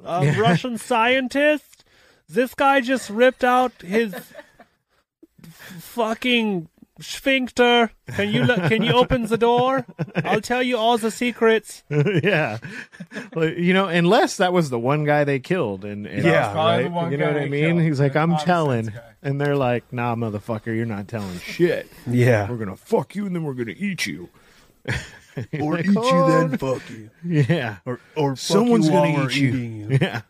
a 0.04 0.24
Yeah. 0.24 0.38
Russian 0.38 0.78
scientist. 0.78 1.84
This 2.28 2.54
guy 2.54 2.80
just 2.80 3.10
ripped 3.10 3.42
out 3.42 3.72
his 3.82 4.14
fucking 5.42 6.68
sphincter. 7.00 7.90
Can 8.14 8.30
you 8.30 8.44
let, 8.44 8.68
can 8.70 8.82
you 8.82 8.92
open 8.92 9.26
the 9.26 9.36
door? 9.38 9.86
I'll 10.16 10.40
tell 10.40 10.62
you 10.62 10.76
all 10.76 10.98
the 10.98 11.10
secrets. 11.10 11.82
yeah, 11.90 12.58
Well, 13.34 13.48
you 13.50 13.72
know, 13.72 13.86
unless 13.86 14.36
that 14.38 14.52
was 14.52 14.70
the 14.70 14.78
one 14.78 15.04
guy 15.04 15.24
they 15.24 15.38
killed, 15.38 15.84
and, 15.84 16.06
and 16.06 16.24
Yeah, 16.24 16.30
That 16.32 16.52
probably 16.52 16.72
right? 16.76 16.82
the 16.84 16.90
one 16.90 17.12
you 17.12 17.18
know 17.18 17.26
guy 17.26 17.32
what 17.34 17.42
I 17.42 17.48
mean? 17.48 17.64
killed, 17.76 17.82
He's 17.82 18.00
like, 18.00 18.16
"I'm 18.16 18.36
telling," 18.38 18.86
guy. 18.86 19.00
and 19.22 19.40
they're 19.40 19.56
like, 19.56 19.92
"Nah, 19.92 20.14
motherfucker, 20.14 20.66
you're 20.74 20.86
not 20.86 21.08
telling 21.08 21.38
shit. 21.40 21.90
Yeah. 22.06 22.50
We're 22.50 22.56
gonna 22.56 22.76
fuck 22.76 23.14
you, 23.14 23.26
and 23.26 23.34
then 23.34 23.44
we're 23.44 23.54
gonna 23.54 23.74
eat 23.76 24.06
you." 24.06 24.28
Or 25.60 25.74
Like, 25.76 25.84
eat 25.86 25.92
you, 25.92 26.00
"Oh, 26.02 26.28
then 26.48 26.58
fuck 26.58 26.82
you. 26.90 27.10
Yeah. 27.24 27.76
Or 27.86 28.00
or 28.16 28.30
fuck 28.34 28.38
Someone's 28.38 28.86
you 28.86 28.92
gonna 28.92 29.28
eat 29.28 29.36
you. 29.36 29.48
you. 29.52 29.88
Yeah. 30.00 30.22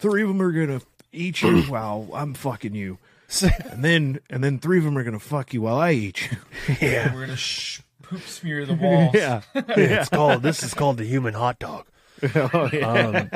Three 0.00 0.22
of 0.22 0.28
them 0.28 0.42
are 0.42 0.50
gonna 0.50 0.80
eat 1.12 1.40
you 1.42 1.62
while 1.62 2.08
I'm 2.12 2.34
fucking 2.34 2.74
you, 2.74 2.98
and 3.70 3.84
then 3.84 4.20
and 4.28 4.42
then 4.42 4.58
three 4.58 4.78
of 4.78 4.84
them 4.84 4.96
are 4.98 5.04
gonna 5.04 5.18
fuck 5.18 5.52
you 5.54 5.62
while 5.62 5.76
I 5.78 5.92
eat 5.92 6.30
you. 6.30 6.36
Yeah. 6.80 7.14
We're 7.14 7.20
gonna 7.26 7.36
sh- 7.36 7.80
poop 8.02 8.22
smear 8.22 8.66
the 8.66 8.74
walls. 8.74 9.10
yeah. 9.14 9.42
It's 9.54 10.08
called 10.08 10.42
this 10.42 10.62
is 10.62 10.74
called 10.74 10.96
the 10.98 11.04
human 11.04 11.34
hot 11.34 11.58
dog. 11.58 11.86
oh, 12.34 12.68
yeah. 12.72 12.88
Um, 12.88 13.30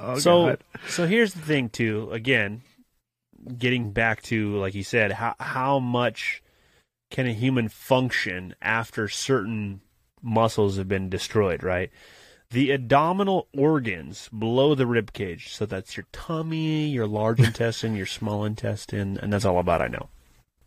Oh, 0.00 0.18
so 0.18 0.46
God. 0.46 0.64
so 0.88 1.06
here's 1.06 1.34
the 1.34 1.40
thing 1.42 1.68
too. 1.70 2.08
Again, 2.12 2.62
getting 3.58 3.90
back 3.92 4.22
to 4.24 4.56
like 4.56 4.74
you 4.74 4.84
said, 4.84 5.12
how 5.12 5.34
how 5.40 5.78
much 5.80 6.42
can 7.10 7.26
a 7.26 7.32
human 7.32 7.68
function 7.68 8.54
after 8.62 9.08
certain 9.08 9.80
muscles 10.22 10.76
have 10.76 10.86
been 10.88 11.08
destroyed? 11.10 11.62
Right. 11.64 11.90
The 12.50 12.72
abdominal 12.72 13.46
organs 13.56 14.28
below 14.36 14.74
the 14.74 14.86
rib 14.86 15.12
cage, 15.12 15.54
so 15.54 15.66
that's 15.66 15.96
your 15.96 16.06
tummy, 16.12 16.88
your 16.88 17.06
large 17.06 17.40
intestine, 17.46 17.94
your 17.94 18.06
small 18.06 18.44
intestine, 18.44 19.18
and 19.18 19.32
that's 19.32 19.44
all 19.44 19.58
about 19.58 19.82
I 19.82 19.88
know. 19.88 20.08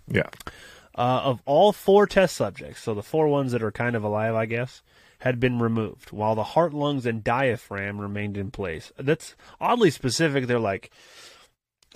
yeah. 0.08 0.30
Uh, 0.94 1.22
of 1.24 1.42
all 1.46 1.72
four 1.72 2.06
test 2.06 2.36
subjects, 2.36 2.82
so 2.82 2.94
the 2.94 3.02
four 3.02 3.30
ones 3.30 3.54
that 3.54 3.64
are 3.64 3.72
kind 3.72 3.96
of 3.96 4.04
alive, 4.04 4.36
I 4.36 4.46
guess, 4.46 4.84
had 5.20 5.40
been 5.40 5.58
removed, 5.60 6.12
while 6.12 6.36
the 6.36 6.44
heart, 6.44 6.74
lungs, 6.74 7.06
and 7.06 7.24
diaphragm 7.24 8.00
remained 8.00 8.36
in 8.38 8.52
place. 8.52 8.92
That's 8.98 9.36
oddly 9.60 9.90
specific. 9.90 10.48
They're 10.48 10.60
like, 10.60 10.92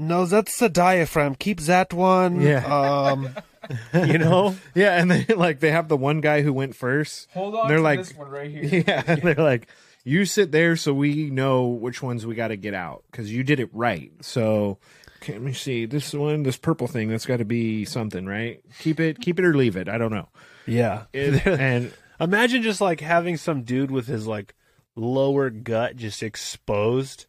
no, 0.00 0.26
that's 0.26 0.58
the 0.58 0.68
diaphragm. 0.68 1.34
Keep 1.34 1.60
that 1.60 1.92
one. 1.92 2.40
Yeah. 2.40 2.64
Um, 2.64 3.30
you 3.94 4.18
know? 4.18 4.56
Yeah, 4.74 5.00
and 5.00 5.10
they 5.10 5.26
like 5.34 5.60
they 5.60 5.70
have 5.70 5.88
the 5.88 5.96
one 5.96 6.20
guy 6.20 6.42
who 6.42 6.52
went 6.52 6.74
first. 6.74 7.28
Hold 7.32 7.54
on 7.54 7.68
They're 7.68 7.78
to 7.78 7.82
like, 7.82 7.98
this 8.00 8.14
one 8.14 8.30
right 8.30 8.50
here. 8.50 8.84
Yeah, 8.88 9.02
they're 9.02 9.34
like, 9.34 9.68
you 10.04 10.24
sit 10.24 10.52
there 10.52 10.76
so 10.76 10.92
we 10.92 11.30
know 11.30 11.66
which 11.66 12.02
ones 12.02 12.26
we 12.26 12.34
got 12.34 12.48
to 12.48 12.56
get 12.56 12.74
out 12.74 13.04
because 13.10 13.30
you 13.32 13.44
did 13.44 13.60
it 13.60 13.68
right. 13.72 14.10
So, 14.22 14.78
okay, 15.18 15.34
let 15.34 15.42
me 15.42 15.52
see 15.52 15.86
this 15.86 16.12
one, 16.14 16.42
this 16.42 16.56
purple 16.56 16.86
thing. 16.86 17.08
That's 17.08 17.26
got 17.26 17.36
to 17.36 17.44
be 17.44 17.84
something, 17.84 18.26
right? 18.26 18.60
Keep 18.80 19.00
it, 19.00 19.20
keep 19.20 19.38
it 19.38 19.44
or 19.44 19.54
leave 19.54 19.76
it. 19.76 19.88
I 19.88 19.98
don't 19.98 20.12
know. 20.12 20.28
Yeah. 20.66 21.04
and 21.14 21.92
Imagine 22.20 22.62
just 22.62 22.82
like 22.82 23.00
having 23.00 23.38
some 23.38 23.62
dude 23.62 23.90
with 23.90 24.06
his 24.06 24.26
like 24.26 24.54
lower 24.94 25.48
gut 25.48 25.96
just 25.96 26.22
exposed, 26.22 27.26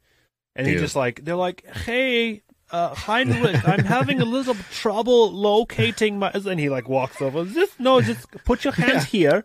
and 0.53 0.67
he 0.67 0.75
just 0.75 0.97
like 0.97 1.23
they're 1.23 1.35
like, 1.35 1.65
"Hey, 1.65 2.43
uh, 2.71 2.93
Heinrich, 2.95 3.67
I'm 3.67 3.83
having 3.85 4.21
a 4.21 4.25
little 4.25 4.55
trouble 4.71 5.31
locating 5.31 6.19
my," 6.19 6.31
and 6.33 6.59
he 6.59 6.69
like 6.69 6.87
walks 6.89 7.21
over. 7.21 7.45
Just 7.45 7.79
no, 7.79 8.01
just 8.01 8.29
put 8.45 8.63
your 8.63 8.73
hands 8.73 9.05
here. 9.05 9.43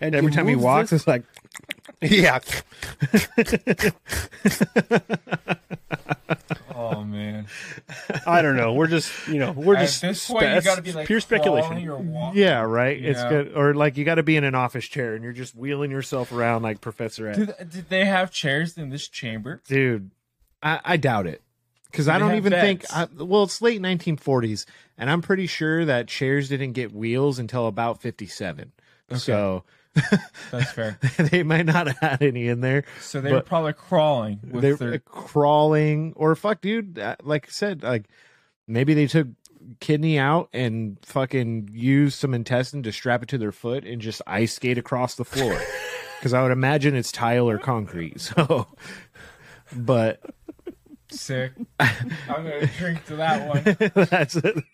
And 0.00 0.14
every 0.14 0.32
time 0.32 0.48
he 0.48 0.56
walks, 0.56 0.90
this- 0.90 1.02
it's 1.02 1.06
like, 1.08 1.22
yeah, 2.02 2.40
Oh 6.74 7.02
man. 7.04 7.46
I 8.26 8.42
don't 8.42 8.56
know. 8.56 8.72
We're 8.74 8.88
just 8.88 9.10
you 9.28 9.38
know 9.38 9.52
we're 9.52 9.76
At 9.76 9.82
just 9.82 10.02
this 10.02 10.26
point, 10.28 10.54
you 10.54 10.60
gotta 10.62 10.82
be 10.82 10.92
like 10.92 11.06
pure 11.06 11.20
speculation. 11.20 11.88
or 11.88 11.98
walking. 11.98 12.40
yeah, 12.42 12.60
right. 12.62 13.00
It's 13.02 13.22
good. 13.24 13.52
Or 13.56 13.74
like 13.74 13.96
you 13.96 14.04
got 14.04 14.16
to 14.16 14.22
be 14.22 14.36
in 14.36 14.44
an 14.44 14.54
office 14.54 14.84
chair 14.86 15.14
and 15.14 15.22
you're 15.22 15.32
just 15.32 15.54
wheeling 15.54 15.90
yourself 15.90 16.32
around 16.32 16.62
like 16.62 16.80
Professor 16.80 17.28
X. 17.28 17.38
Did, 17.38 17.54
did 17.70 17.88
they 17.88 18.04
have 18.04 18.30
chairs 18.30 18.76
in 18.76 18.90
this 18.90 19.08
chamber? 19.08 19.62
dude 19.66 20.10
i, 20.62 20.80
I 20.84 20.96
doubt 20.96 21.26
it 21.26 21.42
because 21.94 22.08
i 22.08 22.18
don't 22.18 22.34
even 22.34 22.50
think? 22.52 22.84
I, 22.92 23.06
well 23.16 23.44
it's 23.44 23.62
late 23.62 23.80
1940s 23.80 24.66
and 24.98 25.08
i'm 25.08 25.22
pretty 25.22 25.46
sure 25.46 25.84
that 25.84 26.08
chairs 26.08 26.48
didn't 26.48 26.72
get 26.72 26.92
wheels 26.92 27.38
until 27.38 27.68
about 27.68 28.02
57 28.02 28.72
so 29.16 29.62
That's 30.50 30.72
fair. 30.72 30.98
they 31.18 31.44
might 31.44 31.66
not 31.66 31.86
have 31.86 31.98
had 31.98 32.22
any 32.22 32.48
in 32.48 32.60
there 32.60 32.82
So 33.00 33.20
they 33.20 33.32
were 33.32 33.42
probably 33.42 33.74
crawling 33.74 34.40
with 34.50 34.62
they're 34.62 34.74
their. 34.74 34.98
crawling 34.98 36.14
or 36.16 36.34
fuck 36.34 36.60
dude 36.60 36.98
uh, 36.98 37.14
like 37.22 37.46
i 37.46 37.50
said 37.52 37.84
like 37.84 38.06
maybe 38.66 38.94
they 38.94 39.06
took 39.06 39.28
kidney 39.78 40.18
out 40.18 40.48
and 40.52 40.98
fucking 41.02 41.70
used 41.72 42.18
some 42.18 42.34
intestine 42.34 42.82
to 42.82 42.90
strap 42.92 43.22
it 43.22 43.28
to 43.28 43.38
their 43.38 43.52
foot 43.52 43.84
and 43.84 44.02
just 44.02 44.20
ice 44.26 44.52
skate 44.54 44.78
across 44.78 45.14
the 45.14 45.24
floor 45.24 45.56
because 46.18 46.32
i 46.34 46.42
would 46.42 46.50
imagine 46.52 46.96
it's 46.96 47.12
tile 47.12 47.48
or 47.48 47.56
concrete 47.58 48.20
so 48.20 48.66
but 49.76 50.20
Sick. 51.14 51.52
I'm 51.80 52.10
gonna 52.28 52.66
drink 52.78 53.04
to 53.06 53.16
that 53.16 53.48
one. 53.48 53.92
that's 54.10 54.36
it. 54.36 54.64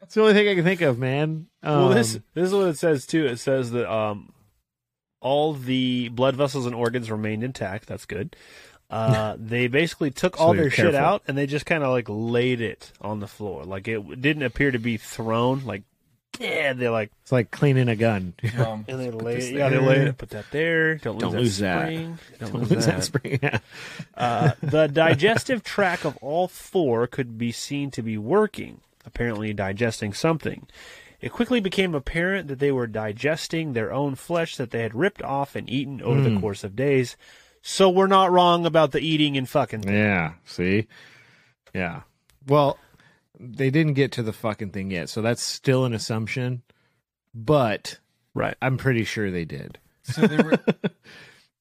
That's 0.00 0.14
the 0.14 0.20
only 0.20 0.34
thing 0.34 0.48
I 0.48 0.54
can 0.54 0.64
think 0.64 0.80
of, 0.80 0.98
man. 0.98 1.46
well, 1.62 1.90
this 1.90 2.16
Um, 2.16 2.22
this 2.34 2.46
is 2.48 2.54
what 2.54 2.68
it 2.68 2.78
says 2.78 3.06
too. 3.06 3.26
It 3.26 3.38
says 3.38 3.70
that 3.72 3.90
um, 3.92 4.32
all 5.20 5.52
the 5.54 6.08
blood 6.08 6.36
vessels 6.36 6.66
and 6.66 6.74
organs 6.74 7.10
remained 7.10 7.44
intact. 7.44 7.86
That's 7.86 8.06
good. 8.06 8.36
Uh, 8.90 9.36
they 9.38 9.68
basically 9.68 10.10
took 10.10 10.36
So 10.36 10.42
all 10.44 10.54
you're 10.54 10.64
their 10.64 10.70
shit 10.70 10.94
out 10.94 11.22
and 11.28 11.36
they 11.36 11.46
just 11.46 11.66
kind 11.66 11.82
of 11.82 11.90
like 11.90 12.06
laid 12.08 12.60
it 12.60 12.92
on 13.00 13.20
the 13.20 13.26
floor. 13.28 13.64
Like 13.64 13.88
it 13.88 14.20
didn't 14.20 14.44
appear 14.44 14.70
to 14.70 14.78
be 14.78 14.96
thrown. 14.96 15.64
Like 15.64 15.82
yeah, 16.38 16.72
they're 16.72 16.90
like, 16.90 17.10
It's 17.22 17.32
like 17.32 17.50
cleaning 17.50 17.88
a 17.88 17.96
gun. 17.96 18.34
Um, 18.58 18.84
and 18.88 18.98
they 19.00 19.10
lay, 19.10 19.34
this 19.36 19.50
yeah, 19.50 19.68
they 19.68 19.78
lay 19.78 19.96
it, 20.06 20.18
put 20.18 20.30
that 20.30 20.46
there. 20.50 20.96
Don't, 20.96 21.18
Don't 21.18 21.32
lose 21.32 21.40
lose 21.42 21.58
that 21.58 21.78
that. 21.78 21.84
spring. 21.86 22.18
Don't, 22.38 22.52
Don't 22.52 22.60
lose, 22.62 22.70
lose 22.70 22.86
that. 22.86 22.96
that 22.96 23.04
spring. 23.04 23.38
Yeah. 23.42 23.58
Uh, 24.16 24.50
the 24.62 24.88
digestive 24.88 25.62
tract 25.62 26.04
of 26.04 26.16
all 26.18 26.48
four 26.48 27.06
could 27.06 27.38
be 27.38 27.52
seen 27.52 27.88
to 27.92 28.02
be 28.02 28.18
working, 28.18 28.80
apparently 29.06 29.52
digesting 29.54 30.12
something. 30.12 30.66
It 31.20 31.30
quickly 31.30 31.60
became 31.60 31.94
apparent 31.94 32.48
that 32.48 32.58
they 32.58 32.72
were 32.72 32.88
digesting 32.88 33.72
their 33.74 33.92
own 33.92 34.16
flesh 34.16 34.56
that 34.56 34.70
they 34.72 34.82
had 34.82 34.94
ripped 34.94 35.22
off 35.22 35.54
and 35.54 35.70
eaten 35.70 36.02
over 36.02 36.20
the 36.20 36.30
Mm. 36.30 36.40
course 36.40 36.64
of 36.64 36.74
days. 36.74 37.16
So 37.62 37.88
we're 37.90 38.06
not 38.08 38.30
wrong 38.32 38.66
about 38.66 38.90
the 38.92 39.00
eating 39.00 39.36
and 39.36 39.48
fucking. 39.48 39.82
thing. 39.82 39.94
Yeah. 39.94 40.32
See. 40.44 40.88
Yeah. 41.74 42.02
Well, 42.46 42.76
they 43.38 43.70
didn't 43.70 43.94
get 43.94 44.12
to 44.12 44.22
the 44.22 44.32
fucking 44.32 44.70
thing 44.70 44.90
yet, 44.90 45.08
so 45.08 45.22
that's 45.22 45.42
still 45.42 45.84
an 45.84 45.94
assumption. 45.94 46.62
But 47.34 47.98
right, 48.34 48.56
I'm 48.60 48.76
pretty 48.76 49.04
sure 49.04 49.30
they 49.30 49.44
did. 49.44 49.78
So 50.02 50.26
they 50.26 50.42
were 50.42 50.58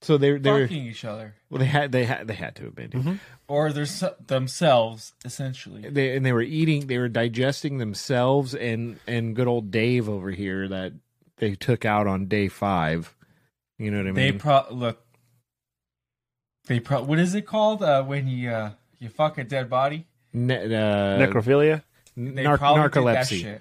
So 0.02 0.18
they 0.18 0.38
they 0.38 0.52
were 0.52 0.68
fucking 0.68 0.86
each 0.86 1.04
other, 1.06 1.36
well 1.50 1.60
they 1.60 1.66
had 1.66 1.92
they 1.92 2.06
had 2.06 2.28
they 2.28 2.36
had 2.36 2.56
to 2.58 2.66
have 2.66 2.76
been. 2.76 2.92
Mm-hmm. 2.92 3.14
or 3.48 3.74
their 3.74 3.88
themselves 4.28 5.14
essentially. 5.26 5.90
They 5.90 6.16
and 6.16 6.26
they 6.26 6.34
were 6.34 6.42
eating, 6.42 6.88
they 6.88 7.00
were 7.00 7.10
digesting 7.10 7.80
themselves 7.80 8.54
and 8.54 9.00
and 9.08 9.36
good 9.36 9.48
old 9.48 9.72
Dave 9.72 10.08
over 10.08 10.30
here 10.30 10.68
that 10.68 10.94
they 11.38 11.56
took 11.56 11.84
out 11.84 12.06
on 12.06 12.28
day 12.28 12.48
five. 12.48 13.16
You 13.80 13.90
know 13.90 13.98
what 13.98 14.08
I 14.08 14.12
mean? 14.12 14.16
They 14.16 14.32
mean? 14.32 14.40
pro 14.40 14.66
look. 14.70 15.04
They 16.68 16.80
pro. 16.80 17.02
What 17.02 17.18
is 17.18 17.34
it 17.34 17.48
called 17.48 17.82
uh, 17.82 18.04
when 18.04 18.28
you 18.28 18.52
uh, 18.52 18.72
you 19.00 19.10
fuck 19.10 19.40
a 19.40 19.44
dead 19.44 19.68
body? 19.68 20.06
Ne- 20.38 20.66
uh, 20.76 21.18
Necrophilia? 21.20 21.84
They 22.16 22.44
Nar- 22.44 22.58
probably 22.58 22.84
did 22.84 22.92
that 22.92 23.28
narcolepsy. 23.28 23.60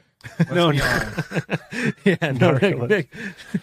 no, 0.55 0.71
no. 0.71 0.77
yeah, 2.05 2.33
no, 2.33 2.59
Narcolepsy. 2.59 2.89
nec- 2.89 3.11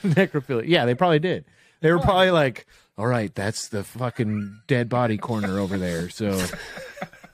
necrophilia. 0.04 0.64
Yeah, 0.68 0.86
they 0.86 0.96
probably 0.96 1.20
did. 1.20 1.46
They 1.82 1.92
were 1.92 2.00
probably 2.00 2.32
like, 2.32 2.66
"All 2.98 3.08
right, 3.08 3.34
that's 3.36 3.68
the 3.70 3.84
fucking 3.84 4.62
dead 4.68 4.88
body 4.90 5.18
corner 5.18 5.60
over 5.60 5.78
there." 5.78 6.10
So, 6.10 6.40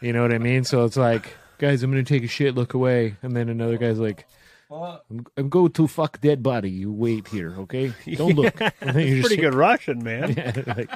you 0.01 0.13
know 0.13 0.21
what 0.23 0.33
I 0.33 0.39
mean? 0.39 0.63
So 0.63 0.85
it's 0.85 0.97
like, 0.97 1.35
guys, 1.59 1.83
I'm 1.83 1.91
gonna 1.91 2.03
take 2.03 2.23
a 2.23 2.27
shit. 2.27 2.55
Look 2.55 2.73
away, 2.73 3.15
and 3.21 3.35
then 3.35 3.49
another 3.49 3.77
guy's 3.77 3.99
like. 3.99 4.25
Well, 4.69 5.01
I'm, 5.09 5.25
I'm 5.35 5.49
going 5.49 5.71
to 5.71 5.87
fuck 5.87 6.21
dead 6.21 6.43
body. 6.43 6.69
You 6.69 6.91
wait 6.91 7.27
here, 7.27 7.55
okay? 7.61 7.91
Don't 8.13 8.35
look. 8.35 8.59
Yeah, 8.59 8.69
And 8.81 8.95
then 8.95 8.99
you 9.07 9.13
it's 9.13 9.15
just- 9.15 9.27
pretty 9.29 9.41
good 9.41 9.55
Russian, 9.55 10.03
man. 10.03 10.31
Yeah, 10.37 10.61
like, 10.75 10.91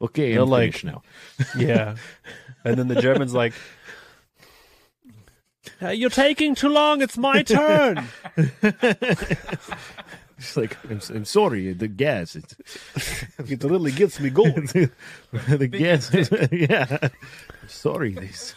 okay, 0.00 0.32
They're 0.34 0.42
I'm 0.42 0.48
like- 0.48 0.84
now. 0.84 1.02
yeah. 1.56 1.96
And 2.64 2.76
then 2.76 2.86
the 2.86 3.00
German's 3.02 3.34
like, 3.34 3.52
"Uh, 5.82 5.88
"You're 5.90 6.10
taking 6.10 6.54
too 6.54 6.68
long. 6.68 7.02
It's 7.02 7.16
my 7.18 7.42
turn." 7.42 8.04
It's 10.40 10.56
like, 10.56 10.76
I'm, 10.88 11.00
I'm 11.12 11.24
sorry, 11.24 11.72
the 11.72 11.88
gas. 11.88 12.36
It's, 12.36 12.54
it 13.40 13.60
literally 13.64 13.90
gets 13.90 14.20
me 14.20 14.30
going. 14.40 14.66
the 15.32 15.66
gas. 15.66 16.12
yeah. 16.52 16.98
I'm 17.02 17.68
sorry. 17.68 18.12
This. 18.12 18.54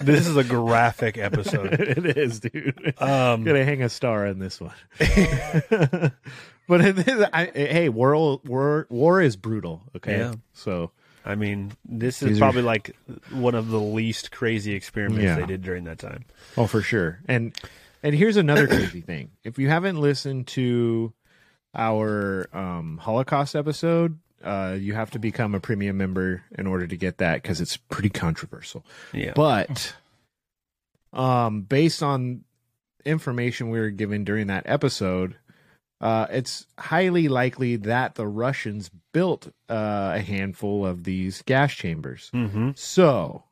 This 0.00 0.28
is 0.28 0.36
a 0.36 0.44
graphic 0.44 1.18
episode. 1.18 1.72
it 1.80 2.16
is, 2.16 2.38
dude. 2.38 2.94
Um, 2.98 3.42
Gonna 3.42 3.64
hang 3.64 3.82
a 3.82 3.88
star 3.88 4.28
on 4.28 4.38
this 4.38 4.60
one. 4.60 4.70
but 6.68 6.80
it 6.80 7.08
is, 7.08 7.26
I, 7.32 7.46
hey, 7.52 7.88
war, 7.88 8.38
war, 8.44 8.86
war 8.88 9.20
is 9.20 9.34
brutal. 9.34 9.82
Okay, 9.96 10.18
Yeah. 10.18 10.34
so 10.52 10.92
I 11.24 11.34
mean, 11.36 11.72
this 11.84 12.20
These 12.20 12.32
is 12.32 12.38
are- 12.38 12.40
probably 12.40 12.62
like 12.62 12.94
one 13.30 13.54
of 13.54 13.68
the 13.68 13.80
least 13.80 14.30
crazy 14.30 14.74
experiments 14.74 15.24
Yeah. 15.24 15.36
they 15.36 15.46
did 15.46 15.62
during 15.62 15.84
that 15.84 15.98
time. 15.98 16.24
Oh, 16.56 16.66
for 16.66 16.82
sure. 16.82 17.20
And 17.26 17.54
and 18.02 18.14
here's 18.14 18.36
another 18.36 18.66
crazy 18.68 19.00
thing. 19.00 19.30
If 19.44 19.58
you 19.58 19.68
haven't 19.68 20.00
listened 20.00 20.46
to 20.48 21.12
our 21.74 22.48
um, 22.52 22.98
Holocaust 22.98 23.56
episode, 23.56 24.18
uh, 24.42 24.76
you 24.78 24.92
have 24.94 25.10
to 25.12 25.18
become 25.18 25.54
a 25.54 25.60
premium 25.60 25.96
member 25.96 26.42
in 26.58 26.66
order 26.66 26.86
to 26.86 26.96
get 26.96 27.18
that 27.18 27.40
because 27.42 27.60
it's 27.62 27.76
pretty 27.78 28.10
controversial. 28.10 28.84
Yeah. 29.14 29.32
But 29.34 29.94
um, 31.12 31.62
based 31.62 32.02
on 32.02 32.44
information 33.04 33.70
we 33.70 33.78
were 33.80 33.90
given 33.90 34.24
during 34.24 34.48
that 34.48 34.64
episode, 34.66 35.36
uh, 36.04 36.26
it's 36.28 36.66
highly 36.78 37.28
likely 37.28 37.76
that 37.76 38.14
the 38.14 38.26
Russians 38.26 38.90
built 39.12 39.48
uh, 39.70 40.12
a 40.14 40.20
handful 40.20 40.84
of 40.84 41.04
these 41.04 41.40
gas 41.46 41.72
chambers. 41.72 42.30
Mm-hmm. 42.34 42.72
So 42.74 43.42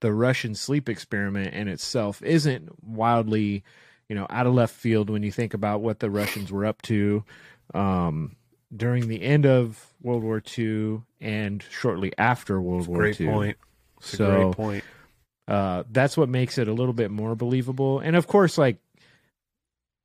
the 0.00 0.12
Russian 0.12 0.56
sleep 0.56 0.88
experiment 0.88 1.54
in 1.54 1.68
itself 1.68 2.20
isn't 2.20 2.84
wildly, 2.84 3.62
you 4.08 4.16
know, 4.16 4.26
out 4.28 4.48
of 4.48 4.54
left 4.54 4.74
field 4.74 5.08
when 5.08 5.22
you 5.22 5.30
think 5.30 5.54
about 5.54 5.82
what 5.82 6.00
the 6.00 6.10
Russians 6.10 6.50
were 6.50 6.66
up 6.66 6.82
to 6.82 7.22
um, 7.74 8.34
during 8.76 9.06
the 9.06 9.22
end 9.22 9.46
of 9.46 9.86
World 10.02 10.24
War 10.24 10.42
II 10.58 11.02
and 11.20 11.64
shortly 11.70 12.12
after 12.18 12.60
World 12.60 12.88
War 12.88 12.98
Great 12.98 13.20
II. 13.20 13.28
point. 13.28 13.56
So 14.00 14.30
great 14.30 14.56
point. 14.56 14.84
Uh, 15.46 15.84
that's 15.92 16.16
what 16.16 16.28
makes 16.28 16.58
it 16.58 16.66
a 16.66 16.72
little 16.72 16.92
bit 16.92 17.12
more 17.12 17.36
believable. 17.36 18.00
And 18.00 18.16
of 18.16 18.26
course, 18.26 18.58
like 18.58 18.78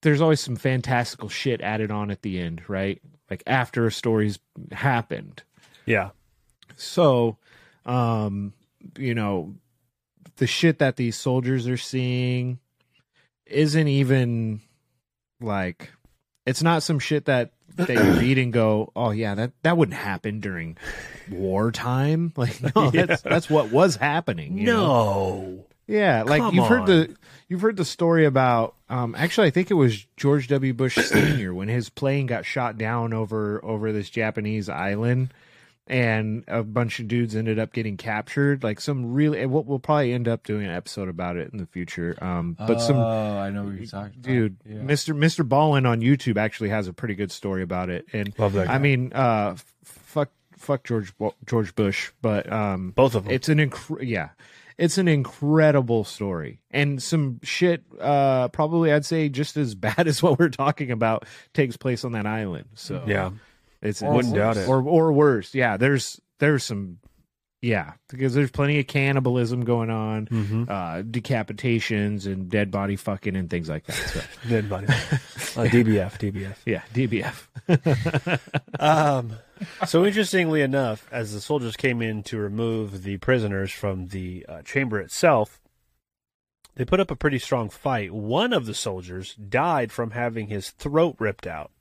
there's 0.02 0.22
always 0.22 0.40
some 0.40 0.56
fantastical 0.56 1.30
shit 1.30 1.62
added 1.62 1.92
on 1.92 2.10
at 2.12 2.22
the 2.22 2.40
end, 2.40 2.62
right? 2.68 3.02
Like 3.30 3.44
after 3.48 3.86
a 3.86 3.92
story's 3.92 4.40
happened. 4.72 5.44
Yeah. 5.86 6.10
So, 6.76 7.38
um, 7.86 8.54
you 8.98 9.14
know, 9.14 9.56
the 10.38 10.48
shit 10.48 10.80
that 10.80 10.96
these 10.96 11.18
soldiers 11.18 11.68
are 11.68 11.78
seeing 11.78 12.60
isn't 13.46 13.88
even 13.88 14.62
like 15.42 15.92
it's 16.46 16.64
not 16.64 16.84
some 16.84 17.00
shit 17.00 17.26
that 17.26 17.52
that 17.76 17.90
you 17.94 18.14
read 18.20 18.38
and 18.38 18.54
go, 18.54 18.92
"Oh 18.96 19.12
yeah, 19.12 19.36
that 19.36 19.52
that 19.64 19.78
wouldn't 19.78 19.98
happen 19.98 20.40
during 20.40 20.78
wartime." 21.30 22.34
Like, 22.38 22.62
no, 22.76 22.90
Yeah. 22.94 23.06
that's 23.06 23.22
that's 23.22 23.50
what 23.50 23.72
was 23.72 23.96
happening. 23.96 24.58
you 24.58 24.66
know? 24.66 25.66
No. 25.90 25.98
Yeah, 25.98 26.24
like 26.24 26.42
Come 26.42 26.56
you've 26.56 26.68
heard 26.68 26.86
the 26.86 27.16
you've 27.48 27.62
heard 27.62 27.78
the 27.78 27.86
story 27.86 28.26
about 28.26 28.76
um 28.90 29.16
actually 29.18 29.48
I 29.48 29.50
think 29.52 29.72
it 29.72 29.76
was 29.76 30.06
George 30.18 30.48
W. 30.50 30.74
Bush 30.74 30.96
Sr. 31.06 31.54
when 31.54 31.68
his 31.68 31.90
plane 31.90 32.26
got 32.28 32.46
shot 32.46 32.78
down 32.78 33.14
over 33.14 33.64
over 33.64 33.92
this 33.92 34.10
Japanese 34.10 34.70
island 34.70 35.34
and 35.88 36.44
a 36.48 36.62
bunch 36.62 37.00
of 37.00 37.08
dudes 37.08 37.36
ended 37.36 37.58
up 37.58 37.74
getting 37.74 37.98
captured 37.98 38.64
like 38.64 38.80
some 38.80 39.12
really 39.12 39.42
and 39.42 39.52
we'll, 39.52 39.64
we'll 39.64 39.80
probably 39.80 40.14
end 40.14 40.28
up 40.28 40.44
doing 40.44 40.64
an 40.64 40.72
episode 40.72 41.10
about 41.10 41.36
it 41.36 41.52
in 41.52 41.58
the 41.58 41.66
future 41.66 42.16
um 42.22 42.56
but 42.68 42.80
some 42.80 42.98
Oh, 42.98 43.40
I 43.40 43.50
know 43.50 43.64
what 43.64 43.74
you're 43.74 43.86
talking 43.88 44.14
about. 44.20 44.22
dude 44.24 44.58
Yeah. 44.66 44.76
Mr. 44.82 45.16
Mr. 45.18 45.48
Ballen 45.48 45.88
on 45.90 46.02
YouTube 46.02 46.38
actually 46.38 46.70
has 46.70 46.88
a 46.88 46.94
pretty 46.94 47.16
good 47.16 47.32
story 47.32 47.64
about 47.64 47.90
it 47.90 48.06
and 48.14 48.38
Love 48.38 48.54
that 48.54 48.70
I 48.70 48.78
mean 48.78 49.12
uh 49.14 49.56
fuck 49.84 50.30
fuck 50.58 50.84
George 50.84 51.12
George 51.48 51.74
Bush 51.74 52.12
but 52.22 52.52
um 52.52 52.92
Both 52.92 53.16
of 53.16 53.24
them. 53.24 53.34
it's 53.34 53.50
an 53.50 53.58
incre- 53.58 54.08
yeah 54.08 54.30
it's 54.80 54.98
an 54.98 55.08
incredible 55.08 56.04
story 56.04 56.60
and 56.72 57.02
some 57.04 57.40
shit 57.44 57.84
uh 58.00 58.48
probably 58.48 58.92
i'd 58.94 59.06
say 59.06 59.30
just 59.30 59.58
as 59.58 59.76
bad 59.88 60.08
as 60.08 60.24
what 60.24 60.40
we're 60.40 60.50
talking 60.50 60.90
about 60.92 61.26
takes 61.54 61.78
place 61.78 62.04
on 62.06 62.14
that 62.14 62.26
island 62.26 62.66
so 62.76 63.04
Yeah. 63.06 63.32
it's 63.82 64.02
Or 64.02 64.14
Wouldn't 64.14 64.34
doubt 64.36 64.58
it. 64.58 64.68
or 64.68 64.82
or 64.82 65.12
worse 65.14 65.54
yeah 65.54 65.78
there's 65.78 66.20
there's 66.40 66.64
some 66.64 66.98
yeah 67.62 67.94
because 68.10 68.34
there's 68.34 68.52
plenty 68.52 68.80
of 68.80 68.88
cannibalism 68.88 69.66
going 69.66 69.90
on 69.90 70.28
Mhm. 70.28 70.70
uh 70.70 71.02
decapitations 71.04 72.26
and 72.26 72.50
dead 72.50 72.72
body 72.72 72.96
fucking 72.96 73.36
and 73.36 73.50
things 73.50 73.68
like 73.68 73.86
that 73.86 73.94
so 73.96 74.22
Dead 74.50 74.70
body. 74.70 74.88
Uh, 75.58 75.64
DBF. 75.66 76.20
DBF. 76.20 76.56
yeah 76.66 76.84
dbf 76.94 77.48
Um, 78.80 79.34
so 79.86 80.06
interestingly 80.06 80.62
enough, 80.62 81.06
as 81.12 81.34
the 81.34 81.42
soldiers 81.42 81.76
came 81.76 82.02
in 82.02 82.24
to 82.24 82.38
remove 82.38 83.04
the 83.04 83.18
prisoners 83.18 83.72
from 83.72 84.08
the 84.08 84.46
uh, 84.48 84.62
chamber 84.62 85.00
itself, 85.02 85.60
they 86.76 86.86
put 86.86 87.00
up 87.02 87.12
a 87.12 87.16
pretty 87.16 87.40
strong 87.40 87.70
fight. 87.70 88.14
One 88.14 88.54
of 88.54 88.66
the 88.68 88.74
soldiers 88.74 89.36
died 89.36 89.92
from 89.92 90.12
having 90.12 90.48
his 90.48 90.70
throat 90.70 91.16
ripped 91.20 91.46
out. 91.48 91.72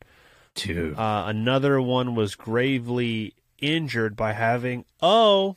Two. 0.55 0.95
Uh, 0.97 1.25
another 1.29 1.81
one 1.81 2.17
was 2.17 2.35
gravely 2.35 3.35
injured 3.61 4.17
by 4.17 4.33
having 4.33 4.85
oh, 5.01 5.57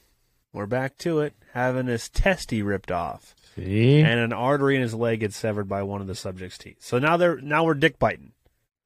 we're 0.54 0.66
back 0.66 0.98
to 1.00 1.20
it, 1.22 1.34
having 1.54 1.88
his 1.88 2.10
testy 2.10 2.62
ripped 2.62 2.92
off, 2.92 3.36
See? 3.56 4.00
and 4.02 4.20
an 4.20 4.34
artery 4.34 4.76
in 4.76 4.82
his 4.82 4.94
leg 4.94 5.22
gets 5.22 5.38
severed 5.38 5.70
by 5.70 5.84
one 5.84 6.02
of 6.02 6.08
the 6.08 6.16
subject's 6.16 6.58
teeth. 6.58 6.78
So 6.80 7.00
now 7.00 7.18
they're 7.18 7.40
now 7.42 7.64
we're 7.64 7.74
dick 7.74 7.98
biting. 8.00 8.34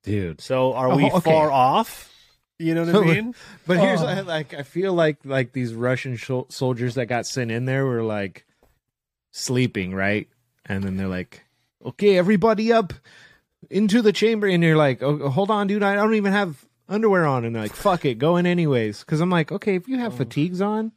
dude 0.04 0.40
So 0.42 0.74
are 0.74 0.92
Oh, 0.92 0.96
we 0.98 1.06
okay. 1.10 1.20
far 1.20 1.52
off? 1.52 2.12
You 2.60 2.74
know 2.74 2.86
what 2.86 2.96
I 2.96 3.14
mean? 3.14 3.36
But 3.68 3.80
here's 3.80 4.02
Oh. 4.02 4.24
Like 4.26 4.54
I 4.54 4.64
feel 4.64 4.94
like 4.94 5.18
like 5.26 5.52
these 5.52 5.74
Russian 5.74 6.16
shol- 6.16 6.52
soldiers 6.52 6.96
that 6.96 7.08
got 7.08 7.26
sent 7.26 7.52
in 7.52 7.66
there 7.66 7.86
were 7.86 8.04
like 8.04 8.46
sleeping, 9.32 9.94
right? 9.94 10.28
And 10.66 10.84
then 10.84 10.98
they're 10.98 11.08
like, 11.08 11.44
"Okay, 11.86 12.18
everybody 12.18 12.72
up 12.72 12.94
into 13.70 14.02
the 14.02 14.14
chamber." 14.14 14.48
And 14.48 14.64
you're 14.64 14.78
like, 14.78 15.04
"Oh, 15.04 15.30
hold 15.30 15.52
on, 15.52 15.68
dude, 15.68 15.84
I 15.84 15.96
don't 15.96 16.16
even 16.16 16.32
have 16.34 16.66
underwear 16.88 17.26
on." 17.26 17.46
And 17.46 17.56
they're 17.56 17.64
like, 17.64 17.76
"Fuck 17.76 18.06
it, 18.06 18.20
go 18.20 18.38
in 18.38 18.46
anyways." 18.46 19.00
Because 19.02 19.20
I'm 19.22 19.30
like, 19.30 19.52
okay, 19.52 19.76
if 19.76 19.88
you 19.88 19.98
have 20.00 20.14
Oh. 20.14 20.18
fatigues 20.18 20.62
on, 20.62 20.92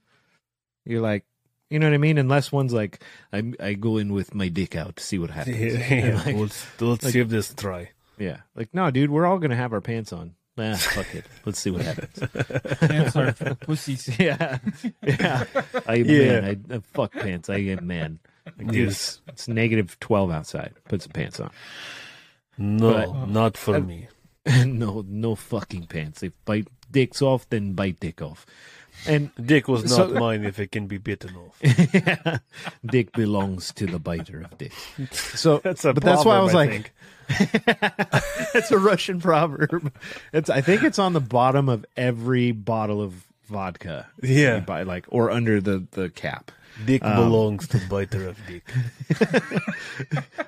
you're 0.89 1.03
like, 1.03 1.25
You 1.71 1.79
know 1.79 1.87
what 1.87 1.95
I 1.95 1.99
mean? 1.99 2.19
Unless 2.19 2.51
one's 2.51 2.73
like, 2.73 3.03
I 3.33 3.53
I 3.61 3.75
go 3.75 3.99
in 3.99 4.13
with 4.13 4.35
my 4.35 4.49
dick 4.49 4.75
out 4.75 4.97
to 4.97 5.03
see 5.05 5.19
what 5.19 5.31
happens. 5.39 5.59
Yeah, 5.59 5.79
And 5.95 6.17
like- 6.27 6.37
let's 6.37 6.81
let's 6.81 7.05
like- 7.05 7.13
give 7.13 7.29
this 7.31 7.53
a 7.53 7.57
try. 7.57 7.91
Yeah, 8.19 8.39
like 8.57 8.73
no, 8.75 8.91
dude, 8.91 9.11
we're 9.11 9.27
all 9.27 9.39
gonna 9.39 9.55
have 9.57 9.73
our 9.73 9.81
pants 9.81 10.13
on. 10.13 10.35
Nah, 10.57 10.75
fuck 10.75 11.15
it. 11.15 11.25
Let's 11.45 11.61
see 11.61 11.71
what 11.71 11.83
happens. 11.83 12.19
Pants 12.81 13.15
are 13.15 13.31
for 13.33 13.55
pussies. 13.55 14.09
Yeah, 14.19 14.59
yeah. 15.07 15.45
I 15.87 15.97
am 15.99 16.05
Yeah. 16.07 16.41
man. 16.41 16.65
I, 16.69 16.75
I 16.75 16.79
fuck 16.81 17.13
pants. 17.13 17.49
I 17.49 17.59
am 17.59 17.87
man. 17.87 18.19
Like, 18.45 18.67
dude, 18.67 18.75
Yes. 18.89 18.91
it's, 18.91 19.21
it's 19.29 19.49
negative 19.49 19.97
twelve 20.01 20.33
outside. 20.33 20.75
Put 20.89 21.03
some 21.03 21.13
pants 21.13 21.39
on. 21.39 21.51
No, 22.59 22.93
But- 22.93 23.29
not 23.29 23.57
for 23.57 23.77
Uh, 23.77 23.81
me. 23.81 24.09
no, 24.67 25.05
no 25.07 25.35
fucking 25.37 25.87
pants. 25.87 26.25
If 26.25 26.33
bite 26.45 26.67
dicks 26.91 27.23
off, 27.23 27.49
then 27.51 27.75
bite 27.75 28.01
dick 28.01 28.21
off. 28.21 28.45
And 29.07 29.31
Dick 29.45 29.69
was 29.69 29.89
so- 29.95 30.09
not 30.09 30.21
mine 30.21 30.45
if 30.45 30.59
it 30.59 30.73
can 30.73 30.87
be 30.87 30.99
bitten 30.99 31.35
off. 31.37 31.57
Yeah. 31.95 32.39
dick 32.85 33.13
belongs 33.13 33.73
to 33.75 33.87
the 33.87 33.99
biter 33.99 34.41
of 34.43 34.57
dick. 34.59 34.73
So 35.13 35.59
That's 35.65 35.85
a 35.85 35.93
but 35.93 36.03
that's 36.03 36.25
why 36.25 36.37
I 36.37 36.41
was 36.41 36.53
proverb, 36.53 36.87
I 37.31 37.35
like, 37.39 38.55
it's 38.55 38.71
a 38.71 38.79
Russian 38.79 39.21
proverb. 39.21 39.93
It's 40.33 40.51
I 40.51 40.61
think 40.61 40.83
it's 40.83 40.99
on 40.99 41.13
the 41.13 41.21
bottom 41.21 41.69
of 41.69 41.85
every 41.97 42.53
bottle 42.53 43.01
of 43.03 43.25
vodka. 43.47 44.07
Yeah. 44.23 44.61
buy, 44.61 44.83
like 44.83 45.07
or 45.09 45.31
under 45.31 45.61
the 45.61 45.87
the 45.93 46.11
cap. 46.11 46.51
Dick 46.85 47.03
Um, 47.05 47.17
belongs 47.17 47.67
to 47.69 47.81
biter 47.89 48.29
of 48.29 48.39
dick. 48.47 48.63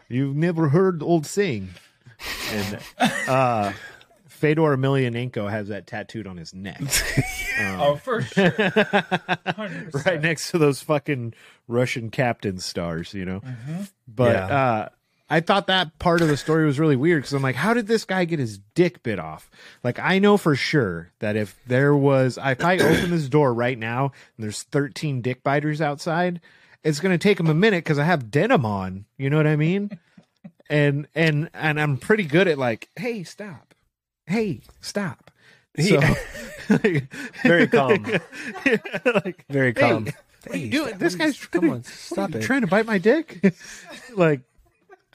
You've 0.08 0.36
never 0.36 0.68
heard 0.68 1.02
old 1.02 1.26
saying. 1.26 1.70
And 2.52 2.78
uh 3.28 3.72
Fedor 4.28 4.74
Emelianenko 4.76 5.50
has 5.50 5.68
that 5.68 5.86
tattooed 5.86 6.26
on 6.26 6.36
his 6.38 6.54
neck. 6.54 6.80
Um, 7.66 7.80
Oh, 7.80 7.96
for 7.96 8.22
sure. 8.22 8.50
100%. 8.50 10.04
right 10.06 10.20
next 10.20 10.50
to 10.50 10.58
those 10.58 10.82
fucking 10.82 11.34
Russian 11.68 12.10
captain 12.10 12.58
stars, 12.58 13.14
you 13.14 13.24
know. 13.24 13.40
Mhm. 13.40 13.90
But 14.08 14.34
Yeah. 14.36 14.46
uh, 14.46 14.88
I 15.32 15.38
thought 15.40 15.68
that 15.68 15.96
part 16.00 16.22
of 16.22 16.28
the 16.28 16.36
story 16.36 16.66
was 16.66 16.80
really 16.80 16.96
weird 16.96 17.22
because 17.22 17.32
I'm 17.34 17.42
like, 17.42 17.54
how 17.54 17.72
did 17.72 17.86
this 17.86 18.04
guy 18.04 18.24
get 18.24 18.40
his 18.40 18.58
dick 18.74 19.02
bit 19.04 19.20
off? 19.20 19.48
Like, 19.84 19.98
I 20.00 20.18
know 20.18 20.36
for 20.36 20.56
sure 20.56 21.12
that 21.20 21.36
if 21.36 21.56
there 21.68 21.94
was, 21.94 22.36
if 22.42 22.64
I 22.64 22.78
open 22.78 23.10
this 23.10 23.28
door 23.28 23.54
right 23.54 23.78
now 23.78 24.06
and 24.36 24.44
there's 24.44 24.64
13 24.64 25.22
dick 25.22 25.44
biters 25.44 25.80
outside, 25.80 26.40
it's 26.82 26.98
going 26.98 27.12
to 27.16 27.22
take 27.22 27.38
him 27.38 27.46
a 27.48 27.54
minute 27.54 27.84
because 27.84 27.98
I 27.98 28.04
have 28.04 28.30
denim 28.32 28.66
on. 28.66 29.04
You 29.18 29.30
know 29.30 29.36
what 29.36 29.46
I 29.46 29.54
mean? 29.56 29.98
And 30.68 31.06
and 31.14 31.50
and 31.54 31.80
I'm 31.80 31.96
pretty 31.96 32.24
good 32.24 32.48
at 32.48 32.58
like, 32.58 32.88
hey, 32.96 33.22
stop, 33.24 33.74
hey, 34.26 34.62
stop. 34.80 35.29
So, 35.78 36.00
Very 37.42 37.66
calm. 37.68 38.04
like, 39.24 39.44
Very 39.48 39.72
hey, 39.72 39.80
calm. 39.80 40.04
What 40.04 40.54
are 40.54 40.58
you 40.58 40.70
doing? 40.70 40.98
This 40.98 41.14
guy's 41.14 41.44
come 41.46 41.60
trying, 41.62 41.72
on, 41.74 41.82
stop 41.84 42.30
you 42.30 42.38
it. 42.38 42.42
Trying 42.42 42.62
to 42.62 42.66
bite 42.66 42.86
my 42.86 42.98
dick? 42.98 43.54
like, 44.14 44.40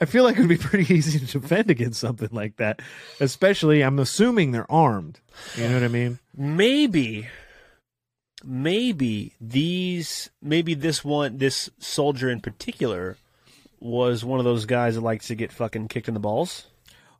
I 0.00 0.04
feel 0.04 0.24
like 0.24 0.36
it 0.36 0.40
would 0.40 0.48
be 0.48 0.56
pretty 0.56 0.94
easy 0.94 1.18
to 1.18 1.40
defend 1.40 1.70
against 1.70 2.00
something 2.00 2.28
like 2.30 2.56
that. 2.56 2.80
Especially, 3.20 3.82
I'm 3.82 3.98
assuming 3.98 4.52
they're 4.52 4.70
armed. 4.70 5.20
You 5.56 5.68
know 5.68 5.74
what 5.74 5.82
I 5.84 5.88
mean? 5.88 6.18
maybe 6.36 7.26
maybe 8.44 9.32
these 9.40 10.28
maybe 10.42 10.74
this 10.74 11.02
one 11.02 11.38
this 11.38 11.70
soldier 11.78 12.28
in 12.30 12.40
particular 12.40 13.16
was 13.80 14.24
one 14.24 14.38
of 14.38 14.44
those 14.44 14.66
guys 14.66 14.94
that 14.94 15.00
likes 15.00 15.28
to 15.28 15.34
get 15.34 15.50
fucking 15.50 15.88
kicked 15.88 16.08
in 16.08 16.14
the 16.14 16.20
balls 16.20 16.66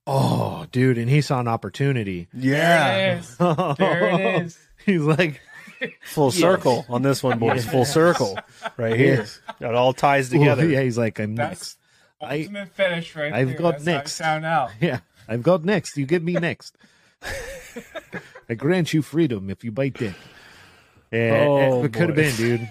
Oh, 0.07 0.67
dude, 0.71 0.99
and 0.99 1.11
he 1.11 1.21
saw 1.21 1.41
an 1.41 1.49
opportunity. 1.49 2.29
There 2.33 3.17
it 3.17 3.19
is. 3.19 3.37
There 3.39 4.09
it 4.11 4.43
is. 4.47 4.59
He's 4.85 5.01
like, 5.03 5.41
full 6.05 6.31
circle 6.31 6.87
on 6.89 7.03
this 7.03 7.23
one 7.23 7.39
boys 7.39 7.67
full 7.67 7.85
circle 7.85 8.39
right 8.79 8.97
here 8.97 9.17
Yes. 9.17 9.41
it 9.61 9.75
all 9.75 9.93
ties 9.93 10.31
together 10.31 10.67
yeah, 10.67 10.81
he's 10.81 10.97
like, 10.97 11.19
I'm 11.21 11.35
That's 11.35 11.77
next. 12.21 12.31
I, 12.33 12.39
ultimate 12.41 12.69
fetish 12.71 13.15
right 13.17 13.33
I've 13.33 13.49
there. 13.49 13.59
got 13.59 13.73
That's 13.81 13.85
how 13.87 13.91
I 13.93 13.95
next. 13.97 14.19
Found 14.19 14.45
out. 14.47 14.71
yeah, 14.81 15.01
I've 15.29 15.43
got 15.43 15.65
next. 15.65 15.97
You 15.99 16.07
get 16.07 16.23
me 16.23 16.33
next. 16.35 16.77
I 18.49 18.55
grant 18.55 18.95
you 18.95 19.03
freedom 19.03 19.51
if 19.51 19.65
you 19.65 19.73
bite 19.73 19.95
dick. 19.95 20.15
Yeah, 21.13 21.45
Oh, 21.49 21.85
it 21.85 21.93
could 21.93 22.09
have 22.09 22.17
been, 22.17 22.35
dude. 22.37 22.71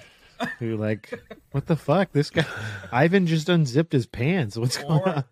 You're 0.60 0.78
like, 0.78 1.14
what 1.52 1.66
the 1.68 1.76
fuck? 1.76 2.12
This 2.12 2.30
guy, 2.30 2.46
Ivan 2.92 3.28
just 3.28 3.50
unzipped 3.50 3.94
his 3.94 4.06
pants. 4.06 4.58
What's 4.58 4.78
going 4.78 5.02
on? 5.04 5.24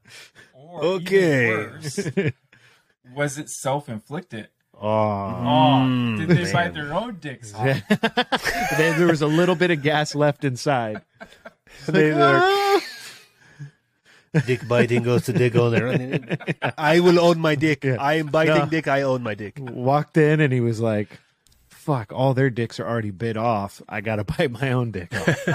Or 0.73 0.83
Okay. 0.99 1.51
even 1.51 1.71
worse, 1.71 2.09
was 3.15 3.37
it 3.37 3.49
self-inflicted? 3.49 4.47
Oh, 4.75 4.87
Oh, 4.89 6.15
did 6.17 6.29
they 6.29 6.43
man. 6.43 6.53
bite 6.53 6.73
their 6.73 6.93
own 6.93 7.17
dicks 7.19 7.53
off? 7.55 7.81
there 8.77 9.07
was 9.07 9.21
a 9.21 9.27
little 9.27 9.55
bit 9.55 9.71
of 9.71 9.81
gas 9.81 10.15
left 10.15 10.43
inside. 10.43 11.01
They- 11.87 12.09
they're- 12.09 12.41
Ah! 14.35 14.39
Dick 14.47 14.67
biting 14.67 15.03
goes 15.03 15.25
to 15.25 15.33
dick 15.33 15.55
owner. 15.55 15.95
i 16.75 16.99
will 16.99 17.19
own 17.19 17.37
my 17.39 17.53
dick 17.53 17.83
Yeah. 17.83 17.97
i 17.99 18.15
am 18.15 18.27
biting 18.27 18.55
No. 18.57 18.65
dick 18.65 18.87
i 18.87 19.03
own 19.03 19.21
my 19.21 19.35
dick 19.35 19.59
Walked 19.61 20.17
in 20.17 20.41
and 20.41 20.51
he 20.51 20.59
was 20.59 20.79
like, 20.81 21.19
"Fuck! 21.69 22.11
All 22.11 22.33
their 22.33 22.49
dicks 22.49 22.79
are 22.79 22.87
already 22.87 23.11
bit 23.11 23.37
off. 23.37 23.79
I 23.87 24.01
gotta 24.01 24.23
bite 24.23 24.49
my 24.49 24.71
own 24.71 24.89
dick 24.89 25.13
off." 25.13 25.45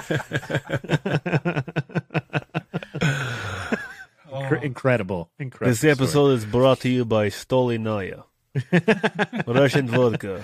Incre- 4.43 4.63
incredible, 4.63 5.31
incredible. 5.39 5.71
this 5.71 5.85
episode 5.85 6.31
is 6.31 6.45
brought 6.45 6.81
to 6.81 6.89
you 6.89 7.05
by 7.05 7.29
Stolichnaya. 7.29 8.25
Russian 9.47 9.89
vodka. 9.89 10.43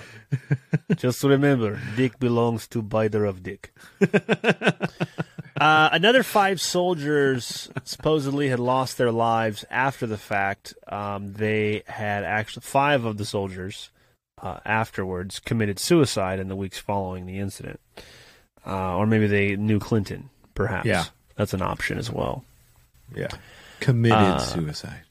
Just 0.95 1.23
remember, 1.23 1.79
dick 1.97 2.17
belongs 2.19 2.67
to 2.69 2.81
biter 2.81 3.25
of 3.25 3.43
dick. 3.43 3.73
Uh, 5.57 5.87
another 5.93 6.21
five 6.21 6.59
soldiers 6.59 7.69
supposedly 7.85 8.49
had 8.49 8.59
lost 8.59 8.97
their 8.97 9.09
lives 9.11 9.63
after 9.71 10.05
the 10.05 10.17
fact. 10.17 10.73
Um, 10.85 11.31
they 11.31 11.81
had 11.87 12.25
actually 12.25 12.63
five 12.63 13.05
of 13.05 13.15
the 13.17 13.23
soldiers 13.23 13.89
uh, 14.41 14.59
afterwards 14.65 15.39
committed 15.39 15.79
suicide 15.79 16.41
in 16.41 16.49
the 16.49 16.57
weeks 16.57 16.77
following 16.77 17.25
the 17.25 17.39
incident, 17.39 17.79
uh, 18.67 18.97
or 18.97 19.05
maybe 19.07 19.27
they 19.27 19.55
knew 19.55 19.79
Clinton. 19.79 20.29
Perhaps, 20.55 20.87
Yeah. 20.87 21.05
that's 21.37 21.53
an 21.53 21.61
option 21.61 21.97
as 21.97 22.11
well. 22.11 22.43
Yeah, 23.15 23.29
committed 23.79 24.17
Uh, 24.17 24.39
suicide. 24.39 25.03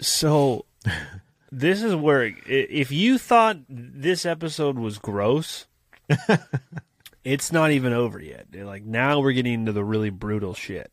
So 0.00 0.64
this 1.52 1.82
is 1.82 1.94
where 1.94 2.32
if 2.46 2.92
you 2.92 3.18
thought 3.18 3.58
this 3.68 4.26
episode 4.26 4.78
was 4.78 4.98
gross, 4.98 5.66
it's 7.24 7.50
not 7.52 7.70
even 7.72 7.92
over 7.92 8.20
yet. 8.20 8.46
Like 8.54 8.84
now 8.84 9.20
we're 9.20 9.32
getting 9.32 9.54
into 9.54 9.72
the 9.72 9.84
really 9.84 10.10
brutal 10.10 10.54
shit. 10.54 10.90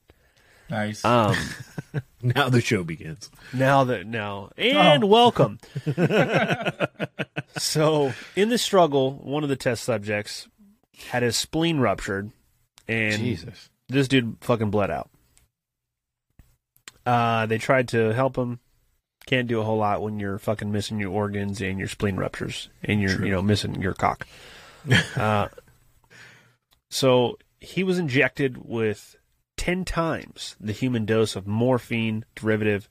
Nice. 0.70 1.04
Um 1.06 1.36
Now 2.24 2.48
the 2.50 2.62
show 2.62 2.84
begins. 2.86 3.30
now 3.54 3.84
that 3.84 4.08
now 4.08 4.50
and 4.58 5.04
welcome. 5.10 5.60
so 7.58 8.14
in 8.36 8.50
the 8.50 8.58
struggle, 8.58 9.12
one 9.16 9.44
of 9.44 9.50
the 9.50 9.56
test 9.56 9.84
subjects 9.84 10.48
had 11.10 11.22
his 11.24 11.36
spleen 11.36 11.80
ruptured 11.80 12.32
and 12.88 13.18
Jesus. 13.22 13.70
this 13.90 14.08
dude 14.08 14.38
fucking 14.42 14.72
bled 14.72 14.90
out. 14.90 15.10
Uh, 17.06 17.46
they 17.46 17.58
tried 17.58 17.90
to 17.90 18.14
help 18.14 18.38
him. 18.38 18.60
Can't 19.26 19.48
do 19.48 19.62
a 19.62 19.64
whole 19.64 19.78
lot 19.78 20.02
when 20.02 20.20
you're 20.20 20.38
fucking 20.38 20.72
missing 20.72 21.00
your 21.00 21.12
organs 21.12 21.62
and 21.62 21.80
your 21.80 21.88
spleen 21.88 22.18
ruptures 22.18 22.70
and 22.84 23.00
you're 23.00 23.16
True. 23.16 23.26
you 23.26 23.32
know 23.32 23.42
missing 23.42 23.82
your 23.82 23.94
cock. 23.94 24.28
uh, 25.16 25.48
so 26.92 27.38
he 27.62 27.84
was 27.84 28.00
injected 28.00 28.58
with 28.66 29.16
ten 29.56 29.86
times 29.86 30.58
the 30.60 30.74
human 30.74 31.06
dose 31.06 31.36
of 31.36 31.48
morphine 31.48 32.26
derivative. 32.36 32.90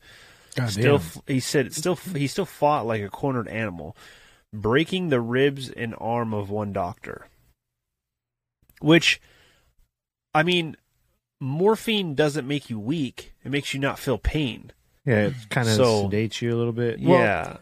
God 0.54 0.70
still, 0.70 0.98
damn. 0.98 1.22
he 1.26 1.40
said 1.40 1.66
it 1.66 1.74
still 1.74 1.96
he 1.96 2.26
still 2.26 2.46
fought 2.46 2.86
like 2.86 3.02
a 3.02 3.10
cornered 3.10 3.48
animal, 3.48 3.94
breaking 4.54 5.10
the 5.10 5.20
ribs 5.20 5.68
and 5.68 5.94
arm 5.98 6.32
of 6.32 6.48
one 6.48 6.72
doctor. 6.72 7.26
Which, 8.80 9.20
I 10.34 10.42
mean, 10.42 10.76
morphine 11.42 12.14
doesn't 12.14 12.46
make 12.46 12.70
you 12.70 12.78
weak; 12.78 13.32
it 13.44 13.50
makes 13.50 13.74
you 13.74 13.80
not 13.80 13.98
feel 13.98 14.16
pain. 14.18 14.72
Yeah, 15.04 15.26
it 15.26 15.34
kind 15.50 15.68
of 15.68 15.74
So- 15.74 16.08
sedates 16.08 16.40
you 16.40 16.54
a 16.54 16.56
little 16.56 16.72
bit. 16.72 17.00
Well, 17.00 17.18
yeah, 17.18 17.56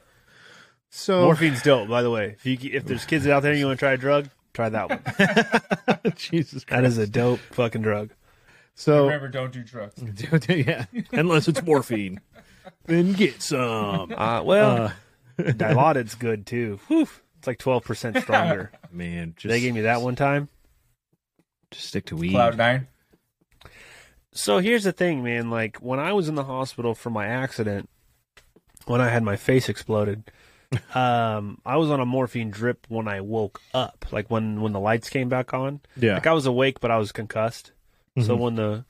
So 0.90 1.24
morphine's 1.24 1.62
dope. 1.62 1.88
By 1.88 2.02
the 2.02 2.10
way, 2.10 2.36
if 2.38 2.44
you 2.46 2.58
if 2.72 2.84
there's 2.84 3.04
kids 3.04 3.26
out 3.26 3.42
there 3.42 3.52
and 3.52 3.58
you 3.60 3.66
want 3.66 3.78
to 3.78 3.84
try 3.84 3.92
a 3.92 3.96
drug, 3.96 4.28
try 4.54 4.68
that 4.68 4.88
one. 4.90 6.12
Jesus, 6.16 6.64
Christ. 6.64 6.82
That 6.82 6.84
is 6.84 6.98
a 6.98 7.06
dope 7.06 7.38
fucking 7.52 7.82
drug. 7.82 8.10
so 8.74 9.04
Remember, 9.04 9.28
don't 9.28 9.52
do 9.52 9.62
drugs. 9.62 9.94
yeah, 10.48 10.84
unless 11.12 11.48
it's 11.48 11.62
morphine, 11.62 12.20
then 12.86 13.12
get 13.14 13.40
some. 13.42 14.12
Uh, 14.16 14.42
well, 14.44 14.92
Uh, 15.38 15.42
Dilaudid's 15.42 16.14
good 16.16 16.44
too. 16.46 16.78
Whew. 16.88 17.08
It's 17.38 17.46
like 17.46 17.58
twelve 17.58 17.84
percent 17.84 18.18
stronger. 18.18 18.70
man, 18.92 19.32
just 19.38 19.48
they 19.50 19.60
gave 19.62 19.72
me 19.72 19.80
that 19.82 20.02
one 20.02 20.14
time. 20.16 20.50
just 21.70 21.86
stick 21.86 22.04
to 22.06 22.16
weed. 22.16 22.32
Cloud 22.32 22.58
nine. 22.58 22.86
So 24.32 24.58
here's 24.58 24.84
the 24.84 24.92
thing, 24.92 25.22
man. 25.22 25.50
Like 25.50 25.78
when 25.78 25.98
I 25.98 26.12
was 26.12 26.28
in 26.28 26.34
the 26.34 26.44
hospital 26.44 26.94
for 26.94 27.10
my 27.10 27.26
accident, 27.26 27.88
when 28.86 29.00
I 29.00 29.08
had 29.08 29.22
my 29.22 29.36
face 29.36 29.68
exploded, 29.68 30.30
um, 30.94 31.58
I 31.66 31.76
was 31.76 31.90
on 31.90 32.00
a 32.00 32.06
morphine 32.06 32.50
drip 32.50 32.86
when 32.88 33.08
I 33.08 33.20
woke 33.20 33.60
up, 33.74 34.06
like 34.12 34.30
when 34.30 34.60
when 34.60 34.72
the 34.72 34.80
lights 34.80 35.10
came 35.10 35.28
back 35.28 35.52
on. 35.52 35.80
Yeah. 35.96 36.14
like 36.14 36.26
I 36.26 36.32
was 36.32 36.46
awake, 36.46 36.80
but 36.80 36.90
I 36.90 36.98
was 36.98 37.12
concussed. 37.12 37.72
So 38.20 38.36
Mhm. 38.36 38.40
when 38.40 38.54
the 38.56 38.84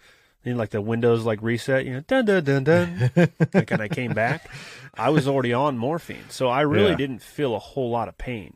you 0.44 0.52
know, 0.52 0.58
like 0.58 0.70
the 0.70 0.80
windows 0.80 1.24
like 1.26 1.40
reset, 1.42 1.84
you 1.84 1.92
know, 1.92 2.00
dun 2.00 2.24
dun 2.24 2.44
dun 2.44 2.64
dun, 2.64 3.10
like, 3.54 3.70
and 3.70 3.82
I 3.82 3.88
came 3.88 4.14
back, 4.14 4.48
I 4.96 5.10
was 5.10 5.28
already 5.28 5.52
on 5.52 5.76
morphine, 5.78 6.24
so 6.30 6.48
I 6.48 6.62
really 6.62 6.90
Yeah. 6.92 6.96
didn't 6.96 7.22
feel 7.22 7.54
a 7.54 7.58
whole 7.58 7.90
lot 7.90 8.08
of 8.08 8.16
pain. 8.16 8.54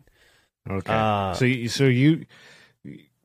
Okay. 0.68 0.92
Uh, 0.94 1.34
so 1.34 1.44
you, 1.44 1.68
so 1.68 1.84
you, 1.84 2.24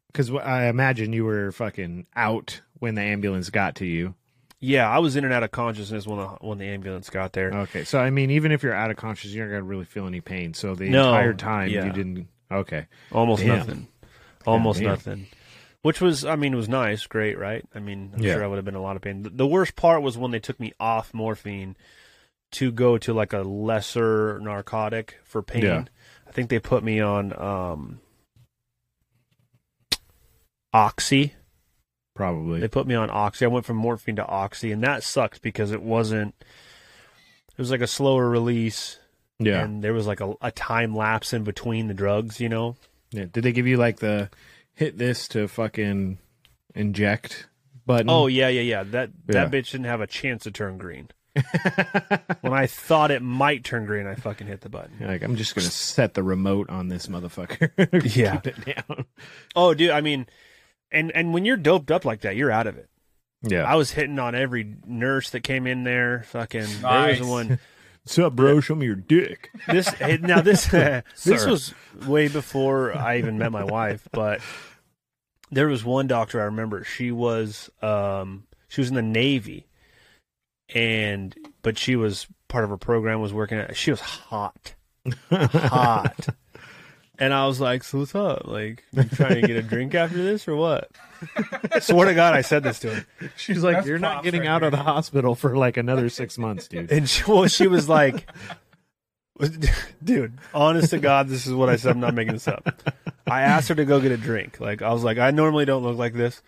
because 0.07 0.30
I 0.31 0.65
imagine 0.68 1.14
you 1.14 1.23
were 1.23 1.53
fucking 1.53 2.06
out 2.18 2.60
when 2.80 2.95
the 2.95 3.01
ambulance 3.01 3.49
got 3.49 3.76
to 3.76 3.85
you. 3.85 4.15
Yeah, 4.61 4.89
I 4.89 4.99
was 4.99 5.15
in 5.15 5.23
and 5.23 5.34
out 5.34 5.43
of 5.43 5.51
consciousness 5.51 6.06
when 6.06 6.18
the 6.19 6.27
when 6.41 6.57
the 6.57 6.65
ambulance 6.65 7.10
got 7.10 7.31
there. 7.34 7.49
Okay. 7.51 7.85
So 7.85 7.99
I 7.99 8.10
mean, 8.10 8.31
even 8.31 8.51
if 8.51 8.61
you're 8.61 8.73
out 8.73 8.91
of 8.91 8.97
consciousness, 8.97 9.34
you're 9.35 9.45
not 9.45 9.51
gonna 9.51 9.64
really 9.64 9.85
feel 9.85 10.06
any 10.06 10.19
pain. 10.19 10.53
So 10.53 10.76
the 10.76 10.89
No, 10.89 11.07
entire 11.10 11.34
time 11.34 11.69
yeah. 11.69 11.85
you 11.85 11.93
didn't. 11.93 12.27
Okay. 12.51 12.88
Almost 13.11 13.41
Damn. 13.43 13.57
nothing. 13.57 13.88
Almost 14.45 14.80
damn. 14.80 14.89
nothing. 14.89 15.27
Which 15.81 16.01
was, 16.01 16.26
I 16.26 16.35
mean, 16.35 16.51
it 16.53 16.57
was 16.57 16.68
nice, 16.68 17.07
great, 17.07 17.38
right? 17.38 17.64
I 17.73 17.80
mean, 17.80 18.11
I'm 18.14 18.22
Yeah. 18.22 18.34
sure 18.34 18.43
I 18.43 18.47
would 18.47 18.57
have 18.57 18.65
been 18.65 18.76
in 18.76 18.80
a 18.81 18.84
lot 18.84 18.97
of 18.97 19.01
pain. 19.01 19.23
The, 19.23 19.30
the 19.30 19.47
worst 19.47 19.77
part 19.77 20.01
was 20.01 20.18
when 20.18 20.31
they 20.31 20.39
took 20.39 20.60
me 20.60 20.73
off 20.77 21.14
morphine 21.14 21.77
to 22.51 22.72
go 22.72 22.97
to 22.97 23.14
like 23.14 23.31
a 23.31 23.39
lesser 23.43 24.39
narcotic 24.41 25.19
for 25.23 25.41
pain. 25.41 25.64
Yeah. 25.64 25.84
I 26.27 26.31
think 26.31 26.49
they 26.49 26.60
put 26.60 26.84
me 26.84 26.99
on 26.99 27.31
um, 27.39 28.01
Oxy. 30.73 31.34
Probably. 32.19 32.59
They 32.59 32.67
put 32.67 32.85
me 32.85 32.95
on 32.95 33.09
Oxy. 33.09 33.45
I 33.45 33.47
went 33.47 33.65
from 33.65 33.77
morphine 33.77 34.17
to 34.17 34.25
Oxy, 34.25 34.73
and 34.73 34.83
that 34.83 35.03
sucked 35.03 35.41
because 35.41 35.71
it 35.71 35.81
wasn't. 35.81 36.35
It 36.41 37.57
was 37.57 37.71
like 37.71 37.79
a 37.79 37.87
slower 37.87 38.27
release. 38.29 38.99
Yeah. 39.39 39.63
And 39.63 39.81
there 39.81 39.93
was 39.93 40.05
like 40.05 40.19
a, 40.19 40.33
a 40.41 40.51
time 40.51 40.93
lapse 40.93 41.31
in 41.31 41.45
between 41.45 41.87
the 41.87 41.93
drugs, 41.93 42.41
you 42.41 42.49
know? 42.49 42.75
Yeah. 43.11 43.23
Did 43.31 43.45
they 43.45 43.53
give 43.53 43.67
you 43.67 43.77
like 43.77 43.99
the 43.99 44.29
hit 44.73 44.97
this 44.97 45.29
to 45.29 45.47
fucking 45.47 46.17
inject 46.75 47.47
button? 47.85 48.09
Oh 48.09 48.27
yeah, 48.27 48.49
yeah, 48.49 48.59
yeah. 48.63 48.83
That 48.83 49.11
Yeah. 49.29 49.45
that 49.45 49.51
bitch 49.51 49.71
didn't 49.71 49.85
have 49.85 50.01
a 50.01 50.07
chance 50.07 50.43
to 50.43 50.51
turn 50.51 50.77
green. 50.77 51.07
when 52.41 52.51
I 52.51 52.67
thought 52.67 53.11
it 53.11 53.21
might 53.21 53.63
turn 53.63 53.85
green, 53.85 54.07
I 54.07 54.15
fucking 54.15 54.47
hit 54.47 54.59
the 54.59 54.67
button. 54.67 54.97
You're 54.99 55.07
like 55.07 55.23
I'm 55.23 55.37
just 55.37 55.55
gonna 55.55 55.69
set 55.69 56.15
the 56.15 56.23
remote 56.23 56.69
on 56.69 56.89
this 56.89 57.07
motherfucker. 57.07 57.69
Yeah. 58.13 58.35
Keep 58.39 58.57
it 58.57 58.75
down. 58.75 59.05
Oh, 59.55 59.73
dude, 59.73 59.91
I 59.91 60.01
mean, 60.01 60.27
and 60.91 61.11
and 61.11 61.33
when 61.33 61.45
you're 61.45 61.57
doped 61.57 61.91
up 61.91 62.05
like 62.05 62.21
that, 62.21 62.35
you're 62.35 62.51
out 62.51 62.67
of 62.67 62.77
it. 62.77 62.89
Yeah. 63.41 63.63
I 63.63 63.75
was 63.75 63.91
hitting 63.91 64.19
on 64.19 64.35
every 64.35 64.75
nurse 64.85 65.29
that 65.29 65.41
came 65.41 65.65
in 65.65 65.83
there. 65.83 66.23
Fucking, 66.23 66.61
there 66.61 66.81
Nice. 66.81 67.19
was 67.19 67.27
one. 67.29 67.59
What's 68.03 68.17
up, 68.19 68.35
bro? 68.35 68.59
Show 68.59 68.75
me 68.75 68.85
your 68.87 68.95
dick. 68.95 69.51
This 69.67 69.87
hey, 69.89 70.17
now 70.17 70.41
this 70.41 70.65
this 71.23 71.45
was 71.45 71.73
way 72.07 72.27
before 72.27 72.95
I 72.97 73.17
even 73.19 73.37
met 73.37 73.51
my 73.51 73.63
wife, 73.63 74.07
but 74.11 74.41
there 75.51 75.67
was 75.67 75.83
one 75.83 76.07
doctor 76.07 76.41
I 76.41 76.45
remember. 76.45 76.83
She 76.83 77.11
was 77.11 77.69
um 77.81 78.45
she 78.67 78.81
was 78.81 78.89
in 78.89 78.95
the 78.95 79.01
Navy, 79.01 79.67
and 80.73 81.35
but 81.61 81.77
she 81.77 81.95
was 81.95 82.27
part 82.47 82.63
of 82.63 82.69
her 82.71 82.77
program 82.77 83.21
was 83.21 83.33
working. 83.33 83.59
At, 83.59 83.77
she 83.77 83.91
was 83.91 83.99
hot, 83.99 84.73
hot, 85.29 86.29
and 87.19 87.33
I 87.33 87.47
was 87.47 87.59
like, 87.59 87.83
"So 87.83 87.99
what's 87.99 88.15
up? 88.15 88.47
Like, 88.47 88.83
you 88.91 89.03
trying 89.03 89.41
to 89.41 89.47
get 89.47 89.57
a 89.57 89.61
drink 89.61 89.93
after 89.95 90.17
this 90.21 90.47
or 90.47 90.55
what?" 90.55 90.89
Swear 91.81 92.07
to 92.07 92.13
God, 92.13 92.33
I 92.33 92.41
said 92.41 92.63
this 92.63 92.79
to 92.79 92.95
her. 92.95 93.05
She's 93.35 93.63
like, 93.63 93.77
That's 93.77 93.87
you're 93.87 93.99
not 93.99 94.13
props 94.13 94.23
getting 94.23 94.41
right 94.41 94.49
out 94.49 94.63
of 94.63 94.71
the 94.71 94.77
hospital 94.77 95.35
for 95.35 95.57
like 95.57 95.77
another 95.77 96.09
six 96.09 96.37
months, 96.37 96.67
dude. 96.67 96.91
And 96.91 97.09
she, 97.09 97.23
well, 97.29 97.47
she 97.47 97.67
was 97.67 97.89
like, 97.89 98.29
dude, 100.03 100.37
honest 100.53 100.91
to 100.91 100.99
God, 100.99 101.27
this 101.27 101.45
is 101.45 101.53
what 101.53 101.69
I 101.69 101.75
said. 101.75 101.91
I'm 101.91 101.99
not 101.99 102.13
making 102.13 102.33
this 102.33 102.47
up. 102.47 102.81
I 103.27 103.41
asked 103.41 103.69
her 103.69 103.75
to 103.75 103.85
go 103.85 103.99
get 103.99 104.11
a 104.11 104.17
drink. 104.17 104.59
Like, 104.59 104.81
I 104.81 104.91
was 104.93 105.03
like, 105.03 105.17
I 105.17 105.31
normally 105.31 105.65
don't 105.65 105.83
look 105.83 105.97
like 105.97 106.13
this. 106.13 106.41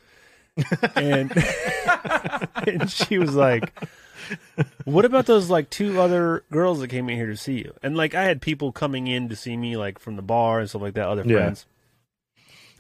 And, 0.96 1.32
and 2.68 2.90
she 2.90 3.18
was 3.18 3.36
like, 3.36 3.74
what 4.86 5.06
about 5.06 5.26
those 5.26 5.50
like 5.50 5.70
two 5.70 6.00
other 6.02 6.44
girls 6.52 6.80
that 6.80 6.88
came 6.90 7.10
in 7.10 7.16
here 7.18 7.28
to 7.28 7.38
see 7.38 7.60
you? 7.60 7.74
And 7.84 7.96
like, 7.98 8.16
I 8.16 8.24
had 8.24 8.42
people 8.42 8.72
coming 8.72 9.08
in 9.08 9.30
to 9.30 9.36
see 9.36 9.56
me 9.58 9.78
like 9.78 10.00
from 10.00 10.16
the 10.16 10.22
bar 10.22 10.60
and 10.60 10.70
stuff 10.70 10.82
like 10.82 10.94
that, 10.96 11.08
other 11.08 11.24
Yeah. 11.26 11.38
friends. 11.38 11.66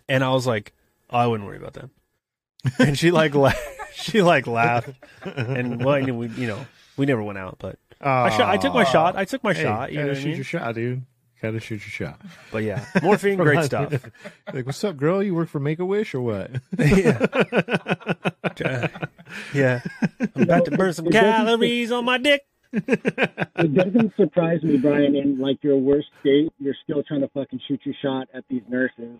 And 0.09 0.23
I 0.23 0.31
was 0.31 0.45
like, 0.47 0.73
oh, 1.09 1.17
I 1.17 1.27
wouldn't 1.27 1.47
worry 1.47 1.57
about 1.57 1.73
them. 1.73 1.91
And 2.79 2.97
she 2.97 3.11
like, 3.11 3.33
la- 3.33 3.53
she 3.93 4.21
like 4.21 4.47
laughed. 4.47 4.89
And 5.23 5.83
well, 5.83 5.95
I 5.95 6.01
knew 6.01 6.15
we, 6.15 6.27
you 6.29 6.47
know, 6.47 6.65
we 6.97 7.05
never 7.05 7.23
went 7.23 7.37
out, 7.37 7.57
but 7.59 7.77
I, 7.99 8.29
shot, 8.29 8.49
I 8.49 8.57
took 8.57 8.73
my 8.73 8.83
shot. 8.83 9.15
I 9.15 9.25
took 9.25 9.43
my 9.43 9.53
Hey, 9.53 9.63
shot. 9.63 9.91
You 9.91 9.99
know 9.99 10.05
gotta 10.07 10.17
I 10.17 10.21
shoot 10.21 10.27
mean? 10.27 10.35
your 10.35 10.43
shot, 10.43 10.75
dude. 10.75 11.03
Gotta 11.41 11.59
shoot 11.59 11.81
your 11.81 11.89
shot. 12.09 12.21
But 12.51 12.63
yeah, 12.63 12.85
morphine, 13.01 13.37
great 13.37 13.63
stuff. 13.63 13.91
like, 14.53 14.65
what's 14.67 14.83
up, 14.83 14.97
girl? 14.97 15.23
You 15.23 15.33
work 15.33 15.49
for 15.49 15.59
Make 15.59 15.79
a 15.79 15.85
Wish 15.85 16.13
or 16.13 16.21
what? 16.21 16.51
yeah. 16.77 18.87
Yeah. 19.53 19.81
I'm 20.35 20.43
about 20.43 20.65
to 20.65 20.71
burn 20.71 20.93
some 20.93 21.09
calories 21.09 21.91
on 21.91 22.05
my 22.05 22.17
dick. 22.17 22.41
It 22.73 23.73
doesn't 23.75 24.15
surprise 24.15 24.63
me, 24.63 24.77
Brian. 24.77 25.15
In 25.15 25.37
like 25.37 25.61
your 25.61 25.77
worst 25.77 26.07
state, 26.21 26.51
you're 26.57 26.75
still 26.83 27.03
trying 27.03 27.21
to 27.21 27.27
fucking 27.27 27.59
shoot 27.67 27.81
your 27.83 27.93
shot 28.01 28.29
at 28.33 28.45
these 28.49 28.61
nurses. 28.69 29.19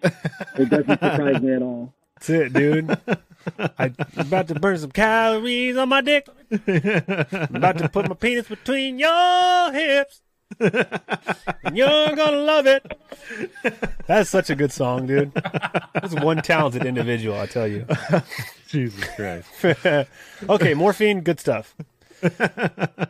It 0.58 0.70
doesn't 0.70 0.88
surprise 0.88 1.42
me 1.42 1.54
at 1.54 1.62
all. 1.62 1.94
That's 2.16 2.30
it, 2.30 2.54
dude. 2.54 2.98
I'm 3.78 3.96
about 4.16 4.48
to 4.48 4.56
burn 4.56 4.78
some 4.78 4.92
calories 4.92 5.76
on 5.76 5.90
my 5.90 6.02
dick. 6.02 6.28
I'm 6.50 7.56
about 7.56 7.78
to 7.80 7.90
put 7.90 8.08
my 8.08 8.16
penis 8.16 8.48
between 8.48 8.98
your 9.00 9.72
hips. 9.74 10.22
And 10.60 11.74
you're 11.78 12.16
gonna 12.16 12.38
love 12.38 12.68
it. 12.68 13.00
That's 14.08 14.30
such 14.30 14.50
a 14.50 14.56
good 14.56 14.72
song, 14.72 15.08
dude. 15.08 15.34
That's 15.94 16.14
one 16.16 16.42
talented 16.42 16.86
individual, 16.86 17.40
I 17.40 17.46
tell 17.46 17.68
you. 17.68 17.86
Jesus 18.68 19.04
Christ. 19.16 19.50
okay, 20.50 20.74
morphine, 20.74 21.22
good 21.22 21.40
stuff. 21.40 21.76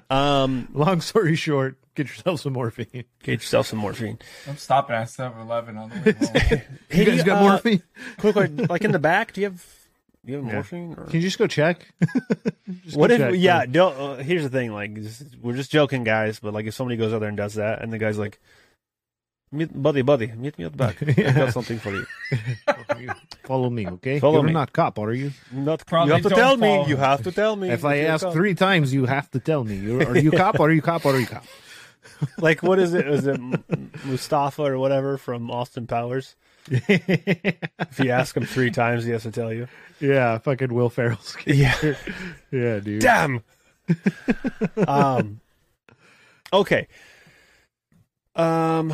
Um, 0.10 0.70
Long 0.74 1.02
story 1.02 1.36
short, 1.36 1.78
get 1.96 2.08
yourself 2.08 2.42
some 2.42 2.54
morphine. 2.54 3.04
get 3.24 3.32
yourself 3.34 3.68
some 3.68 3.80
morphine. 3.80 4.20
I'm 4.48 4.58
stopping 4.58 4.96
at 4.96 5.08
7-Eleven 5.08 5.78
on 5.78 5.90
the 5.90 5.96
way 5.96 6.58
home. 6.58 6.62
You 6.92 7.06
guys 7.06 7.24
got 7.24 7.38
uh, 7.38 7.50
morphine? 7.50 7.84
Quick, 8.20 8.36
quick, 8.36 8.70
like 8.70 8.84
in 8.84 8.92
the 8.92 9.00
back, 9.00 9.34
do 9.34 9.42
you 9.42 9.48
have 9.50 9.66
do 10.26 10.32
you 10.32 10.38
have 10.38 10.46
Yeah. 10.48 10.54
morphine? 10.54 10.96
Or? 10.98 11.06
Can 11.06 11.16
you 11.16 11.22
just 11.22 11.38
go 11.40 11.48
check? 11.48 11.88
Just 12.86 12.96
What 12.96 13.10
go 13.10 13.16
if? 13.16 13.20
check. 13.22 13.34
Yeah, 13.38 13.66
don't, 13.66 13.98
uh, 14.00 14.16
here's 14.24 14.44
the 14.44 14.50
thing. 14.50 14.72
Like, 14.72 14.96
this 14.96 15.20
is- 15.22 15.36
we're 15.42 15.56
just 15.56 15.72
joking, 15.72 16.04
guys. 16.06 16.40
But 16.40 16.54
like, 16.54 16.66
if 16.68 16.74
somebody 16.74 16.96
goes 16.96 17.12
out 17.14 17.20
there 17.20 17.28
and 17.30 17.38
does 17.38 17.56
that, 17.56 17.82
and 17.82 17.92
the 17.92 17.98
guy's 17.98 18.18
like, 18.18 18.40
meet, 19.52 19.70
"Buddy, 19.74 20.02
buddy, 20.04 20.28
meet 20.32 20.58
me 20.58 20.64
at 20.66 20.72
the 20.72 20.78
back. 20.78 21.02
I've 21.08 21.36
got 21.36 21.52
something 21.54 21.80
for 21.80 21.92
you." 21.92 22.06
Follow 23.44 23.70
me, 23.70 23.88
okay? 23.88 24.20
Follow 24.20 24.36
You're 24.36 24.44
me. 24.44 24.54
not 24.54 24.72
cop, 24.72 25.00
are 25.00 25.12
you? 25.12 25.32
Not, 25.52 25.86
Probably 25.86 26.10
you 26.10 26.14
have 26.14 26.24
to 26.24 26.30
don't 26.30 26.38
tell 26.38 26.58
me. 26.58 26.86
You 26.88 26.96
have 26.98 27.24
to 27.24 27.32
tell 27.32 27.56
me. 27.58 27.70
If 27.70 27.84
I 27.84 27.98
ask 28.00 28.24
cop. 28.24 28.34
three 28.34 28.54
times, 28.54 28.94
you 28.94 29.06
have 29.06 29.30
to 29.32 29.40
tell 29.40 29.64
me. 29.66 29.76
You're, 29.76 30.08
are 30.08 30.18
you 30.18 30.32
cop? 30.32 30.60
Or 30.60 30.70
are 30.70 30.72
you 30.72 30.82
cop? 30.82 31.06
Or 31.06 31.14
are 31.16 31.20
you 31.20 31.26
cop? 31.28 31.44
like, 32.38 32.64
what 32.64 32.80
is 32.80 32.94
it? 32.94 33.08
Is 33.08 33.26
it 33.28 33.40
Mustafa 34.06 34.64
or 34.64 34.78
whatever 34.78 35.18
from 35.18 35.52
Austin 35.52 35.88
Powers? 35.88 36.36
If 36.70 38.00
you 38.00 38.12
ask 38.12 38.36
him 38.36 38.46
three 38.46 38.72
times, 38.72 39.04
he 39.04 39.12
has 39.12 39.24
to 39.24 39.32
tell 39.32 39.52
you. 39.52 39.68
yeah, 40.00 40.38
fucking 40.38 40.74
Will 40.74 40.90
Ferrell's. 40.90 41.36
Yeah. 41.46 41.76
yeah, 42.52 42.80
dude. 42.80 43.02
Damn. 43.02 43.44
um. 44.88 45.40
Okay. 46.54 46.88
Um. 48.36 48.94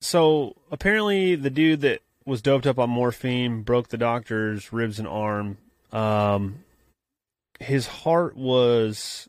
So 0.00 0.54
apparently, 0.70 1.34
the 1.34 1.50
dude 1.50 1.80
that 1.80 2.00
was 2.24 2.42
doped 2.42 2.66
up 2.66 2.78
on 2.78 2.90
morphine 2.90 3.62
broke 3.62 3.88
the 3.88 3.96
doctor's 3.98 4.72
ribs 4.72 4.98
and 4.98 5.08
arm. 5.08 5.58
Um. 5.92 6.60
His 7.58 7.86
heart 7.86 8.36
was 8.36 9.28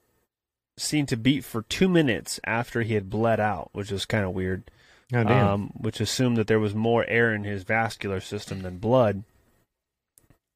seen 0.78 1.06
to 1.08 1.16
beat 1.18 1.44
for 1.46 1.62
two 1.64 1.88
minutes 1.88 2.40
after 2.46 2.82
he 2.82 2.94
had 2.94 3.10
bled 3.10 3.40
out, 3.40 3.70
which 3.72 3.92
is 3.92 4.06
kind 4.06 4.26
of 4.26 4.32
weird. 4.32 4.70
Oh, 5.14 5.24
damn. 5.24 5.48
Um, 5.48 5.74
which 5.80 6.02
assumed 6.02 6.38
that 6.38 6.48
there 6.48 6.60
was 6.60 6.76
more 6.76 7.06
air 7.08 7.34
in 7.34 7.44
his 7.46 7.64
vascular 7.64 8.20
system 8.20 8.62
than 8.62 8.78
blood. 8.78 9.24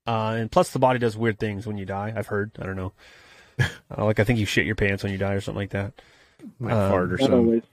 Uh, 0.07 0.35
and 0.37 0.51
plus, 0.51 0.71
the 0.71 0.79
body 0.79 0.99
does 0.99 1.15
weird 1.15 1.39
things 1.39 1.65
when 1.65 1.77
you 1.77 1.85
die. 1.85 2.11
I've 2.15 2.27
heard. 2.27 2.51
I 2.59 2.65
don't 2.65 2.75
know. 2.75 2.91
Uh, 3.95 4.05
like 4.05 4.19
I 4.19 4.23
think 4.23 4.39
you 4.39 4.45
shit 4.45 4.65
your 4.65 4.75
pants 4.75 5.03
when 5.03 5.11
you 5.11 5.17
die 5.19 5.33
or 5.33 5.41
something 5.41 5.59
like 5.59 5.69
that. 5.71 5.93
Might 6.59 6.71
um, 6.71 6.89
fart 6.89 7.09
or 7.09 7.17
Not 7.17 7.19
something. 7.19 7.37
always. 7.39 7.63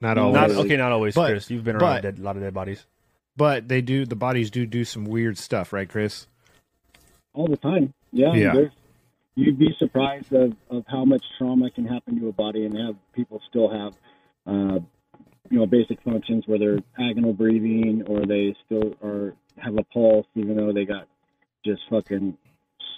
Not 0.00 0.16
Not 0.16 0.18
always. 0.18 0.56
Not 0.56 0.64
okay, 0.66 0.76
not 0.76 0.92
always, 0.92 1.14
But- 1.14 1.30
Chris. 1.30 1.50
You've 1.50 1.64
been 1.64 1.78
but- 1.78 1.84
around 1.84 2.02
dead, 2.02 2.18
a 2.18 2.22
lot 2.22 2.36
of 2.36 2.42
dead 2.42 2.52
bodies. 2.52 2.84
But 3.36 3.66
they 3.68 3.80
do. 3.80 4.04
The 4.04 4.16
bodies 4.16 4.50
do 4.50 4.66
do 4.66 4.84
some 4.84 5.04
weird 5.06 5.38
stuff, 5.38 5.72
right, 5.72 5.88
Chris? 5.88 6.26
all 7.32 7.46
the 7.46 7.56
time. 7.56 7.94
Yeah, 8.12 8.34
Yeah. 8.34 8.54
You'd 9.36 9.58
be 9.58 9.74
surprised 9.78 10.32
of, 10.34 10.54
of 10.70 10.84
how 10.88 11.04
much 11.04 11.22
trauma 11.38 11.70
can 11.70 11.86
happen 11.86 12.18
to 12.20 12.28
a 12.28 12.32
body, 12.32 12.66
and 12.66 12.76
have 12.76 12.96
people 13.14 13.40
still 13.48 13.70
have, 13.70 13.94
uh, 14.46 14.80
you 15.50 15.58
know, 15.58 15.66
basic 15.66 16.00
functions 16.02 16.44
where 16.46 16.58
they're 16.58 16.78
agonal 16.98 17.36
breathing, 17.36 18.02
or 18.06 18.26
they 18.26 18.54
still 18.64 18.94
are 19.02 19.34
have 19.58 19.76
a 19.78 19.82
pulse, 19.84 20.26
even 20.34 20.56
though 20.56 20.72
they 20.72 20.84
got 20.84 21.06
just 21.64 21.82
fucking 21.90 22.36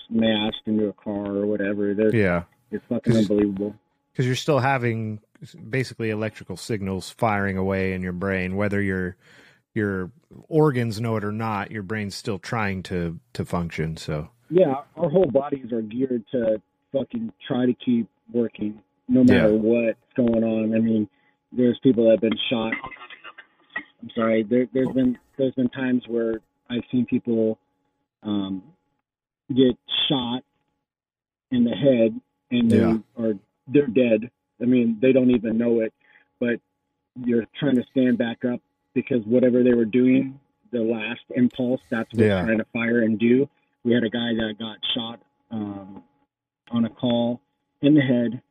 smashed 0.08 0.62
into 0.66 0.88
a 0.88 0.92
car 0.92 1.26
or 1.26 1.46
whatever. 1.46 1.94
They're, 1.94 2.14
Yeah, 2.14 2.42
it's 2.70 2.84
fucking 2.88 3.16
unbelievable. 3.16 3.74
because 4.12 4.26
you're 4.26 4.34
still 4.36 4.58
having 4.58 5.20
basically 5.70 6.10
electrical 6.10 6.56
signals 6.56 7.10
firing 7.10 7.56
away 7.56 7.92
in 7.92 8.02
your 8.02 8.12
brain, 8.12 8.56
whether 8.56 8.80
your 8.80 9.16
your 9.74 10.10
organs 10.48 11.00
know 11.00 11.16
it 11.16 11.24
or 11.24 11.30
not. 11.32 11.70
Your 11.70 11.82
brain's 11.84 12.14
still 12.16 12.38
trying 12.38 12.82
to 12.84 13.20
to 13.34 13.44
function. 13.44 13.96
So 13.96 14.30
Yeah, 14.50 14.82
our 14.96 15.08
whole 15.10 15.26
bodies 15.30 15.72
are 15.72 15.82
geared 15.82 16.24
to 16.32 16.60
fucking 16.92 17.32
try 17.46 17.66
to 17.66 17.74
keep 17.74 18.08
working 18.32 18.80
no 19.08 19.22
matter 19.24 19.52
Yeah. 19.52 19.60
what's 19.60 19.98
going 20.16 20.42
on. 20.42 20.74
I 20.74 20.78
mean, 20.80 21.08
there's 21.52 21.78
people 21.82 22.04
that 22.04 22.12
have 22.12 22.20
been 22.20 22.38
shot. 22.50 22.72
I'm 24.02 24.10
sorry. 24.14 24.42
There, 24.42 24.66
there's 24.72 24.88
been 24.94 25.18
there's 25.36 25.54
been 25.54 25.68
times 25.70 26.04
where 26.06 26.40
I've 26.70 26.82
seen 26.90 27.06
people 27.06 27.58
um, 28.22 28.62
get 29.54 29.76
shot 30.08 30.42
in 31.50 31.64
the 31.64 31.70
head 31.74 32.20
and 32.50 32.70
they 32.70 32.78
Yeah. 32.78 32.98
are 33.18 33.34
they're 33.66 33.86
dead. 33.86 34.30
I 34.60 34.64
mean, 34.64 34.98
they 35.00 35.12
don't 35.12 35.30
even 35.30 35.58
know 35.58 35.80
it, 35.80 35.92
but 36.40 36.60
you're 37.24 37.46
trying 37.58 37.76
to 37.76 37.84
stand 37.90 38.18
back 38.18 38.44
up 38.44 38.60
because 38.94 39.24
whatever 39.24 39.62
they 39.62 39.74
were 39.74 39.84
doing, 39.84 40.38
the 40.72 40.80
last 40.80 41.20
impulse, 41.34 41.80
that's 41.90 42.12
what 42.12 42.22
Yeah. 42.22 42.36
they're 42.36 42.44
trying 42.44 42.58
to 42.58 42.64
fire 42.72 43.00
and 43.00 43.18
do. 43.18 43.48
We 43.84 43.92
had 43.92 44.04
a 44.04 44.10
guy 44.10 44.34
that 44.34 44.56
got 44.58 44.76
shot 44.94 45.20
um, 45.50 46.02
on 46.70 46.84
a 46.84 46.90
call 46.90 47.40
in 47.82 47.94
the 47.94 48.00
head, 48.00 48.42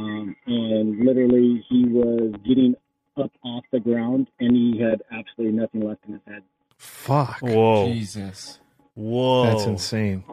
um, 0.00 0.36
and 0.46 0.98
literally 1.04 1.64
he 1.68 1.84
was 1.86 2.34
getting 2.46 2.74
up 3.16 3.30
off 3.44 3.64
the 3.72 3.80
ground 3.80 4.28
and 4.38 4.56
he 4.56 4.78
had 4.80 5.02
absolutely 5.12 5.58
nothing 5.58 5.86
left 5.86 6.04
in 6.06 6.14
his 6.14 6.22
head. 6.26 6.42
fuck. 6.76 7.38
Whoa. 7.40 7.92
Jesus. 7.92 8.58
Whoa. 8.94 9.46
That's 9.46 9.64
insane. 9.64 10.24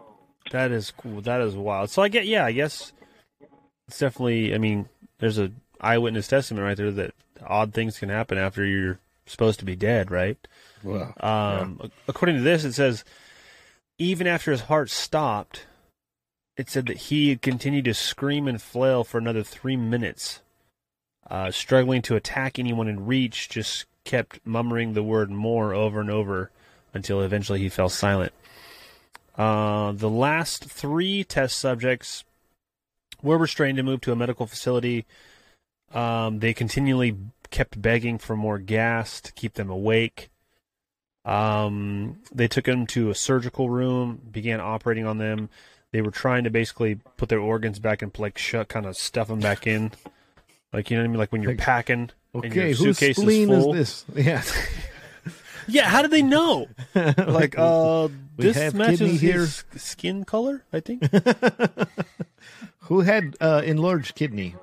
That 0.52 0.72
is 0.72 0.91
cool. 0.91 1.22
That 1.22 1.41
is 1.41 1.56
wild. 1.56 1.89
So 1.89 2.02
I 2.02 2.07
get, 2.07 2.26
yeah, 2.26 2.45
I 2.45 2.52
guess 2.53 2.94
it's 3.88 3.99
definitely. 3.99 4.53
I 4.56 4.57
mean, 4.57 4.88
there's 5.19 5.38
a 5.38 5.52
eyewitness 5.81 6.27
testament 6.27 6.64
right 6.64 6.77
there 6.77 6.91
that 6.91 7.14
odd 7.45 7.73
things 7.73 7.99
can 7.99 8.10
happen 8.10 8.38
after 8.38 8.65
you're 8.65 8.99
supposed 9.26 9.60
to 9.60 9.65
be 9.65 9.76
dead, 9.76 10.10
right? 10.10 10.38
Wow. 10.84 11.14
Um, 11.19 11.80
ac- 11.84 11.91
according 12.07 12.38
to 12.38 12.41
this, 12.41 12.64
it 12.64 12.73
says 12.73 13.03
even 13.98 14.27
after 14.27 14.52
his 14.52 14.61
heart 14.61 14.89
stopped, 14.89 15.65
it 16.57 16.69
said 16.69 16.88
that 16.88 16.97
he 16.97 17.35
continued 17.38 17.85
to 17.85 17.93
scream 17.93 18.47
and 18.47 18.61
flail 18.61 19.03
for 19.03 19.19
another 19.19 19.43
three 19.43 19.77
minutes, 19.77 20.41
uh, 21.29 21.51
struggling 21.51 22.01
to 22.01 22.15
attack 22.15 22.57
anyone 22.57 22.88
in 22.88 23.05
reach. 23.05 23.47
Just 23.47 23.85
kept 24.03 24.39
murmuring 24.45 24.93
the 24.93 25.03
word 25.03 25.29
"more" 25.29 25.73
over 25.73 26.01
and 26.01 26.09
over 26.09 26.51
until 26.93 27.21
eventually 27.21 27.59
he 27.59 27.69
fell 27.69 27.89
silent. 27.89 28.34
Uh, 29.38 29.91
the 29.91 30.09
last 30.09 30.65
three 30.65 31.23
test 31.23 31.59
subjects 31.59 32.23
were 33.21 33.38
restrained 33.38 33.77
and 33.77 33.85
moved 33.85 34.03
to 34.03 34.11
a 34.11 34.15
medical 34.15 34.47
facility. 34.47 35.05
Um, 35.93 36.39
they 36.39 36.53
continually 36.53 37.15
kept 37.51 37.81
begging 37.81 38.17
for 38.17 38.35
more 38.35 38.57
gas 38.57 39.21
to 39.21 39.31
keep 39.31 39.53
them 39.53 39.69
awake. 39.69 40.29
Um, 41.23 42.19
they 42.34 42.47
took 42.47 42.67
him 42.67 42.88
to 42.88 43.09
a 43.09 43.15
surgical 43.15 43.69
room, 43.69 44.21
began 44.31 44.59
operating 44.59 45.05
on 45.05 45.17
them. 45.17 45.49
They 45.91 46.01
were 46.01 46.11
trying 46.11 46.43
to 46.43 46.49
basically 46.49 46.99
put 47.18 47.30
their 47.30 47.39
organs 47.39 47.80
back 47.80 48.03
in, 48.03 48.11
like 48.18 48.38
shut, 48.38 48.68
kind 48.68 48.85
of 48.85 48.97
stuff 48.97 49.30
them 49.30 49.39
back 49.39 49.65
in, 49.65 49.91
like 50.73 50.89
you 50.91 50.97
know 50.97 51.03
what 51.03 51.05
I 51.05 51.11
mean, 51.11 51.19
like 51.19 51.31
when 51.31 51.41
you're 51.41 51.51
Like, 51.51 51.59
packing. 51.59 52.11
and 52.34 52.45
Okay, 52.45 52.68
your 52.69 52.77
whose 52.77 52.97
suitcase 52.97 53.18
spleen 53.18 53.49
is, 53.49 53.65
is, 53.65 54.03
this? 54.03 54.05
Yeah. 54.26 54.43
Yeah, 55.69 55.89
how 55.89 56.01
did 56.01 56.11
they 56.11 56.22
know? 56.22 56.68
like, 56.95 57.57
uh, 57.57 58.07
this 58.38 58.73
matches 58.73 58.99
kidney 58.99 59.18
his 59.18 59.65
skin 59.76 60.23
color, 60.23 60.64
I 60.72 60.80
think. 60.80 61.03
Who 62.81 63.01
had 63.01 63.35
uh, 63.41 63.64
enlarged 63.65 64.15
kidney? 64.15 64.55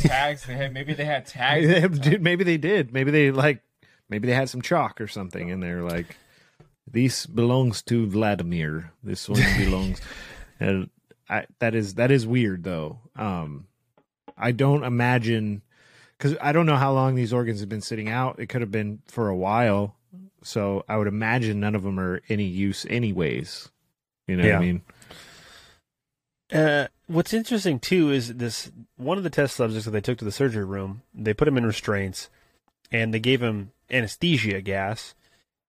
Tags. 0.00 0.46
They 0.46 0.54
had 0.54 0.72
maybe 0.72 0.94
they 0.94 1.04
had 1.04 1.26
tags. 1.26 1.98
Dude, 1.98 2.22
maybe 2.22 2.42
they 2.44 2.56
did. 2.56 2.92
Maybe 2.92 3.10
they 3.10 3.30
like. 3.30 3.62
Maybe 4.08 4.26
they 4.28 4.34
had 4.34 4.48
some 4.48 4.62
chalk 4.62 4.98
or 5.00 5.08
something, 5.08 5.50
and 5.50 5.62
they're 5.62 5.82
like, 5.82 6.16
"This 6.90 7.26
belongs 7.26 7.82
to 7.82 8.06
Vladimir. 8.06 8.92
This 9.02 9.28
one 9.28 9.42
belongs." 9.58 10.00
And 10.60 10.90
I, 11.28 11.46
that 11.58 11.74
is 11.74 11.94
that 11.94 12.10
is 12.10 12.26
weird, 12.26 12.64
though. 12.64 13.00
Um, 13.16 13.66
I 14.36 14.52
don't 14.52 14.84
imagine 14.84 15.62
because 16.16 16.36
I 16.40 16.52
don't 16.52 16.66
know 16.66 16.76
how 16.76 16.92
long 16.92 17.14
these 17.14 17.32
organs 17.32 17.60
have 17.60 17.68
been 17.68 17.80
sitting 17.80 18.08
out. 18.08 18.38
It 18.38 18.46
could 18.46 18.60
have 18.60 18.70
been 18.70 19.00
for 19.06 19.28
a 19.28 19.36
while, 19.36 19.96
so 20.42 20.84
I 20.88 20.96
would 20.96 21.08
imagine 21.08 21.60
none 21.60 21.74
of 21.74 21.82
them 21.82 21.98
are 21.98 22.22
any 22.28 22.44
use, 22.44 22.86
anyways. 22.88 23.70
You 24.26 24.36
know 24.36 24.44
what 24.44 24.54
I 24.54 24.60
mean? 24.60 24.82
Uh, 26.52 26.86
what's 27.06 27.34
interesting 27.34 27.80
too 27.80 28.10
is 28.10 28.34
this 28.34 28.70
one 28.96 29.18
of 29.18 29.24
the 29.24 29.30
test 29.30 29.56
subjects 29.56 29.84
that 29.84 29.90
they 29.90 30.00
took 30.00 30.18
to 30.18 30.24
the 30.24 30.32
surgery 30.32 30.64
room. 30.64 31.02
They 31.14 31.34
put 31.34 31.48
him 31.48 31.56
in 31.56 31.66
restraints, 31.66 32.28
and 32.92 33.12
they 33.12 33.20
gave 33.20 33.42
him 33.42 33.72
anesthesia 33.90 34.60
gas. 34.60 35.14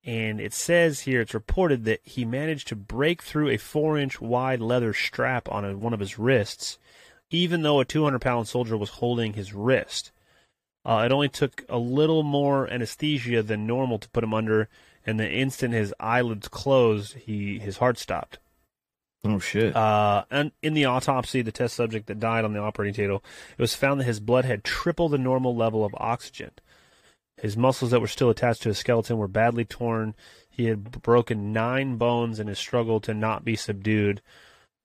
And 0.07 0.39
it 0.39 0.53
says 0.53 1.01
here, 1.01 1.19
it's 1.19 1.33
reported 1.33 1.83
that 1.83 1.99
he 2.01 2.23
managed 2.23 2.69
to 2.69 2.77
break 2.77 3.21
through 3.21 3.49
a 3.49 3.57
four-inch 3.57 4.21
wide 4.21 4.61
leather 4.61 4.93
strap 4.93 5.51
on 5.51 5.65
a, 5.65 5.75
one 5.75 5.93
of 5.93 5.99
his 5.99 6.17
wrists, 6.17 6.79
even 7.29 7.61
though 7.61 7.81
a 7.81 7.85
200-pound 7.85 8.47
soldier 8.47 8.77
was 8.77 8.91
holding 8.91 9.33
his 9.33 9.53
wrist. 9.53 10.13
Uh, 10.85 11.03
it 11.05 11.11
only 11.11 11.27
took 11.27 11.65
a 11.67 11.77
little 11.77 12.23
more 12.23 12.71
anesthesia 12.71 13.43
than 13.43 13.67
normal 13.67 13.99
to 13.99 14.09
put 14.09 14.23
him 14.23 14.33
under, 14.33 14.69
and 15.05 15.19
the 15.19 15.29
instant 15.29 15.73
his 15.73 15.93
eyelids 15.99 16.47
closed, 16.47 17.15
he 17.15 17.59
his 17.59 17.77
heart 17.77 17.97
stopped. 17.97 18.39
Oh 19.25 19.39
shit! 19.39 19.75
Uh, 19.75 20.23
and 20.31 20.53
in 20.61 20.73
the 20.73 20.85
autopsy, 20.85 21.41
the 21.41 21.51
test 21.51 21.75
subject 21.75 22.07
that 22.07 22.21
died 22.21 22.45
on 22.45 22.53
the 22.53 22.61
operating 22.61 22.93
table, 22.93 23.21
it 23.57 23.61
was 23.61 23.75
found 23.75 23.99
that 23.99 24.05
his 24.05 24.21
blood 24.21 24.45
had 24.45 24.63
triple 24.63 25.09
the 25.09 25.17
normal 25.17 25.53
level 25.53 25.83
of 25.83 25.93
oxygen. 25.97 26.51
His 27.37 27.55
muscles 27.55 27.91
that 27.91 28.01
were 28.01 28.07
still 28.07 28.29
attached 28.29 28.63
to 28.63 28.69
his 28.69 28.79
skeleton 28.79 29.17
were 29.17 29.27
badly 29.27 29.63
torn. 29.63 30.15
He 30.49 30.65
had 30.65 31.03
broken 31.03 31.53
nine 31.53 31.97
bones 31.97 32.39
in 32.39 32.47
his 32.47 32.57
struggle 32.57 32.99
to 33.01 33.13
not 33.13 33.45
be 33.45 33.55
subdued. 33.55 34.21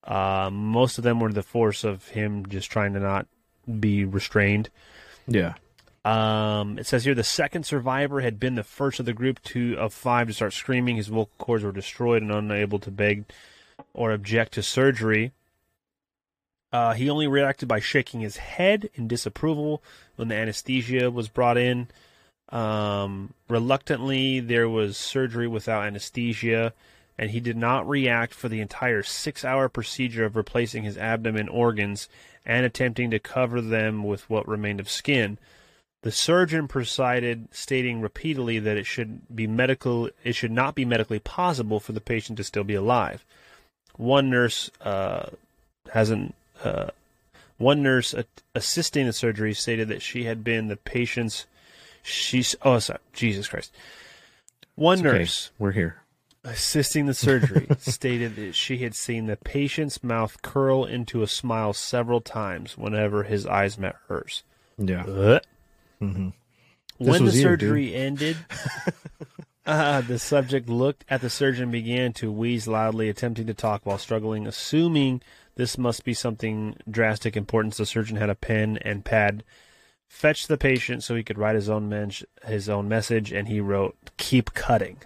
Uh, 0.05 0.51
most 0.53 0.99
of 0.99 1.05
them 1.05 1.21
were 1.21 1.33
the 1.33 1.43
force 1.43 1.85
of 1.85 2.09
him 2.09 2.47
just 2.47 2.71
trying 2.71 2.93
to 2.93 3.01
not 3.01 3.27
be 3.81 4.05
restrained. 4.05 4.69
Yeah. 5.27 5.55
Um, 6.05 6.79
it 6.79 6.87
says 6.87 7.05
here 7.05 7.15
the 7.15 7.23
second 7.23 7.65
survivor 7.65 8.21
had 8.21 8.41
been 8.41 8.57
the 8.57 8.65
first 8.65 8.99
of 8.99 9.07
the 9.07 9.13
group 9.13 9.41
to 9.45 9.77
of 9.79 9.95
five 9.95 10.27
to 10.27 10.35
start 10.35 10.53
screaming. 10.53 10.97
His 10.97 11.09
vocal 11.09 11.31
cords 11.39 11.63
were 11.65 11.73
destroyed 11.73 12.23
and 12.23 12.33
unable 12.33 12.81
to 12.81 12.91
beg 12.91 13.25
or 13.95 14.13
object 14.13 14.53
to 14.55 14.63
surgery. 14.63 15.33
Uh, 16.73 16.95
he 16.95 17.09
only 17.09 17.27
reacted 17.27 17.69
by 17.69 17.81
shaking 17.81 18.21
his 18.21 18.39
head 18.39 18.91
in 18.95 19.07
disapproval 19.07 19.83
when 20.17 20.29
the 20.29 20.35
anesthesia 20.35 21.11
was 21.11 21.29
brought 21.29 21.59
in. 21.59 21.89
Um, 22.49 23.33
reluctantly, 23.49 24.41
there 24.41 24.69
was 24.69 24.97
surgery 24.97 25.49
without 25.49 25.85
anesthesia, 25.85 26.75
and 27.19 27.31
he 27.31 27.41
did 27.41 27.57
not 27.57 27.89
react 27.89 28.35
for 28.35 28.49
the 28.49 28.61
entire 28.61 29.03
six 29.03 29.45
hour 29.45 29.69
procedure 29.69 30.25
of 30.25 30.37
replacing 30.37 30.83
his 30.83 30.99
abdomen 30.99 31.49
organs 31.49 32.09
and 32.45 32.67
attempting 32.67 33.11
to 33.11 33.19
cover 33.19 33.61
them 33.61 34.05
with 34.05 34.29
what 34.29 34.49
remained 34.49 34.81
of 34.81 34.91
skin. 34.91 35.39
The 36.03 36.11
surgeon 36.11 36.67
presided, 36.67 37.47
stating 37.53 38.01
repeatedly 38.01 38.59
that 38.59 38.77
it 38.77 38.87
should 38.87 39.35
be 39.35 39.47
medical, 39.47 40.11
it 40.25 40.35
should 40.35 40.51
not 40.51 40.75
be 40.75 40.85
medically 40.85 41.21
possible 41.21 41.79
for 41.79 41.93
the 41.93 42.01
patient 42.01 42.39
to 42.39 42.45
still 42.45 42.65
be 42.65 42.75
alive. 42.75 43.25
One 43.97 44.29
nurse 44.29 44.71
uh, 44.81 45.27
hasn't. 45.93 46.35
Uh, 46.63 46.89
one 47.59 47.83
nurse 47.83 48.15
assisting 48.57 49.07
the 49.07 49.13
surgery 49.13 49.55
stated 49.55 49.87
that 49.89 50.03
she 50.03 50.25
had 50.25 50.43
been 50.43 50.67
the 50.67 50.77
patient's. 50.77 51.47
She's 52.03 52.55
oh 52.63 52.79
sorry, 52.79 52.99
Jesus 53.13 53.49
Christ. 53.49 53.73
One 54.75 54.99
It's 54.99 55.07
okay. 55.07 55.19
nurse 55.19 55.51
We're 55.59 55.73
here. 55.73 55.97
assisting 56.45 57.07
the 57.07 57.15
surgery 57.15 57.67
stated 57.79 58.37
that 58.37 58.55
she 58.55 58.79
had 58.79 58.95
seen 58.95 59.27
the 59.27 59.37
patient's 59.37 60.03
mouth 60.03 60.41
curl 60.43 60.85
into 60.85 61.23
a 61.23 61.27
smile 61.29 61.73
several 61.73 62.21
times 62.21 62.77
whenever 62.77 63.23
his 63.25 63.47
eyes 63.47 63.79
met 63.79 63.97
hers. 64.09 64.43
Yeah. 64.79 65.05
Uh, 65.05 65.41
Mm-hmm. 66.01 66.31
when 66.99 67.25
the 67.27 67.31
surgery 67.31 67.95
ended, 67.95 68.37
uh, 69.67 70.01
the 70.01 70.19
subject 70.19 70.69
looked 70.69 71.05
at 71.09 71.21
the 71.21 71.31
surgeon 71.31 71.65
and 71.65 71.73
began 71.73 72.13
to 72.15 72.33
wheeze 72.33 72.67
loudly, 72.67 73.09
attempting 73.09 73.47
to 73.47 73.55
talk 73.55 73.87
while 73.87 73.99
struggling. 73.99 74.47
Assuming 74.47 75.23
this 75.55 75.79
must 75.79 76.05
be 76.05 76.13
something 76.15 76.75
drastic 76.91 77.37
importance, 77.37 77.77
the 77.77 77.87
surgeon 77.87 78.17
had 78.17 78.31
a 78.31 78.35
pen 78.35 78.79
and 78.79 79.05
pad 79.05 79.45
fetched 80.13 80.47
the 80.47 80.59
patient 80.59 81.03
so 81.03 81.17
he 81.17 81.25
could 81.25 81.39
write 81.39 81.57
his 81.57 81.71
own 81.71 81.89
men- 81.89 82.13
his 82.47 82.69
own 82.69 82.87
message, 82.89 83.33
and 83.33 83.49
he 83.49 83.61
wrote, 83.61 83.97
"Keep 84.19 84.53
cutting." 84.53 84.99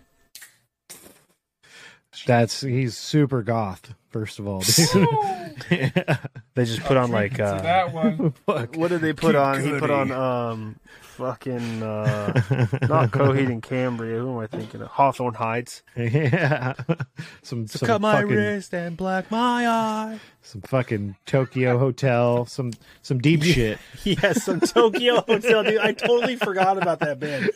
That's 2.26 2.60
he's 2.62 2.96
super 2.96 3.42
goth. 3.42 3.94
First 4.10 4.38
of 4.38 4.48
all, 4.48 4.60
They 5.70 6.64
just 6.64 6.80
put 6.80 6.96
on 6.96 7.10
like 7.10 7.38
uh, 7.38 7.60
that 7.60 7.92
one. 7.92 8.34
what 8.44 8.88
did 8.88 9.00
they 9.00 9.12
put 9.12 9.32
Keep 9.32 9.40
on? 9.40 9.62
He 9.62 9.78
put 9.78 9.90
on 9.90 10.10
um 10.10 10.76
fucking 11.16 11.82
uh, 11.82 12.32
not 12.88 13.10
Coheed 13.10 13.46
and 13.46 13.62
Cambria. 13.62 14.18
Who 14.20 14.32
am 14.32 14.38
I 14.38 14.46
thinking 14.46 14.82
of? 14.82 14.88
Hawthorne 14.88 15.34
Heights. 15.34 15.82
yeah, 15.96 16.74
some, 17.42 17.66
So 17.66 17.78
some 17.78 17.86
cut 17.86 18.00
my 18.00 18.20
fucking, 18.20 18.28
wrist 18.36 18.74
and 18.74 18.96
black 18.96 19.30
my 19.30 19.66
eye. 19.66 20.20
some 20.42 20.60
fucking 20.62 21.16
Tokio 21.26 21.78
Hotel, 21.78 22.44
some 22.46 22.72
some 23.02 23.18
deep 23.18 23.42
shit. 23.42 23.78
Yes, 24.04 24.44
some 24.44 24.60
Tokio 24.60 25.24
Hotel, 25.26 25.64
dude. 25.64 25.78
I 25.78 25.92
totally 25.92 26.36
forgot 26.36 26.78
about 26.78 27.00
that 27.00 27.18
band, 27.18 27.50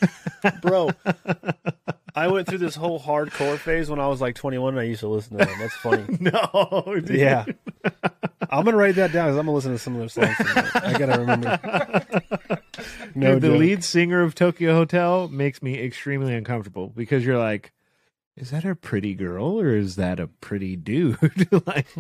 bro. 0.63 0.91
I 2.15 2.29
went 2.29 2.49
through 2.49 2.59
this 2.59 2.75
whole 2.75 3.01
hardcore 3.01 3.59
phase 3.59 3.91
when 3.91 4.01
I 4.01 4.09
was 4.09 4.21
like 4.21 4.35
21, 4.35 4.75
and 4.75 4.81
I 4.81 4.85
used 4.85 5.01
to 5.01 5.09
listen 5.09 5.39
to 5.39 5.45
them. 5.45 5.59
That's 5.59 5.77
funny. 5.77 6.05
no, 6.21 6.85
dude. 6.87 7.11
Yeah, 7.11 7.45
I'm 8.51 8.65
gonna 8.65 8.77
write 8.77 8.97
that 8.97 9.13
down 9.13 9.29
because 9.29 9.39
I'm 9.39 9.47
gonna 9.47 9.55
listen 9.55 9.73
to 9.73 9.79
some 9.79 9.95
of 9.97 10.01
their 10.01 10.09
songs. 10.09 10.37
tonight. 10.37 10.71
I 10.75 10.99
gotta 10.99 11.21
remember. 11.21 12.23
No 13.15 13.35
Dude, 13.35 13.43
the 13.43 13.49
joke. 13.49 13.59
lead 13.59 13.85
singer 13.85 14.23
of 14.23 14.35
Tokio 14.35 14.73
Hotel 14.73 15.29
makes 15.29 15.63
me 15.63 15.79
extremely 15.79 16.35
uncomfortable 16.35 16.89
because 16.89 17.25
you're 17.25 17.39
like, 17.39 17.73
is 18.37 18.51
that 18.51 18.65
a 18.65 18.75
pretty 18.75 19.15
girl 19.15 19.61
or 19.61 19.75
is 19.75 19.97
that 19.97 20.21
a 20.21 20.27
pretty 20.27 20.77
dude? 20.77 21.19
like, 21.67 21.89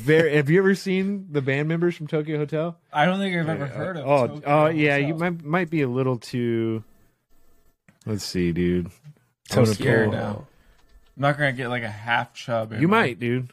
very, 0.00 0.36
have 0.36 0.50
you 0.50 0.58
ever 0.58 0.74
seen 0.74 1.28
the 1.30 1.42
band 1.42 1.68
members 1.68 1.96
from 1.96 2.06
Tokio 2.06 2.38
Hotel? 2.38 2.78
I 2.92 3.06
don't 3.06 3.18
think 3.18 3.36
I've 3.36 3.48
ever 3.48 3.64
uh, 3.64 3.68
heard 3.68 3.96
of. 3.96 4.06
Oh, 4.06 4.28
Tokio 4.28 4.42
oh, 4.46 4.66
yeah, 4.66 4.94
Hotel. 4.94 5.08
you 5.08 5.14
might 5.14 5.44
might 5.44 5.70
be 5.70 5.82
a 5.82 5.88
little 5.88 6.18
too. 6.18 6.82
Let's 8.06 8.24
see, 8.24 8.52
dude. 8.52 8.90
I'm 9.52 9.58
I'm 9.60 9.66
scared 9.66 10.10
pull- 10.10 10.18
now. 10.18 10.46
I'm 11.16 11.20
not 11.20 11.38
gonna 11.38 11.52
get 11.52 11.68
like 11.68 11.82
a 11.82 11.88
half 11.90 12.34
chub. 12.34 12.72
in 12.72 12.80
You 12.80 12.88
my- 12.88 13.00
might, 13.00 13.20
dude. 13.20 13.52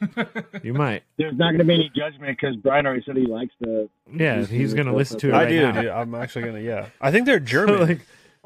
you 0.62 0.74
might. 0.74 1.02
There's 1.16 1.34
not 1.36 1.52
going 1.52 1.58
to 1.58 1.64
be 1.64 1.74
any 1.74 1.88
judgment 1.96 2.36
because 2.38 2.56
Brian 2.56 2.84
already 2.84 3.02
said 3.06 3.16
he 3.16 3.26
likes 3.26 3.54
the. 3.60 3.88
Yeah, 4.12 4.44
he's 4.44 4.74
gonna 4.74 4.94
listen 4.94 5.18
to 5.20 5.28
it. 5.30 5.34
I 5.34 5.46
do, 5.48 5.62
now. 5.62 5.80
dude. 5.80 5.90
I'm 5.90 6.14
actually 6.14 6.44
gonna. 6.44 6.60
Yeah, 6.60 6.88
I 7.00 7.10
think 7.10 7.24
they're 7.26 7.40
German. 7.40 7.80
like, 7.80 8.00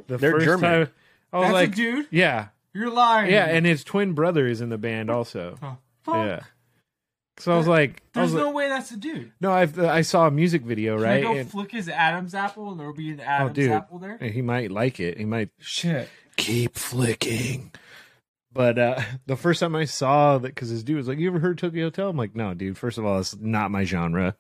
the 0.06 0.18
They're 0.18 0.32
first 0.32 0.44
German. 0.44 0.60
time- 0.86 0.88
I 1.32 1.38
was 1.38 1.44
That's 1.46 1.50
a 1.50 1.54
like, 1.54 1.74
dude? 1.74 2.06
yeah, 2.10 2.48
You're 2.72 2.90
lying. 2.90 3.30
yeah, 3.32 3.46
and 3.46 3.66
his 3.66 3.82
twin 3.84 4.12
brother 4.14 4.46
is 4.46 4.60
in 4.60 4.68
the 4.70 4.78
band 4.78 5.10
also. 5.10 5.58
fuck. 6.04 6.14
Yeah. 6.14 6.40
So 7.38 7.52
I 7.52 7.56
was 7.58 7.66
like, 7.68 8.02
There's 8.14 8.32
was 8.32 8.34
no 8.34 8.46
like, 8.46 8.54
way 8.54 8.68
that's 8.68 8.90
a 8.92 8.96
dude. 8.96 9.32
no, 9.40 9.50
I 9.52 9.64
uh, 9.64 9.86
I 9.88 10.00
saw 10.02 10.26
a 10.26 10.30
music 10.30 10.62
video, 10.62 10.94
Can 10.96 11.04
right? 11.04 11.18
I 11.18 11.22
go 11.22 11.34
And- 11.34 11.50
flick 11.50 11.70
his 11.72 11.88
Adam's 11.88 12.34
apple 12.34 12.70
and 12.70 12.78
there'll 12.80 12.94
be 12.94 13.10
an 13.10 13.20
oh, 13.20 13.24
Adam's 13.24 13.54
dude, 13.54 13.70
apple 13.72 13.98
there? 13.98 14.16
he 14.18 14.42
might 14.42 14.70
like 14.70 15.00
it. 15.00 15.18
He 15.18 15.24
might 15.24 15.50
Shit. 15.58 16.08
Keep 16.38 16.76
flicking. 16.76 17.72
But 18.52 18.78
uh, 18.78 19.00
the 19.26 19.36
first 19.36 19.60
time 19.60 19.74
I 19.74 19.84
saw 19.84 20.38
that, 20.38 20.48
because 20.48 20.70
this 20.70 20.82
dude 20.82 20.96
was 20.96 21.08
like, 21.08 21.18
"You 21.18 21.28
ever 21.28 21.40
heard 21.40 21.58
Tokio 21.58 21.84
Hotel?" 21.86 22.08
I'm 22.08 22.16
like, 22.16 22.34
"No, 22.34 22.54
dude. 22.54 22.78
First 22.78 22.96
of 22.96 23.04
all, 23.04 23.18
it's 23.18 23.36
not 23.36 23.70
my 23.70 23.84
genre." 23.84 24.34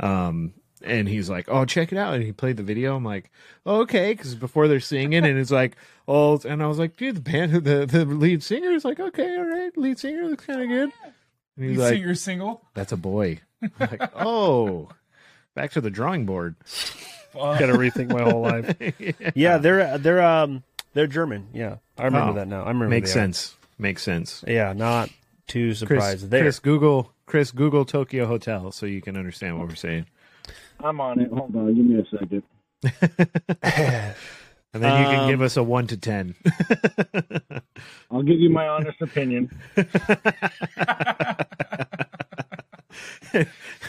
Um, 0.00 0.54
and 0.82 1.08
he's 1.08 1.28
like, 1.28 1.48
"Oh, 1.48 1.64
check 1.64 1.92
it 1.92 1.98
out!" 1.98 2.14
And 2.14 2.22
he 2.22 2.32
played 2.32 2.56
the 2.56 2.62
video. 2.62 2.96
I'm 2.96 3.04
like, 3.04 3.30
oh, 3.66 3.82
"Okay," 3.82 4.12
because 4.12 4.34
before 4.34 4.68
they're 4.68 4.80
singing, 4.80 5.24
and 5.24 5.38
it's 5.38 5.50
like, 5.50 5.76
"Oh," 6.08 6.40
and 6.44 6.62
I 6.62 6.66
was 6.66 6.78
like, 6.78 6.96
"Dude, 6.96 7.16
the 7.16 7.20
band, 7.20 7.52
the 7.64 7.84
the 7.84 8.04
lead 8.04 8.42
singer 8.42 8.70
is 8.70 8.84
like, 8.84 9.00
okay, 9.00 9.36
all 9.36 9.44
right, 9.44 9.76
lead 9.76 9.98
singer 9.98 10.24
looks 10.24 10.46
kind 10.46 10.62
of 10.62 10.68
good." 10.68 10.92
And 11.56 11.66
he's 11.68 11.78
Lead 11.78 11.84
like, 11.84 11.94
singer 11.94 12.14
single. 12.14 12.62
"That's 12.74 12.92
a 12.92 12.96
boy." 12.96 13.40
I'm 13.62 13.72
like, 13.80 14.10
"Oh, 14.16 14.88
back 15.54 15.72
to 15.72 15.80
the 15.80 15.90
drawing 15.90 16.26
board." 16.26 16.54
Gotta 17.34 17.72
rethink 17.72 18.12
my 18.12 18.22
whole 18.22 18.42
life. 18.42 19.34
Yeah, 19.34 19.58
they're 19.58 19.98
they're 19.98 20.22
um 20.22 20.62
they're 20.94 21.06
German. 21.06 21.48
Yeah, 21.52 21.76
I 21.98 22.04
remember 22.06 22.30
Oh, 22.30 22.34
that 22.34 22.48
now. 22.48 22.62
I 22.64 22.68
remember. 22.68 22.88
Makes 22.88 23.12
they 23.12 23.20
are. 23.20 23.24
sense. 23.24 23.56
Makes 23.78 24.02
sense. 24.02 24.42
Yeah, 24.46 24.72
not 24.72 25.10
too 25.46 25.68
Chris, 25.68 25.78
surprised 25.80 26.30
there. 26.30 26.42
Chris, 26.42 26.58
Google 26.60 27.12
Chris 27.26 27.50
Google 27.50 27.84
Tokio 27.84 28.26
Hotel 28.26 28.70
so 28.72 28.86
you 28.86 29.02
can 29.02 29.16
understand 29.16 29.58
what 29.58 29.68
we're 29.68 29.74
saying. 29.74 30.06
I'm 30.82 31.00
on 31.00 31.20
it. 31.20 31.30
Hold 31.30 31.54
on, 31.56 31.74
give 31.74 31.84
me 31.84 32.00
a 32.00 32.06
second. 32.16 32.42
And 34.74 34.82
then 34.82 35.00
you 35.02 35.06
can 35.06 35.20
Um, 35.20 35.30
give 35.30 35.40
us 35.40 35.56
a 35.56 35.62
one 35.62 35.86
to 35.86 35.96
ten. 35.96 36.34
I'll 38.10 38.24
give 38.24 38.40
you 38.40 38.50
my 38.50 38.66
honest 38.66 39.00
opinion. 39.00 39.48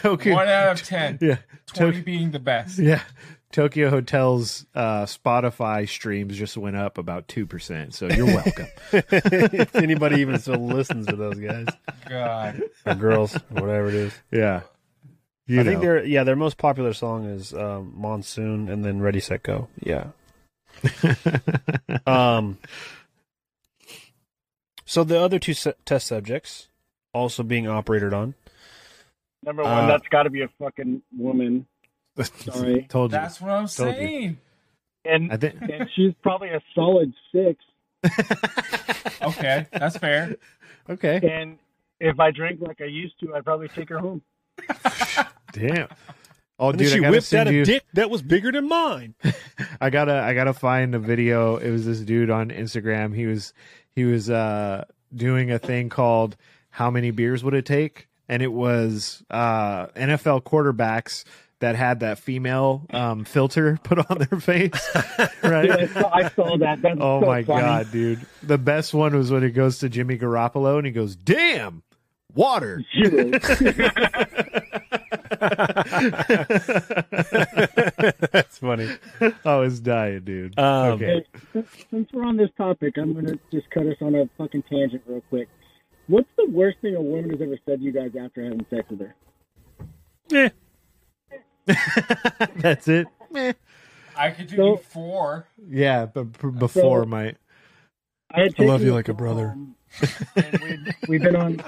okay. 0.04 0.32
One 0.32 0.48
out 0.48 0.80
of 0.80 0.86
ten. 0.86 1.18
Yeah. 1.20 1.38
Twenty 1.66 1.96
Tok- 1.98 2.04
being 2.04 2.30
the 2.30 2.38
best. 2.38 2.78
yeah. 2.78 3.02
Tokio 3.56 3.88
Hotel's 3.88 4.66
uh, 4.74 5.04
Spotify 5.06 5.88
streams 5.88 6.36
just 6.36 6.58
went 6.58 6.76
up 6.76 6.98
about 6.98 7.26
two 7.26 7.46
percent, 7.46 7.94
so 7.94 8.06
you're 8.06 8.26
welcome. 8.26 8.66
if 8.92 9.74
anybody 9.74 10.20
even 10.20 10.38
still 10.38 10.60
listens 10.60 11.06
to 11.06 11.16
those 11.16 11.38
guys 11.38 11.66
God. 12.06 12.60
or 12.84 12.94
girls, 12.96 13.32
whatever 13.48 13.88
it 13.88 13.94
is. 13.94 14.12
yeah. 14.30 14.60
You 15.46 15.60
I 15.60 15.62
know. 15.62 15.70
think 15.70 15.80
their 15.80 16.04
yeah 16.04 16.22
their 16.24 16.36
most 16.36 16.58
popular 16.58 16.92
song 16.92 17.24
is 17.24 17.54
um, 17.54 17.94
Monsoon 17.96 18.68
and 18.68 18.84
then 18.84 19.00
Ready 19.00 19.20
Set 19.20 19.42
Go. 19.42 19.68
Yeah. 19.82 20.08
um. 22.06 22.58
So 24.84 25.02
the 25.02 25.18
other 25.18 25.38
two 25.38 25.54
se- 25.54 25.74
test 25.86 26.08
subjects 26.08 26.68
also 27.14 27.42
being 27.42 27.66
operated 27.66 28.12
on. 28.12 28.34
Number 29.42 29.62
one, 29.62 29.84
Uh, 29.84 29.86
that's 29.86 30.08
got 30.08 30.24
to 30.24 30.30
be 30.30 30.42
a 30.42 30.48
fucking 30.58 31.00
woman, 31.16 31.66
Sorry. 32.22 32.82
Told 32.88 33.12
you. 33.12 33.18
That's 33.18 33.40
what 33.40 33.50
I'm 33.50 33.66
Told 33.68 33.88
you. 33.88 33.94
saying. 33.94 34.38
and 35.04 35.32
I 35.32 35.36
think 35.36 35.54
and 35.60 35.88
she's 35.94 36.12
probably 36.22 36.48
a 36.50 36.60
solid 36.74 37.12
six. 37.32 37.62
Okay, 39.22 39.66
that's 39.72 39.96
fair. 39.96 40.36
okay. 40.88 41.20
And 41.22 41.58
if 42.00 42.20
I 42.20 42.30
drank 42.30 42.60
like 42.60 42.80
I 42.80 42.84
used 42.84 43.18
to, 43.20 43.34
I'd 43.34 43.44
probably 43.44 43.68
take 43.68 43.88
her 43.88 43.98
home. 43.98 44.22
Damn. 45.52 45.88
Oh, 46.58 46.70
And 46.70 46.78
dude, 46.78 46.88
then 46.88 46.98
she 47.00 47.04
I 47.04 47.10
whipped 47.10 47.24
send 47.24 47.48
out 47.48 47.54
you. 47.54 47.62
a 47.62 47.64
dick 47.64 47.82
that 47.94 48.08
was 48.10 48.22
bigger 48.22 48.52
than 48.52 48.68
mine. 48.68 49.14
I 49.80 49.90
gotta 49.90 50.14
I 50.14 50.32
gotta 50.34 50.52
find 50.52 50.94
a 50.94 50.98
video. 50.98 51.56
It 51.56 51.70
was 51.70 51.86
this 51.86 52.00
dude 52.00 52.30
on 52.30 52.50
Instagram. 52.50 53.14
He 53.14 53.26
was 53.26 53.52
he 53.94 54.04
was 54.04 54.30
uh 54.30 54.84
doing 55.14 55.50
a 55.50 55.58
thing 55.58 55.88
called 55.88 56.36
How 56.70 56.90
many 56.90 57.10
beers 57.10 57.42
would 57.42 57.54
it 57.54 57.66
take? 57.66 58.08
And 58.28 58.42
it 58.42 58.52
was 58.52 59.22
uh 59.30 59.86
NFL 59.88 60.42
quarterbacks 60.44 61.24
that 61.60 61.74
had 61.76 62.00
that 62.00 62.18
female 62.18 62.86
um 62.90 63.24
filter 63.24 63.78
put 63.84 63.98
on 64.10 64.18
their 64.18 64.40
face. 64.40 64.70
Dude, 64.94 65.28
I, 65.42 65.48
right? 65.50 65.90
saw, 65.90 66.10
I 66.14 66.28
saw 66.30 66.56
that. 66.58 66.82
That's 66.82 66.98
Oh 67.00 67.20
so 67.20 67.26
my 67.26 67.42
funny. 67.44 67.62
god, 67.62 67.92
dude. 67.92 68.26
The 68.42 68.58
best 68.58 68.92
one 68.94 69.16
was 69.16 69.30
when 69.30 69.42
it 69.44 69.50
goes 69.50 69.78
to 69.78 69.88
Jimmy 69.88 70.18
Garoppolo 70.18 70.76
and 70.78 70.86
he 70.86 70.92
goes, 70.92 71.16
Damn, 71.16 71.82
water. 72.34 72.82
That's 78.32 78.58
funny. 78.58 78.88
I 79.44 79.56
was 79.56 79.80
dying, 79.80 80.20
dude. 80.24 80.58
Um, 80.58 80.92
okay. 80.92 81.24
Since, 81.52 81.68
since 81.90 82.08
we're 82.12 82.24
on 82.24 82.36
this 82.36 82.50
topic, 82.56 82.96
I'm 82.98 83.14
gonna 83.14 83.38
just 83.52 83.68
cut 83.70 83.86
us 83.86 83.96
on 84.00 84.14
a 84.14 84.28
fucking 84.38 84.62
tangent 84.64 85.02
real 85.06 85.22
quick. 85.28 85.48
What's 86.08 86.28
the 86.36 86.46
worst 86.50 86.78
thing 86.82 86.94
a 86.94 87.00
woman 87.00 87.30
has 87.30 87.40
ever 87.42 87.58
said 87.66 87.78
to 87.80 87.84
you 87.84 87.92
guys 87.92 88.10
after 88.20 88.42
having 88.44 88.64
sex 88.70 88.88
with 88.90 89.00
her? 89.00 89.14
Eh. 90.32 90.48
That's 92.56 92.88
it. 92.88 93.06
Meh. 93.30 93.52
I 94.16 94.30
could 94.30 94.46
do 94.48 94.56
So- 94.56 94.76
four. 94.76 95.46
Yeah, 95.68 96.06
but 96.06 96.24
b- 96.40 96.48
before 96.58 97.02
So- 97.02 97.08
my 97.08 97.34
I, 98.30 98.40
had 98.40 98.54
I 98.58 98.64
love 98.64 98.80
taken 98.80 98.86
you 98.86 98.92
like 98.94 99.08
a 99.08 99.14
brother. 99.14 99.48
home, 99.48 99.74
and 100.36 100.60
we've, 100.62 100.94
we've 101.08 101.22
been 101.22 101.36
on. 101.36 101.60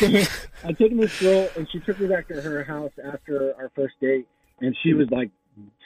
I 0.00 0.72
taken 0.78 0.98
this 0.98 1.18
girl, 1.20 1.48
and 1.56 1.66
she 1.70 1.80
took 1.80 1.98
me 1.98 2.06
back 2.08 2.28
to 2.28 2.40
her 2.40 2.62
house 2.64 2.92
after 3.04 3.54
our 3.56 3.70
first 3.74 3.94
date, 4.00 4.26
and 4.60 4.76
she 4.82 4.92
was 4.92 5.08
like 5.10 5.30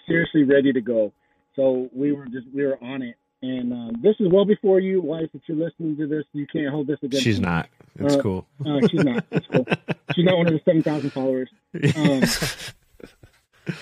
seriously 0.08 0.42
ready 0.44 0.72
to 0.72 0.80
go. 0.80 1.12
So 1.56 1.88
we 1.94 2.12
were 2.12 2.26
just 2.26 2.46
we 2.54 2.64
were 2.66 2.82
on 2.82 3.02
it, 3.02 3.16
and 3.42 3.72
um, 3.72 3.92
this 4.02 4.16
is 4.20 4.28
well 4.32 4.44
before 4.44 4.80
you, 4.80 5.00
wife. 5.00 5.28
If 5.34 5.42
you're 5.46 5.56
listening 5.58 5.96
to 5.98 6.06
this, 6.08 6.24
you 6.32 6.46
can't 6.52 6.68
hold 6.70 6.86
this 6.86 6.98
against. 7.02 7.22
She's 7.24 7.38
me. 7.40 7.46
not. 7.46 7.68
It's 8.00 8.16
Uh, 8.16 8.22
cool. 8.22 8.46
Uh, 8.64 8.80
she's 8.88 9.04
not. 9.04 9.24
It's 9.30 9.46
cool. 9.46 9.66
She's 10.14 10.24
not 10.24 10.36
one 10.38 10.46
of 10.46 10.52
the 10.54 10.60
seven 10.64 10.82
thousand 10.82 11.10
followers. 11.10 11.48
Um, 11.96 12.22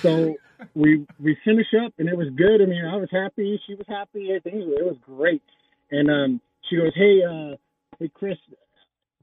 so 0.03 0.35
we 0.75 1.07
we 1.21 1.37
finish 1.45 1.67
up, 1.85 1.93
and 1.99 2.09
it 2.09 2.17
was 2.17 2.29
good. 2.37 2.61
I 2.61 2.67
mean, 2.67 2.85
I 2.85 2.97
was 2.97 3.09
happy. 3.11 3.61
She 3.67 3.75
was 3.75 3.87
happy. 3.89 4.35
I 4.35 4.41
think 4.41 4.57
it 4.57 4.85
was 4.85 4.97
great. 5.05 5.43
And 5.91 6.11
um, 6.11 6.41
she 6.69 6.77
goes, 6.77 6.93
"Hey, 6.95 7.23
uh, 7.25 7.57
hey, 7.99 8.11
Chris, 8.13 8.37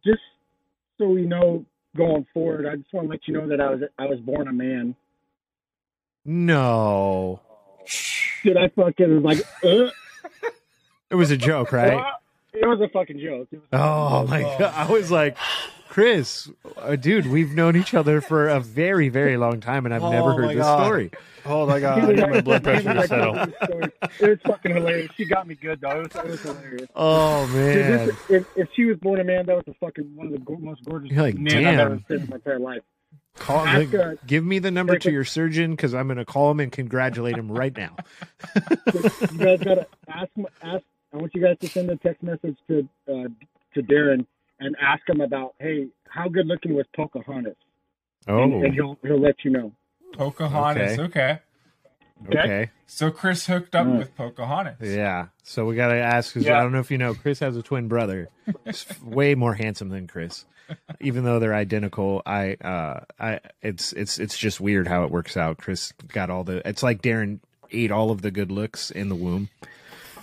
just 0.06 0.22
so 0.98 1.10
we 1.10 1.22
know 1.24 1.66
going 1.96 2.26
forward, 2.34 2.66
I 2.66 2.76
just 2.78 2.92
want 2.94 3.08
to 3.08 3.12
let 3.12 3.28
you 3.28 3.34
know 3.34 3.48
that 3.50 3.60
I 3.62 3.70
was 3.70 3.82
I 4.00 4.06
was 4.06 4.20
born 4.20 4.48
a 4.48 4.54
man." 4.54 4.96
No. 6.24 7.42
Dude, 8.44 8.58
I 8.58 8.70
fucking 8.70 9.22
was 9.22 9.24
like, 9.24 9.46
uh, 9.64 9.92
It 11.12 11.16
was 11.16 11.30
a 11.32 11.38
joke, 11.38 11.72
right? 11.72 12.14
It 12.56 12.66
was 12.68 12.82
a 12.82 12.90
fucking 12.90 13.20
joke. 13.20 13.48
Oh 13.74 14.26
my 14.28 14.42
god! 14.42 14.62
I 14.76 14.92
was 14.92 15.12
like, 15.12 15.38
Chris, 15.90 16.50
uh, 16.78 16.96
dude, 16.96 17.28
we've 17.28 17.54
known 17.54 17.76
each 17.76 17.94
other 17.94 18.22
for 18.22 18.48
a 18.48 18.60
very, 18.60 19.10
very 19.10 19.38
long 19.38 19.60
time, 19.62 19.86
and 19.86 19.94
I've 19.94 20.02
never 20.02 20.32
Oh 20.32 20.36
heard 20.36 20.46
my 20.48 20.54
this 20.56 20.64
God. 20.64 20.86
story. 20.86 21.12
Hold 21.46 21.70
on, 21.70 21.76
I 21.78 21.80
got 21.80 22.00
I 22.00 22.12
need 22.12 22.30
my 22.30 22.42
blood 22.42 22.64
pressure 22.64 22.94
to 22.94 23.08
settle. 23.08 23.36
It 23.38 24.30
was 24.30 24.40
fucking 24.46 24.74
hilarious. 24.74 25.12
She 25.16 25.26
got 25.26 25.48
me 25.48 25.54
good 25.56 25.80
though. 25.80 26.02
It 26.02 26.14
was, 26.14 26.24
it 26.26 26.32
was 26.32 26.42
hilarious. 26.42 26.88
Oh 26.96 27.46
Dude, 27.48 27.56
man, 27.56 28.08
this- 28.08 28.16
if, 28.30 28.48
if 28.58 28.68
she 28.76 28.86
was 28.86 28.98
born 28.98 29.20
a 29.20 29.24
man, 29.24 29.46
that 29.46 29.56
was 29.56 29.64
the 29.68 29.76
fucking 29.76 30.16
one 30.16 30.28
of 30.28 30.34
the 30.34 30.40
go- 30.40 30.58
most 30.58 30.84
gorgeous 30.86 31.12
You're 31.12 31.22
like, 31.22 31.36
men 31.38 31.58
I've 31.58 31.64
damn. 31.64 31.80
ever 31.80 32.00
seen 32.08 32.20
in 32.22 32.30
my 32.30 32.36
entire 32.38 32.60
life. 32.60 32.82
Call 33.38 33.66
Ask, 33.66 33.92
the- 33.92 34.04
uh, 34.04 34.16
give 34.26 34.44
me 34.44 34.60
the 34.60 34.72
number 34.72 34.98
to 34.98 35.12
your 35.12 35.24
surgeon 35.26 35.72
because 35.72 35.94
I'm 35.94 36.08
going 36.08 36.18
to 36.18 36.26
call 36.26 36.50
him 36.52 36.62
and 36.62 36.72
congratulate 36.72 37.36
him 37.38 37.52
right 37.52 37.76
now. 37.78 37.96
you 38.56 39.38
guys 39.38 39.60
gotta 39.60 39.88
ask. 40.08 40.30
him- 40.36 40.48
Ask. 40.64 40.84
I 41.16 41.18
want 41.18 41.34
you 41.34 41.42
guys 41.42 41.58
to 41.62 41.68
send 41.70 41.90
a 41.90 41.96
text 41.96 42.22
message 42.24 42.58
to 42.68 42.88
uh, 43.08 43.28
to 43.74 43.82
Darren 43.82 44.26
and 44.60 44.76
ask 44.82 45.08
him 45.08 45.22
about, 45.22 45.56
hey, 45.60 45.88
how 46.10 46.28
good 46.28 46.46
looking 46.48 46.76
was 46.76 46.86
Pocahontas? 46.96 47.56
Oh, 48.28 48.44
and, 48.44 48.66
and 48.66 48.74
he'll 48.74 48.98
he'll 49.02 49.20
let 49.22 49.36
you 49.46 49.52
know. 49.52 49.72
Pocahontas. 50.14 51.00
Okay. 51.00 51.40
okay. 52.30 52.70
So 52.88 53.12
Chris 53.12 53.46
hooked 53.48 53.76
up 53.76 53.88
Mm. 53.88 53.98
with 54.00 54.16
Pocahontas. 54.16 54.76
Yeah. 54.82 55.28
So 55.44 55.66
we 55.66 55.76
got 55.76 55.90
to 55.90 55.96
ask 56.00 56.34
because 56.34 56.46
Yeah. 56.48 56.58
I 56.60 56.64
don't 56.64 56.72
know 56.74 56.80
if 56.80 56.92
you 56.92 56.98
know, 56.98 57.14
Chris 57.14 57.40
has 57.40 57.56
a 57.58 57.62
twin 57.62 57.88
brother. 57.88 58.30
He's 58.66 58.86
way 59.04 59.36
more 59.36 59.54
handsome 59.54 59.90
than 59.90 60.08
Chris. 60.08 60.46
Even 61.00 61.24
though 61.26 61.40
they're 61.40 61.54
identical, 61.54 62.22
I, 62.26 62.54
uh, 62.56 63.02
I, 63.20 63.40
it's, 63.62 63.94
it's, 63.94 64.18
it's 64.20 64.38
just 64.38 64.60
weird 64.62 64.88
how 64.88 65.04
it 65.04 65.12
works 65.12 65.36
out. 65.38 65.58
Chris 65.58 65.92
got 66.08 66.30
all 66.30 66.44
the, 66.44 66.68
it's 66.68 66.82
like 66.82 67.02
Darren 67.02 67.40
ate 67.72 67.92
all 67.92 68.10
of 68.12 68.22
the 68.22 68.32
good 68.32 68.52
looks 68.52 68.90
in 68.92 69.10
the 69.10 69.16
womb. 69.16 69.50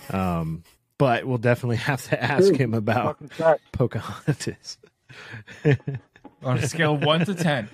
Um, 0.09 0.63
but 1.03 1.25
we'll 1.25 1.37
definitely 1.37 1.75
have 1.91 2.01
to 2.07 2.23
ask 2.23 2.47
Dude, 2.47 2.61
him 2.61 2.73
about. 2.73 3.19
Pocahontas. 3.73 4.77
On 6.43 6.57
a 6.57 6.65
scale 6.65 6.95
of 6.95 7.03
one 7.03 7.25
to 7.25 7.35
ten. 7.35 7.67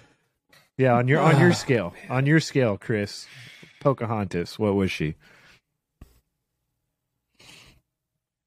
Yeah, 0.78 0.94
on 0.94 1.08
your 1.08 1.20
on 1.20 1.40
your 1.40 1.50
ah. 1.52 1.54
scale, 1.54 1.94
on 2.10 2.26
your 2.26 2.40
scale, 2.40 2.78
Chris, 2.78 3.28
Pocahontas, 3.82 4.58
what 4.58 4.76
was 4.76 4.90
she? 4.92 5.16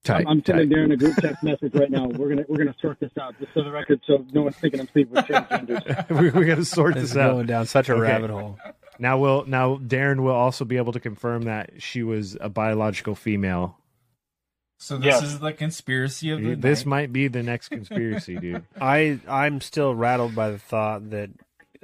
Tight, 0.05 0.23
I'm, 0.23 0.39
I'm 0.39 0.45
sending 0.45 0.71
tight. 0.71 0.77
Darren 0.77 0.93
a 0.93 0.97
group 0.97 1.15
text 1.17 1.43
message 1.45 1.75
right 1.75 1.91
now. 1.91 2.07
We're 2.07 2.29
gonna 2.31 2.45
we're 2.49 2.59
gonna 2.59 2.75
sort 2.81 2.99
this 3.01 3.11
out 3.21 3.39
just 3.39 3.53
for 3.53 3.63
the 3.63 3.71
record, 3.71 4.01
so 4.07 4.25
no 4.33 4.43
one's 4.43 4.57
thinking 4.57 4.81
I'm 4.81 4.89
sleeping 4.89 5.15
with 5.15 5.25
transgenders. 5.27 6.11
we, 6.21 6.31
we 6.31 6.47
got 6.47 6.57
to 6.57 6.65
sort 6.65 6.95
This 6.95 7.03
this 7.05 7.11
is 7.13 7.17
out. 7.19 7.33
going 7.33 7.47
down 7.47 7.67
such 7.67 7.89
a 7.89 7.93
Okay. 7.93 8.01
rabbit 8.03 8.31
hole. 8.31 8.59
Now 8.99 9.19
we'll 9.19 9.45
now 9.47 9.77
Darren 9.77 10.21
will 10.23 10.33
also 10.35 10.65
be 10.65 10.77
able 10.77 10.93
to 10.93 11.01
confirm 11.01 11.43
that 11.43 11.83
she 11.83 12.03
was 12.03 12.37
a 12.41 12.49
biological 12.49 13.15
female. 13.15 13.77
So 14.83 14.97
this 14.97 15.07
Yes. 15.07 15.23
is 15.23 15.39
the 15.39 15.53
conspiracy 15.53 16.31
of 16.31 16.43
the 16.43 16.57
This 16.57 16.81
night. 16.81 16.87
might 16.91 17.13
be 17.13 17.29
the 17.29 17.43
next 17.45 17.69
conspiracy, 17.69 18.37
dude. 18.37 18.65
I 18.81 19.21
I'm 19.29 19.61
still 19.61 19.95
rattled 19.95 20.35
by 20.35 20.51
the 20.51 20.59
thought 20.59 21.11
that 21.11 21.31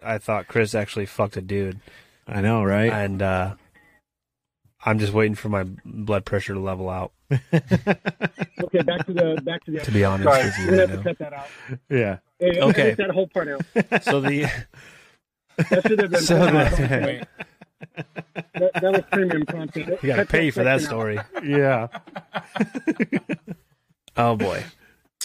I 0.03 0.19
thought 0.19 0.49
Chris 0.49 0.75
actually 0.75 1.07
fucked 1.07 1.37
a 1.37 1.41
dude, 1.41 1.79
I 2.27 2.41
know, 2.41 2.65
right? 2.65 2.93
and 2.93 3.23
uh, 3.23 3.55
I'm 4.85 4.99
just 4.99 5.12
waiting 5.12 5.37
for 5.37 5.49
my 5.49 5.65
blood 5.85 6.25
pressure 6.25 6.55
to 6.55 6.61
level 6.61 6.91
out. 6.91 7.12
Okay, 8.61 8.83
back 8.83 9.07
to 9.07 9.12
the 9.12 9.41
back 9.45 9.65
to 9.65 9.70
the. 9.70 9.79
To 9.79 9.91
be 9.93 10.05
honest 10.05 10.25
Sorry, 10.29 10.45
with 10.45 10.59
you, 10.59 10.66
we're 10.73 10.87
have 10.89 10.91
to 10.91 11.03
cut 11.05 11.19
that 11.19 11.33
out. 11.33 11.47
yeah. 11.89 12.19
Hey, 12.41 12.61
Okay. 12.61 12.83
edit 12.83 12.97
that 12.99 13.11
whole 13.11 13.29
part 13.29 13.47
out. 13.49 14.03
So 14.03 14.20
the 14.20 14.51
That 15.70 15.87
should 15.87 16.01
have 16.01 16.11
been. 16.11 16.20
So 16.23 16.37
the- 16.45 17.03
Wait, 17.07 17.25
that, 17.96 18.72
that 18.74 18.92
was 18.92 19.02
premium 19.12 19.44
content. 19.46 19.88
you 20.02 20.09
got 20.09 20.16
to 20.16 20.26
pay 20.26 20.50
for 20.50 20.64
that 20.64 20.80
story. 20.80 21.18
Yeah. 21.42 21.88
Oh 24.18 24.34
boy. 24.34 24.64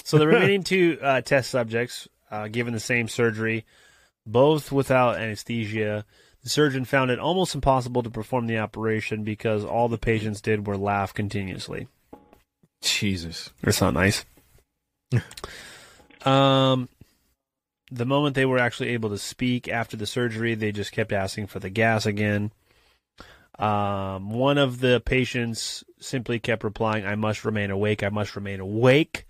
So 0.03 0.19
the 0.19 0.27
remaining 0.27 0.63
two 0.63 0.99
uh, 1.01 1.21
test 1.21 1.49
subjects, 1.49 2.07
uh, 2.29 2.47
given 2.47 2.73
the 2.73 2.79
same 2.79 3.07
surgery, 3.07 3.65
both 4.25 4.71
without 4.71 5.17
anesthesia, 5.17 6.05
the 6.43 6.49
surgeon 6.49 6.85
found 6.85 7.09
it 7.09 7.17
almost 7.17 7.55
impossible 7.55 8.03
to 8.03 8.11
perform 8.11 8.45
the 8.45 8.59
operation 8.59 9.23
because 9.23 9.65
all 9.65 9.89
the 9.89 9.97
patients 9.97 10.41
did 10.41 10.67
were 10.67 10.77
laugh 10.77 11.11
continuously. 11.11 11.87
Jesus. 12.81 13.49
That's 13.63 13.81
not 13.81 13.95
nice. 13.95 14.25
um, 16.25 16.87
the 17.91 18.05
moment 18.05 18.35
they 18.35 18.45
were 18.45 18.59
actually 18.59 18.89
able 18.89 19.09
to 19.09 19.17
speak 19.17 19.67
after 19.67 19.95
the 19.97 20.05
surgery, 20.05 20.55
they 20.55 20.71
just 20.71 20.91
kept 20.91 21.11
asking 21.11 21.47
for 21.47 21.59
the 21.59 21.69
gas 21.69 22.05
again. 22.05 22.51
Um, 23.59 24.31
one 24.31 24.57
of 24.57 24.79
the 24.79 24.99
patients 25.05 25.83
simply 25.99 26.39
kept 26.39 26.63
replying, 26.63 27.05
I 27.05 27.15
must 27.15 27.45
remain 27.45 27.69
awake, 27.69 28.01
I 28.03 28.09
must 28.09 28.35
remain 28.35 28.59
awake. 28.59 29.25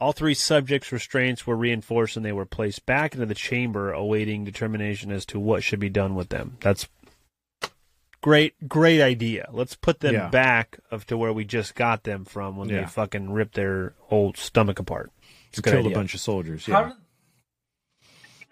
All 0.00 0.12
three 0.12 0.34
subjects' 0.34 0.92
restraints 0.92 1.46
were 1.46 1.56
reinforced 1.56 2.16
and 2.16 2.24
they 2.24 2.32
were 2.32 2.44
placed 2.44 2.84
back 2.86 3.14
into 3.14 3.26
the 3.26 3.34
chamber 3.34 3.90
awaiting 3.90 4.44
determination 4.44 5.10
as 5.10 5.24
to 5.26 5.40
what 5.40 5.62
should 5.64 5.80
be 5.80 5.88
done 5.88 6.14
with 6.14 6.28
them. 6.28 6.56
That's 6.60 6.88
great, 8.20 8.68
great 8.68 9.00
idea. 9.00 9.48
Let's 9.50 9.74
put 9.74 10.00
them 10.00 10.14
Yeah. 10.14 10.28
back 10.28 10.78
of 10.90 11.06
to 11.06 11.16
where 11.16 11.32
we 11.32 11.44
just 11.44 11.74
got 11.74 12.04
them 12.04 12.24
from 12.24 12.56
when 12.56 12.68
Yeah. 12.68 12.82
they 12.82 12.86
fucking 12.86 13.30
ripped 13.30 13.54
their 13.54 13.94
whole 14.02 14.34
stomach 14.34 14.78
apart. 14.78 15.10
It's 15.48 15.58
a 15.58 15.62
good 15.62 15.70
Killed 15.72 15.86
idea. 15.86 15.96
a 15.96 15.98
bunch 16.00 16.14
of 16.14 16.20
soldiers. 16.20 16.66
how 16.66 16.80
Yeah. 16.80 16.88
did 16.88 16.96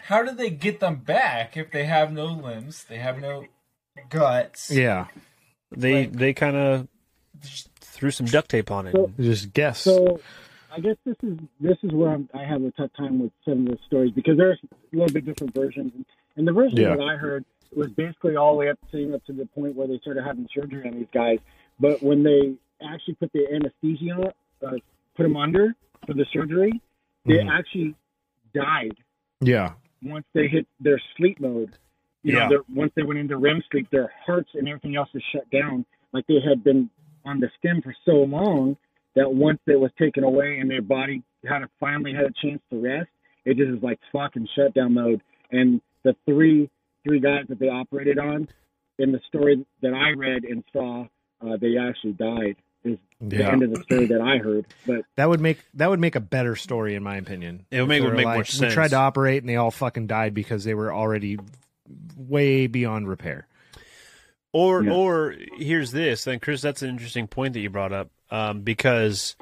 how 0.07 0.23
did 0.23 0.37
they 0.39 0.51
get 0.51 0.81
them 0.81 0.97
back 0.97 1.57
if 1.57 1.71
they 1.71 1.85
have 1.85 2.13
no 2.13 2.27
limbs? 2.27 2.85
They 2.85 2.99
have 2.99 3.21
no 3.21 3.45
guts. 4.09 4.71
Yeah. 4.71 5.07
They 5.71 6.01
Like- 6.07 6.13
they 6.13 6.33
kind 6.33 6.57
of 6.57 6.89
threw 7.81 8.11
some 8.11 8.27
duct 8.27 8.51
tape 8.51 8.71
on 8.71 8.87
it. 8.87 8.93
So- 8.93 9.11
Just 9.19 9.53
guess. 9.53 9.81
So, 9.81 10.21
I 10.71 10.81
guess 10.81 10.97
this 11.05 11.17
is 11.23 11.39
this 11.61 11.79
is 11.83 11.93
where 11.93 12.11
I'm, 12.11 12.29
I 12.35 12.45
have 12.45 12.63
a 12.63 12.71
tough 12.73 12.91
time 12.97 13.19
with 13.21 13.33
some 13.45 13.67
of 13.67 13.73
the 13.73 13.79
stories 13.87 14.13
because 14.13 14.37
there's 14.37 14.59
a 14.65 14.97
little 14.97 15.13
bit 15.13 15.25
different 15.25 15.55
versions, 15.55 15.93
and 16.37 16.47
the 16.47 16.53
version 16.53 16.79
Yeah. 16.79 16.97
that 16.97 17.03
I 17.03 17.17
heard 17.17 17.45
was 17.75 17.89
basically 17.93 18.37
all 18.37 18.53
the 18.53 18.59
way 18.59 18.69
up 18.71 18.79
to 18.93 19.15
up 19.15 19.25
to 19.25 19.33
the 19.33 19.47
point 19.47 19.75
where 19.75 19.87
they 19.89 19.99
started 19.99 20.23
having 20.25 20.47
surgery 20.55 20.87
on 20.87 20.95
these 20.99 21.09
guys. 21.13 21.39
But 21.81 22.03
when 22.03 22.23
they 22.23 22.55
actually 22.83 23.15
put 23.15 23.33
the 23.33 23.47
anesthesia, 23.53 24.13
on, 24.13 24.33
uh, 24.69 24.77
put 25.17 25.23
them 25.23 25.37
under 25.37 25.75
for 26.07 26.13
the 26.15 26.27
surgery, 26.33 26.81
they 27.25 27.35
Mhm. 27.39 27.51
actually 27.59 27.95
died 28.55 28.97
yeah. 29.41 29.73
Once 30.09 30.27
they 30.33 30.49
hit 30.49 30.67
their 30.81 31.01
sleep 31.17 31.41
mode. 31.41 31.73
You 32.23 32.35
Yeah. 32.37 32.49
know, 32.49 32.63
once 32.75 32.93
they 32.95 33.03
went 33.03 33.19
into 33.19 33.37
REM 33.37 33.63
sleep, 33.71 33.89
their 33.91 34.13
hearts 34.25 34.51
and 34.55 34.69
everything 34.69 34.97
else 34.97 35.09
is 35.15 35.23
shut 35.33 35.49
down. 35.51 35.85
Like 36.13 36.27
they 36.27 36.41
had 36.41 36.65
been 36.65 36.91
on 37.25 37.41
the 37.41 37.51
stem 37.59 37.83
for 37.83 37.95
so 38.05 38.23
long 38.23 38.77
that 39.15 39.33
once 39.33 39.61
it 39.67 39.79
was 39.79 39.91
taken 39.99 40.25
away 40.25 40.59
and 40.59 40.71
their 40.71 40.83
body 40.83 41.23
had 41.45 41.63
a, 41.63 41.71
finally 41.79 42.13
had 42.13 42.25
a 42.25 42.33
chance 42.43 42.61
to 42.71 42.81
rest, 42.81 43.09
it 43.45 43.57
just 43.57 43.71
is 43.71 43.83
like 43.83 43.99
fucking 44.13 44.49
shutdown 44.55 44.95
mode. 44.95 45.23
And 45.53 45.81
the 46.03 46.17
three 46.27 46.71
three 47.05 47.21
guys 47.21 47.45
that 47.49 47.61
they 47.61 47.69
operated 47.69 48.19
on, 48.19 48.49
in 48.99 49.13
the 49.13 49.21
story 49.29 49.65
that 49.83 49.95
I 49.95 50.11
read 50.11 50.45
and 50.45 50.65
saw, 50.73 51.07
uh, 51.41 51.57
they 51.57 51.77
actually 51.77 52.15
died. 52.15 52.57
Is 52.87 52.99
the 53.21 53.37
Yeah. 53.39 53.53
end 53.53 53.63
of 53.63 53.71
the 53.75 53.83
story 53.83 54.07
that 54.07 54.21
I 54.21 54.39
heard. 54.39 54.67
But 54.87 55.05
That 55.17 55.29
would 55.29 55.41
make 55.41 55.59
that 55.75 55.89
would 55.91 56.01
make 56.01 56.15
a 56.17 56.21
better 56.21 56.55
story 56.57 56.95
in 56.95 57.03
my 57.03 57.17
opinion. 57.17 57.67
It 57.71 57.81
would 57.81 57.89
make- 57.89 57.99
If 57.99 58.05
would 58.05 58.11
they 58.13 58.25
were 58.25 58.31
make 58.35 58.49
more 58.61 58.69
We 58.69 58.75
tried 58.75 58.89
to 58.91 58.97
operate 58.97 59.43
and 59.43 59.49
they 59.49 59.57
all 59.57 59.71
fucking 59.71 60.07
died 60.07 60.35
because 60.35 60.65
they 60.65 60.75
were 60.75 60.93
already 60.93 61.39
way 62.17 62.67
beyond 62.67 63.09
repair. 63.09 63.47
Or 64.53 64.83
Yeah. 64.83 64.93
or 64.93 65.35
here's 65.59 65.93
this, 65.93 66.27
and 66.27 66.41
Chris, 66.41 66.63
that's 66.63 66.83
an 66.83 66.89
interesting 66.89 67.27
point 67.27 67.55
that 67.55 67.61
you 67.61 67.69
brought 67.71 67.93
up, 67.93 68.11
um, 68.31 68.63
because 68.63 69.37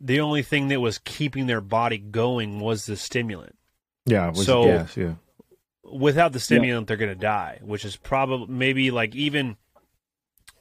the 0.00 0.20
only 0.20 0.42
thing 0.42 0.68
that 0.68 0.80
was 0.80 0.98
keeping 0.98 1.46
their 1.46 1.60
body 1.60 1.98
going 1.98 2.60
was 2.60 2.86
the 2.86 2.96
stimulant. 2.96 3.56
Yeah, 4.06 4.28
it 4.28 4.36
was 4.36 4.46
So- 4.46 4.62
a 4.62 4.66
guess, 4.66 4.96
yeah. 4.96 5.14
Without 5.84 6.32
the 6.32 6.38
stimulant, 6.40 6.86
they're 6.86 6.96
going 6.96 7.12
to 7.12 7.18
die, 7.20 7.58
which 7.62 7.84
is 7.84 7.96
probably 7.96 8.46
maybe 8.48 8.90
like 8.92 9.14
even 9.16 9.56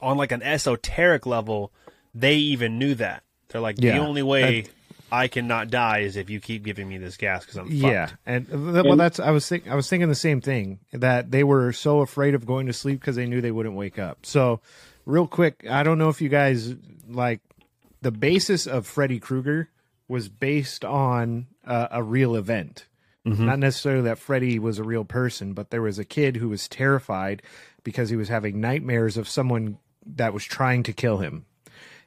on 0.02 0.18
like 0.18 0.32
an 0.32 0.42
esoteric 0.42 1.26
level, 1.28 1.72
they 2.14 2.36
even 2.36 2.80
knew 2.80 2.96
that. 2.96 3.24
They're 3.50 3.62
like 3.62 3.78
Yeah. 3.80 3.98
the 3.98 4.06
only 4.06 4.24
way 4.24 4.66
I 5.12 5.28
cannot 5.28 5.70
die 5.72 6.00
is 6.00 6.16
if 6.18 6.30
you 6.30 6.40
keep 6.40 6.64
giving 6.64 6.88
me 6.88 6.98
this 6.98 7.18
gas 7.18 7.44
because 7.44 7.58
I'm 7.58 7.66
fucked. 7.68 7.76
Yeah, 7.76 8.10
and 8.26 8.48
well, 8.74 8.96
that's 8.96 9.20
I 9.20 9.32
was 9.32 9.48
think 9.48 9.68
I 9.68 9.76
was 9.76 9.90
thinking 9.90 10.08
the 10.10 10.16
same 10.16 10.40
thing 10.42 10.80
that 10.94 11.32
they 11.32 11.44
were 11.44 11.72
so 11.74 12.02
afraid 12.02 12.36
of 12.36 12.46
going 12.46 12.68
to 12.68 12.74
sleep 12.74 13.00
because 13.00 13.16
they 13.16 13.26
knew 13.26 13.42
they 13.42 13.52
wouldn't 13.52 13.76
wake 13.76 13.98
up. 13.98 14.20
So, 14.26 14.60
real 15.06 15.26
quick, 15.28 15.66
I 15.70 15.82
don't 15.84 15.98
know 15.98 16.10
if 16.10 16.22
you 16.22 16.30
guys 16.30 16.76
like 17.08 17.42
the 18.02 18.12
basis 18.12 18.68
of 18.68 18.86
Freddy 18.86 19.20
Krueger 19.20 19.70
was 20.08 20.30
based 20.30 20.86
on 20.86 21.48
uh, 21.66 21.88
a 21.92 22.04
real 22.04 22.36
event. 22.36 22.86
Not 23.26 23.60
necessarily 23.60 24.02
that 24.04 24.18
Freddy 24.18 24.58
was 24.58 24.80
a 24.80 24.84
real 24.84 25.06
person, 25.06 25.54
but 25.54 25.70
there 25.70 25.84
was 25.84 26.00
a 26.00 26.06
kid 26.06 26.38
who 26.38 26.50
was 26.50 26.68
terrified 26.68 27.44
because 27.84 28.10
he 28.10 28.16
was 28.16 28.28
having 28.28 28.60
nightmares 28.60 29.18
of 29.18 29.30
someone 29.30 29.78
that 30.04 30.34
was 30.34 30.44
trying 30.44 30.82
to 30.84 30.94
kill 30.94 31.18
him. 31.18 31.46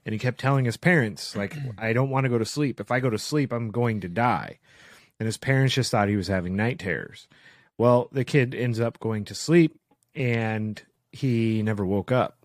And 0.05 0.13
he 0.13 0.19
kept 0.19 0.41
telling 0.41 0.65
his 0.65 0.77
parents, 0.77 1.37
like, 1.37 1.57
I 1.79 1.93
don't 1.93 2.11
want 2.11 2.25
to 2.25 2.31
go 2.31 2.39
to 2.39 2.45
sleep. 2.45 2.81
If 2.81 2.91
I 2.91 3.01
go 3.01 3.11
to 3.11 3.19
sleep, 3.19 3.53
I'm 3.53 3.71
going 3.71 4.01
to 4.01 4.09
die. 4.09 4.59
And 5.19 5.27
his 5.27 5.37
parents 5.37 5.75
just 5.75 5.91
thought 5.91 6.09
he 6.09 6.17
was 6.17 6.29
having 6.29 6.57
night 6.57 6.79
terrors. 6.79 7.29
Well, 7.79 8.09
the 8.13 8.25
kid 8.25 8.55
ends 8.55 8.81
up 8.81 8.99
going 9.01 9.25
to 9.27 9.35
sleep 9.35 9.79
and 10.15 10.83
he 11.11 11.63
never 11.63 11.85
woke 11.87 12.11
up 12.11 12.39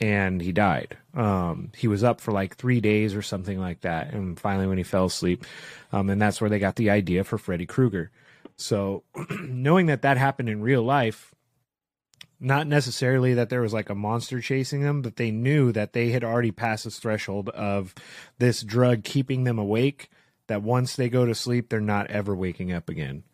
and 0.00 0.40
he 0.40 0.52
died. 0.52 0.96
Um, 1.14 1.70
he 1.76 1.88
was 1.88 2.02
up 2.02 2.20
for 2.20 2.32
like 2.32 2.56
three 2.56 2.80
days 2.80 3.14
or 3.14 3.22
something 3.22 3.58
like 3.58 3.82
that. 3.82 4.12
And 4.12 4.38
finally, 4.38 4.66
when 4.66 4.78
he 4.78 4.84
fell 4.84 5.06
asleep, 5.06 5.44
um, 5.92 6.10
and 6.10 6.20
that's 6.20 6.40
where 6.40 6.50
they 6.50 6.58
got 6.58 6.76
the 6.76 6.90
idea 6.90 7.24
for 7.24 7.38
Freddy 7.38 7.66
Krueger. 7.66 8.10
So, 8.56 9.02
knowing 9.30 9.86
that 9.86 10.02
that 10.02 10.16
happened 10.16 10.48
in 10.48 10.62
real 10.62 10.82
life, 10.82 11.33
not 12.40 12.66
necessarily 12.66 13.34
that 13.34 13.48
there 13.48 13.60
was 13.62 13.72
like 13.72 13.90
a 13.90 13.94
monster 13.94 14.40
chasing 14.40 14.82
them, 14.82 15.02
but 15.02 15.16
they 15.16 15.30
knew 15.30 15.72
that 15.72 15.92
they 15.92 16.10
had 16.10 16.24
already 16.24 16.50
passed 16.50 16.84
this 16.84 16.98
threshold 16.98 17.48
of 17.50 17.94
this 18.38 18.62
drug 18.62 19.04
keeping 19.04 19.44
them 19.44 19.58
awake. 19.58 20.10
That 20.46 20.62
once 20.62 20.96
they 20.96 21.08
go 21.08 21.24
to 21.24 21.34
sleep, 21.34 21.68
they're 21.70 21.80
not 21.80 22.10
ever 22.10 22.34
waking 22.34 22.70
up 22.72 22.88
again. 22.90 23.24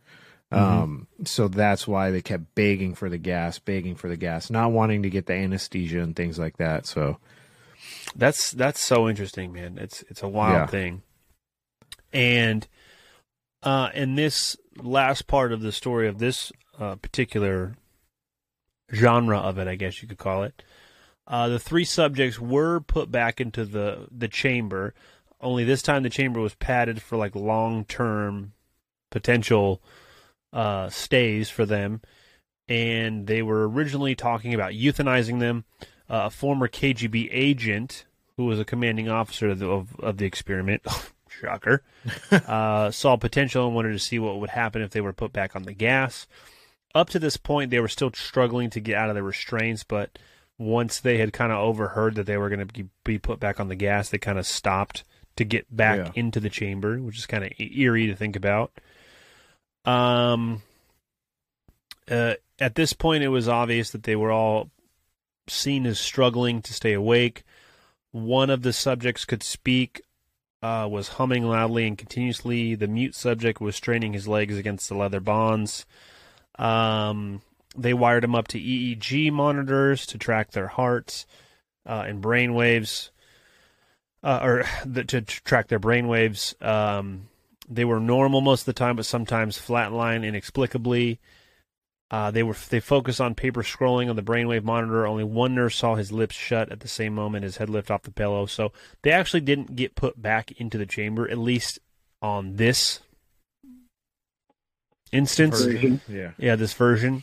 Um, 0.53 1.07
so 1.25 1.47
that's 1.49 1.87
why 1.87 2.11
they 2.11 2.23
kept 2.23 2.55
begging 2.57 2.95
for 2.95 3.09
the 3.09 3.19
gas, 3.19 3.59
begging 3.61 3.95
for 3.95 4.09
the 4.09 4.17
gas, 4.17 4.51
not 4.51 4.73
wanting 4.73 5.03
to 5.05 5.11
get 5.11 5.27
the 5.27 5.33
anesthesia 5.35 6.01
and 6.01 6.15
things 6.17 6.39
like 6.39 6.57
that. 6.57 6.87
So 6.87 7.19
That's 8.17 8.51
that's 8.51 8.81
so 8.81 9.09
interesting, 9.09 9.53
man. 9.53 9.79
It's 9.79 10.03
it's 10.09 10.23
a 10.23 10.29
wild 10.29 10.53
Yeah. 10.55 10.67
thing. 10.67 11.03
And 12.13 12.67
uh 13.63 13.91
in 13.95 14.17
this 14.17 14.57
last 14.83 15.27
part 15.27 15.53
of 15.53 15.61
the 15.61 15.73
story 15.73 16.09
of 16.09 16.19
this 16.19 16.51
uh, 16.79 16.97
particular 16.97 17.77
genre 18.93 19.39
of 19.39 19.59
it, 19.59 19.69
I 19.69 19.75
guess 19.77 20.03
you 20.03 20.09
could 20.09 20.19
call 20.19 20.43
it, 20.43 20.63
uh, 21.27 21.49
the 21.49 21.59
three 21.59 21.85
subjects 21.85 22.41
were 22.41 22.81
put 22.81 23.11
back 23.11 23.41
into 23.41 23.65
the 23.65 24.09
the 24.11 24.29
chamber. 24.29 24.95
Only 25.41 25.65
this 25.65 25.83
time 25.83 26.03
the 26.03 26.11
chamber 26.11 26.41
was 26.41 26.55
padded 26.55 27.01
for 27.01 27.17
like 27.17 27.35
long 27.35 27.85
term 27.85 28.53
potential 29.11 29.81
uh, 30.53 30.89
stays 30.89 31.49
for 31.49 31.65
them, 31.65 32.01
and 32.69 33.27
they 33.27 33.43
were 33.43 33.69
originally 33.69 34.15
talking 34.15 34.55
about 34.55 34.73
euthanizing 34.73 35.41
them. 35.41 35.65
Uh, 36.09 36.27
a 36.27 36.31
former 36.31 36.67
KGB 36.67 37.29
agent 37.31 38.05
who 38.37 38.47
was 38.47 38.59
a 38.59 38.65
commanding 38.65 39.09
officer 39.09 39.51
of 39.51 39.61
the, 39.61 39.69
of, 39.69 39.95
of 40.01 40.17
the 40.17 40.25
experiment, 40.25 40.83
shocker, 41.29 41.83
uh, 42.33 42.91
saw 42.91 43.17
potential 43.17 43.67
and 43.67 43.77
wanted 43.77 43.93
to 43.93 43.99
see 43.99 44.19
what 44.19 44.41
would 44.41 44.51
happen 44.51 44.83
if 44.83 44.91
they 44.91 45.01
were 45.01 45.13
put 45.13 45.33
back 45.33 45.55
on 45.55 45.63
the 45.63 45.73
gas. 45.73 46.27
Up 46.95 47.09
to 47.11 47.19
this 47.19 47.37
point, 47.37 47.71
they 47.71 47.81
were 47.81 47.89
still 47.89 48.11
struggling 48.13 48.71
to 48.71 48.81
get 48.81 48.97
out 48.97 49.09
of 49.11 49.15
the 49.15 49.23
restraints, 49.23 49.85
but 49.85 50.19
once 50.59 51.01
they 51.01 51.19
had 51.19 51.33
kind 51.33 51.53
of 51.53 51.59
overheard 51.59 52.17
that 52.17 52.27
they 52.27 52.37
were 52.37 52.49
going 52.49 52.67
to 52.67 52.85
be 53.05 53.19
put 53.19 53.39
back 53.41 53.61
on 53.61 53.69
the 53.69 53.77
gas, 53.77 54.09
they 54.09 54.19
kind 54.19 54.39
of 54.39 54.47
stopped 54.47 55.05
to 55.37 55.45
get 55.45 55.75
back 55.75 55.99
Yeah. 55.99 56.13
into 56.15 56.41
the 56.41 56.51
chamber, 56.51 56.99
which 56.99 57.17
is 57.19 57.27
kind 57.27 57.45
of 57.45 57.53
eerie 57.59 58.09
to 58.09 58.17
think 58.17 58.37
about. 58.37 58.73
Um, 59.85 60.63
uh, 62.11 62.35
at 62.59 62.75
this 62.75 62.93
point, 62.93 63.23
it 63.23 63.29
was 63.29 63.49
obvious 63.49 63.91
that 63.91 64.03
they 64.03 64.17
were 64.17 64.33
all 64.33 64.71
seen 65.49 65.87
as 65.87 65.99
struggling 65.99 66.61
to 66.63 66.75
stay 66.75 66.93
awake. 66.93 67.43
One 68.11 68.51
of 68.51 68.63
the 68.63 68.73
subjects 68.73 69.25
could 69.25 69.43
speak, 69.43 70.03
uh, 70.63 70.87
was 70.91 71.09
humming 71.11 71.45
loudly 71.45 71.87
and 71.87 71.97
continuously. 71.97 72.75
The 72.75 72.89
mute 72.89 73.15
subject 73.15 73.61
was 73.61 73.77
straining 73.77 74.13
his 74.13 74.29
legs 74.29 74.59
against 74.59 74.89
the 74.89 74.97
leather 74.97 75.21
bonds. 75.21 75.87
Um, 76.61 77.41
they 77.75 77.95
wired 77.95 78.23
him 78.23 78.35
up 78.35 78.49
to 78.49 78.61
EEG 78.61 79.33
monitors 79.33 80.07
to 80.07 80.19
track 80.19 80.51
their 80.51 80.67
hearts 80.67 81.27
uh, 81.87 82.05
and 82.07 82.21
brain 82.21 82.55
waves, 82.55 83.11
uh, 84.23 84.41
or 84.43 84.65
the, 84.85 85.05
to 85.05 85.23
tr- 85.23 85.41
track 85.43 85.69
their 85.69 85.79
brain 85.79 86.07
waves. 86.07 86.55
Um, 86.61 87.29
they 87.69 87.85
were 87.85 88.01
normal 88.01 88.41
most 88.43 88.63
of 88.63 88.67
the 88.67 88.73
time, 88.75 88.97
but 88.97 89.07
sometimes 89.07 89.59
flatline 89.59 90.25
inexplicably. 90.25 91.19
Uh, 92.11 92.33
they 92.33 92.43
were 92.43 92.57
they 92.69 92.81
focused 92.81 93.21
on 93.21 93.37
paper 93.37 93.63
scrolling 93.63 94.11
on 94.11 94.17
the 94.17 94.23
brainwave 94.23 94.65
monitor. 94.65 95.07
Only 95.07 95.23
one 95.23 95.55
nurse 95.55 95.77
saw 95.77 95.95
his 95.95 96.11
lips 96.11 96.35
shut 96.35 96.71
at 96.73 96.81
the 96.81 96.89
same 96.89 97.15
moment 97.15 97.45
his 97.45 97.59
head 97.59 97.71
lift 97.71 97.89
off 97.89 98.03
the 98.03 98.11
pillow. 98.11 98.47
So 98.47 98.73
they 99.03 99.13
actually 99.13 99.43
didn't 99.43 99.77
get 99.77 99.95
put 99.95 100.21
back 100.21 100.51
into 100.61 100.77
the 100.77 100.87
chamber, 100.87 101.31
at 101.31 101.39
least 101.39 101.79
on 102.21 102.57
this 102.57 102.99
instance. 105.13 105.65
Version. 105.65 106.01
Yeah. 106.09 106.33
yeah, 106.39 106.57
this 106.57 106.73
version. 106.73 107.23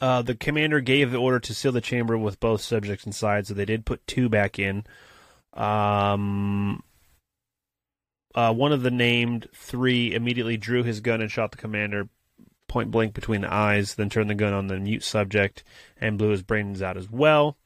Uh, 0.00 0.22
the 0.22 0.34
commander 0.34 0.80
gave 0.80 1.10
the 1.10 1.18
order 1.18 1.40
to 1.40 1.54
seal 1.54 1.72
the 1.72 1.80
chamber 1.80 2.16
with 2.16 2.38
both 2.38 2.60
subjects 2.60 3.04
inside, 3.04 3.46
so 3.46 3.54
they 3.54 3.64
did 3.64 3.84
put 3.84 4.06
two 4.06 4.28
back 4.28 4.58
in. 4.58 4.84
Um, 5.54 6.82
uh, 8.34 8.52
one 8.54 8.72
of 8.72 8.82
the 8.82 8.90
named 8.92 9.48
three 9.54 10.14
immediately 10.14 10.56
drew 10.56 10.84
his 10.84 11.00
gun 11.00 11.20
and 11.20 11.30
shot 11.30 11.50
the 11.50 11.56
commander 11.56 12.08
point 12.68 12.90
blank 12.90 13.14
between 13.14 13.40
the 13.40 13.52
eyes, 13.52 13.94
then 13.94 14.10
turned 14.10 14.30
the 14.30 14.34
gun 14.34 14.52
on 14.52 14.68
the 14.68 14.78
mute 14.78 15.02
subject 15.02 15.64
and 16.00 16.18
blew 16.18 16.28
his 16.28 16.42
brains 16.42 16.82
out 16.82 16.96
as 16.96 17.10
well. 17.10 17.56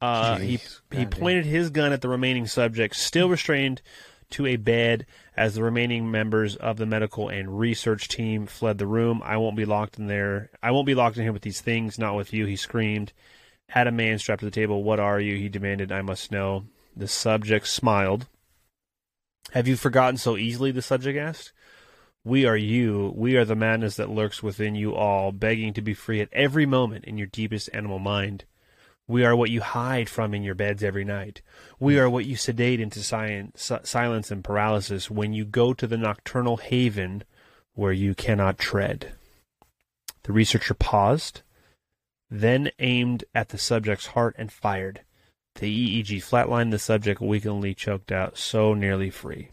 Uh, 0.00 0.38
he 0.38 0.56
Jeez, 0.56 0.80
he 0.90 1.04
goddamn. 1.04 1.10
pointed 1.10 1.44
his 1.44 1.70
gun 1.70 1.92
at 1.92 2.00
the 2.00 2.08
remaining 2.08 2.46
subject, 2.46 2.96
still 2.96 3.28
restrained 3.28 3.82
to 4.30 4.46
a 4.46 4.56
bed 4.56 5.06
as 5.36 5.54
the 5.54 5.62
remaining 5.62 6.10
members 6.10 6.56
of 6.56 6.76
the 6.76 6.86
medical 6.86 7.28
and 7.28 7.58
research 7.58 8.08
team 8.08 8.46
fled 8.46 8.78
the 8.78 8.86
room. 8.86 9.22
I 9.24 9.36
won't 9.36 9.56
be 9.56 9.64
locked 9.64 9.98
in 9.98 10.06
there. 10.06 10.50
I 10.62 10.70
won't 10.70 10.86
be 10.86 10.94
locked 10.94 11.16
in 11.16 11.22
here 11.22 11.32
with 11.32 11.42
these 11.42 11.60
things, 11.60 11.98
not 11.98 12.16
with 12.16 12.32
you, 12.32 12.46
he 12.46 12.56
screamed. 12.56 13.12
Had 13.68 13.86
a 13.86 13.92
man 13.92 14.18
strapped 14.18 14.40
to 14.40 14.46
the 14.46 14.50
table, 14.50 14.82
What 14.82 15.00
are 15.00 15.20
you? 15.20 15.36
He 15.36 15.48
demanded, 15.48 15.92
I 15.92 16.02
must 16.02 16.32
know. 16.32 16.64
The 16.96 17.08
subject 17.08 17.68
smiled. 17.68 18.26
Have 19.52 19.68
you 19.68 19.76
forgotten 19.76 20.16
so 20.16 20.36
easily? 20.36 20.70
The 20.70 20.82
subject 20.82 21.18
asked. 21.18 21.52
We 22.22 22.44
are 22.44 22.56
you. 22.56 23.12
We 23.16 23.36
are 23.36 23.44
the 23.44 23.56
madness 23.56 23.96
that 23.96 24.10
lurks 24.10 24.42
within 24.42 24.74
you 24.74 24.94
all, 24.94 25.32
begging 25.32 25.72
to 25.74 25.80
be 25.80 25.94
free 25.94 26.20
at 26.20 26.28
every 26.32 26.66
moment 26.66 27.06
in 27.06 27.16
your 27.16 27.26
deepest 27.26 27.70
animal 27.72 27.98
mind. 27.98 28.44
We 29.10 29.24
are 29.24 29.34
what 29.34 29.50
you 29.50 29.60
hide 29.60 30.08
from 30.08 30.34
in 30.34 30.44
your 30.44 30.54
beds 30.54 30.84
every 30.84 31.04
night. 31.04 31.42
We 31.80 31.98
are 31.98 32.08
what 32.08 32.26
you 32.26 32.36
sedate 32.36 32.78
into 32.78 33.02
si- 33.02 33.50
si- 33.56 33.74
silence 33.82 34.30
and 34.30 34.44
paralysis 34.44 35.10
when 35.10 35.32
you 35.32 35.44
go 35.44 35.74
to 35.74 35.88
the 35.88 35.96
nocturnal 35.96 36.58
haven 36.58 37.24
where 37.74 37.90
you 37.90 38.14
cannot 38.14 38.56
tread. 38.56 39.14
The 40.22 40.32
researcher 40.32 40.74
paused, 40.74 41.42
then 42.30 42.70
aimed 42.78 43.24
at 43.34 43.48
the 43.48 43.58
subject's 43.58 44.06
heart 44.06 44.36
and 44.38 44.52
fired. 44.52 45.00
The 45.56 46.02
EEG 46.02 46.18
flatlined 46.18 46.70
the 46.70 46.78
subject, 46.78 47.20
weakeningly 47.20 47.74
choked 47.74 48.12
out, 48.12 48.38
so 48.38 48.74
nearly 48.74 49.10
free. 49.10 49.48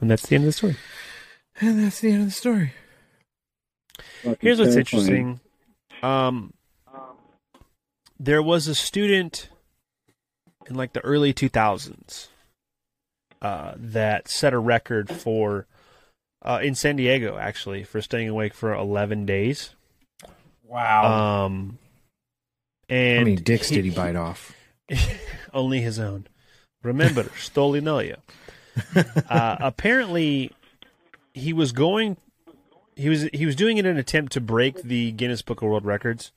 And 0.00 0.10
that's 0.10 0.26
the 0.26 0.36
end 0.36 0.44
of 0.44 0.48
the 0.48 0.52
story. 0.52 0.76
And 1.60 1.84
that's 1.84 2.00
the 2.00 2.10
end 2.10 2.22
of 2.22 2.28
the 2.28 2.32
story. 2.32 2.72
Here's 4.40 4.58
what's 4.58 4.76
interesting. 4.76 5.40
Um, 6.02 6.54
there 8.18 8.42
was 8.42 8.66
a 8.68 8.74
student 8.74 9.48
in 10.68 10.74
like 10.74 10.92
the 10.92 11.00
early 11.00 11.32
2000s 11.32 12.28
uh, 13.42 13.74
that 13.76 14.28
set 14.28 14.52
a 14.52 14.58
record 14.58 15.10
for 15.10 15.66
uh, 16.42 16.60
in 16.62 16.74
San 16.74 16.96
Diego 16.96 17.36
actually 17.36 17.84
for 17.84 18.00
staying 18.00 18.28
awake 18.28 18.54
for 18.54 18.74
11 18.74 19.26
days. 19.26 19.74
Wow. 20.64 21.44
Um, 21.46 21.78
and 22.88 23.18
How 23.18 23.24
many 23.24 23.36
dicks 23.36 23.68
did 23.68 23.84
he 23.84 23.90
bite 23.90 24.16
off? 24.16 24.54
only 25.54 25.80
his 25.80 25.98
own. 25.98 26.26
Remember, 26.82 27.24
Stolichnaya. 27.38 28.18
uh, 29.28 29.56
apparently, 29.60 30.52
he 31.34 31.52
was 31.52 31.72
going. 31.72 32.16
He 32.94 33.08
was 33.08 33.22
he 33.32 33.44
was 33.44 33.56
doing 33.56 33.78
it 33.78 33.84
in 33.84 33.92
an 33.92 33.98
attempt 33.98 34.32
to 34.32 34.40
break 34.40 34.82
the 34.82 35.12
Guinness 35.12 35.42
Book 35.42 35.62
of 35.62 35.68
World 35.68 35.84
Records. 35.84 36.32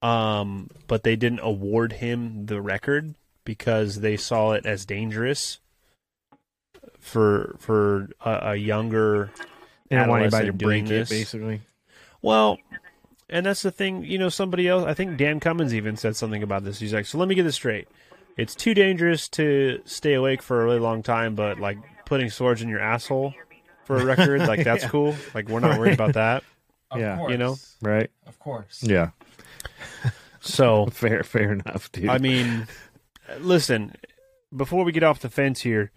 Um, 0.00 0.70
but 0.86 1.02
they 1.02 1.16
didn't 1.16 1.40
award 1.40 1.94
him 1.94 2.46
the 2.46 2.60
record 2.60 3.14
because 3.44 4.00
they 4.00 4.16
saw 4.16 4.52
it 4.52 4.64
as 4.66 4.84
dangerous 4.84 5.58
for 7.00 7.56
for 7.58 8.08
a, 8.24 8.50
a 8.50 8.56
younger 8.56 9.30
They 9.88 9.96
didn't 9.96 10.08
want 10.10 10.22
anybody 10.22 10.46
to 10.46 10.48
adolescent 10.52 10.58
doing 10.58 10.84
break 10.84 10.92
it, 10.92 10.98
this. 11.00 11.08
basically. 11.08 11.60
Well, 12.22 12.58
and 13.28 13.44
that's 13.46 13.62
the 13.62 13.70
thing, 13.70 14.04
you 14.04 14.18
know, 14.18 14.28
somebody 14.28 14.68
else, 14.68 14.84
I 14.84 14.94
think 14.94 15.16
Dan 15.18 15.40
Cummins 15.40 15.74
even 15.74 15.96
said 15.96 16.16
something 16.16 16.42
about 16.42 16.64
this. 16.64 16.78
He's 16.78 16.94
like, 16.94 17.06
so 17.06 17.18
let 17.18 17.28
me 17.28 17.34
get 17.34 17.42
this 17.44 17.54
straight. 17.56 17.88
It's 18.36 18.54
too 18.54 18.74
dangerous 18.74 19.28
to 19.30 19.80
stay 19.84 20.14
awake 20.14 20.42
for 20.42 20.62
a 20.62 20.64
really 20.64 20.78
long 20.78 21.02
time, 21.02 21.34
but 21.34 21.58
like 21.58 21.78
putting 22.06 22.30
swords 22.30 22.62
in 22.62 22.68
your 22.68 22.80
asshole 22.80 23.34
for 23.84 23.96
a 23.96 24.04
record, 24.04 24.40
like 24.46 24.64
that's 24.64 24.84
Yeah. 24.84 24.88
cool. 24.90 25.16
Like 25.34 25.48
we're 25.48 25.60
not 25.60 25.78
worried 25.78 25.94
about 25.94 26.14
that. 26.14 26.42
of 26.90 27.00
yeah. 27.00 27.16
course. 27.16 27.30
You 27.32 27.38
know? 27.38 27.56
Right? 27.82 28.10
Of 28.26 28.38
course. 28.38 28.82
Yeah. 28.82 29.10
So, 30.40 30.86
Fair, 30.92 31.22
fair 31.24 31.52
enough, 31.52 31.90
dude. 31.92 32.08
I 32.08 32.18
mean, 32.18 32.66
listen, 33.40 33.94
before 34.54 34.84
we 34.84 34.92
get 34.92 35.02
off 35.02 35.20
the 35.20 35.28
fence 35.28 35.60
here, 35.60 35.90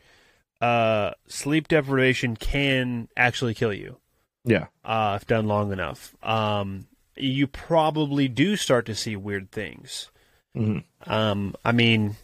uh, 0.60 1.11
sleep 1.27 1.68
deprivation 1.68 2.35
can 2.35 3.07
actually 3.15 3.53
kill 3.53 3.73
you. 3.73 3.98
yeah. 4.45 4.65
uh, 4.84 5.18
if 5.22 5.27
done 5.27 5.48
long 5.48 5.72
enough. 5.72 6.15
Um, 6.23 6.88
you 7.15 7.45
probably 7.48 8.27
do 8.27 8.56
start 8.56 8.85
to 8.88 8.95
see 8.95 9.15
weird 9.15 9.52
things. 9.52 10.10
Mhm. 10.56 10.84
Um, 11.06 11.56
I 11.64 11.72
mean, 11.72 12.15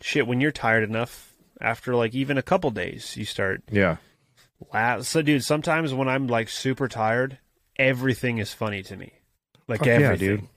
shit, 0.00 0.26
when 0.26 0.40
you're 0.40 0.52
tired 0.52 0.84
enough, 0.88 1.32
after 1.60 1.94
like 1.96 2.14
even 2.14 2.36
a 2.38 2.42
couple 2.42 2.70
days, 2.70 3.16
you 3.16 3.24
start. 3.24 3.62
Yeah. 3.70 3.96
La- 4.72 5.00
so, 5.02 5.22
dude, 5.22 5.42
sometimes 5.44 5.92
when 5.94 6.08
I'm 6.08 6.26
like 6.28 6.48
super 6.48 6.86
tired, 6.88 7.38
everything 7.76 8.38
is 8.38 8.52
funny 8.54 8.82
to 8.84 8.96
me. 8.96 9.12
Like 9.68 9.80
Fuck 9.80 9.86
yeah, 9.88 9.94
everything. 9.94 10.28
dude. 10.36 10.48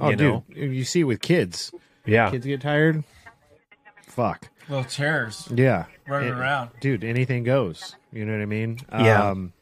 Oh, 0.00 0.10
you 0.10 0.16
dude. 0.16 0.32
know? 0.32 0.44
You 0.54 0.84
see 0.84 1.00
it 1.00 1.04
with 1.04 1.20
kids. 1.20 1.72
Yeah. 2.04 2.30
Kids 2.30 2.44
get 2.46 2.60
tired. 2.60 3.04
Fuck. 4.06 4.48
Little 4.68 4.84
chairs 4.84 5.48
Yeah. 5.54 5.86
running 6.06 6.28
It- 6.28 6.38
around. 6.38 6.70
dude 6.80 7.04
anything 7.04 7.44
goes 7.44 7.96
you 8.12 8.24
know 8.24 8.32
what 8.32 8.42
i 8.42 8.46
mean 8.46 8.78
Yeah. 8.92 9.30
um 9.30 9.52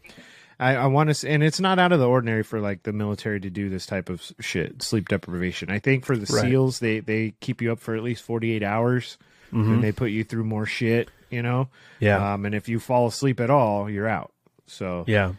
i, 0.59 0.75
I 0.75 0.87
want 0.87 1.09
to 1.09 1.15
say 1.15 1.31
and 1.31 1.43
it's 1.43 1.61
not 1.61 1.79
out 1.79 1.93
of 1.93 1.99
the 2.01 2.09
ordinary 2.09 2.43
for 2.43 2.61
like 2.61 2.83
the 2.83 2.93
military 2.93 3.41
to 3.41 3.51
do 3.51 3.69
this 3.69 3.87
type 3.87 4.09
of 4.09 4.23
shit 4.41 4.83
sleep 4.83 5.09
deprivation 5.09 5.71
i 5.71 5.79
think 5.79 6.05
for 6.05 6.17
the 6.17 6.31
Right. 6.33 6.43
seals 6.51 6.81
they 6.81 7.01
they 7.01 7.35
keep 7.41 7.63
you 7.63 7.73
up 7.73 7.79
for 7.79 7.95
at 7.95 8.03
least 8.03 8.23
48 8.25 8.63
hours 8.63 9.19
Mhm. 9.53 9.75
and 9.75 9.85
they 9.85 9.93
put 9.93 10.11
you 10.11 10.25
through 10.25 10.45
more 10.45 10.67
shit 10.67 11.11
you 11.31 11.43
know 11.43 11.69
Yeah. 12.01 12.35
um 12.35 12.45
and 12.45 12.55
if 12.55 12.69
you 12.69 12.79
fall 12.81 13.07
asleep 13.07 13.41
at 13.41 13.51
all 13.51 13.89
you're 13.91 14.09
out 14.09 14.33
So 14.67 15.05
Yeah. 15.07 15.33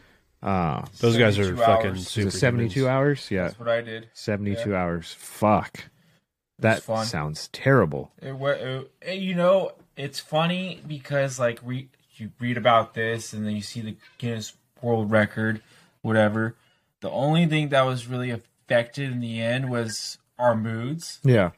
Uh, 0.44 0.86
Those 1.00 1.18
guys 1.18 1.38
are 1.38 1.44
72 1.44 1.56
fucking 1.64 1.90
hours. 1.92 2.08
super. 2.08 2.28
it 2.30 2.32
seventy-two 2.32 2.88
hours? 2.88 3.30
Yeah, 3.32 3.44
That's 3.44 3.60
what 3.60 3.70
I 3.70 3.82
did. 3.82 4.10
seventy-two 4.14 4.72
Yeah. 4.72 4.82
hours. 4.82 5.14
Fuck, 5.18 5.86
that 6.60 6.84
fun. 6.84 7.06
sounds 7.06 7.48
terrible. 7.50 8.12
It, 8.22 8.34
it, 8.34 8.92
it- 9.02 9.20
you 9.20 9.36
know, 9.36 9.72
it's 9.96 10.20
funny 10.20 10.82
because 10.88 11.40
like 11.40 11.60
re, 11.64 11.90
you 12.16 12.32
read 12.40 12.58
about 12.58 12.94
this 12.94 13.34
and 13.34 13.46
then 13.46 13.56
you 13.56 13.62
see 13.62 13.82
the 13.82 13.96
Guinness 14.18 14.54
World 14.82 15.12
Record, 15.12 15.62
whatever. 16.02 16.56
The 17.02 17.10
only 17.10 17.46
thing 17.48 17.70
that 17.70 17.82
was 17.84 18.08
really 18.08 18.30
affected 18.32 19.12
in 19.12 19.20
the 19.20 19.42
end 19.42 19.70
was 19.70 20.18
our 20.40 20.56
moods. 20.56 21.20
Yeah, 21.24 21.52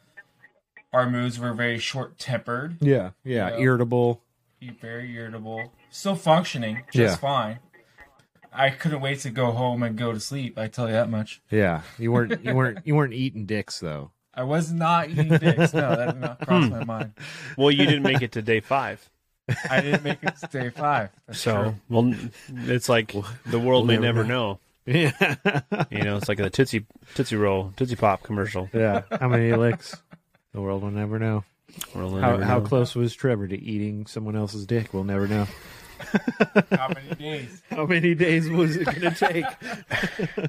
Our 0.91 1.09
moods 1.09 1.39
were 1.39 1.53
very 1.53 1.79
short 1.79 2.17
tempered, 2.17 2.77
yeah, 2.81 3.11
yeah. 3.23 3.49
Yeah. 3.51 3.57
Irritable. 3.59 4.21
very 4.81 5.13
irritable. 5.15 5.71
Still 5.89 6.15
functioning 6.15 6.83
just 6.91 7.13
Yeah. 7.13 7.15
fine. 7.17 7.59
I 8.55 8.69
couldn't 8.69 9.01
wait 9.01 9.19
to 9.21 9.29
go 9.29 9.51
home 9.51 9.83
and 9.83 9.97
go 9.97 10.11
to 10.11 10.19
sleep. 10.19 10.57
I 10.57 10.67
tell 10.67 10.87
you 10.87 10.93
that 10.93 11.09
much. 11.09 11.41
Yeah, 11.49 11.81
you 11.97 12.11
weren't 12.11 12.43
you 12.45 12.55
weren't 12.55 12.79
you 12.85 12.95
weren't 12.95 13.13
eating 13.13 13.45
dicks 13.45 13.79
though. 13.79 14.11
I 14.33 14.43
was 14.43 14.71
not 14.71 15.09
eating 15.09 15.29
dicks. 15.29 15.73
No, 15.73 15.95
that 15.95 16.13
did 16.13 16.21
not 16.21 16.39
cross 16.45 16.69
my 16.69 16.79
hmm. 16.79 16.87
mind. 16.87 17.13
Well, 17.57 17.69
you 17.71 17.85
didn't 17.85 18.03
make 18.03 18.21
it 18.21 18.31
to 18.33 18.41
day 18.41 18.61
five. 18.61 19.09
I 19.69 19.81
didn't 19.81 20.03
make 20.03 20.23
it 20.23 20.37
to 20.37 20.47
day 20.47 20.69
five. 20.69 21.09
That's 21.27 21.39
So, 21.39 21.61
true. 21.61 21.75
well, 21.89 22.15
it's 22.49 22.89
like 22.89 23.13
the 23.45 23.59
world 23.59 23.85
may 23.85 23.97
never 23.97 24.23
never 24.23 24.27
know. 24.27 24.59
Yeah, 24.85 25.11
You 25.89 26.03
know, 26.03 26.17
it's 26.17 26.27
like 26.27 26.39
a 26.39 26.49
Tootsie 26.49 26.85
Tootsie 27.15 27.37
Roll, 27.37 27.71
Tootsie 27.77 27.95
Pop 27.95 28.21
commercial. 28.23 28.69
yeah. 28.73 29.03
How 29.17 29.29
many 29.29 29.53
licks? 29.53 29.95
The 30.51 30.59
world 30.59 30.83
will 30.83 30.91
never 30.91 31.19
know. 31.19 31.45
World 31.95 32.13
will 32.13 32.19
How 32.19 32.37
how 32.37 32.59
close 32.59 32.93
was 32.93 33.15
Trevor 33.15 33.47
to 33.47 33.57
eating 33.57 34.07
someone 34.07 34.35
else's 34.35 34.65
dick? 34.65 34.93
We'll 34.93 35.05
never 35.05 35.27
know. 35.27 35.47
How 36.71 36.87
many 36.89 37.15
days? 37.15 37.61
How 37.69 37.85
many 37.85 38.15
days 38.15 38.49
was 38.49 38.75
it 38.75 38.85
gonna 38.85 39.13
take? 39.15 39.45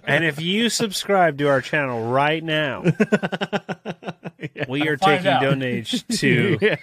And 0.04 0.24
if 0.24 0.40
you 0.40 0.68
subscribe 0.68 1.38
to 1.38 1.48
our 1.48 1.60
channel 1.60 2.10
right 2.10 2.42
now, 2.42 2.82
we 4.68 4.88
are 4.88 4.96
taking 4.96 5.26
out. 5.28 5.42
donations 5.42 6.02
to. 6.20 6.58
yeah. 6.60 6.76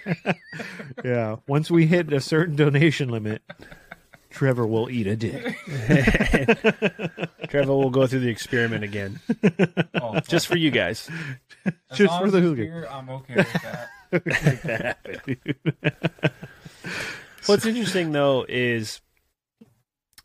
yeah. 1.04 1.36
Once 1.46 1.70
we 1.70 1.86
hit 1.86 2.12
a 2.12 2.20
certain 2.20 2.56
donation 2.56 3.08
limit, 3.08 3.42
Trevor 4.30 4.66
will 4.66 4.88
eat 4.90 5.06
a 5.06 5.16
dick. 5.16 5.56
Trevor 7.48 7.72
will 7.74 7.90
go 7.90 8.06
through 8.06 8.20
the 8.20 8.30
experiment 8.30 8.82
again, 8.84 9.20
Oh, 10.00 10.20
just 10.20 10.46
for 10.46 10.56
you 10.56 10.70
guys. 10.70 11.08
As 11.64 11.98
Just 11.98 12.18
for 12.18 12.30
the 12.30 12.40
hooligan. 12.40 12.86
I'm 12.90 13.08
okay 13.10 13.34
with 13.36 13.52
that. 13.52 13.88
Make 14.12 14.62
that 14.62 14.98
happen. 15.04 15.36
What's 17.46 17.66
interesting 17.66 18.12
though 18.12 18.44
is, 18.48 19.00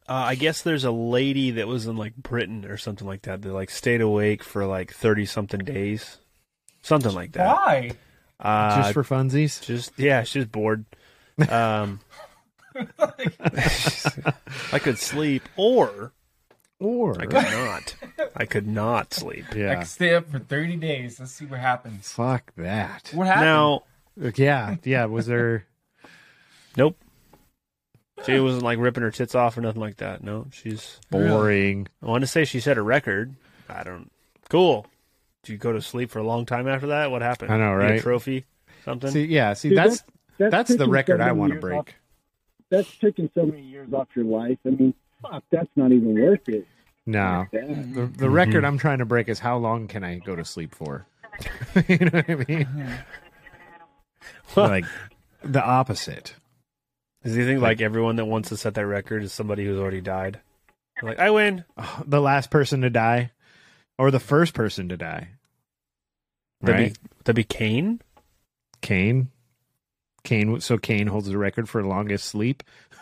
uh, 0.07 0.13
I 0.13 0.35
guess 0.35 0.61
there's 0.61 0.83
a 0.83 0.91
lady 0.91 1.51
that 1.51 1.67
was 1.67 1.87
in 1.87 1.97
like 1.97 2.15
Britain 2.15 2.65
or 2.65 2.77
something 2.77 3.07
like 3.07 3.23
that 3.23 3.41
that 3.41 3.51
like 3.53 3.69
stayed 3.69 4.01
awake 4.01 4.43
for 4.43 4.65
like 4.65 4.93
thirty 4.93 5.25
something 5.25 5.61
days, 5.61 6.17
something 6.81 7.13
like 7.13 7.33
that. 7.33 7.47
Why? 7.47 7.91
Uh, 8.39 8.75
Just 8.81 8.93
for 8.93 9.03
funsies? 9.03 9.61
just 9.63 9.97
yeah, 9.97 10.23
she's 10.23 10.45
bored. 10.45 10.85
Um, 11.49 11.99
I 12.99 14.79
could 14.79 14.99
sleep, 14.99 15.43
or 15.55 16.11
Or 16.79 17.19
I 17.19 17.25
could 17.25 17.33
not. 17.33 17.95
I 18.35 18.45
could 18.45 18.67
not 18.67 19.13
sleep. 19.13 19.45
I 19.51 19.55
yeah. 19.55 19.75
can 19.75 19.85
stay 19.85 20.13
up 20.13 20.29
for 20.29 20.37
30 20.39 20.75
days. 20.77 21.19
Let's 21.19 21.31
see 21.31 21.45
what 21.45 21.59
happens. 21.59 22.11
Fuck 22.11 22.53
that. 22.57 23.09
What 23.13 23.25
happened? 23.27 23.45
Now, 23.45 23.83
Yeah, 24.35 24.75
yeah. 24.83 25.05
Was 25.05 25.25
there 25.25 25.65
nope. 26.77 26.97
She 28.25 28.39
wasn't 28.39 28.63
like 28.63 28.79
ripping 28.79 29.03
her 29.03 29.11
tits 29.11 29.35
off 29.35 29.57
or 29.57 29.61
nothing 29.61 29.81
like 29.81 29.97
that. 29.97 30.23
No, 30.23 30.47
she's 30.51 30.99
boring? 31.09 31.87
I 32.01 32.07
want 32.07 32.21
to 32.21 32.27
say 32.27 32.45
she 32.45 32.59
set 32.59 32.77
a 32.77 32.81
record. 32.81 33.35
I 33.69 33.83
don't. 33.83 34.11
Cool. 34.49 34.85
Did 35.43 35.51
you 35.53 35.57
go 35.57 35.71
to 35.71 35.81
sleep 35.81 36.09
for 36.09 36.19
a 36.19 36.23
long 36.23 36.45
time 36.45 36.67
after 36.67 36.87
that? 36.87 37.11
What 37.11 37.21
happened? 37.21 37.51
I 37.53 37.57
know, 37.57 37.79
Get 37.79 37.89
a 37.89 37.93
right? 37.93 38.01
trophy, 38.01 38.45
something. 38.83 39.11
See, 39.11 39.25
yeah. 39.25 39.53
See, 39.53 39.69
Dude, 39.69 39.77
that's 39.77 40.03
That's, 40.37 40.51
that's 40.51 40.75
the 40.75 40.87
record 40.87 41.19
so 41.19 41.25
I 41.25 41.31
want 41.31 41.53
to 41.53 41.59
break. 41.59 41.79
off- 41.79 41.85
that's 42.69 42.97
taking 42.97 43.29
so 43.33 43.45
many 43.45 43.61
years 43.61 43.93
off 43.93 44.07
your 44.15 44.25
life. 44.25 44.57
I 44.65 44.69
mean, 44.69 44.93
fuck, 45.21 45.43
that's 45.51 45.69
not 45.75 45.91
even 45.91 46.19
worth 46.21 46.47
it. 46.49 46.67
No, 47.05 47.45
Yeah. 47.53 47.61
the, 47.61 47.65
the 47.65 48.01
mm-hmm. 48.01 48.25
record 48.25 48.65
I'm 48.65 48.77
trying 48.77 48.97
to 48.97 49.05
break 49.05 49.29
is 49.29 49.39
how 49.39 49.57
long 49.57 49.87
can 49.87 50.03
I 50.03 50.17
go 50.17 50.35
to 50.35 50.43
sleep 50.43 50.75
for? 50.75 51.05
you 51.87 51.97
know 51.99 52.09
what 52.11 52.29
I 52.29 52.35
mean? 52.47 52.67
like 54.55 54.85
the 55.43 55.63
opposite. 55.63 56.35
Does 57.27 57.35
he 57.35 57.43
think 57.43 57.61
like 57.61 57.81
everyone 57.81 58.15
that 58.15 58.25
wants 58.25 58.47
to 58.49 58.57
set 58.57 58.75
that 58.75 58.85
record 58.87 59.21
is 59.21 59.33
somebody 59.33 59.65
who's 59.65 59.77
already 59.77 59.99
died? 59.99 60.39
Like 61.03 61.19
I 61.19 61.29
win. 61.31 61.65
The 62.05 62.21
last 62.21 62.49
person 62.49 62.81
to 62.81 62.89
die, 62.89 63.31
or 63.97 64.11
the 64.11 64.19
first 64.19 64.53
person 64.53 64.87
to 64.89 64.97
die. 64.97 65.27
That'd 66.61 66.79
Right? 66.81 66.93
be 66.93 66.99
that'd 67.25 67.35
be 67.35 67.43
Kane. 67.43 68.01
Kane. 68.81 69.29
Kane. 70.23 70.61
So 70.61 70.77
Kane 70.77 71.07
holds 71.07 71.27
the 71.27 71.37
record 71.37 71.67
for 71.67 71.83
longest 71.83 72.25
sleep. 72.27 72.63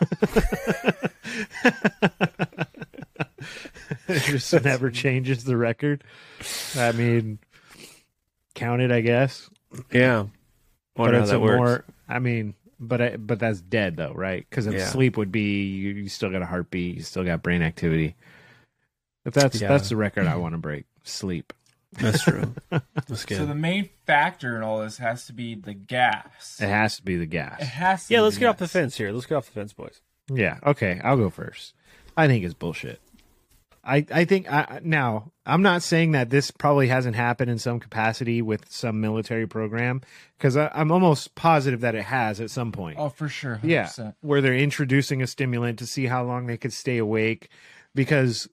it 4.08 4.22
just 4.22 4.52
never 4.64 4.90
changes 4.90 5.44
the 5.44 5.56
record. 5.56 6.04
I 6.76 6.92
mean, 6.92 7.38
count 8.54 8.82
it, 8.82 8.90
I 8.90 9.00
guess. 9.00 9.48
Yeah. 9.92 10.26
But 10.94 11.02
Wonder 11.12 11.20
it's 11.20 11.30
a 11.30 11.38
works. 11.40 11.56
more. 11.58 11.84
I 12.08 12.18
mean, 12.18 12.54
but 12.78 13.00
I, 13.00 13.16
but 13.16 13.38
that's 13.38 13.60
dead 13.60 13.96
though, 13.96 14.12
right? 14.14 14.46
Because 14.48 14.66
if 14.66 14.74
Yeah. 14.74 14.86
sleep 14.88 15.16
would 15.16 15.32
be 15.32 15.64
you, 15.64 15.90
you 15.94 16.08
still 16.08 16.30
got 16.30 16.42
a 16.42 16.46
heartbeat, 16.46 16.96
you 16.96 17.02
still 17.02 17.24
got 17.24 17.42
brain 17.42 17.62
activity. 17.62 18.14
But 19.24 19.34
that's 19.34 19.60
Yeah. 19.60 19.68
that's 19.68 19.88
the 19.88 19.96
record 19.96 20.26
I 20.26 20.36
want 20.36 20.54
to 20.54 20.58
break. 20.58 20.84
Sleep. 21.02 21.52
That's 21.92 22.22
true. 22.22 22.54
That's 22.70 23.24
good. 23.24 23.38
So 23.38 23.46
the 23.46 23.54
main 23.54 23.88
factor 24.06 24.54
in 24.56 24.62
all 24.62 24.80
this 24.80 24.98
has 24.98 25.26
to 25.26 25.32
be 25.32 25.54
the 25.54 25.72
gas. 25.72 26.58
It 26.60 26.68
has 26.68 26.96
to 26.96 27.02
be 27.02 27.16
the 27.16 27.24
gas. 27.26 27.60
It 27.60 27.64
has 27.66 28.06
to 28.08 28.12
yeah, 28.12 28.18
be 28.18 28.24
let's 28.24 28.36
the 28.36 28.40
get 28.40 28.46
off 28.48 28.58
the 28.58 28.68
fence 28.68 28.96
here. 28.96 29.12
Let's 29.12 29.24
get 29.24 29.36
off 29.36 29.46
the 29.46 29.52
fence, 29.52 29.72
boys. 29.72 30.02
Yeah. 30.30 30.58
Okay. 30.66 31.00
I'll 31.02 31.16
go 31.16 31.30
first. 31.30 31.72
I 32.14 32.26
think 32.26 32.44
it's 32.44 32.52
bullshit. 32.54 33.00
I 33.86 34.04
I 34.12 34.24
think 34.24 34.52
I, 34.52 34.80
now 34.82 35.30
I'm 35.46 35.62
not 35.62 35.82
saying 35.82 36.12
that 36.12 36.28
this 36.28 36.50
probably 36.50 36.88
hasn't 36.88 37.14
happened 37.14 37.50
in 37.50 37.58
some 37.58 37.78
capacity 37.78 38.42
with 38.42 38.70
some 38.70 39.00
military 39.00 39.46
program 39.46 40.02
because 40.36 40.56
I'm 40.56 40.90
almost 40.90 41.34
positive 41.36 41.80
that 41.82 41.94
it 41.94 42.02
has 42.02 42.40
at 42.40 42.50
some 42.50 42.72
point. 42.72 42.98
Oh, 42.98 43.08
for 43.08 43.28
sure. 43.28 43.60
100%. 43.62 43.68
Yeah, 43.68 44.10
where 44.20 44.40
they're 44.40 44.54
introducing 44.54 45.22
a 45.22 45.26
stimulant 45.26 45.78
to 45.78 45.86
see 45.86 46.06
how 46.06 46.24
long 46.24 46.46
they 46.46 46.56
could 46.56 46.72
stay 46.72 46.98
awake 46.98 47.48
because 47.94 48.48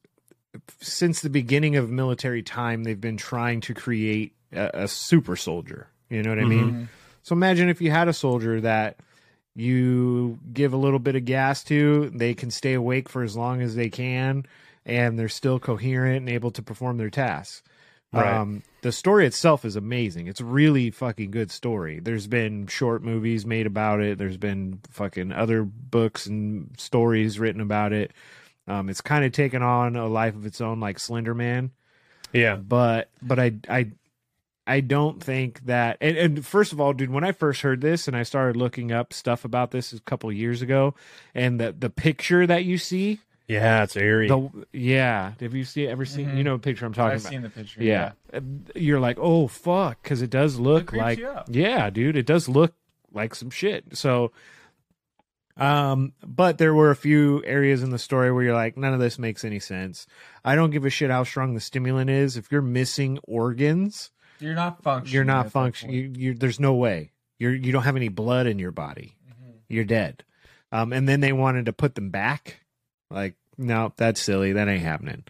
since 0.80 1.22
the 1.22 1.32
beginning 1.32 1.76
of 1.76 1.90
military 1.90 2.44
time 2.44 2.84
they've 2.84 3.02
been 3.02 3.18
trying 3.18 3.60
to 3.62 3.74
create 3.74 4.36
a, 4.52 4.84
a 4.84 4.88
super 4.88 5.36
soldier. 5.36 5.88
You 6.10 6.22
know 6.22 6.30
what 6.30 6.40
I 6.40 6.46
mean? 6.46 6.70
Mm-hmm. 6.70 6.84
So 7.24 7.34
imagine 7.34 7.70
if 7.70 7.82
you 7.82 7.90
had 7.90 8.08
a 8.08 8.14
soldier 8.14 8.62
that 8.62 8.98
you 9.56 10.38
give 10.52 10.74
a 10.74 10.78
little 10.78 11.00
bit 11.00 11.16
of 11.16 11.26
gas 11.26 11.64
to, 11.64 12.12
they 12.14 12.36
can 12.36 12.52
stay 12.52 12.74
awake 12.74 13.10
for 13.10 13.24
as 13.24 13.36
long 13.36 13.62
as 13.62 13.76
they 13.76 13.90
can 13.90 14.46
and 14.86 15.18
they're 15.18 15.30
still 15.30 15.60
coherent 15.60 16.18
and 16.18 16.30
able 16.30 16.52
to 16.52 16.62
perform 16.62 16.98
their 16.98 17.10
tasks. 17.10 17.64
Right. 18.12 18.32
Um, 18.32 18.62
the 18.82 18.92
story 18.92 19.26
itself 19.26 19.66
is 19.66 19.76
amazing. 19.76 20.28
It's 20.28 20.40
a 20.40 20.46
really 20.46 20.92
fucking 20.92 21.32
good 21.32 21.50
story. 21.50 22.00
There's 22.00 22.28
been 22.28 22.68
short 22.68 23.02
movies 23.02 23.44
made 23.46 23.66
about 23.66 24.02
it. 24.02 24.20
There's 24.20 24.38
been 24.38 24.82
fucking 24.92 25.32
other 25.32 25.64
books 25.64 26.28
and 26.28 26.70
stories 26.78 27.40
written 27.40 27.62
about 27.62 27.92
it. 27.92 28.12
Um, 28.68 28.90
it's 28.90 29.02
kind 29.02 29.26
of 29.26 29.32
taken 29.32 29.64
on 29.64 29.96
a 29.96 30.08
life 30.08 30.36
of 30.36 30.46
its 30.46 30.62
own, 30.62 30.80
like 30.80 31.00
Slender 31.00 31.34
Man. 31.34 31.72
Yeah. 32.34 32.56
But 32.56 33.10
but 33.22 33.40
I 33.40 33.54
I 33.68 33.92
I 34.66 34.80
don't 34.80 35.22
think 35.22 35.66
that. 35.66 35.98
And, 36.00 36.16
and 36.18 36.46
first 36.46 36.72
of 36.72 36.80
all, 36.80 36.94
dude, 36.94 37.10
when 37.10 37.24
I 37.24 37.32
first 37.32 37.62
heard 37.62 37.82
this 37.82 38.08
and 38.08 38.16
I 38.16 38.24
started 38.24 38.56
looking 38.56 38.92
up 38.92 39.12
stuff 39.12 39.44
about 39.44 39.72
this 39.72 39.92
a 39.92 40.00
couple 40.02 40.32
years 40.32 40.62
ago, 40.62 40.94
and 41.34 41.60
the 41.60 41.76
the 41.78 41.90
picture 41.90 42.46
that 42.46 42.64
you 42.64 42.78
see, 42.78 43.20
Yeah, 43.48 43.84
it's 43.84 43.98
airy. 43.98 44.28
the 44.30 44.50
yeah, 44.72 45.34
have 45.40 45.54
you 45.54 45.66
see 45.66 45.86
ever 45.88 46.06
seen? 46.06 46.38
You 46.38 46.44
know, 46.44 46.56
the 46.58 46.64
picture 46.64 46.86
I'm 46.86 46.94
talking 46.94 47.18
about? 47.18 47.26
I've 47.26 47.32
seen 47.32 47.42
the 47.42 47.50
picture. 47.50 47.84
Yeah. 47.84 48.14
Uh, 48.34 48.40
You're 48.74 49.00
like, 49.02 49.18
oh 49.20 49.48
fuck, 49.48 50.02
because 50.02 50.22
it 50.22 50.30
does 50.30 50.58
look 50.60 50.88
creeps 50.88 51.02
like, 51.04 51.20
yeah, 51.50 51.90
dude, 51.90 52.16
it 52.16 52.26
does 52.26 52.48
look 52.48 52.74
like 53.12 53.36
some 53.36 53.50
shit. 53.50 53.98
So, 53.98 54.32
um, 55.58 56.14
but 56.26 56.58
there 56.58 56.74
were 56.74 56.90
a 56.90 56.96
few 56.96 57.44
areas 57.46 57.84
in 57.84 57.90
the 57.92 58.00
story 58.00 58.32
where 58.32 58.44
you're 58.44 58.56
like, 58.56 58.76
none 58.78 58.94
of 58.94 59.00
this 59.00 59.20
makes 59.20 59.44
any 59.46 59.60
sense. 59.60 60.08
I 60.44 60.56
don't 60.56 60.72
give 60.72 60.86
a 60.86 60.90
shit 60.90 61.12
how 61.12 61.24
strong 61.24 61.54
the 61.54 61.60
stimulant 61.60 62.10
is. 62.10 62.38
If 62.38 62.52
you're 62.52 62.62
missing 62.62 63.20
organs, 63.24 64.10
You're 64.40 64.56
not 64.56 64.82
functioning. 64.82 65.14
you're 65.14 65.26
not 65.26 65.44
that 65.46 65.52
functioning. 65.52 65.96
You, 65.96 66.12
you, 66.16 66.34
there's 66.34 66.60
no 66.60 66.74
way. 66.74 67.12
You're 67.40 67.54
you 67.54 67.72
don't 67.72 67.84
have 67.84 67.96
any 67.98 68.08
blood 68.10 68.48
in 68.48 68.58
your 68.58 68.72
body. 68.72 69.16
Mm-hmm. 69.30 69.52
You're 69.70 69.84
dead. 69.84 70.24
Um, 70.72 70.92
and 70.94 71.08
then 71.08 71.20
they 71.20 71.34
wanted 71.34 71.66
to 71.66 71.74
put 71.74 71.94
them 71.96 72.10
back. 72.10 72.62
Like, 73.14 73.36
no, 73.58 73.94
that's 73.96 74.22
silly. 74.22 74.54
That 74.54 74.68
ain't 74.68 74.84
happening. 74.84 75.24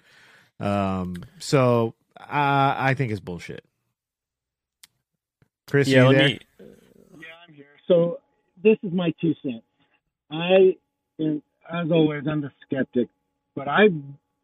Um, 0.59 1.23
so 1.39 1.93
uh, 2.19 2.75
I 2.77 2.93
think 2.95 3.11
it's 3.11 3.19
bullshit. 3.19 3.65
Chris, 5.67 5.87
yeah, 5.87 6.03
you 6.03 6.07
let 6.09 6.17
there? 6.17 6.27
me. 6.27 6.39
Yeah, 6.59 7.27
I'm 7.47 7.53
here. 7.53 7.65
So 7.87 8.19
this 8.63 8.77
is 8.83 8.91
my 8.93 9.13
two 9.19 9.33
cents. 9.43 9.63
I, 10.31 10.75
am, 11.19 11.43
as 11.71 11.91
always, 11.91 12.23
I'm 12.29 12.41
the 12.41 12.51
skeptic. 12.65 13.09
but 13.55 13.67
I 13.67 13.89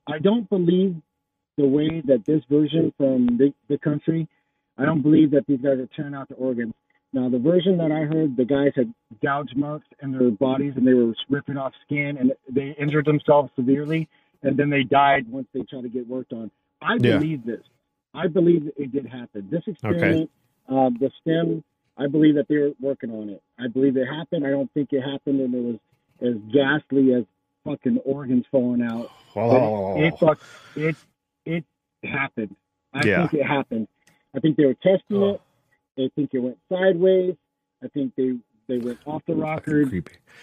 I 0.08 0.20
don't 0.20 0.50
believe 0.50 0.96
the 1.58 1.68
way 1.68 2.02
that 2.06 2.26
this 2.26 2.42
version 2.50 2.94
from 2.98 3.38
the, 3.38 3.54
the 3.68 3.78
country. 3.78 4.28
I 4.78 4.86
don't 4.86 5.02
believe 5.02 5.32
that 5.32 5.46
these 5.46 5.60
guys 5.60 5.78
are 5.78 5.90
tearing 5.96 6.16
out 6.16 6.30
the 6.30 6.36
organs. 6.36 6.74
Now, 7.12 7.28
the 7.28 7.40
version 7.40 7.78
that 7.78 7.92
I 7.92 8.02
heard, 8.02 8.38
the 8.38 8.46
guys 8.46 8.72
had 8.76 8.94
gouge 9.22 9.56
marks 9.56 9.88
in 10.02 10.12
their 10.12 10.30
bodies 10.30 10.74
and 10.76 10.86
they 10.86 10.94
were 10.94 11.14
ripping 11.30 11.58
off 11.58 11.74
skin 11.86 12.18
and 12.18 12.34
they 12.50 12.76
injured 12.80 13.06
themselves 13.06 13.50
severely 13.56 14.08
and 14.44 14.56
then 14.56 14.70
they 14.70 14.84
died 14.84 15.28
once 15.28 15.48
they 15.54 15.62
tried 15.64 15.82
to 15.84 15.90
get 15.90 16.08
worked 16.08 16.34
on. 16.34 16.52
I 16.82 16.94
Yeah. 17.02 17.18
believe 17.18 17.46
this. 17.46 17.64
I 18.14 18.28
believe 18.28 18.72
it 18.78 18.92
did 18.92 19.08
happen. 19.08 19.48
This 19.50 19.64
experiment, 19.68 20.30
um, 20.68 20.98
the 21.00 21.12
stem, 21.22 21.64
I 21.98 22.08
believe 22.08 22.36
that 22.36 22.48
they 22.48 22.58
were 22.58 22.72
working 22.80 23.12
on 23.12 23.30
it. 23.30 23.42
I 23.58 23.68
believe 23.68 23.98
it 23.98 24.06
happened. 24.06 24.46
I 24.46 24.52
don't 24.52 24.72
think 24.74 24.94
it 24.94 25.02
happened 25.02 25.42
and 25.42 25.54
it 25.56 25.62
was 25.64 25.80
as 26.22 26.36
ghastly 26.54 27.14
as 27.16 27.24
fucking 27.66 27.98
organs 28.06 28.46
falling 28.52 28.84
out. 28.84 29.10
Oh. 29.36 30.00
It, 30.00 30.14
it, 30.14 30.20
fuck- 30.20 30.42
it, 30.76 30.96
it 31.46 31.66
happened. 32.04 32.56
I 32.94 33.06
Yeah. 33.06 33.28
think 33.28 33.42
it 33.42 33.48
happened. 33.48 33.88
I 34.36 34.40
think 34.40 34.58
they 34.58 34.66
were 34.66 34.76
testing 34.76 35.22
it. 35.24 35.42
I 36.00 36.10
think 36.16 36.32
it 36.34 36.40
went 36.40 36.58
sideways. 36.70 37.36
I 37.84 37.88
think 37.90 38.14
they 38.16 38.38
they 38.68 38.78
went 38.78 39.00
off 39.06 39.24
the 39.28 39.36
rocker. 39.36 39.84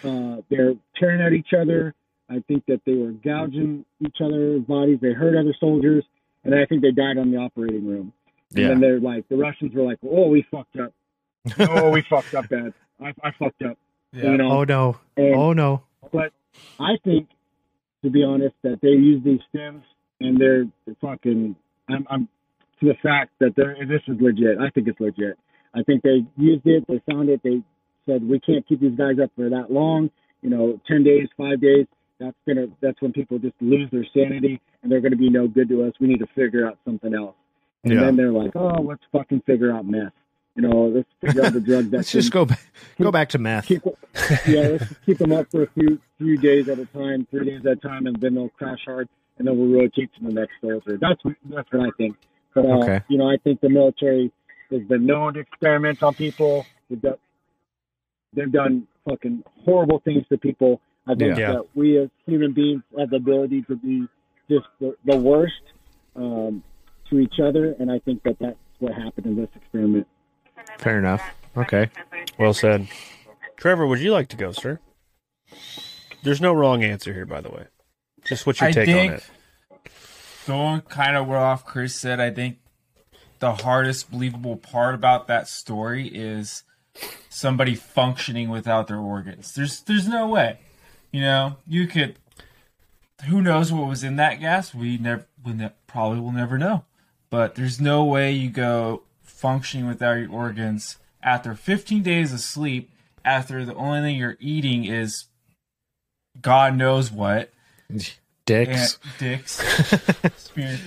Uh, 0.04 0.36
they're 0.50 0.74
tearing 0.98 1.20
at 1.20 1.32
each 1.32 1.52
other. 1.58 1.94
I 2.28 2.42
think 2.48 2.66
that 2.66 2.80
they 2.84 2.94
were 2.94 3.12
gouging 3.12 3.84
each 4.04 4.16
other's 4.20 4.62
bodies. 4.62 4.98
They 5.00 5.12
hurt 5.12 5.36
other 5.38 5.54
soldiers, 5.60 6.04
and 6.44 6.54
I 6.54 6.66
think 6.66 6.82
they 6.82 6.90
died 6.90 7.18
on 7.18 7.30
the 7.30 7.38
operating 7.38 7.86
room. 7.86 8.12
And 8.50 8.58
Yeah. 8.58 8.68
then 8.68 8.80
they're 8.80 9.00
like, 9.00 9.28
the 9.28 9.36
Russians 9.36 9.72
were 9.74 9.82
like, 9.84 9.98
"Oh, 10.02 10.28
we 10.28 10.42
fucked 10.50 10.76
up. 10.78 10.92
oh, 11.60 11.90
we 11.90 12.02
fucked 12.02 12.34
up, 12.34 12.48
bad. 12.48 12.74
I, 13.00 13.14
I 13.22 13.30
fucked 13.38 13.62
up." 13.62 13.78
You 14.12 14.36
know? 14.36 14.50
Oh 14.60 14.64
no. 14.64 14.96
And- 15.16 15.34
oh 15.34 15.52
no. 15.52 15.82
But 16.12 16.32
I 16.80 16.96
think, 17.04 17.28
to 18.02 18.10
be 18.10 18.22
honest, 18.24 18.54
that 18.62 18.80
they 18.80 18.88
use 18.90 19.22
these 19.24 19.40
stems 19.50 19.84
and 20.20 20.38
they're 20.40 20.66
fucking. 21.00 21.54
I'm, 21.88 22.06
I'm 22.10 22.28
to 22.80 22.86
the 22.88 22.94
fact 23.02 23.32
that 23.40 23.54
they're 23.56 23.76
this 23.86 24.02
is 24.08 24.20
legit. 24.20 24.58
I 24.58 24.70
think 24.70 24.88
it's 24.88 24.98
legit. 25.00 25.38
I 25.76 25.82
think 25.82 26.02
they 26.02 26.24
used 26.36 26.66
it. 26.66 26.84
They 26.88 27.00
found 27.10 27.28
it. 27.28 27.40
They 27.42 27.62
said 28.06 28.26
we 28.28 28.40
can't 28.40 28.66
keep 28.66 28.80
these 28.80 28.96
guys 28.96 29.18
up 29.22 29.30
for 29.36 29.48
that 29.50 29.70
long. 29.70 30.10
You 30.42 30.50
know, 30.50 30.80
ten 30.86 31.04
days, 31.04 31.28
five 31.36 31.60
days. 31.60 31.86
That's 32.18 32.36
gonna. 32.46 32.66
That's 32.80 33.00
when 33.02 33.12
people 33.12 33.38
just 33.38 33.54
lose 33.60 33.90
their 33.90 34.06
sanity 34.14 34.60
and 34.82 34.90
they're 34.90 35.00
gonna 35.00 35.16
be 35.16 35.28
no 35.30 35.48
good 35.48 35.68
to 35.68 35.84
us. 35.84 35.92
We 36.00 36.06
need 36.08 36.20
to 36.20 36.26
figure 36.34 36.66
out 36.66 36.78
something 36.84 37.14
else. 37.14 37.34
And 37.84 37.92
Yeah. 37.94 38.00
then 38.00 38.16
they're 38.16 38.32
like, 38.32 38.56
oh, 38.56 38.80
let's 38.82 39.02
fucking 39.12 39.42
figure 39.42 39.72
out 39.72 39.86
meth. 39.86 40.12
You 40.54 40.62
know, 40.62 40.86
let's 40.86 41.08
figure 41.20 41.44
out 41.44 41.52
the 41.52 41.60
drug 41.60 41.90
that 41.90 41.98
Let's 41.98 42.12
just 42.12 42.32
go 42.32 42.46
back 42.46 42.60
go 42.98 43.12
back 43.12 43.28
to 43.30 43.38
meth. 43.38 43.66
keep 43.66 43.82
yeah, 44.46 44.68
let's 44.68 44.88
just 44.88 45.04
keep 45.04 45.18
them 45.18 45.32
up 45.32 45.50
for 45.50 45.64
a 45.64 45.66
few 45.72 46.00
few 46.16 46.38
days 46.38 46.68
at 46.70 46.78
a 46.78 46.86
time, 46.86 47.26
three 47.30 47.44
days 47.50 47.60
at 47.66 47.72
a 47.72 47.76
time, 47.76 48.06
and 48.06 48.16
then 48.20 48.34
they'll 48.34 48.48
crash 48.48 48.80
hard, 48.86 49.06
and 49.38 49.46
then 49.46 49.58
we'll 49.58 49.78
rotate 49.78 50.10
to 50.14 50.24
the 50.24 50.32
next 50.32 50.52
soldier. 50.62 50.96
That's 50.96 51.22
what- 51.22 51.36
that's 51.50 51.70
what 51.70 51.82
I 51.86 51.90
think. 51.98 52.16
But 52.54 52.64
uh, 52.64 52.78
Okay. 52.78 53.00
you 53.08 53.18
know, 53.18 53.28
I 53.28 53.36
think 53.36 53.60
the 53.60 53.68
military 53.68 54.32
has 54.70 54.82
been 54.82 55.06
known 55.06 55.34
to 55.34 55.40
experiment 55.40 56.02
on 56.02 56.14
people. 56.14 56.66
They've 56.90 57.00
done, 57.00 57.16
they've 58.32 58.52
done 58.52 58.86
fucking 59.08 59.44
horrible 59.64 60.00
things 60.04 60.24
to 60.28 60.38
people. 60.38 60.80
I 61.06 61.14
think 61.14 61.38
Yeah. 61.38 61.52
that 61.52 61.66
we 61.74 61.98
as 61.98 62.08
human 62.26 62.52
beings 62.52 62.82
have 62.98 63.10
the 63.10 63.16
ability 63.16 63.62
to 63.62 63.76
be 63.76 64.06
just 64.50 64.66
the, 64.80 64.96
the 65.04 65.16
worst 65.16 65.54
um, 66.16 66.62
to 67.10 67.18
each 67.20 67.38
other, 67.42 67.74
and 67.78 67.90
I 67.90 67.98
think 68.00 68.22
that 68.24 68.36
that's 68.40 68.56
what 68.80 68.92
happened 68.92 69.26
in 69.26 69.36
this 69.36 69.48
experiment. 69.54 70.06
Fair 70.78 70.98
enough. 70.98 71.22
Okay. 71.56 71.90
Well 72.38 72.52
said. 72.54 72.88
Trevor, 73.56 73.86
would 73.86 74.00
you 74.00 74.10
like 74.12 74.28
to 74.28 74.36
go, 74.36 74.52
sir? 74.52 74.80
There's 76.22 76.40
no 76.40 76.52
wrong 76.52 76.82
answer 76.82 77.12
here, 77.12 77.24
by 77.26 77.40
the 77.40 77.50
way. 77.50 77.66
Just 78.24 78.46
what's 78.46 78.60
your 78.60 78.68
I 78.70 78.72
take 78.72 78.86
think 78.86 79.12
on 79.12 79.18
it? 79.18 79.30
going 80.46 80.80
kind 80.82 81.16
of 81.16 81.26
where 81.28 81.38
off 81.38 81.64
Chris 81.64 81.94
said, 81.94 82.18
I 82.20 82.30
think 82.30 82.58
the 83.46 83.62
hardest 83.62 84.10
believable 84.10 84.56
part 84.56 84.92
about 84.92 85.28
that 85.28 85.46
story 85.46 86.08
is 86.08 86.64
somebody 87.28 87.76
functioning 87.76 88.48
without 88.48 88.88
their 88.88 88.98
organs. 88.98 89.54
There's 89.54 89.82
there's 89.82 90.08
no 90.08 90.26
way. 90.26 90.58
You 91.12 91.20
know, 91.20 91.56
you 91.64 91.86
could 91.86 92.16
who 93.28 93.40
knows 93.40 93.72
what 93.72 93.86
was 93.88 94.02
in 94.02 94.16
that 94.16 94.40
gas? 94.40 94.74
We 94.74 94.98
never 94.98 95.28
we 95.44 95.52
ne- 95.52 95.70
probably 95.86 96.18
will 96.18 96.32
never 96.32 96.58
know. 96.58 96.86
But 97.30 97.54
there's 97.54 97.80
no 97.80 98.02
way 98.02 98.32
you 98.32 98.50
go 98.50 99.02
functioning 99.22 99.86
without 99.86 100.14
your 100.14 100.32
organs 100.32 100.96
after 101.22 101.54
15 101.54 102.02
days 102.02 102.32
of 102.32 102.40
sleep 102.40 102.90
after 103.24 103.64
the 103.64 103.76
only 103.76 104.00
thing 104.00 104.16
you're 104.16 104.36
eating 104.40 104.86
is 104.86 105.26
God 106.40 106.74
knows 106.76 107.12
what 107.12 107.52
Dicks. 108.44 108.98
and 109.02 109.18
dicks, 109.18 110.48
poop. 110.54 110.80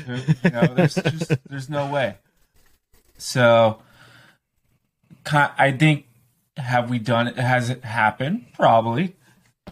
You 0.44 0.50
know, 0.50 0.74
there's 0.76 0.96
just 0.96 1.32
there's 1.50 1.70
no 1.70 1.90
way. 1.90 2.18
So, 3.22 3.82
I 5.32 5.72
think 5.72 6.06
have 6.58 6.90
we 6.90 7.00
done 7.00 7.28
it? 7.28 7.38
Has 7.38 7.70
it 7.70 7.84
happened? 7.84 8.46
Probably. 8.54 9.16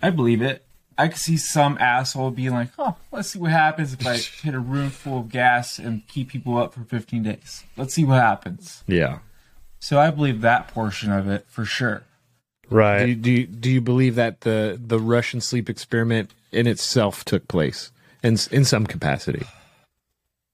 I 0.02 0.10
believe 0.10 0.41
it. 0.41 0.64
I 0.98 1.10
could 1.10 1.18
see 1.18 1.38
some 1.38 1.78
asshole 1.80 2.32
being 2.32 2.52
like, 2.52 2.69
"Oh, 2.80 2.95
let's 3.11 3.30
see 3.30 3.40
what 3.40 3.52
happens 3.52 3.94
if 3.94 4.06
I 4.06 4.18
hit 4.44 4.53
a 4.56 4.60
room 4.60 4.90
full 4.90 5.19
of 5.19 5.30
gas 5.30 5.78
and 5.78 6.07
keep 6.07 6.30
people 6.30 6.57
up 6.57 6.74
for 6.74 6.82
15 6.82 7.24
days. 7.24 7.64
Let's 7.76 7.94
see 7.94 8.03
what 8.03 8.19
happens." 8.19 8.84
Yeah. 8.88 9.19
So 9.80 9.99
I 9.99 10.10
believe 10.10 10.41
that 10.41 10.69
portion 10.69 11.11
of 11.11 11.28
it 11.28 11.45
for 11.48 11.65
sure. 11.65 12.03
Right. 12.69 13.06
Do 13.06 13.10
you, 13.10 13.15
do 13.15 13.32
you, 13.32 13.48
do 13.48 13.69
you 13.69 13.82
believe 13.82 14.15
that 14.15 14.41
the 14.41 14.80
the 14.84 14.99
Russian 14.99 15.40
sleep 15.40 15.69
experiment 15.69 16.34
in 16.52 16.68
itself 16.68 17.24
took 17.24 17.48
place 17.48 17.91
in 18.24 18.38
in 18.52 18.65
some 18.65 18.88
capacity? 18.88 19.45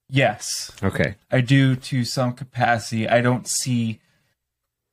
Yes. 0.10 0.72
Okay. 0.84 1.16
I 1.32 1.42
do 1.42 1.76
to 1.76 2.06
some 2.06 2.34
capacity. 2.34 3.08
I 3.10 3.22
don't 3.22 3.48
see. 3.48 4.00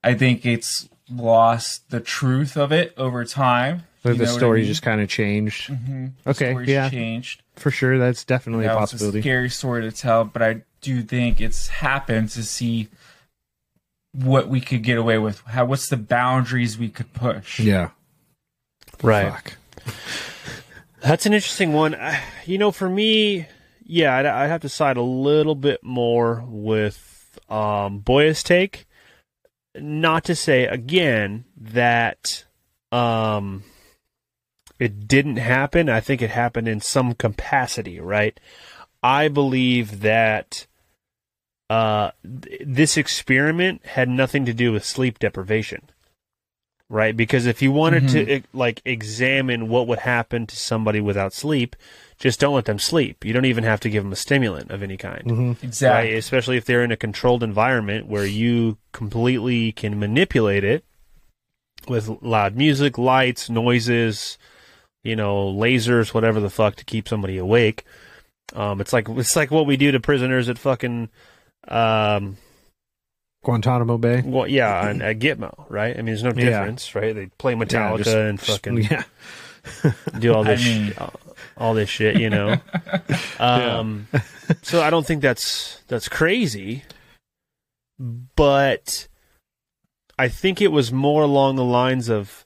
I 0.02 0.14
think 0.14 0.46
it's 0.46 0.88
lost 1.10 1.90
the 1.90 2.00
truth 2.00 2.56
of 2.56 2.72
it 2.72 2.94
over 2.96 3.24
time. 3.24 3.84
The, 4.02 4.10
the 4.14 4.16
know 4.16 4.22
what 4.24 4.30
I 4.30 4.36
story 4.38 4.60
mean? 4.60 4.68
just 4.68 4.82
kind 4.82 5.00
of 5.02 5.08
changed. 5.10 5.68
Mhm. 5.68 6.12
Okay. 6.26 6.50
story's 6.52 6.68
Yeah. 6.68 6.88
changed. 6.88 7.42
For 7.56 7.70
sure, 7.70 7.98
that's 7.98 8.24
definitely 8.24 8.64
You 8.64 8.70
a 8.70 8.74
know, 8.74 8.82
it's 8.82 8.92
possibility. 8.92 9.20
scary 9.20 9.50
story 9.50 9.82
to 9.82 9.92
tell, 9.92 10.24
but 10.24 10.40
I 10.40 10.62
do 10.80 11.02
think 11.02 11.40
it's 11.40 11.68
happened 11.68 12.30
to 12.30 12.42
see 12.42 12.88
what 14.12 14.48
we 14.48 14.60
could 14.62 14.82
get 14.82 14.96
away 14.96 15.18
with. 15.18 15.40
How 15.42 15.66
what's 15.66 15.88
the 15.90 15.98
boundaries 15.98 16.78
we 16.78 16.88
could 16.88 17.12
push? 17.12 17.60
yeah. 17.60 17.90
Right. 19.02 19.30
Fuck. 19.30 19.56
That's 21.00 21.26
an 21.26 21.34
interesting 21.34 21.72
one. 21.74 21.94
I- 21.94 22.22
You 22.46 22.56
know, 22.58 22.70
for 22.72 22.88
me, 22.88 23.46
yeah, 23.90 24.16
I'd, 24.16 24.26
I'd 24.26 24.50
have 24.50 24.60
to 24.62 24.68
side 24.68 24.96
a 24.96 25.02
little 25.02 25.56
bit 25.56 25.82
more 25.82 26.44
with 26.46 27.38
um, 27.48 27.98
Boya's 27.98 28.44
take. 28.44 28.86
Not 29.74 30.24
to 30.24 30.36
say 30.36 30.64
again 30.64 31.44
that 31.56 32.44
um, 32.92 33.64
it 34.78 35.08
didn't 35.08 35.36
happen. 35.36 35.88
I 35.88 36.00
think 36.00 36.22
it 36.22 36.30
happened 36.30 36.68
in 36.68 36.80
some 36.80 37.14
capacity, 37.14 37.98
right? 37.98 38.38
I 39.02 39.28
believe 39.28 40.00
that 40.00 40.66
uh, 41.68 42.12
th- 42.22 42.62
this 42.64 42.96
experiment 42.96 43.84
had 43.86 44.08
nothing 44.08 44.44
to 44.44 44.54
do 44.54 44.72
with 44.72 44.84
sleep 44.84 45.18
deprivation 45.18 45.90
right? 46.90 47.16
Because 47.16 47.46
if 47.46 47.62
you 47.62 47.72
wanted 47.72 48.08
to 48.10 48.36
e- 48.36 48.42
like 48.52 48.82
examine 48.84 49.68
what 49.68 49.86
would 49.86 50.00
happen 50.00 50.46
to 50.48 50.56
somebody 50.56 51.00
without 51.00 51.32
sleep, 51.32 51.74
just 52.18 52.38
don't 52.40 52.54
let 52.54 52.66
them 52.66 52.78
sleep. 52.78 53.24
You 53.24 53.32
don't 53.32 53.46
even 53.46 53.64
have 53.64 53.80
to 53.80 53.88
give 53.88 54.02
them 54.02 54.12
a 54.12 54.16
stimulant 54.16 54.70
of 54.70 54.82
any 54.82 54.98
kind. 54.98 55.24
Mhm. 55.24 55.62
Exactly. 55.64 56.10
Right? 56.10 56.18
Especially 56.18 56.56
if 56.58 56.66
they're 56.66 56.84
in 56.84 56.92
a 56.92 56.96
controlled 56.96 57.42
environment 57.42 58.06
where 58.08 58.26
you 58.26 58.76
completely 58.92 59.72
can 59.72 59.98
manipulate 59.98 60.64
it 60.64 60.84
with 61.88 62.10
loud 62.20 62.56
music, 62.56 62.98
lights, 62.98 63.48
noises, 63.48 64.36
you 65.02 65.16
know, 65.16 65.50
lasers, 65.50 66.12
whatever 66.12 66.40
the 66.40 66.50
fuck 66.50 66.76
to 66.76 66.84
keep 66.84 67.08
somebody 67.08 67.38
awake. 67.38 67.84
Um, 68.54 68.80
it's 68.80 68.92
like 68.92 69.08
it's 69.08 69.36
like 69.36 69.50
what 69.50 69.64
we 69.66 69.76
do 69.78 69.92
to 69.92 70.00
prisoners 70.00 70.48
at 70.48 70.58
fucking 70.58 71.08
um, 71.68 72.36
Guantanamo 73.42 73.96
Bay. 73.98 74.22
well, 74.24 74.46
yeah, 74.46 74.86
and 74.88 75.02
at 75.02 75.18
Gitmo, 75.18 75.64
right? 75.68 75.94
I 75.94 75.96
mean, 75.98 76.06
there's 76.06 76.22
no 76.22 76.32
Yeah. 76.36 76.44
difference, 76.60 76.94
right? 76.94 77.14
They 77.14 77.26
play 77.38 77.54
Metallica 77.54 77.98
just- 77.98 78.16
and 78.16 78.38
just- 78.38 78.50
fucking 78.50 78.78
yeah. 78.90 79.02
do 80.18 80.34
all 80.34 80.44
I 80.46 80.54
this, 80.56 80.64
mean- 80.64 80.92
sh- 80.92 80.98
all 81.56 81.74
this 81.74 81.88
shit, 81.88 82.18
you 82.20 82.28
know. 82.30 82.56
um, 83.40 84.08
so 84.62 84.82
I 84.82 84.90
don't 84.90 85.06
think 85.06 85.22
that's 85.22 85.80
that's 85.88 86.08
crazy, 86.08 86.84
but 88.36 89.08
I 90.18 90.28
think 90.28 90.60
it 90.60 90.68
was 90.72 90.92
more 90.92 91.22
along 91.22 91.56
the 91.56 91.64
lines 91.64 92.08
of 92.08 92.44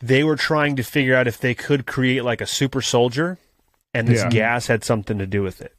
they 0.00 0.24
were 0.24 0.36
trying 0.36 0.76
to 0.76 0.82
figure 0.82 1.14
out 1.14 1.26
if 1.26 1.38
they 1.38 1.54
could 1.54 1.86
create 1.86 2.24
like 2.24 2.40
a 2.40 2.46
super 2.46 2.82
soldier, 2.82 3.38
and 3.92 4.06
this 4.08 4.22
Yeah. 4.22 4.30
gas 4.30 4.66
had 4.66 4.84
something 4.84 5.18
to 5.18 5.26
do 5.26 5.42
with 5.42 5.60
it 5.60 5.72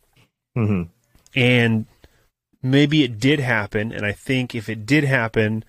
hmm 0.56 0.84
and 1.36 1.86
maybe 2.66 3.04
it 3.04 3.20
did 3.20 3.40
happen 3.40 3.92
and 3.92 4.06
i 4.06 4.12
think 4.12 4.54
if 4.56 4.68
it 4.70 4.86
did 4.86 5.04
happen 5.04 5.64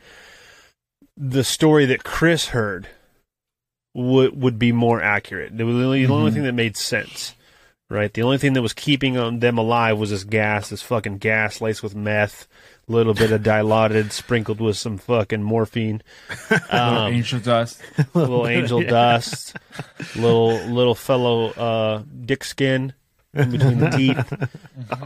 the 1.17 1.45
story 1.45 1.87
that 1.87 2.05
chris 2.05 2.47
heard 2.49 2.89
would 3.95 4.41
would 4.41 4.59
be 4.59 4.73
more 4.73 5.01
accurate 5.03 5.57
the 5.57 5.65
only, 5.65 6.05
the 6.07 6.13
only 6.13 6.31
Mhm. 6.31 6.35
thing 6.35 6.43
that 6.45 6.53
made 6.55 6.77
sense 6.77 7.35
Right. 7.89 8.13
The 8.13 8.23
only 8.25 8.39
thing 8.39 8.55
that 8.55 8.63
was 8.63 8.73
keeping 8.73 9.39
them 9.39 9.59
alive 9.59 9.97
was 9.97 10.11
this 10.11 10.25
gas, 10.25 10.71
this 10.71 10.83
fucking 10.83 11.19
gas 11.19 11.61
laced 11.61 11.85
with 11.85 11.95
meth, 11.95 12.49
a 12.89 12.93
little 12.93 13.15
bit 13.15 13.31
of 13.31 13.43
dilaudid, 13.45 14.11
sprinkled 14.11 14.61
with 14.61 14.77
some 14.77 14.99
fucking 14.99 15.45
morphine, 15.45 16.03
um, 16.71 17.13
angel 17.13 17.39
dust. 17.39 17.81
little 18.15 18.45
angel 18.49 18.83
Yeah. 18.83 18.91
dust, 18.91 19.55
little 20.17 20.57
little 20.67 20.97
fellow 20.97 21.51
uh, 21.51 22.03
dick 22.25 22.43
skin 22.43 22.93
in 23.35 23.53
between 23.53 23.79
the 23.79 23.91
teeth. 23.91 24.33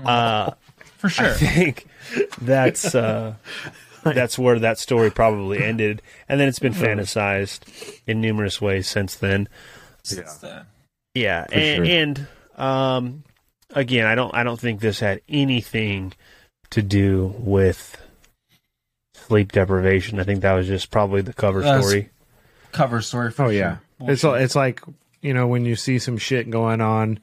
Uh, 0.07 0.53
For 1.01 1.09
sure. 1.09 1.31
I 1.31 1.33
think 1.33 1.87
that's 2.41 2.95
uh, 2.95 3.35
that's 4.05 4.39
where 4.39 4.59
that 4.59 4.79
story 4.79 5.11
probably 5.11 5.63
ended, 5.63 6.03
and 6.29 6.39
then 6.39 6.47
it's 6.49 6.59
been 6.59 6.75
fantasized 6.75 8.01
in 8.07 8.21
numerous 8.21 8.61
ways 8.61 8.87
since 8.87 9.15
then. 9.17 9.49
Since 10.03 10.37
then. 10.37 10.67
Yeah, 11.15 11.47
For 11.47 11.55
and, 11.55 11.87
sure. 11.87 11.97
and 11.97 12.27
um, 12.57 13.25
again, 13.71 14.07
I 14.07 14.15
don't 14.15 14.35
I 14.35 14.43
don't 14.43 14.61
think 14.61 14.81
this 14.81 15.01
had 15.01 15.23
anything 15.29 16.13
to 16.71 16.83
do 16.83 17.35
with 17.39 17.97
sleep 19.15 19.53
deprivation. 19.53 20.21
I 20.21 20.25
think 20.25 20.43
that 20.43 20.53
was 20.53 20.67
just 20.67 20.91
probably 20.91 21.23
the 21.23 21.33
cover 21.33 21.63
That's 21.63 21.87
story. 21.87 22.11
Cover 22.73 23.01
story 23.01 23.31
for 23.33 23.45
Oh 23.45 23.47
sure. 23.47 23.53
yeah, 23.53 23.77
it's 24.03 24.23
it's 24.23 24.55
like 24.55 24.83
you 25.23 25.35
know 25.35 25.47
when 25.47 25.65
you 25.65 25.77
see 25.77 25.99
some 25.99 26.19
shit 26.19 26.49
going 26.51 26.81
on 26.81 27.19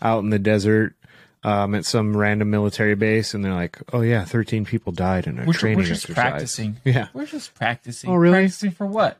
out 0.00 0.22
in 0.22 0.30
the 0.30 0.38
desert 0.38 0.94
um, 1.44 1.74
at 1.74 1.84
some 1.84 2.16
random 2.16 2.50
military 2.50 2.94
base, 2.94 3.34
and 3.34 3.44
they're 3.44 3.54
like, 3.54 3.78
"Oh 3.92 4.00
yeah, 4.00 4.24
thirteen 4.24 4.64
people 4.64 4.92
died 4.92 5.26
in 5.26 5.38
a 5.38 5.44
We're, 5.44 5.52
training 5.52 5.78
we're 5.78 5.84
just 5.84 6.04
exercise." 6.04 6.14
practicing. 6.30 6.76
Yeah. 6.84 7.08
We're 7.12 7.26
just 7.26 7.54
practicing. 7.54 8.10
Oh, 8.10 8.14
really? 8.14 8.34
Practicing 8.40 8.70
for 8.70 8.86
what? 8.86 9.18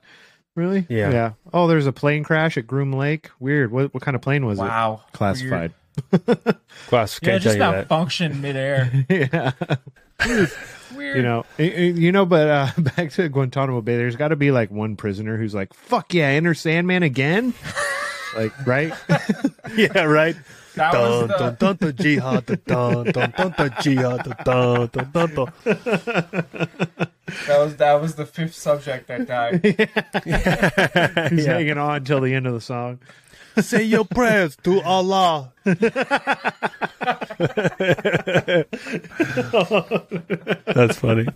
Really? 0.54 0.86
Yeah. 0.88 1.10
Yeah. 1.10 1.32
Oh, 1.54 1.66
there's 1.66 1.86
a 1.86 1.92
plane 1.92 2.24
crash 2.24 2.56
at 2.58 2.66
Groom 2.66 2.92
Lake. 2.92 3.30
Weird. 3.40 3.72
What 3.72 3.92
what 3.94 4.02
kind 4.02 4.14
of 4.14 4.20
plane 4.20 4.44
was 4.46 4.58
Wow. 4.58 5.02
it? 5.08 5.12
Classified. 5.16 5.72
Class 6.86 7.18
Yeah, 7.22 7.28
can't 7.32 7.42
just 7.42 7.44
tell 7.44 7.52
you 7.54 7.58
not 7.58 7.72
that. 7.72 7.88
function 7.88 8.40
midair. 8.40 9.04
yeah. 9.10 9.52
Weird. 10.94 11.16
You 11.16 11.22
know, 11.22 11.44
you 11.58 12.12
know, 12.12 12.24
but 12.26 12.48
uh, 12.48 12.68
back 12.96 13.10
to 13.12 13.28
Guantanamo 13.28 13.80
Bay, 13.80 13.96
there's 13.96 14.16
got 14.16 14.28
to 14.28 14.36
be 14.36 14.50
like 14.50 14.70
one 14.70 14.96
prisoner 14.96 15.36
who's 15.36 15.54
like, 15.54 15.74
"Fuck 15.74 16.14
yeah, 16.14 16.26
Enter 16.28 16.54
Sandman 16.54 17.02
again," 17.02 17.54
like 18.36 18.52
right? 18.66 18.92
yeah, 19.76 20.02
right. 20.04 20.36
That 20.74 20.92
was 20.94 21.28
Dun, 21.28 21.28
the- 21.28 21.36
dun, 21.36 21.56
dun, 21.58 21.76
dun, 21.76 21.96
jihad, 21.96 22.46
dun, 22.46 22.58
dun, 22.66 23.04
dun, 23.12 23.30
dun, 23.36 23.54
dun, 23.58 23.70
jihad, 23.82 24.24
dun, 24.24 24.36
dun, 24.44 24.86
dun, 24.92 25.10
dun, 25.12 25.34
dun. 25.34 25.52
That 27.46 27.58
was 27.58 27.76
that 27.76 28.00
was 28.00 28.14
the 28.14 28.26
fifth 28.26 28.54
subject 28.54 29.06
that 29.08 29.26
died. 29.26 29.60
He's 31.30 31.46
Yeah. 31.46 31.52
hanging 31.54 31.78
on 31.78 31.96
until 31.96 32.20
the 32.20 32.34
end 32.34 32.46
of 32.46 32.54
the 32.54 32.60
song. 32.60 32.98
Say 33.60 33.82
your 33.84 34.04
prayers 34.06 34.56
to 34.64 34.80
Allah. 34.80 35.52
That's 40.66 40.96
funny. 40.98 41.26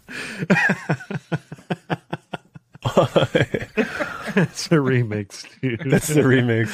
It's 4.37 4.67
a 4.67 4.77
remix, 4.77 5.47
dude. 5.63 5.81
That's 5.91 6.09
the 6.09 6.21
remix. 6.21 6.69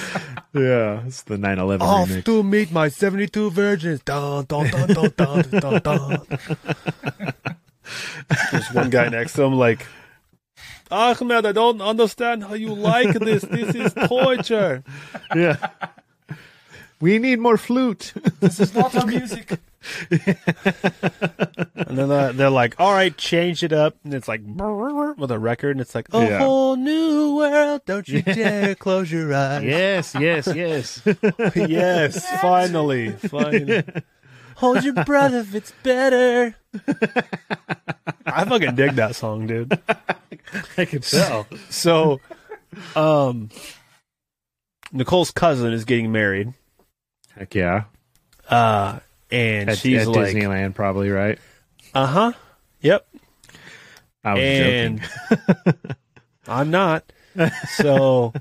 Yeah, 0.53 1.07
it's 1.07 1.23
the 1.23 1.37
9/11 1.37 1.81
Off 1.81 2.09
remix. 2.09 2.25
to 2.25 2.43
meet 2.43 2.73
my 2.73 2.89
72 2.89 3.51
virgins. 3.51 4.03
Dun, 4.03 4.45
dun, 4.47 4.69
dun, 4.69 4.89
dun, 4.89 5.11
dun, 5.17 5.43
dun, 5.51 5.81
dun. 5.81 6.19
There's 8.51 8.73
one 8.73 8.91
guy 8.91 9.09
next 9.09 9.35
to 9.35 9.43
him 9.43 9.55
like, 9.55 9.87
Ahmed, 10.91 11.47
I 11.47 11.53
don't 11.53 11.81
understand 11.81 12.45
how 12.45 12.55
you 12.55 12.75
like 12.75 13.19
this. 13.19 13.43
This 13.43 13.75
is 13.75 13.95
torture. 14.09 14.83
Yeah. 15.35 15.57
We 17.01 17.19
need 17.19 17.39
more 17.41 17.57
flute. 17.57 18.13
This 18.41 18.61
is 18.61 18.75
not 18.75 18.95
our 18.95 19.07
music. 19.07 19.59
And 21.93 21.99
then 21.99 22.11
uh, 22.11 22.33
they're 22.33 22.49
like, 22.49 22.75
all 22.81 22.93
right, 22.93 23.15
change 23.19 23.63
it 23.63 23.73
up. 23.73 23.97
And 24.05 24.15
it's 24.15 24.27
like, 24.29 24.41
with 24.47 25.31
a 25.31 25.39
record. 25.39 25.73
And 25.73 25.81
it's 25.81 25.95
like, 25.95 26.07
a 26.15 26.25
Yeah. 26.25 26.39
whole 26.39 26.77
new 26.77 27.37
world. 27.37 27.83
Don't 27.85 28.09
you 28.09 28.23
dare 28.23 28.75
close 28.75 29.13
your 29.13 29.35
eyes. 29.35 29.63
yes, 29.63 30.15
yes, 30.19 30.47
yes. 30.55 31.03
yes, 31.55 32.41
finally. 32.41 33.13
Finally. 33.13 33.83
Hold 34.57 34.85
your 34.85 34.95
breath 35.05 35.33
if 35.35 35.55
it's 35.55 35.73
better. 35.83 36.55
I 38.25 38.45
fucking 38.47 38.75
dig 38.75 38.93
that 38.93 39.15
song, 39.17 39.47
dude. 39.47 39.79
I 40.79 40.85
can 40.87 41.01
tell. 41.01 41.47
So, 41.69 42.21
um, 42.97 43.51
Nicole's 44.93 45.31
cousin 45.31 45.73
is 45.75 45.85
getting 45.85 46.11
married. 46.13 46.55
Heck 47.35 47.55
yeah. 47.55 47.85
Uh, 48.49 49.01
and 49.33 49.71
At, 49.71 49.79
she's 49.79 50.03
at 50.03 50.09
like, 50.09 50.35
Disneyland, 50.37 50.75
probably 50.75 51.11
right. 51.11 51.39
uh 51.95 52.07
huh. 52.07 52.33
Yep. 52.83 53.07
I 54.25 54.35
was 54.35 54.43
and 54.43 55.01
joking. 55.31 55.75
I'm 56.49 56.71
not. 56.71 57.05
So 57.77 58.33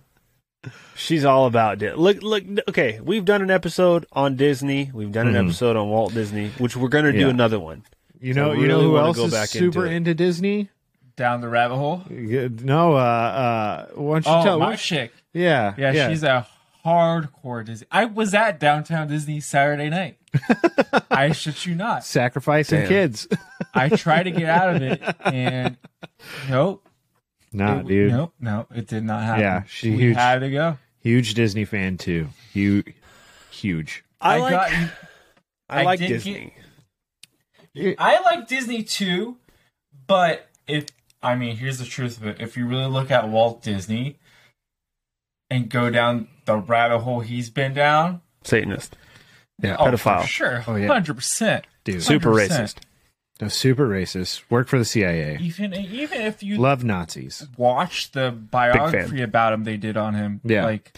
she's 0.96 1.26
all 1.26 1.46
about 1.48 1.82
it. 1.82 1.98
Look, 1.98 2.22
look. 2.22 2.44
Okay, 2.70 3.00
we've 3.04 3.26
done 3.26 3.42
an 3.42 3.50
episode 3.52 4.06
on 4.12 4.36
Disney. 4.36 4.92
We've 4.94 5.12
done 5.12 5.28
an 5.28 5.34
Mhm. 5.34 5.46
episode 5.46 5.76
on 5.76 5.90
Walt 5.90 6.14
Disney, 6.14 6.50
which 6.58 6.76
we're 6.78 6.90
gonna 6.90 7.12
do 7.14 7.20
Yeah. 7.20 7.28
another 7.30 7.60
one. 7.60 7.84
You 8.20 8.34
So 8.34 8.42
know, 8.46 8.52
I 8.52 8.56
you 8.56 8.68
know 8.68 8.82
who 8.82 8.98
else 8.98 9.18
go 9.18 9.26
is 9.26 9.32
back 9.32 9.48
super 9.50 9.86
into 9.86 9.96
into 9.96 10.14
Disney? 10.14 10.70
Down 11.16 11.42
the 11.42 11.50
rabbit 11.50 11.76
hole. 11.78 12.04
Yeah, 12.10 12.48
No, 12.62 12.94
uh, 12.94 12.98
uh, 12.98 13.86
why 13.96 14.20
don't 14.20 14.26
you 14.26 14.32
Oh, 14.32 14.44
tell? 14.44 14.60
my 14.60 14.66
why 14.66 14.72
don't- 14.72 14.80
chick. 14.80 15.12
Yeah, 15.34 15.74
Yeah, 15.78 16.10
she's 16.10 16.24
a 16.24 16.46
hardcore 16.86 17.66
Disney. 17.66 17.88
I 17.92 18.06
was 18.06 18.34
at 18.34 18.60
downtown 18.60 19.08
Disney 19.08 19.40
Saturday 19.40 19.90
night. 19.90 20.18
I 21.10 21.32
shit 21.34 21.66
you 21.66 21.76
not. 21.76 22.04
sacrificing 22.06 22.80
Damn. 22.82 22.88
kids. 22.88 23.28
I 23.74 23.90
tried 23.90 24.24
to 24.24 24.32
get 24.32 24.50
out 24.50 24.76
of 24.76 24.82
it, 24.82 25.02
and 25.26 25.78
nope, 26.50 26.88
nah, 27.52 27.80
it- 27.80 27.88
dude. 27.88 28.12
nope, 28.12 28.34
no, 28.40 28.66
it 28.74 28.88
did 28.88 29.04
not 29.04 29.24
happen. 29.24 29.42
Yeah, 29.42 29.64
she 29.68 29.92
we 29.92 29.98
huge. 29.98 30.16
had 30.16 30.40
to 30.40 30.50
go. 30.50 30.78
Huge 31.00 31.34
Disney 31.34 31.66
fan 31.66 31.98
too. 31.98 32.28
Huge, 32.54 32.94
huge. 33.50 34.04
I, 34.22 34.36
I 34.36 34.40
like. 34.40 34.52
got- 34.52 34.72
I 35.70 35.80
I 35.80 35.84
like 35.84 36.00
did 36.00 36.08
Disney. 36.10 36.54
I 37.98 38.20
like 38.22 38.48
Disney 38.48 38.84
too, 38.84 39.38
but 40.08 40.48
if 40.68 40.88
I 41.24 41.36
mean, 41.36 41.56
here's 41.58 41.80
the 41.80 41.86
truth 41.86 42.18
of 42.18 42.28
it: 42.28 42.38
if 42.42 42.58
you 42.58 42.66
really 42.68 42.88
look 42.88 43.10
at 43.12 43.30
Walt 43.30 43.64
Disney 43.64 44.20
and 45.50 45.70
go 45.70 45.90
down 45.90 46.28
the 46.46 46.58
rabbit 46.58 47.00
hole 47.00 47.22
he's 47.22 47.50
been 47.50 47.74
down, 47.74 48.22
Satanist. 48.44 48.96
Yeah, 49.64 49.76
oh, 49.80 49.86
pedophile. 49.86 50.22
for 50.22 50.28
sure, 50.28 50.64
Oh, 50.68 50.76
yeah. 50.76 50.88
hundred 50.88 51.16
percent, 51.16 51.66
dude. 51.84 52.02
Super 52.04 52.30
100%. 52.32 52.50
racist. 52.50 52.76
No, 53.42 53.48
super 53.48 53.88
racist. 53.88 54.42
Work 54.52 54.68
for 54.68 54.78
the 54.78 54.86
CIA. 54.86 55.38
Even 55.42 55.74
even 55.74 56.22
if 56.22 56.44
you 56.44 56.58
Love 56.58 56.84
Nazis. 56.84 57.48
watch 57.58 58.12
the 58.12 58.32
biography 58.32 59.22
about 59.24 59.54
him 59.54 59.64
they 59.64 59.78
did 59.78 59.98
on 59.98 60.14
him, 60.14 60.42
Yeah. 60.44 60.64
like 60.66 60.94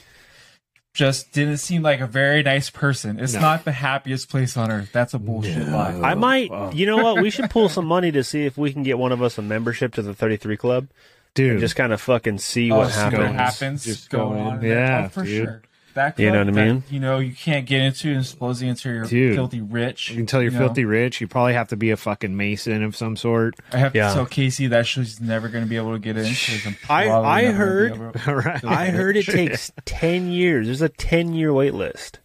just 0.93 1.31
didn't 1.31 1.57
seem 1.57 1.81
like 1.81 2.01
a 2.01 2.05
very 2.07 2.43
nice 2.43 2.69
person. 2.69 3.19
It's 3.19 3.33
No. 3.33 3.39
not 3.41 3.65
the 3.65 3.71
happiest 3.71 4.29
place 4.29 4.55
on 4.57 4.69
earth. 4.71 4.89
That's 4.91 5.13
a 5.15 5.19
bullshit 5.19 5.67
lie. 5.67 5.99
I 6.03 6.13
might. 6.13 6.49
Oh. 6.51 6.71
You 6.71 6.85
know 6.85 6.97
what? 6.97 7.21
We 7.21 7.31
should 7.31 7.49
pull 7.49 7.67
some 7.77 7.85
money 7.87 8.11
to 8.11 8.23
see 8.23 8.45
if 8.45 8.57
we 8.57 8.71
can 8.71 8.83
get 8.83 8.99
one 8.99 9.11
of 9.11 9.21
us 9.23 9.37
a 9.37 9.41
membership 9.41 9.93
to 9.95 10.01
the 10.03 10.13
33 10.13 10.55
Club. 10.57 10.87
Dude, 11.33 11.51
And 11.51 11.59
just 11.59 11.75
kind 11.75 11.91
of 11.93 11.99
fucking 11.99 12.37
see 12.37 12.71
Oh, 12.71 12.77
what 12.79 12.91
happens. 12.91 13.19
what 13.23 13.31
happens. 13.35 13.83
Just 13.85 14.09
go 14.11 14.29
go 14.29 14.37
on. 14.37 14.61
Yeah, 14.61 15.05
Oh, 15.05 15.09
for 15.09 15.23
dude. 15.23 15.45
sure. 15.45 15.61
That 15.95 16.17
You 16.19 16.31
know 16.31 16.43
club 16.43 16.47
what 16.55 16.57
I 16.61 16.65
that, 16.65 16.73
mean? 16.73 16.83
you 16.89 16.99
know, 16.99 17.19
you 17.19 17.33
can't 17.33 17.65
get 17.67 17.81
into 17.81 18.11
and 18.11 18.25
supposedly 18.25 18.69
into 18.69 18.89
your 18.89 19.05
Dude. 19.05 19.35
filthy 19.35 19.61
rich. 19.61 20.09
you 20.09 20.15
can 20.17 20.25
tell 20.25 20.41
you're 20.41 20.51
you 20.51 20.57
know? 20.59 20.65
filthy 20.65 20.85
rich. 20.85 21.21
You 21.21 21.27
probably 21.27 21.53
have 21.53 21.67
to 21.69 21.75
be 21.77 21.91
a 21.91 21.97
fucking 21.97 22.35
mason 22.35 22.83
of 22.83 22.95
some 22.95 23.15
sort. 23.15 23.55
I 23.71 23.77
have 23.77 23.93
Yeah. 23.95 24.09
to 24.09 24.13
tell 24.15 24.25
Casey 24.25 24.67
that 24.67 24.87
she's 24.87 25.21
never 25.21 25.49
going 25.49 25.63
to 25.63 25.69
be 25.69 25.77
able 25.77 25.93
to 25.93 25.99
get 25.99 26.17
in. 26.17 26.25
I'm 26.25 26.75
I- 26.89 27.05
probably 27.07 27.29
I 27.29 27.41
never 27.43 27.53
gonna 27.53 27.53
be 27.53 27.57
heard- 27.57 27.91
able 27.93 28.11
to- 28.13 28.29
All 28.29 28.35
right. 28.37 28.65
I 28.65 28.85
heard 28.89 29.17
it 29.17 29.25
takes 29.27 29.71
10 29.85 30.29
years. 30.29 30.65
There's 30.67 30.81
a 30.81 30.89
10 30.89 31.33
year 31.33 31.53
wait 31.53 31.73
list. 31.73 32.19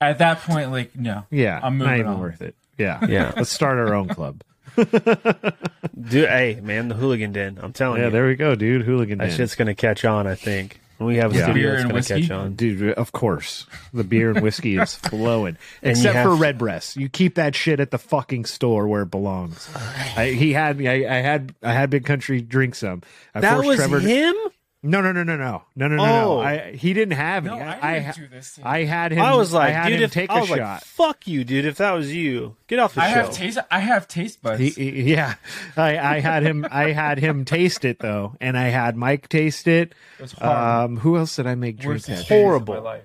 At 0.00 0.18
that 0.18 0.40
point, 0.40 0.70
like, 0.72 0.96
no. 0.96 1.24
Yeah, 1.30 1.60
I'm 1.62 1.76
not 1.78 1.84
moving 1.88 2.00
even 2.00 2.12
on. 2.12 2.20
worth 2.20 2.40
it. 2.42 2.54
Yeah, 2.78 3.04
Yeah. 3.08 3.32
Let's 3.36 3.50
start 3.50 3.78
our 3.78 3.94
own 3.94 4.08
club. 4.08 4.42
Dude, 4.76 6.28
hey, 6.28 6.60
man, 6.62 6.88
the 6.88 6.94
hooligan 6.94 7.32
den. 7.32 7.58
I'm 7.62 7.72
telling 7.72 7.98
yeah, 8.00 8.06
you. 8.06 8.10
there 8.12 8.26
we 8.26 8.34
go, 8.36 8.54
dude. 8.54 8.82
Hooligan. 8.82 9.18
that 9.18 9.28
Den. 9.28 9.36
shit's 9.36 9.54
going 9.54 9.66
to 9.66 9.74
catch 9.74 10.04
on, 10.04 10.26
I 10.26 10.34
think. 10.34 10.80
When 11.00 11.06
we 11.08 11.16
have 11.16 11.32
a 11.32 11.34
Yeah. 11.38 11.44
studio, 11.44 11.62
Beer 11.62 11.72
it's 11.76 11.82
and 11.82 11.90
going 11.92 12.02
to 12.02 12.08
catch 12.08 12.18
whiskey? 12.20 12.34
on. 12.34 12.52
Dude, 12.56 12.92
of 12.92 13.12
course. 13.12 13.64
The 13.94 14.04
beer 14.04 14.32
and 14.32 14.42
whiskey 14.42 14.76
is 14.76 14.94
flowing. 15.08 15.56
And 15.82 15.92
Except 15.92 16.12
for 16.12 16.30
have- 16.32 16.40
Redbreast. 16.40 16.96
You 16.98 17.08
keep 17.08 17.36
that 17.36 17.54
shit 17.54 17.80
at 17.80 17.90
the 17.90 17.96
fucking 17.96 18.44
store 18.44 18.86
where 18.86 19.00
it 19.00 19.10
belongs. 19.10 19.66
I, 20.14 20.32
he 20.36 20.52
had 20.52 20.76
me. 20.76 20.88
I, 20.88 21.16
I 21.16 21.20
had 21.22 21.54
I 21.62 21.72
had 21.72 21.88
Big 21.88 22.04
Country 22.04 22.42
drink 22.42 22.74
some. 22.74 23.00
I 23.34 23.40
That 23.40 23.64
was 23.64 23.76
Trevor 23.76 24.00
to- 24.02 24.06
him? 24.06 24.34
No, 24.82 25.02
no, 25.02 25.12
no, 25.12 25.22
no, 25.22 25.36
no, 25.36 25.62
no, 25.76 25.88
no, 25.88 25.96
no, 25.96 26.02
Oh. 26.02 26.06
no. 26.06 26.40
I, 26.40 26.72
he 26.72 26.94
didn't 26.94 27.12
have 27.16 27.44
No. 27.44 27.54
I 27.58 27.78
I, 27.82 27.92
didn't 27.94 28.08
I, 28.08 28.12
do 28.12 28.28
this. 28.28 28.48
thing. 28.52 28.64
I 28.64 28.84
had 28.84 29.12
him. 29.12 29.20
I 29.20 29.34
was 29.34 29.52
like, 29.52 29.68
I 29.68 29.72
had 29.72 29.88
dude, 29.90 29.98
him 29.98 30.04
if, 30.04 30.12
take 30.12 30.30
I 30.30 30.38
a 30.38 30.40
was 30.40 30.48
like, 30.50 30.58
shot. 30.60 30.84
fuck 30.84 31.26
you, 31.26 31.44
dude. 31.44 31.66
If 31.66 31.76
that 31.76 31.92
was 31.92 32.14
you, 32.14 32.56
get 32.66 32.78
off 32.78 32.94
the 32.94 33.02
I 33.02 33.08
show. 33.12 33.14
have 33.24 33.32
taste. 33.32 33.58
I 33.70 33.78
have 33.80 34.08
taste 34.08 34.42
buds. 34.42 34.58
He, 34.60 34.70
he- 34.70 35.12
yeah, 35.12 35.34
I, 35.76 35.98
I 35.98 36.20
had 36.20 36.42
him. 36.44 36.66
I 36.70 36.92
had 36.92 37.18
him 37.18 37.44
taste 37.44 37.84
it 37.84 37.98
though, 37.98 38.36
and 38.40 38.56
I 38.56 38.68
had 38.68 38.96
Mike 38.96 39.28
taste 39.28 39.68
it. 39.68 39.94
It 40.18 40.22
was 40.22 40.32
horrible. 40.32 40.62
Um, 40.84 40.96
who 40.96 41.16
else 41.18 41.36
did 41.36 41.46
I 41.46 41.56
make 41.56 41.76
drink 41.76 41.96
Worst 41.96 42.06
that? 42.06 42.26
horrible. 42.28 42.74
my 42.74 42.80
life. 42.80 43.02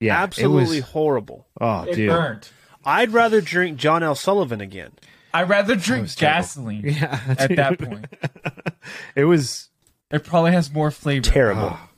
Yeah, 0.00 0.22
absolutely 0.22 0.80
was- 0.80 0.88
horrible. 0.90 1.46
Oh, 1.60 1.82
It 1.82 1.94
dude. 1.96 2.08
burned. 2.08 2.48
I'd 2.86 3.10
rather 3.10 3.42
drink 3.42 3.76
John 3.76 4.02
L. 4.02 4.14
Sullivan 4.14 4.62
again. 4.62 4.92
I'd 5.34 5.50
rather 5.50 5.76
drink 5.76 6.16
gasoline 6.16 6.84
Yeah, 6.86 7.20
at 7.38 7.54
that 7.54 7.78
point. 7.78 8.06
It 9.14 9.24
was 9.24 9.68
It 10.10 10.24
probably 10.24 10.52
has 10.52 10.72
more 10.72 10.90
flavor. 10.90 11.28
Terrible. 11.30 11.70
Ah. 11.72 11.88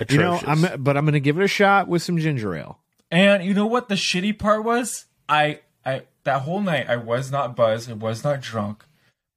you 0.08 0.18
know, 0.18 0.34
Atrocious. 0.36 0.64
I'm 0.74 0.82
but 0.82 0.96
I'm 0.96 1.04
gonna 1.04 1.20
give 1.20 1.38
it 1.38 1.44
a 1.44 1.48
shot 1.48 1.88
with 1.88 2.02
some 2.02 2.18
ginger 2.18 2.54
ale. 2.54 2.78
And 3.10 3.42
you 3.44 3.54
know 3.54 3.66
what 3.66 3.88
the 3.88 3.94
shitty 3.96 4.38
part 4.38 4.64
was? 4.64 5.06
I 5.28 5.60
I 5.84 6.02
that 6.24 6.42
whole 6.42 6.60
night 6.60 6.88
I 6.88 6.96
was 6.96 7.30
not 7.32 7.56
buzzed, 7.56 7.90
I 7.90 7.94
was 7.94 8.22
not 8.22 8.40
drunk, 8.40 8.84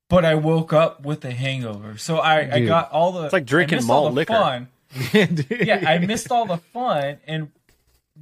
but 0.09 0.23
I 0.25 0.35
woke 0.35 0.71
up 0.73 1.03
with 1.05 1.23
a 1.25 1.31
hangover. 1.31 1.97
So 1.97 2.17
I, 2.17 2.41
I 2.53 2.59
Dude. 2.59 2.67
got 2.67 2.91
all 2.91 3.11
the 3.13 3.23
It's 3.23 3.33
like 3.33 3.45
drinking 3.45 3.77
I 3.77 3.79
missed 3.79 3.89
all 3.89 4.01
malt 4.03 4.11
the 4.11 4.15
liquor. 4.15 4.33
Fun. 4.33 4.67
yeah, 5.65 5.83
I 5.87 5.97
missed 5.99 6.31
all 6.31 6.45
the 6.45 6.57
fun 6.57 7.17
and 7.25 7.49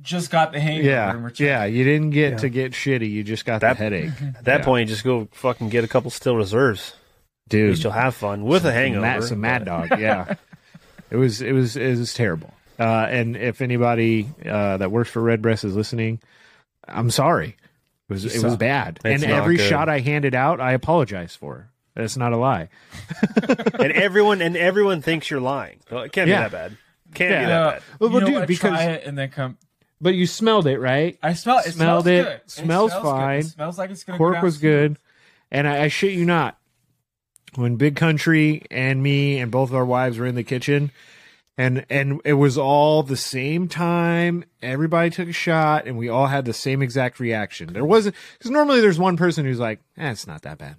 just 0.02 0.30
got 0.30 0.52
the 0.54 0.60
hangover. 0.60 0.88
Yeah, 0.88 1.12
return. 1.14 1.48
yeah. 1.48 1.66
You 1.66 1.84
didn't 1.84 2.12
get 2.12 2.38
to 2.40 2.50
get 2.50 2.74
shitty. 2.74 3.10
You 3.10 3.24
just 3.24 3.44
got 3.44 3.62
That- 3.62 3.78
the 3.78 3.84
headache. 3.84 4.12
At 4.38 4.46
that 4.46 4.60
Yeah. 4.60 4.66
point, 4.66 4.88
you 4.88 4.94
just 4.96 5.04
go 5.04 5.28
fucking 5.32 5.70
get 5.70 5.84
a 5.84 5.88
couple 5.88 6.12
Steel 6.12 6.36
Reserves. 6.38 6.94
At 7.50 7.52
dude. 7.52 7.70
least 7.72 7.84
you'll 7.84 7.94
have 7.94 8.14
fun 8.16 8.44
with 8.46 8.66
a 8.66 8.72
hangover. 8.72 9.02
Mad, 9.02 9.24
some 9.24 9.42
Mad 9.42 9.66
Dog. 9.66 9.90
Yeah, 10.00 10.36
it 11.10 11.16
was 11.18 11.42
it 11.42 11.52
was 11.54 11.76
it 11.76 11.98
was 11.98 12.14
terrible. 12.14 12.54
Uh, 12.78 13.08
and 13.10 13.36
if 13.36 13.62
anybody 13.62 14.30
uh, 14.46 14.78
that 14.78 14.92
works 14.92 15.10
for 15.10 15.22
Redbreast 15.22 15.64
is 15.66 15.76
listening, 15.76 16.20
I'm 16.88 17.10
sorry. 17.12 17.58
It 18.10 18.14
was 18.14 18.26
it 18.26 18.44
was 18.44 18.56
bad. 18.56 19.00
It's 19.04 19.24
and 19.24 19.32
every 19.32 19.58
good. 19.58 19.68
shot 19.68 19.90
I 19.90 20.00
handed 20.00 20.34
out, 20.36 20.60
I 20.62 20.72
apologize 20.74 21.36
for. 21.36 21.70
That's 21.96 22.16
not 22.18 22.32
a 22.34 22.38
lie. 22.38 22.70
and 23.80 23.92
everyone 23.92 24.42
and 24.42 24.56
everyone 24.56 25.02
thinks 25.02 25.30
you're 25.30 25.42
lying. 25.42 25.80
Well, 25.92 26.04
it 26.04 26.12
can't 26.12 26.30
Yeah. 26.30 26.48
be 26.48 26.50
that 26.50 26.52
bad. 26.52 26.78
Can't 27.16 27.32
Yeah. 27.32 27.40
be 27.42 27.46
that 27.48 27.74
bad. 27.74 27.84
Well, 28.00 28.10
well, 28.12 28.26
dude, 28.26 28.36
what? 28.36 28.48
because- 28.48 28.70
Try 28.72 28.84
it 28.84 29.06
and 29.06 29.18
then 29.18 29.30
come. 29.30 29.58
But 30.02 30.14
you 30.16 30.28
smelled 30.28 30.66
it, 30.68 30.80
right? 30.80 31.18
I 31.22 31.34
smell 31.34 31.58
it. 31.60 31.64
Smelled 31.74 32.06
smells 32.06 32.08
it. 32.08 32.24
Good. 32.24 32.42
Smells 32.52 32.94
good. 32.94 33.02
fine. 33.02 33.40
It 33.40 33.46
smells 33.48 33.78
like 33.78 33.90
it's 33.90 34.04
gonna 34.06 34.18
go 34.18 34.24
Cork 34.32 34.42
was 34.42 34.58
good, 34.60 34.98
and 35.52 35.68
I, 35.68 35.84
I 35.84 35.88
shit 35.90 36.14
you 36.14 36.24
not. 36.26 36.58
When 37.60 37.76
Big 37.76 37.96
Country 37.96 38.64
and 38.72 39.04
me 39.04 39.38
and 39.40 39.52
both 39.52 39.70
of 39.70 39.76
our 39.76 39.86
wives 39.86 40.18
were 40.18 40.26
in 40.26 40.36
the 40.36 40.44
kitchen, 40.44 40.92
and 41.58 41.86
and 41.90 42.22
it 42.24 42.34
was 42.34 42.58
all 42.58 43.04
the 43.04 43.18
same 43.18 43.68
time. 43.68 44.46
Everybody 44.62 45.10
took 45.10 45.28
a 45.28 45.34
shot, 45.34 45.86
and 45.86 45.98
we 45.98 46.08
all 46.08 46.28
had 46.28 46.46
the 46.46 46.54
same 46.54 46.82
exact 46.82 47.20
reaction. 47.20 47.74
There 47.74 47.84
wasn't 47.84 48.16
because 48.38 48.50
normally 48.52 48.80
there's 48.80 48.98
one 48.98 49.18
person 49.18 49.44
who's 49.46 49.60
like, 49.60 49.82
eh, 49.98 50.10
"It's 50.12 50.26
not 50.26 50.44
that 50.44 50.58
bad." 50.58 50.78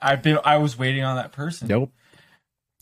I've 0.00 0.22
been. 0.22 0.38
I 0.44 0.56
was 0.58 0.78
waiting 0.78 1.02
on 1.04 1.16
that 1.16 1.32
person. 1.32 1.68
Nope. 1.68 1.92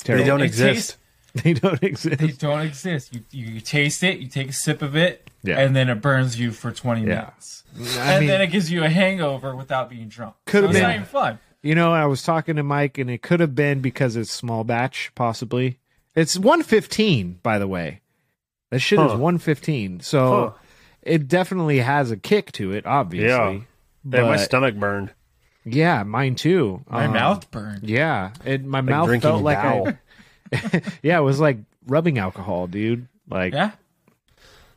They 0.04 0.22
don't 0.24 0.40
It 0.40 0.44
exist. 0.46 0.96
tastes- 0.96 0.96
They 1.44 1.52
don't 1.52 1.82
exist. 1.82 2.18
They 2.18 2.28
don't 2.28 2.60
exist. 2.62 3.14
You, 3.14 3.22
you 3.30 3.60
taste 3.60 4.02
it, 4.02 4.18
you 4.18 4.26
take 4.28 4.48
a 4.48 4.52
sip 4.52 4.82
of 4.82 4.96
it, 4.96 5.30
Yeah. 5.44 5.60
and 5.60 5.76
then 5.76 5.88
it 5.88 5.96
burns 6.00 6.40
you 6.40 6.50
for 6.50 6.72
20 6.72 7.02
Yeah. 7.02 7.06
minutes. 7.06 7.62
I 7.98 8.12
and 8.14 8.20
mean- 8.20 8.28
then 8.28 8.40
it 8.40 8.48
gives 8.48 8.70
you 8.72 8.82
a 8.82 8.88
hangover 8.88 9.54
without 9.54 9.90
being 9.90 10.08
drunk. 10.08 10.34
Could 10.46 10.52
so 10.52 10.62
have 10.62 10.70
it's 10.70 10.78
been. 10.80 10.88
not 10.88 10.94
even 10.94 11.06
fun. 11.06 11.38
You 11.62 11.74
know, 11.74 11.92
I 11.92 12.06
was 12.06 12.22
talking 12.22 12.56
to 12.56 12.62
Mike, 12.62 12.96
and 12.98 13.10
it 13.10 13.22
could 13.22 13.40
have 13.40 13.54
been 13.54 13.80
because 13.80 14.16
it's 14.16 14.32
small 14.32 14.64
batch, 14.64 15.12
possibly. 15.14 15.78
It's 16.14 16.38
one 16.38 16.62
fifteen, 16.62 17.38
by 17.42 17.58
the 17.58 17.68
way. 17.68 18.00
That 18.70 18.78
shit 18.80 18.98
is 19.00 19.12
one 19.12 19.38
fifteen, 19.38 20.00
so 20.00 20.54
Huh. 20.56 20.58
it 21.02 21.28
definitely 21.28 21.78
has 21.80 22.10
a 22.10 22.16
kick 22.16 22.52
to 22.52 22.72
it. 22.72 22.86
Obviously, 22.86 23.28
Yeah. 23.28 24.20
Yeah, 24.20 24.22
my 24.28 24.36
stomach 24.38 24.74
burned. 24.76 25.12
Yeah, 25.66 26.04
mine 26.04 26.34
too. 26.36 26.82
My 26.88 27.04
Um, 27.04 27.12
mouth 27.12 27.50
burned. 27.50 27.88
Yeah, 27.88 28.30
it, 28.44 28.64
my 28.64 28.78
Like 28.78 28.84
mouth 28.86 29.22
felt 29.22 29.42
like 29.42 29.58
Dow. 29.62 29.86
I, 30.52 30.82
yeah, 31.02 31.18
it 31.18 31.22
was 31.22 31.38
like 31.38 31.58
rubbing 31.86 32.18
alcohol, 32.18 32.66
dude. 32.66 33.06
Like 33.28 33.52
Yeah. 33.52 33.72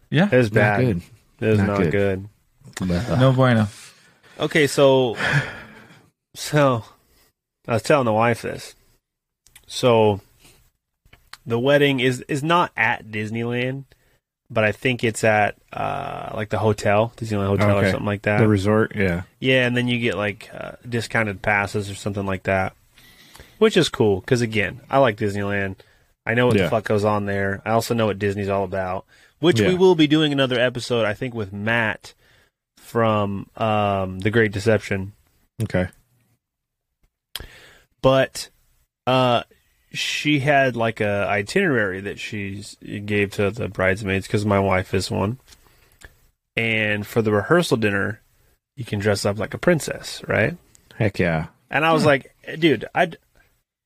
Yeah. 0.09 0.27
It 0.31 0.35
was 0.37 0.51
not 0.51 0.59
bad. 0.59 0.79
good. 0.81 1.01
It 1.39 1.45
was 1.45 1.57
Not 1.59 1.67
not, 1.67 1.77
good. 1.77 1.91
good. 1.91 2.29
No 3.19 3.31
bueno. 3.31 3.67
Okay, 4.39 4.67
so 4.67 5.15
so 6.35 6.83
I 7.67 7.73
was 7.73 7.83
telling 7.83 8.05
the 8.05 8.13
wife 8.13 8.41
this. 8.41 8.75
So 9.67 10.21
the 11.45 11.59
wedding 11.59 11.99
is 11.99 12.21
is 12.27 12.43
not 12.43 12.71
at 12.77 13.05
Disneyland, 13.07 13.85
but 14.49 14.63
I 14.63 14.71
think 14.71 15.03
it's 15.03 15.23
at 15.23 15.55
uh 15.71 16.31
like 16.33 16.49
the 16.49 16.59
hotel, 16.59 17.13
Disneyland 17.17 17.47
Hotel 17.47 17.79
or 17.79 17.89
something 17.89 18.05
like 18.05 18.23
that. 18.23 18.39
the 18.39 18.47
resort. 18.47 18.93
Yeah, 18.95 19.23
Yeah, 19.39 19.65
and 19.65 19.75
then 19.75 19.87
you 19.87 19.99
get 19.99 20.15
like 20.17 20.49
uh, 20.53 20.73
discounted 20.87 21.41
passes 21.41 21.89
or 21.89 21.95
something 21.95 22.25
like 22.25 22.43
that, 22.43 22.73
which 23.57 23.77
is 23.77 23.89
cool 23.89 24.19
because 24.19 24.41
again, 24.41 24.81
I 24.89 24.99
like 24.99 25.17
Disneyland. 25.17 25.75
I 26.25 26.33
know 26.35 26.47
what 26.47 26.55
Yeah. 26.55 26.63
the 26.63 26.69
fuck 26.69 26.85
goes 26.85 27.03
on 27.03 27.25
there. 27.25 27.61
I 27.65 27.71
also 27.71 27.93
know 27.93 28.05
what 28.05 28.19
Disney's 28.19 28.47
all 28.49 28.63
about, 28.63 29.05
which 29.39 29.59
Yeah. 29.59 29.67
we 29.69 29.75
will 29.75 29.95
be 29.95 30.07
doing 30.07 30.31
another 30.31 30.57
episode, 30.59 31.05
I 31.05 31.13
think, 31.13 31.33
with 31.33 31.51
Matt 31.51 32.13
from 32.77 33.47
um, 33.57 34.19
The 34.19 34.31
Great 34.31 34.51
Deception. 34.53 35.11
okay. 35.61 35.87
But 38.03 38.49
uh, 39.07 39.43
she 39.91 40.39
had 40.39 40.75
like 40.75 41.01
a 41.01 41.25
itinerary 41.27 42.01
that 42.01 42.19
she 42.19 42.61
gave 43.05 43.31
to 43.31 43.49
the 43.49 43.67
bridesmaids 43.69 44.27
because 44.27 44.45
my 44.45 44.59
wife 44.59 44.93
is 44.93 45.09
one, 45.09 45.39
and 46.55 47.07
for 47.07 47.21
the 47.23 47.31
rehearsal 47.31 47.77
dinner, 47.77 48.21
you 48.75 48.85
can 48.85 48.99
dress 48.99 49.25
up 49.25 49.39
like 49.39 49.53
a 49.55 49.57
princess, 49.57 50.21
right? 50.27 50.55
Heck 50.97 51.17
yeah. 51.17 51.47
And 51.71 51.83
I 51.83 51.93
was 51.93 52.05
like, 52.05 52.35
dude, 52.59 52.85
I'd 52.93 53.17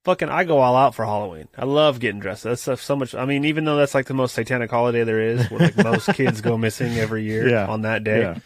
fucking 0.04 0.30
I 0.30 0.44
go 0.44 0.58
all 0.60 0.76
out 0.76 0.96
for 0.96 1.06
Halloween. 1.06 1.48
I 1.58 1.64
love 1.66 2.00
getting 2.00 2.20
dressed. 2.20 2.44
That's 2.44 2.62
so 2.82 2.96
much. 2.96 3.16
I 3.16 3.26
mean, 3.26 3.46
even 3.46 3.64
though 3.64 3.78
that's 3.78 3.96
like 3.96 4.08
the 4.08 4.14
most 4.14 4.36
satanic 4.36 4.70
holiday 4.72 5.04
there 5.06 5.22
is, 5.22 5.50
where 5.50 5.60
like 5.62 5.78
most 5.78 6.08
kids 6.14 6.42
go 6.42 6.58
missing 6.58 6.98
every 6.98 7.24
year 7.24 7.48
Yeah. 7.52 7.68
on 7.68 7.84
that 7.84 8.04
day. 8.04 8.22
Yeah. 8.22 8.40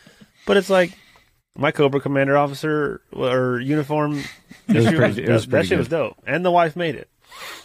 But 0.45 0.57
it's 0.57 0.69
like 0.69 0.91
my 1.57 1.71
Cobra 1.71 1.99
Commander 1.99 2.37
officer 2.37 3.01
or 3.11 3.59
uniform. 3.59 4.23
It 4.67 4.75
was 4.77 4.85
issue 4.85 4.97
pretty- 4.97 5.23
it 5.23 5.29
was 5.29 5.45
that 5.45 5.49
pretty 5.51 5.67
shit 5.67 5.77
was 5.77 5.87
dope, 5.87 6.17
and 6.25 6.45
the 6.45 6.51
wife 6.51 6.75
made 6.75 6.95
it. 6.95 7.09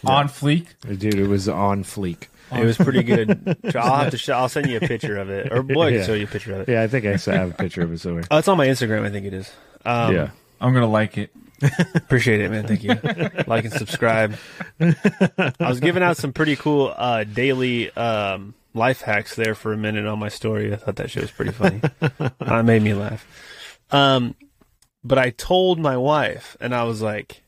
On 0.05 0.27
fleek. 0.27 0.67
Dude, 0.97 1.15
it 1.15 1.27
was 1.27 1.49
on 1.49 1.83
fleek. 1.83 2.27
It 2.53 2.63
was 2.63 2.77
pretty 2.77 3.03
good. 3.03 3.57
I'll 3.75 3.97
have 4.03 4.11
to. 4.11 4.17
Show, 4.17 4.33
I'll 4.33 4.47
send 4.49 4.67
you 4.69 4.77
a 4.77 4.81
picture 4.81 5.17
of 5.17 5.29
it, 5.29 5.51
or 5.51 5.61
boy, 5.63 5.87
I 5.87 5.89
Yeah. 5.89 5.97
can 5.97 6.05
show 6.07 6.13
you 6.13 6.23
a 6.23 6.27
picture 6.27 6.53
of 6.55 6.61
it. 6.61 6.71
Yeah, 6.71 6.81
I 6.83 6.87
think 6.87 7.05
I 7.05 7.11
have 7.35 7.51
a 7.51 7.53
picture 7.53 7.81
of 7.81 7.91
it 7.91 7.99
somewhere. 7.99 8.23
Oh, 8.31 8.37
it's 8.37 8.47
on 8.47 8.57
my 8.57 8.67
Instagram. 8.67 9.03
I 9.05 9.09
think 9.09 9.25
it 9.25 9.33
is. 9.33 9.51
Um, 9.83 10.15
yeah. 10.15 10.29
I'm 10.61 10.73
gonna 10.73 10.87
like 10.87 11.17
it. 11.17 11.31
Appreciate 11.95 12.39
it, 12.41 12.49
man. 12.51 12.65
Thank 12.67 12.83
you. 12.83 12.91
like 13.47 13.65
and 13.65 13.73
subscribe. 13.73 14.35
I 14.79 15.53
was 15.59 15.79
giving 15.79 16.03
out 16.03 16.15
some 16.17 16.31
pretty 16.31 16.55
cool 16.55 16.93
uh, 16.95 17.23
daily 17.25 17.91
um, 17.91 18.53
life 18.73 19.01
hacks 19.01 19.35
there 19.35 19.55
for 19.55 19.73
a 19.73 19.77
minute 19.77 20.05
on 20.05 20.19
my 20.19 20.29
story. 20.29 20.71
I 20.71 20.77
thought 20.77 20.95
that 20.97 21.09
shit 21.11 21.23
was 21.23 21.31
pretty 21.31 21.51
funny. 21.51 21.81
it 22.01 22.63
made 22.65 22.81
me 22.83 22.93
laugh. 22.93 23.25
Um, 23.91 24.35
but 25.03 25.17
I 25.17 25.29
told 25.31 25.79
my 25.79 25.97
wife, 25.97 26.57
and 26.59 26.75
I 26.75 26.83
was 26.83 27.01
like, 27.01 27.43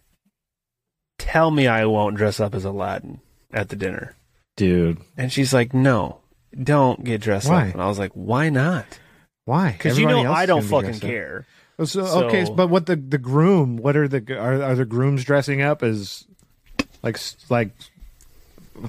"Tell 1.18 1.52
me 1.52 1.68
I 1.68 1.86
won't 1.86 2.16
dress 2.16 2.40
up 2.40 2.56
as 2.56 2.66
Aladdin 2.66 3.20
at 3.52 3.70
the 3.70 3.76
dinner." 3.76 4.16
Dude, 4.56 5.00
And 5.18 5.32
she's 5.32 5.54
like, 5.54 5.74
"No, 5.74 6.20
don't 6.62 7.04
get 7.04 7.22
dressed 7.22 7.50
Why? 7.50 7.68
up." 7.68 7.74
And 7.74 7.82
I 7.82 7.88
was 7.88 8.00
like, 8.00 8.12
"Why 8.14 8.50
not?" 8.50 9.00
why? 9.50 9.72
Because 9.72 9.98
you 9.98 10.06
know 10.06 10.32
I 10.32 10.46
don't 10.46 10.62
fucking 10.62 11.00
care. 11.00 11.48
Oh, 11.80 11.86
So, 11.86 12.04
okay, 12.26 12.46
but 12.56 12.68
what 12.68 12.86
the 12.86 12.96
the 12.96 13.18
groom? 13.18 13.78
What 13.78 13.98
are 13.98 14.08
the 14.08 14.38
are, 14.38 14.62
are 14.62 14.76
the 14.76 14.86
grooms 14.86 15.24
dressing 15.24 15.62
up 15.62 15.82
as 15.82 16.26
like 17.02 17.18
like 17.50 17.72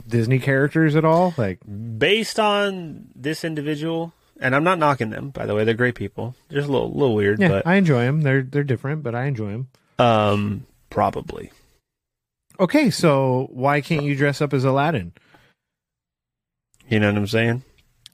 Disney 0.06 0.38
characters 0.38 0.96
at 0.96 1.04
all? 1.04 1.32
Like 1.38 1.60
based 1.66 2.38
on 2.38 3.06
this 3.14 3.42
individual, 3.42 4.12
and 4.40 4.54
I'm 4.56 4.64
not 4.64 4.78
knocking 4.78 5.10
them, 5.10 5.30
by 5.30 5.46
the 5.46 5.54
way, 5.54 5.64
they're 5.64 5.74
great 5.74 5.94
people. 5.94 6.34
Just 6.50 6.68
a 6.68 6.72
little, 6.72 6.90
little 6.92 7.14
weird, 7.14 7.38
yeah, 7.38 7.48
but 7.48 7.66
I 7.66 7.76
enjoy 7.76 8.00
them. 8.04 8.22
They're 8.22 8.42
they're 8.42 8.64
different, 8.64 9.02
but 9.02 9.14
I 9.14 9.26
enjoy 9.26 9.50
them. 9.52 9.68
um, 9.98 10.66
probably. 10.90 11.52
Okay, 12.58 12.90
so 12.90 13.48
why 13.52 13.80
can't 13.80 14.04
you 14.04 14.14
dress 14.16 14.40
up 14.42 14.52
as 14.52 14.64
Aladdin? 14.64 15.12
You 16.88 16.98
know 17.00 17.08
what 17.08 17.16
I'm 17.16 17.26
saying? 17.26 17.62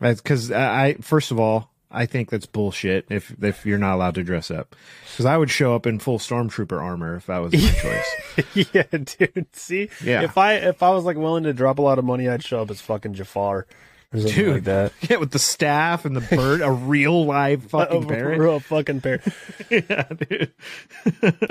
That's 0.00 0.20
because 0.20 0.50
I, 0.52 0.84
I 0.88 0.94
first 0.94 1.30
of 1.30 1.40
all 1.40 1.70
I 1.90 2.04
think 2.06 2.30
that's 2.30 2.46
bullshit. 2.46 3.06
If 3.08 3.34
if 3.42 3.64
you're 3.64 3.78
not 3.78 3.94
allowed 3.94 4.16
to 4.16 4.22
dress 4.22 4.50
up, 4.50 4.76
because 5.10 5.24
I 5.24 5.36
would 5.36 5.50
show 5.50 5.74
up 5.74 5.86
in 5.86 5.98
full 5.98 6.18
stormtrooper 6.18 6.78
armor 6.80 7.16
if 7.16 7.26
that 7.26 7.38
was 7.38 7.52
my 7.54 7.58
choice. 8.44 8.66
yeah, 8.72 8.82
dude. 8.90 9.46
See, 9.52 9.88
Yeah. 10.04 10.22
If 10.22 10.36
I 10.36 10.54
if 10.54 10.82
I 10.82 10.90
was 10.90 11.04
like 11.04 11.16
willing 11.16 11.44
to 11.44 11.52
drop 11.54 11.78
a 11.78 11.82
lot 11.82 11.98
of 11.98 12.04
money, 12.04 12.28
I'd 12.28 12.44
show 12.44 12.60
up 12.60 12.70
as 12.70 12.80
fucking 12.80 13.14
Jafar 13.14 13.66
Dude. 14.12 14.54
like 14.54 14.64
that. 14.64 14.92
Yeah, 15.10 15.16
with 15.18 15.30
the 15.32 15.38
staff 15.38 16.04
and 16.04 16.16
the 16.16 16.20
bird, 16.36 16.60
a 16.62 16.70
real 16.70 17.26
live 17.26 17.64
fucking 17.70 18.04
A 18.04 18.06
parrot. 18.08 18.38
real 18.38 18.60
fucking 18.60 19.00
parrot. 19.02 19.22
yeah, 19.70 20.04
dude. 20.04 20.52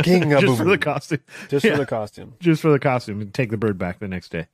King 0.04 0.30
just 0.32 0.58
for 0.58 0.64
the 0.66 0.78
costume. 0.80 1.20
Just 1.50 1.66
Yeah. 1.66 1.74
for 1.74 1.78
the 1.80 1.86
costume. 1.86 2.34
Just 2.40 2.62
for 2.62 2.72
the 2.72 2.80
costume 2.80 3.22
and 3.22 3.34
take 3.34 3.50
the 3.52 3.58
bird 3.58 3.78
back 3.78 4.00
the 4.00 4.08
next 4.08 4.30
day. 4.32 4.48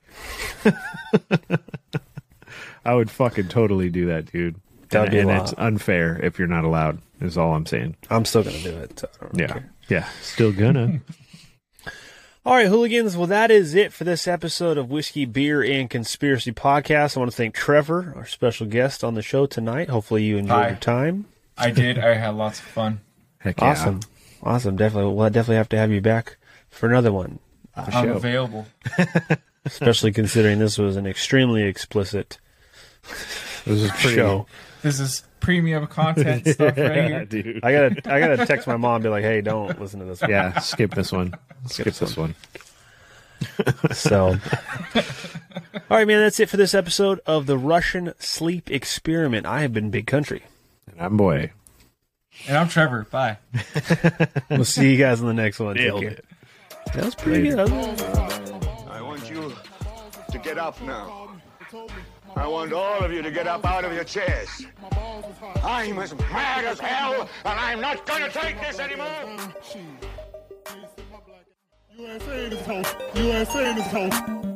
I 2.84 2.94
would 2.96 3.12
fucking 3.12 3.48
totally 3.50 3.90
do 3.90 4.08
that, 4.08 4.32
dude. 4.32 4.56
That'd 4.90 5.14
and 5.14 5.28
be 5.28 5.32
and 5.34 5.42
it's 5.42 5.54
unfair 5.58 6.20
if 6.24 6.38
you're 6.40 6.48
not 6.48 6.64
allowed. 6.66 7.00
Is 7.22 7.38
all 7.38 7.54
I'm 7.54 7.66
saying. 7.68 7.96
I'm 8.10 8.26
still 8.26 8.44
gonna 8.44 8.58
do 8.60 8.76
it. 8.78 9.00
so 9.00 9.08
Yeah, 9.34 9.48
care. 9.48 9.72
yeah, 9.90 10.10
still 10.22 10.52
gonna. 10.52 11.02
All 12.44 12.56
right, 12.56 12.68
hooligans. 12.68 13.16
Well, 13.16 13.28
that 13.28 13.52
is 13.52 13.76
it 13.76 13.94
for 13.94 14.04
this 14.04 14.28
episode 14.28 14.78
of 14.78 14.90
Whiskey, 14.90 15.26
Beer, 15.26 15.62
and 15.62 15.88
Conspiracy 15.90 16.52
Podcast. 16.52 17.16
I 17.16 17.20
want 17.20 17.30
to 17.32 17.38
thank 17.38 17.54
Trevor, 17.54 18.14
our 18.16 18.26
special 18.26 18.66
guest 18.66 19.04
on 19.04 19.14
the 19.14 19.22
show 19.22 19.46
tonight. 19.46 19.90
Hopefully, 19.90 20.24
you 20.24 20.38
enjoyed 20.38 20.56
Hi. 20.56 20.68
your 20.70 20.78
time. 20.78 21.26
I 21.56 21.70
did. 21.70 22.00
I 22.00 22.16
had 22.16 22.34
lots 22.34 22.58
of 22.60 22.66
fun. 22.66 23.02
Heck 23.40 23.62
Awesome, 23.62 24.00
awesome. 24.42 24.76
Definitely, 24.76 25.14
we'll 25.14 25.30
definitely 25.30 25.58
have 25.58 25.70
to 25.70 25.78
have 25.78 25.92
you 25.92 26.02
back 26.02 26.38
for 26.70 26.90
another 26.90 27.12
one. 27.12 27.38
I'm 27.76 28.10
available. 28.10 28.66
Especially 29.66 30.12
considering 30.12 30.58
this 30.58 30.80
was 30.80 30.96
an 30.96 31.06
extremely 31.06 31.62
explicit 31.64 32.40
This 33.66 33.84
is 33.84 33.92
pretty- 33.92 34.16
show. 34.16 34.48
This 34.82 35.00
is 35.00 35.24
premium 35.42 35.88
content 35.88 36.48
stuff 36.48 36.78
right 36.78 37.06
here. 37.06 37.26
dude. 37.26 37.60
I 37.64 37.72
gotta, 37.74 38.14
I 38.14 38.20
gotta 38.20 38.46
text 38.46 38.68
my 38.68 38.78
mom 38.78 38.96
and 38.96 39.04
be 39.04 39.10
like, 39.10 39.24
"Hey, 39.24 39.42
don't 39.42 39.80
listen 39.82 40.00
to 40.00 40.06
this." 40.06 40.22
One. 40.22 40.30
Yeah, 40.30 40.58
skip 40.60 40.94
this 40.96 41.12
one. 41.12 41.34
Skip, 41.68 41.94
this 41.94 42.16
one. 42.16 42.36
So, 43.92 44.28
all 44.96 45.04
right, 45.90 46.08
man. 46.08 46.22
That's 46.22 46.40
it 46.40 46.50
for 46.50 46.58
this 46.58 46.74
episode 46.74 47.20
of 47.26 47.48
the 47.48 47.58
Russian 47.58 48.14
Sleep 48.20 48.70
Experiment. 48.72 49.46
I 49.46 49.62
have 49.62 49.74
been 49.74 49.90
Big 49.90 50.08
Country. 50.08 50.44
And 50.88 51.02
I'm 51.02 51.18
boy. 51.18 51.52
And 52.48 52.58
I'm 52.58 52.70
Trevor. 52.70 53.08
Bye. 53.12 53.38
We'll 54.50 54.66
see 54.66 54.92
you 54.92 54.98
guys 54.98 55.22
in 55.22 55.28
the 55.28 55.34
next 55.34 55.60
one. 55.60 55.76
Take 55.76 55.94
care. 55.96 56.10
it. 56.10 56.26
That 56.94 57.06
was 57.06 57.16
pretty 57.16 57.50
good. 57.50 57.60
I 58.90 59.02
want 59.02 59.30
you 59.30 59.54
to 60.32 60.38
get 60.40 60.58
up 60.58 60.80
now. 60.82 61.30
I 62.36 62.48
want 62.48 62.74
all 62.74 63.04
of 63.04 63.12
you 63.12 63.22
to 63.22 63.32
get 63.32 63.48
up 63.48 63.66
out 63.66 63.86
of 63.86 63.94
your 63.94 64.04
chairs. 64.04 64.66
I'm 65.64 66.00
as 66.00 66.16
mad 66.16 66.66
as 66.66 66.80
hell, 66.80 67.30
and 67.46 67.60
I'm 67.60 67.82
not 67.82 68.06
gonna 68.06 68.30
take 68.30 68.60
this 68.60 68.80
anymore. 68.80 69.08
USA 71.98 72.44
in 72.46 72.50
this 72.50 72.66
house. 72.66 72.96
USA 73.16 73.70
in 73.70 73.76
this 73.76 73.88
house. 73.88 74.52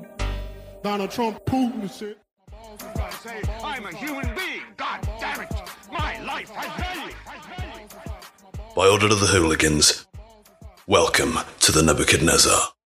Donald 0.84 1.12
Trump, 1.12 1.44
Putin 1.46 1.82
and 1.82 1.92
shit. 1.92 2.18
I'm 3.64 3.86
a 3.86 3.96
human 3.96 4.34
being. 4.36 4.62
God 4.78 5.08
damn 5.20 5.42
it! 5.42 5.52
My 5.92 6.22
life 6.24 6.50
has 6.52 6.82
value. 6.82 7.16
By 8.76 8.88
order 8.88 9.08
of 9.08 9.20
the 9.20 9.28
hooligans, 9.28 10.06
welcome 10.88 11.40
to 11.62 11.72
the 11.72 11.82
Nebuchadnezzar. 11.82 12.75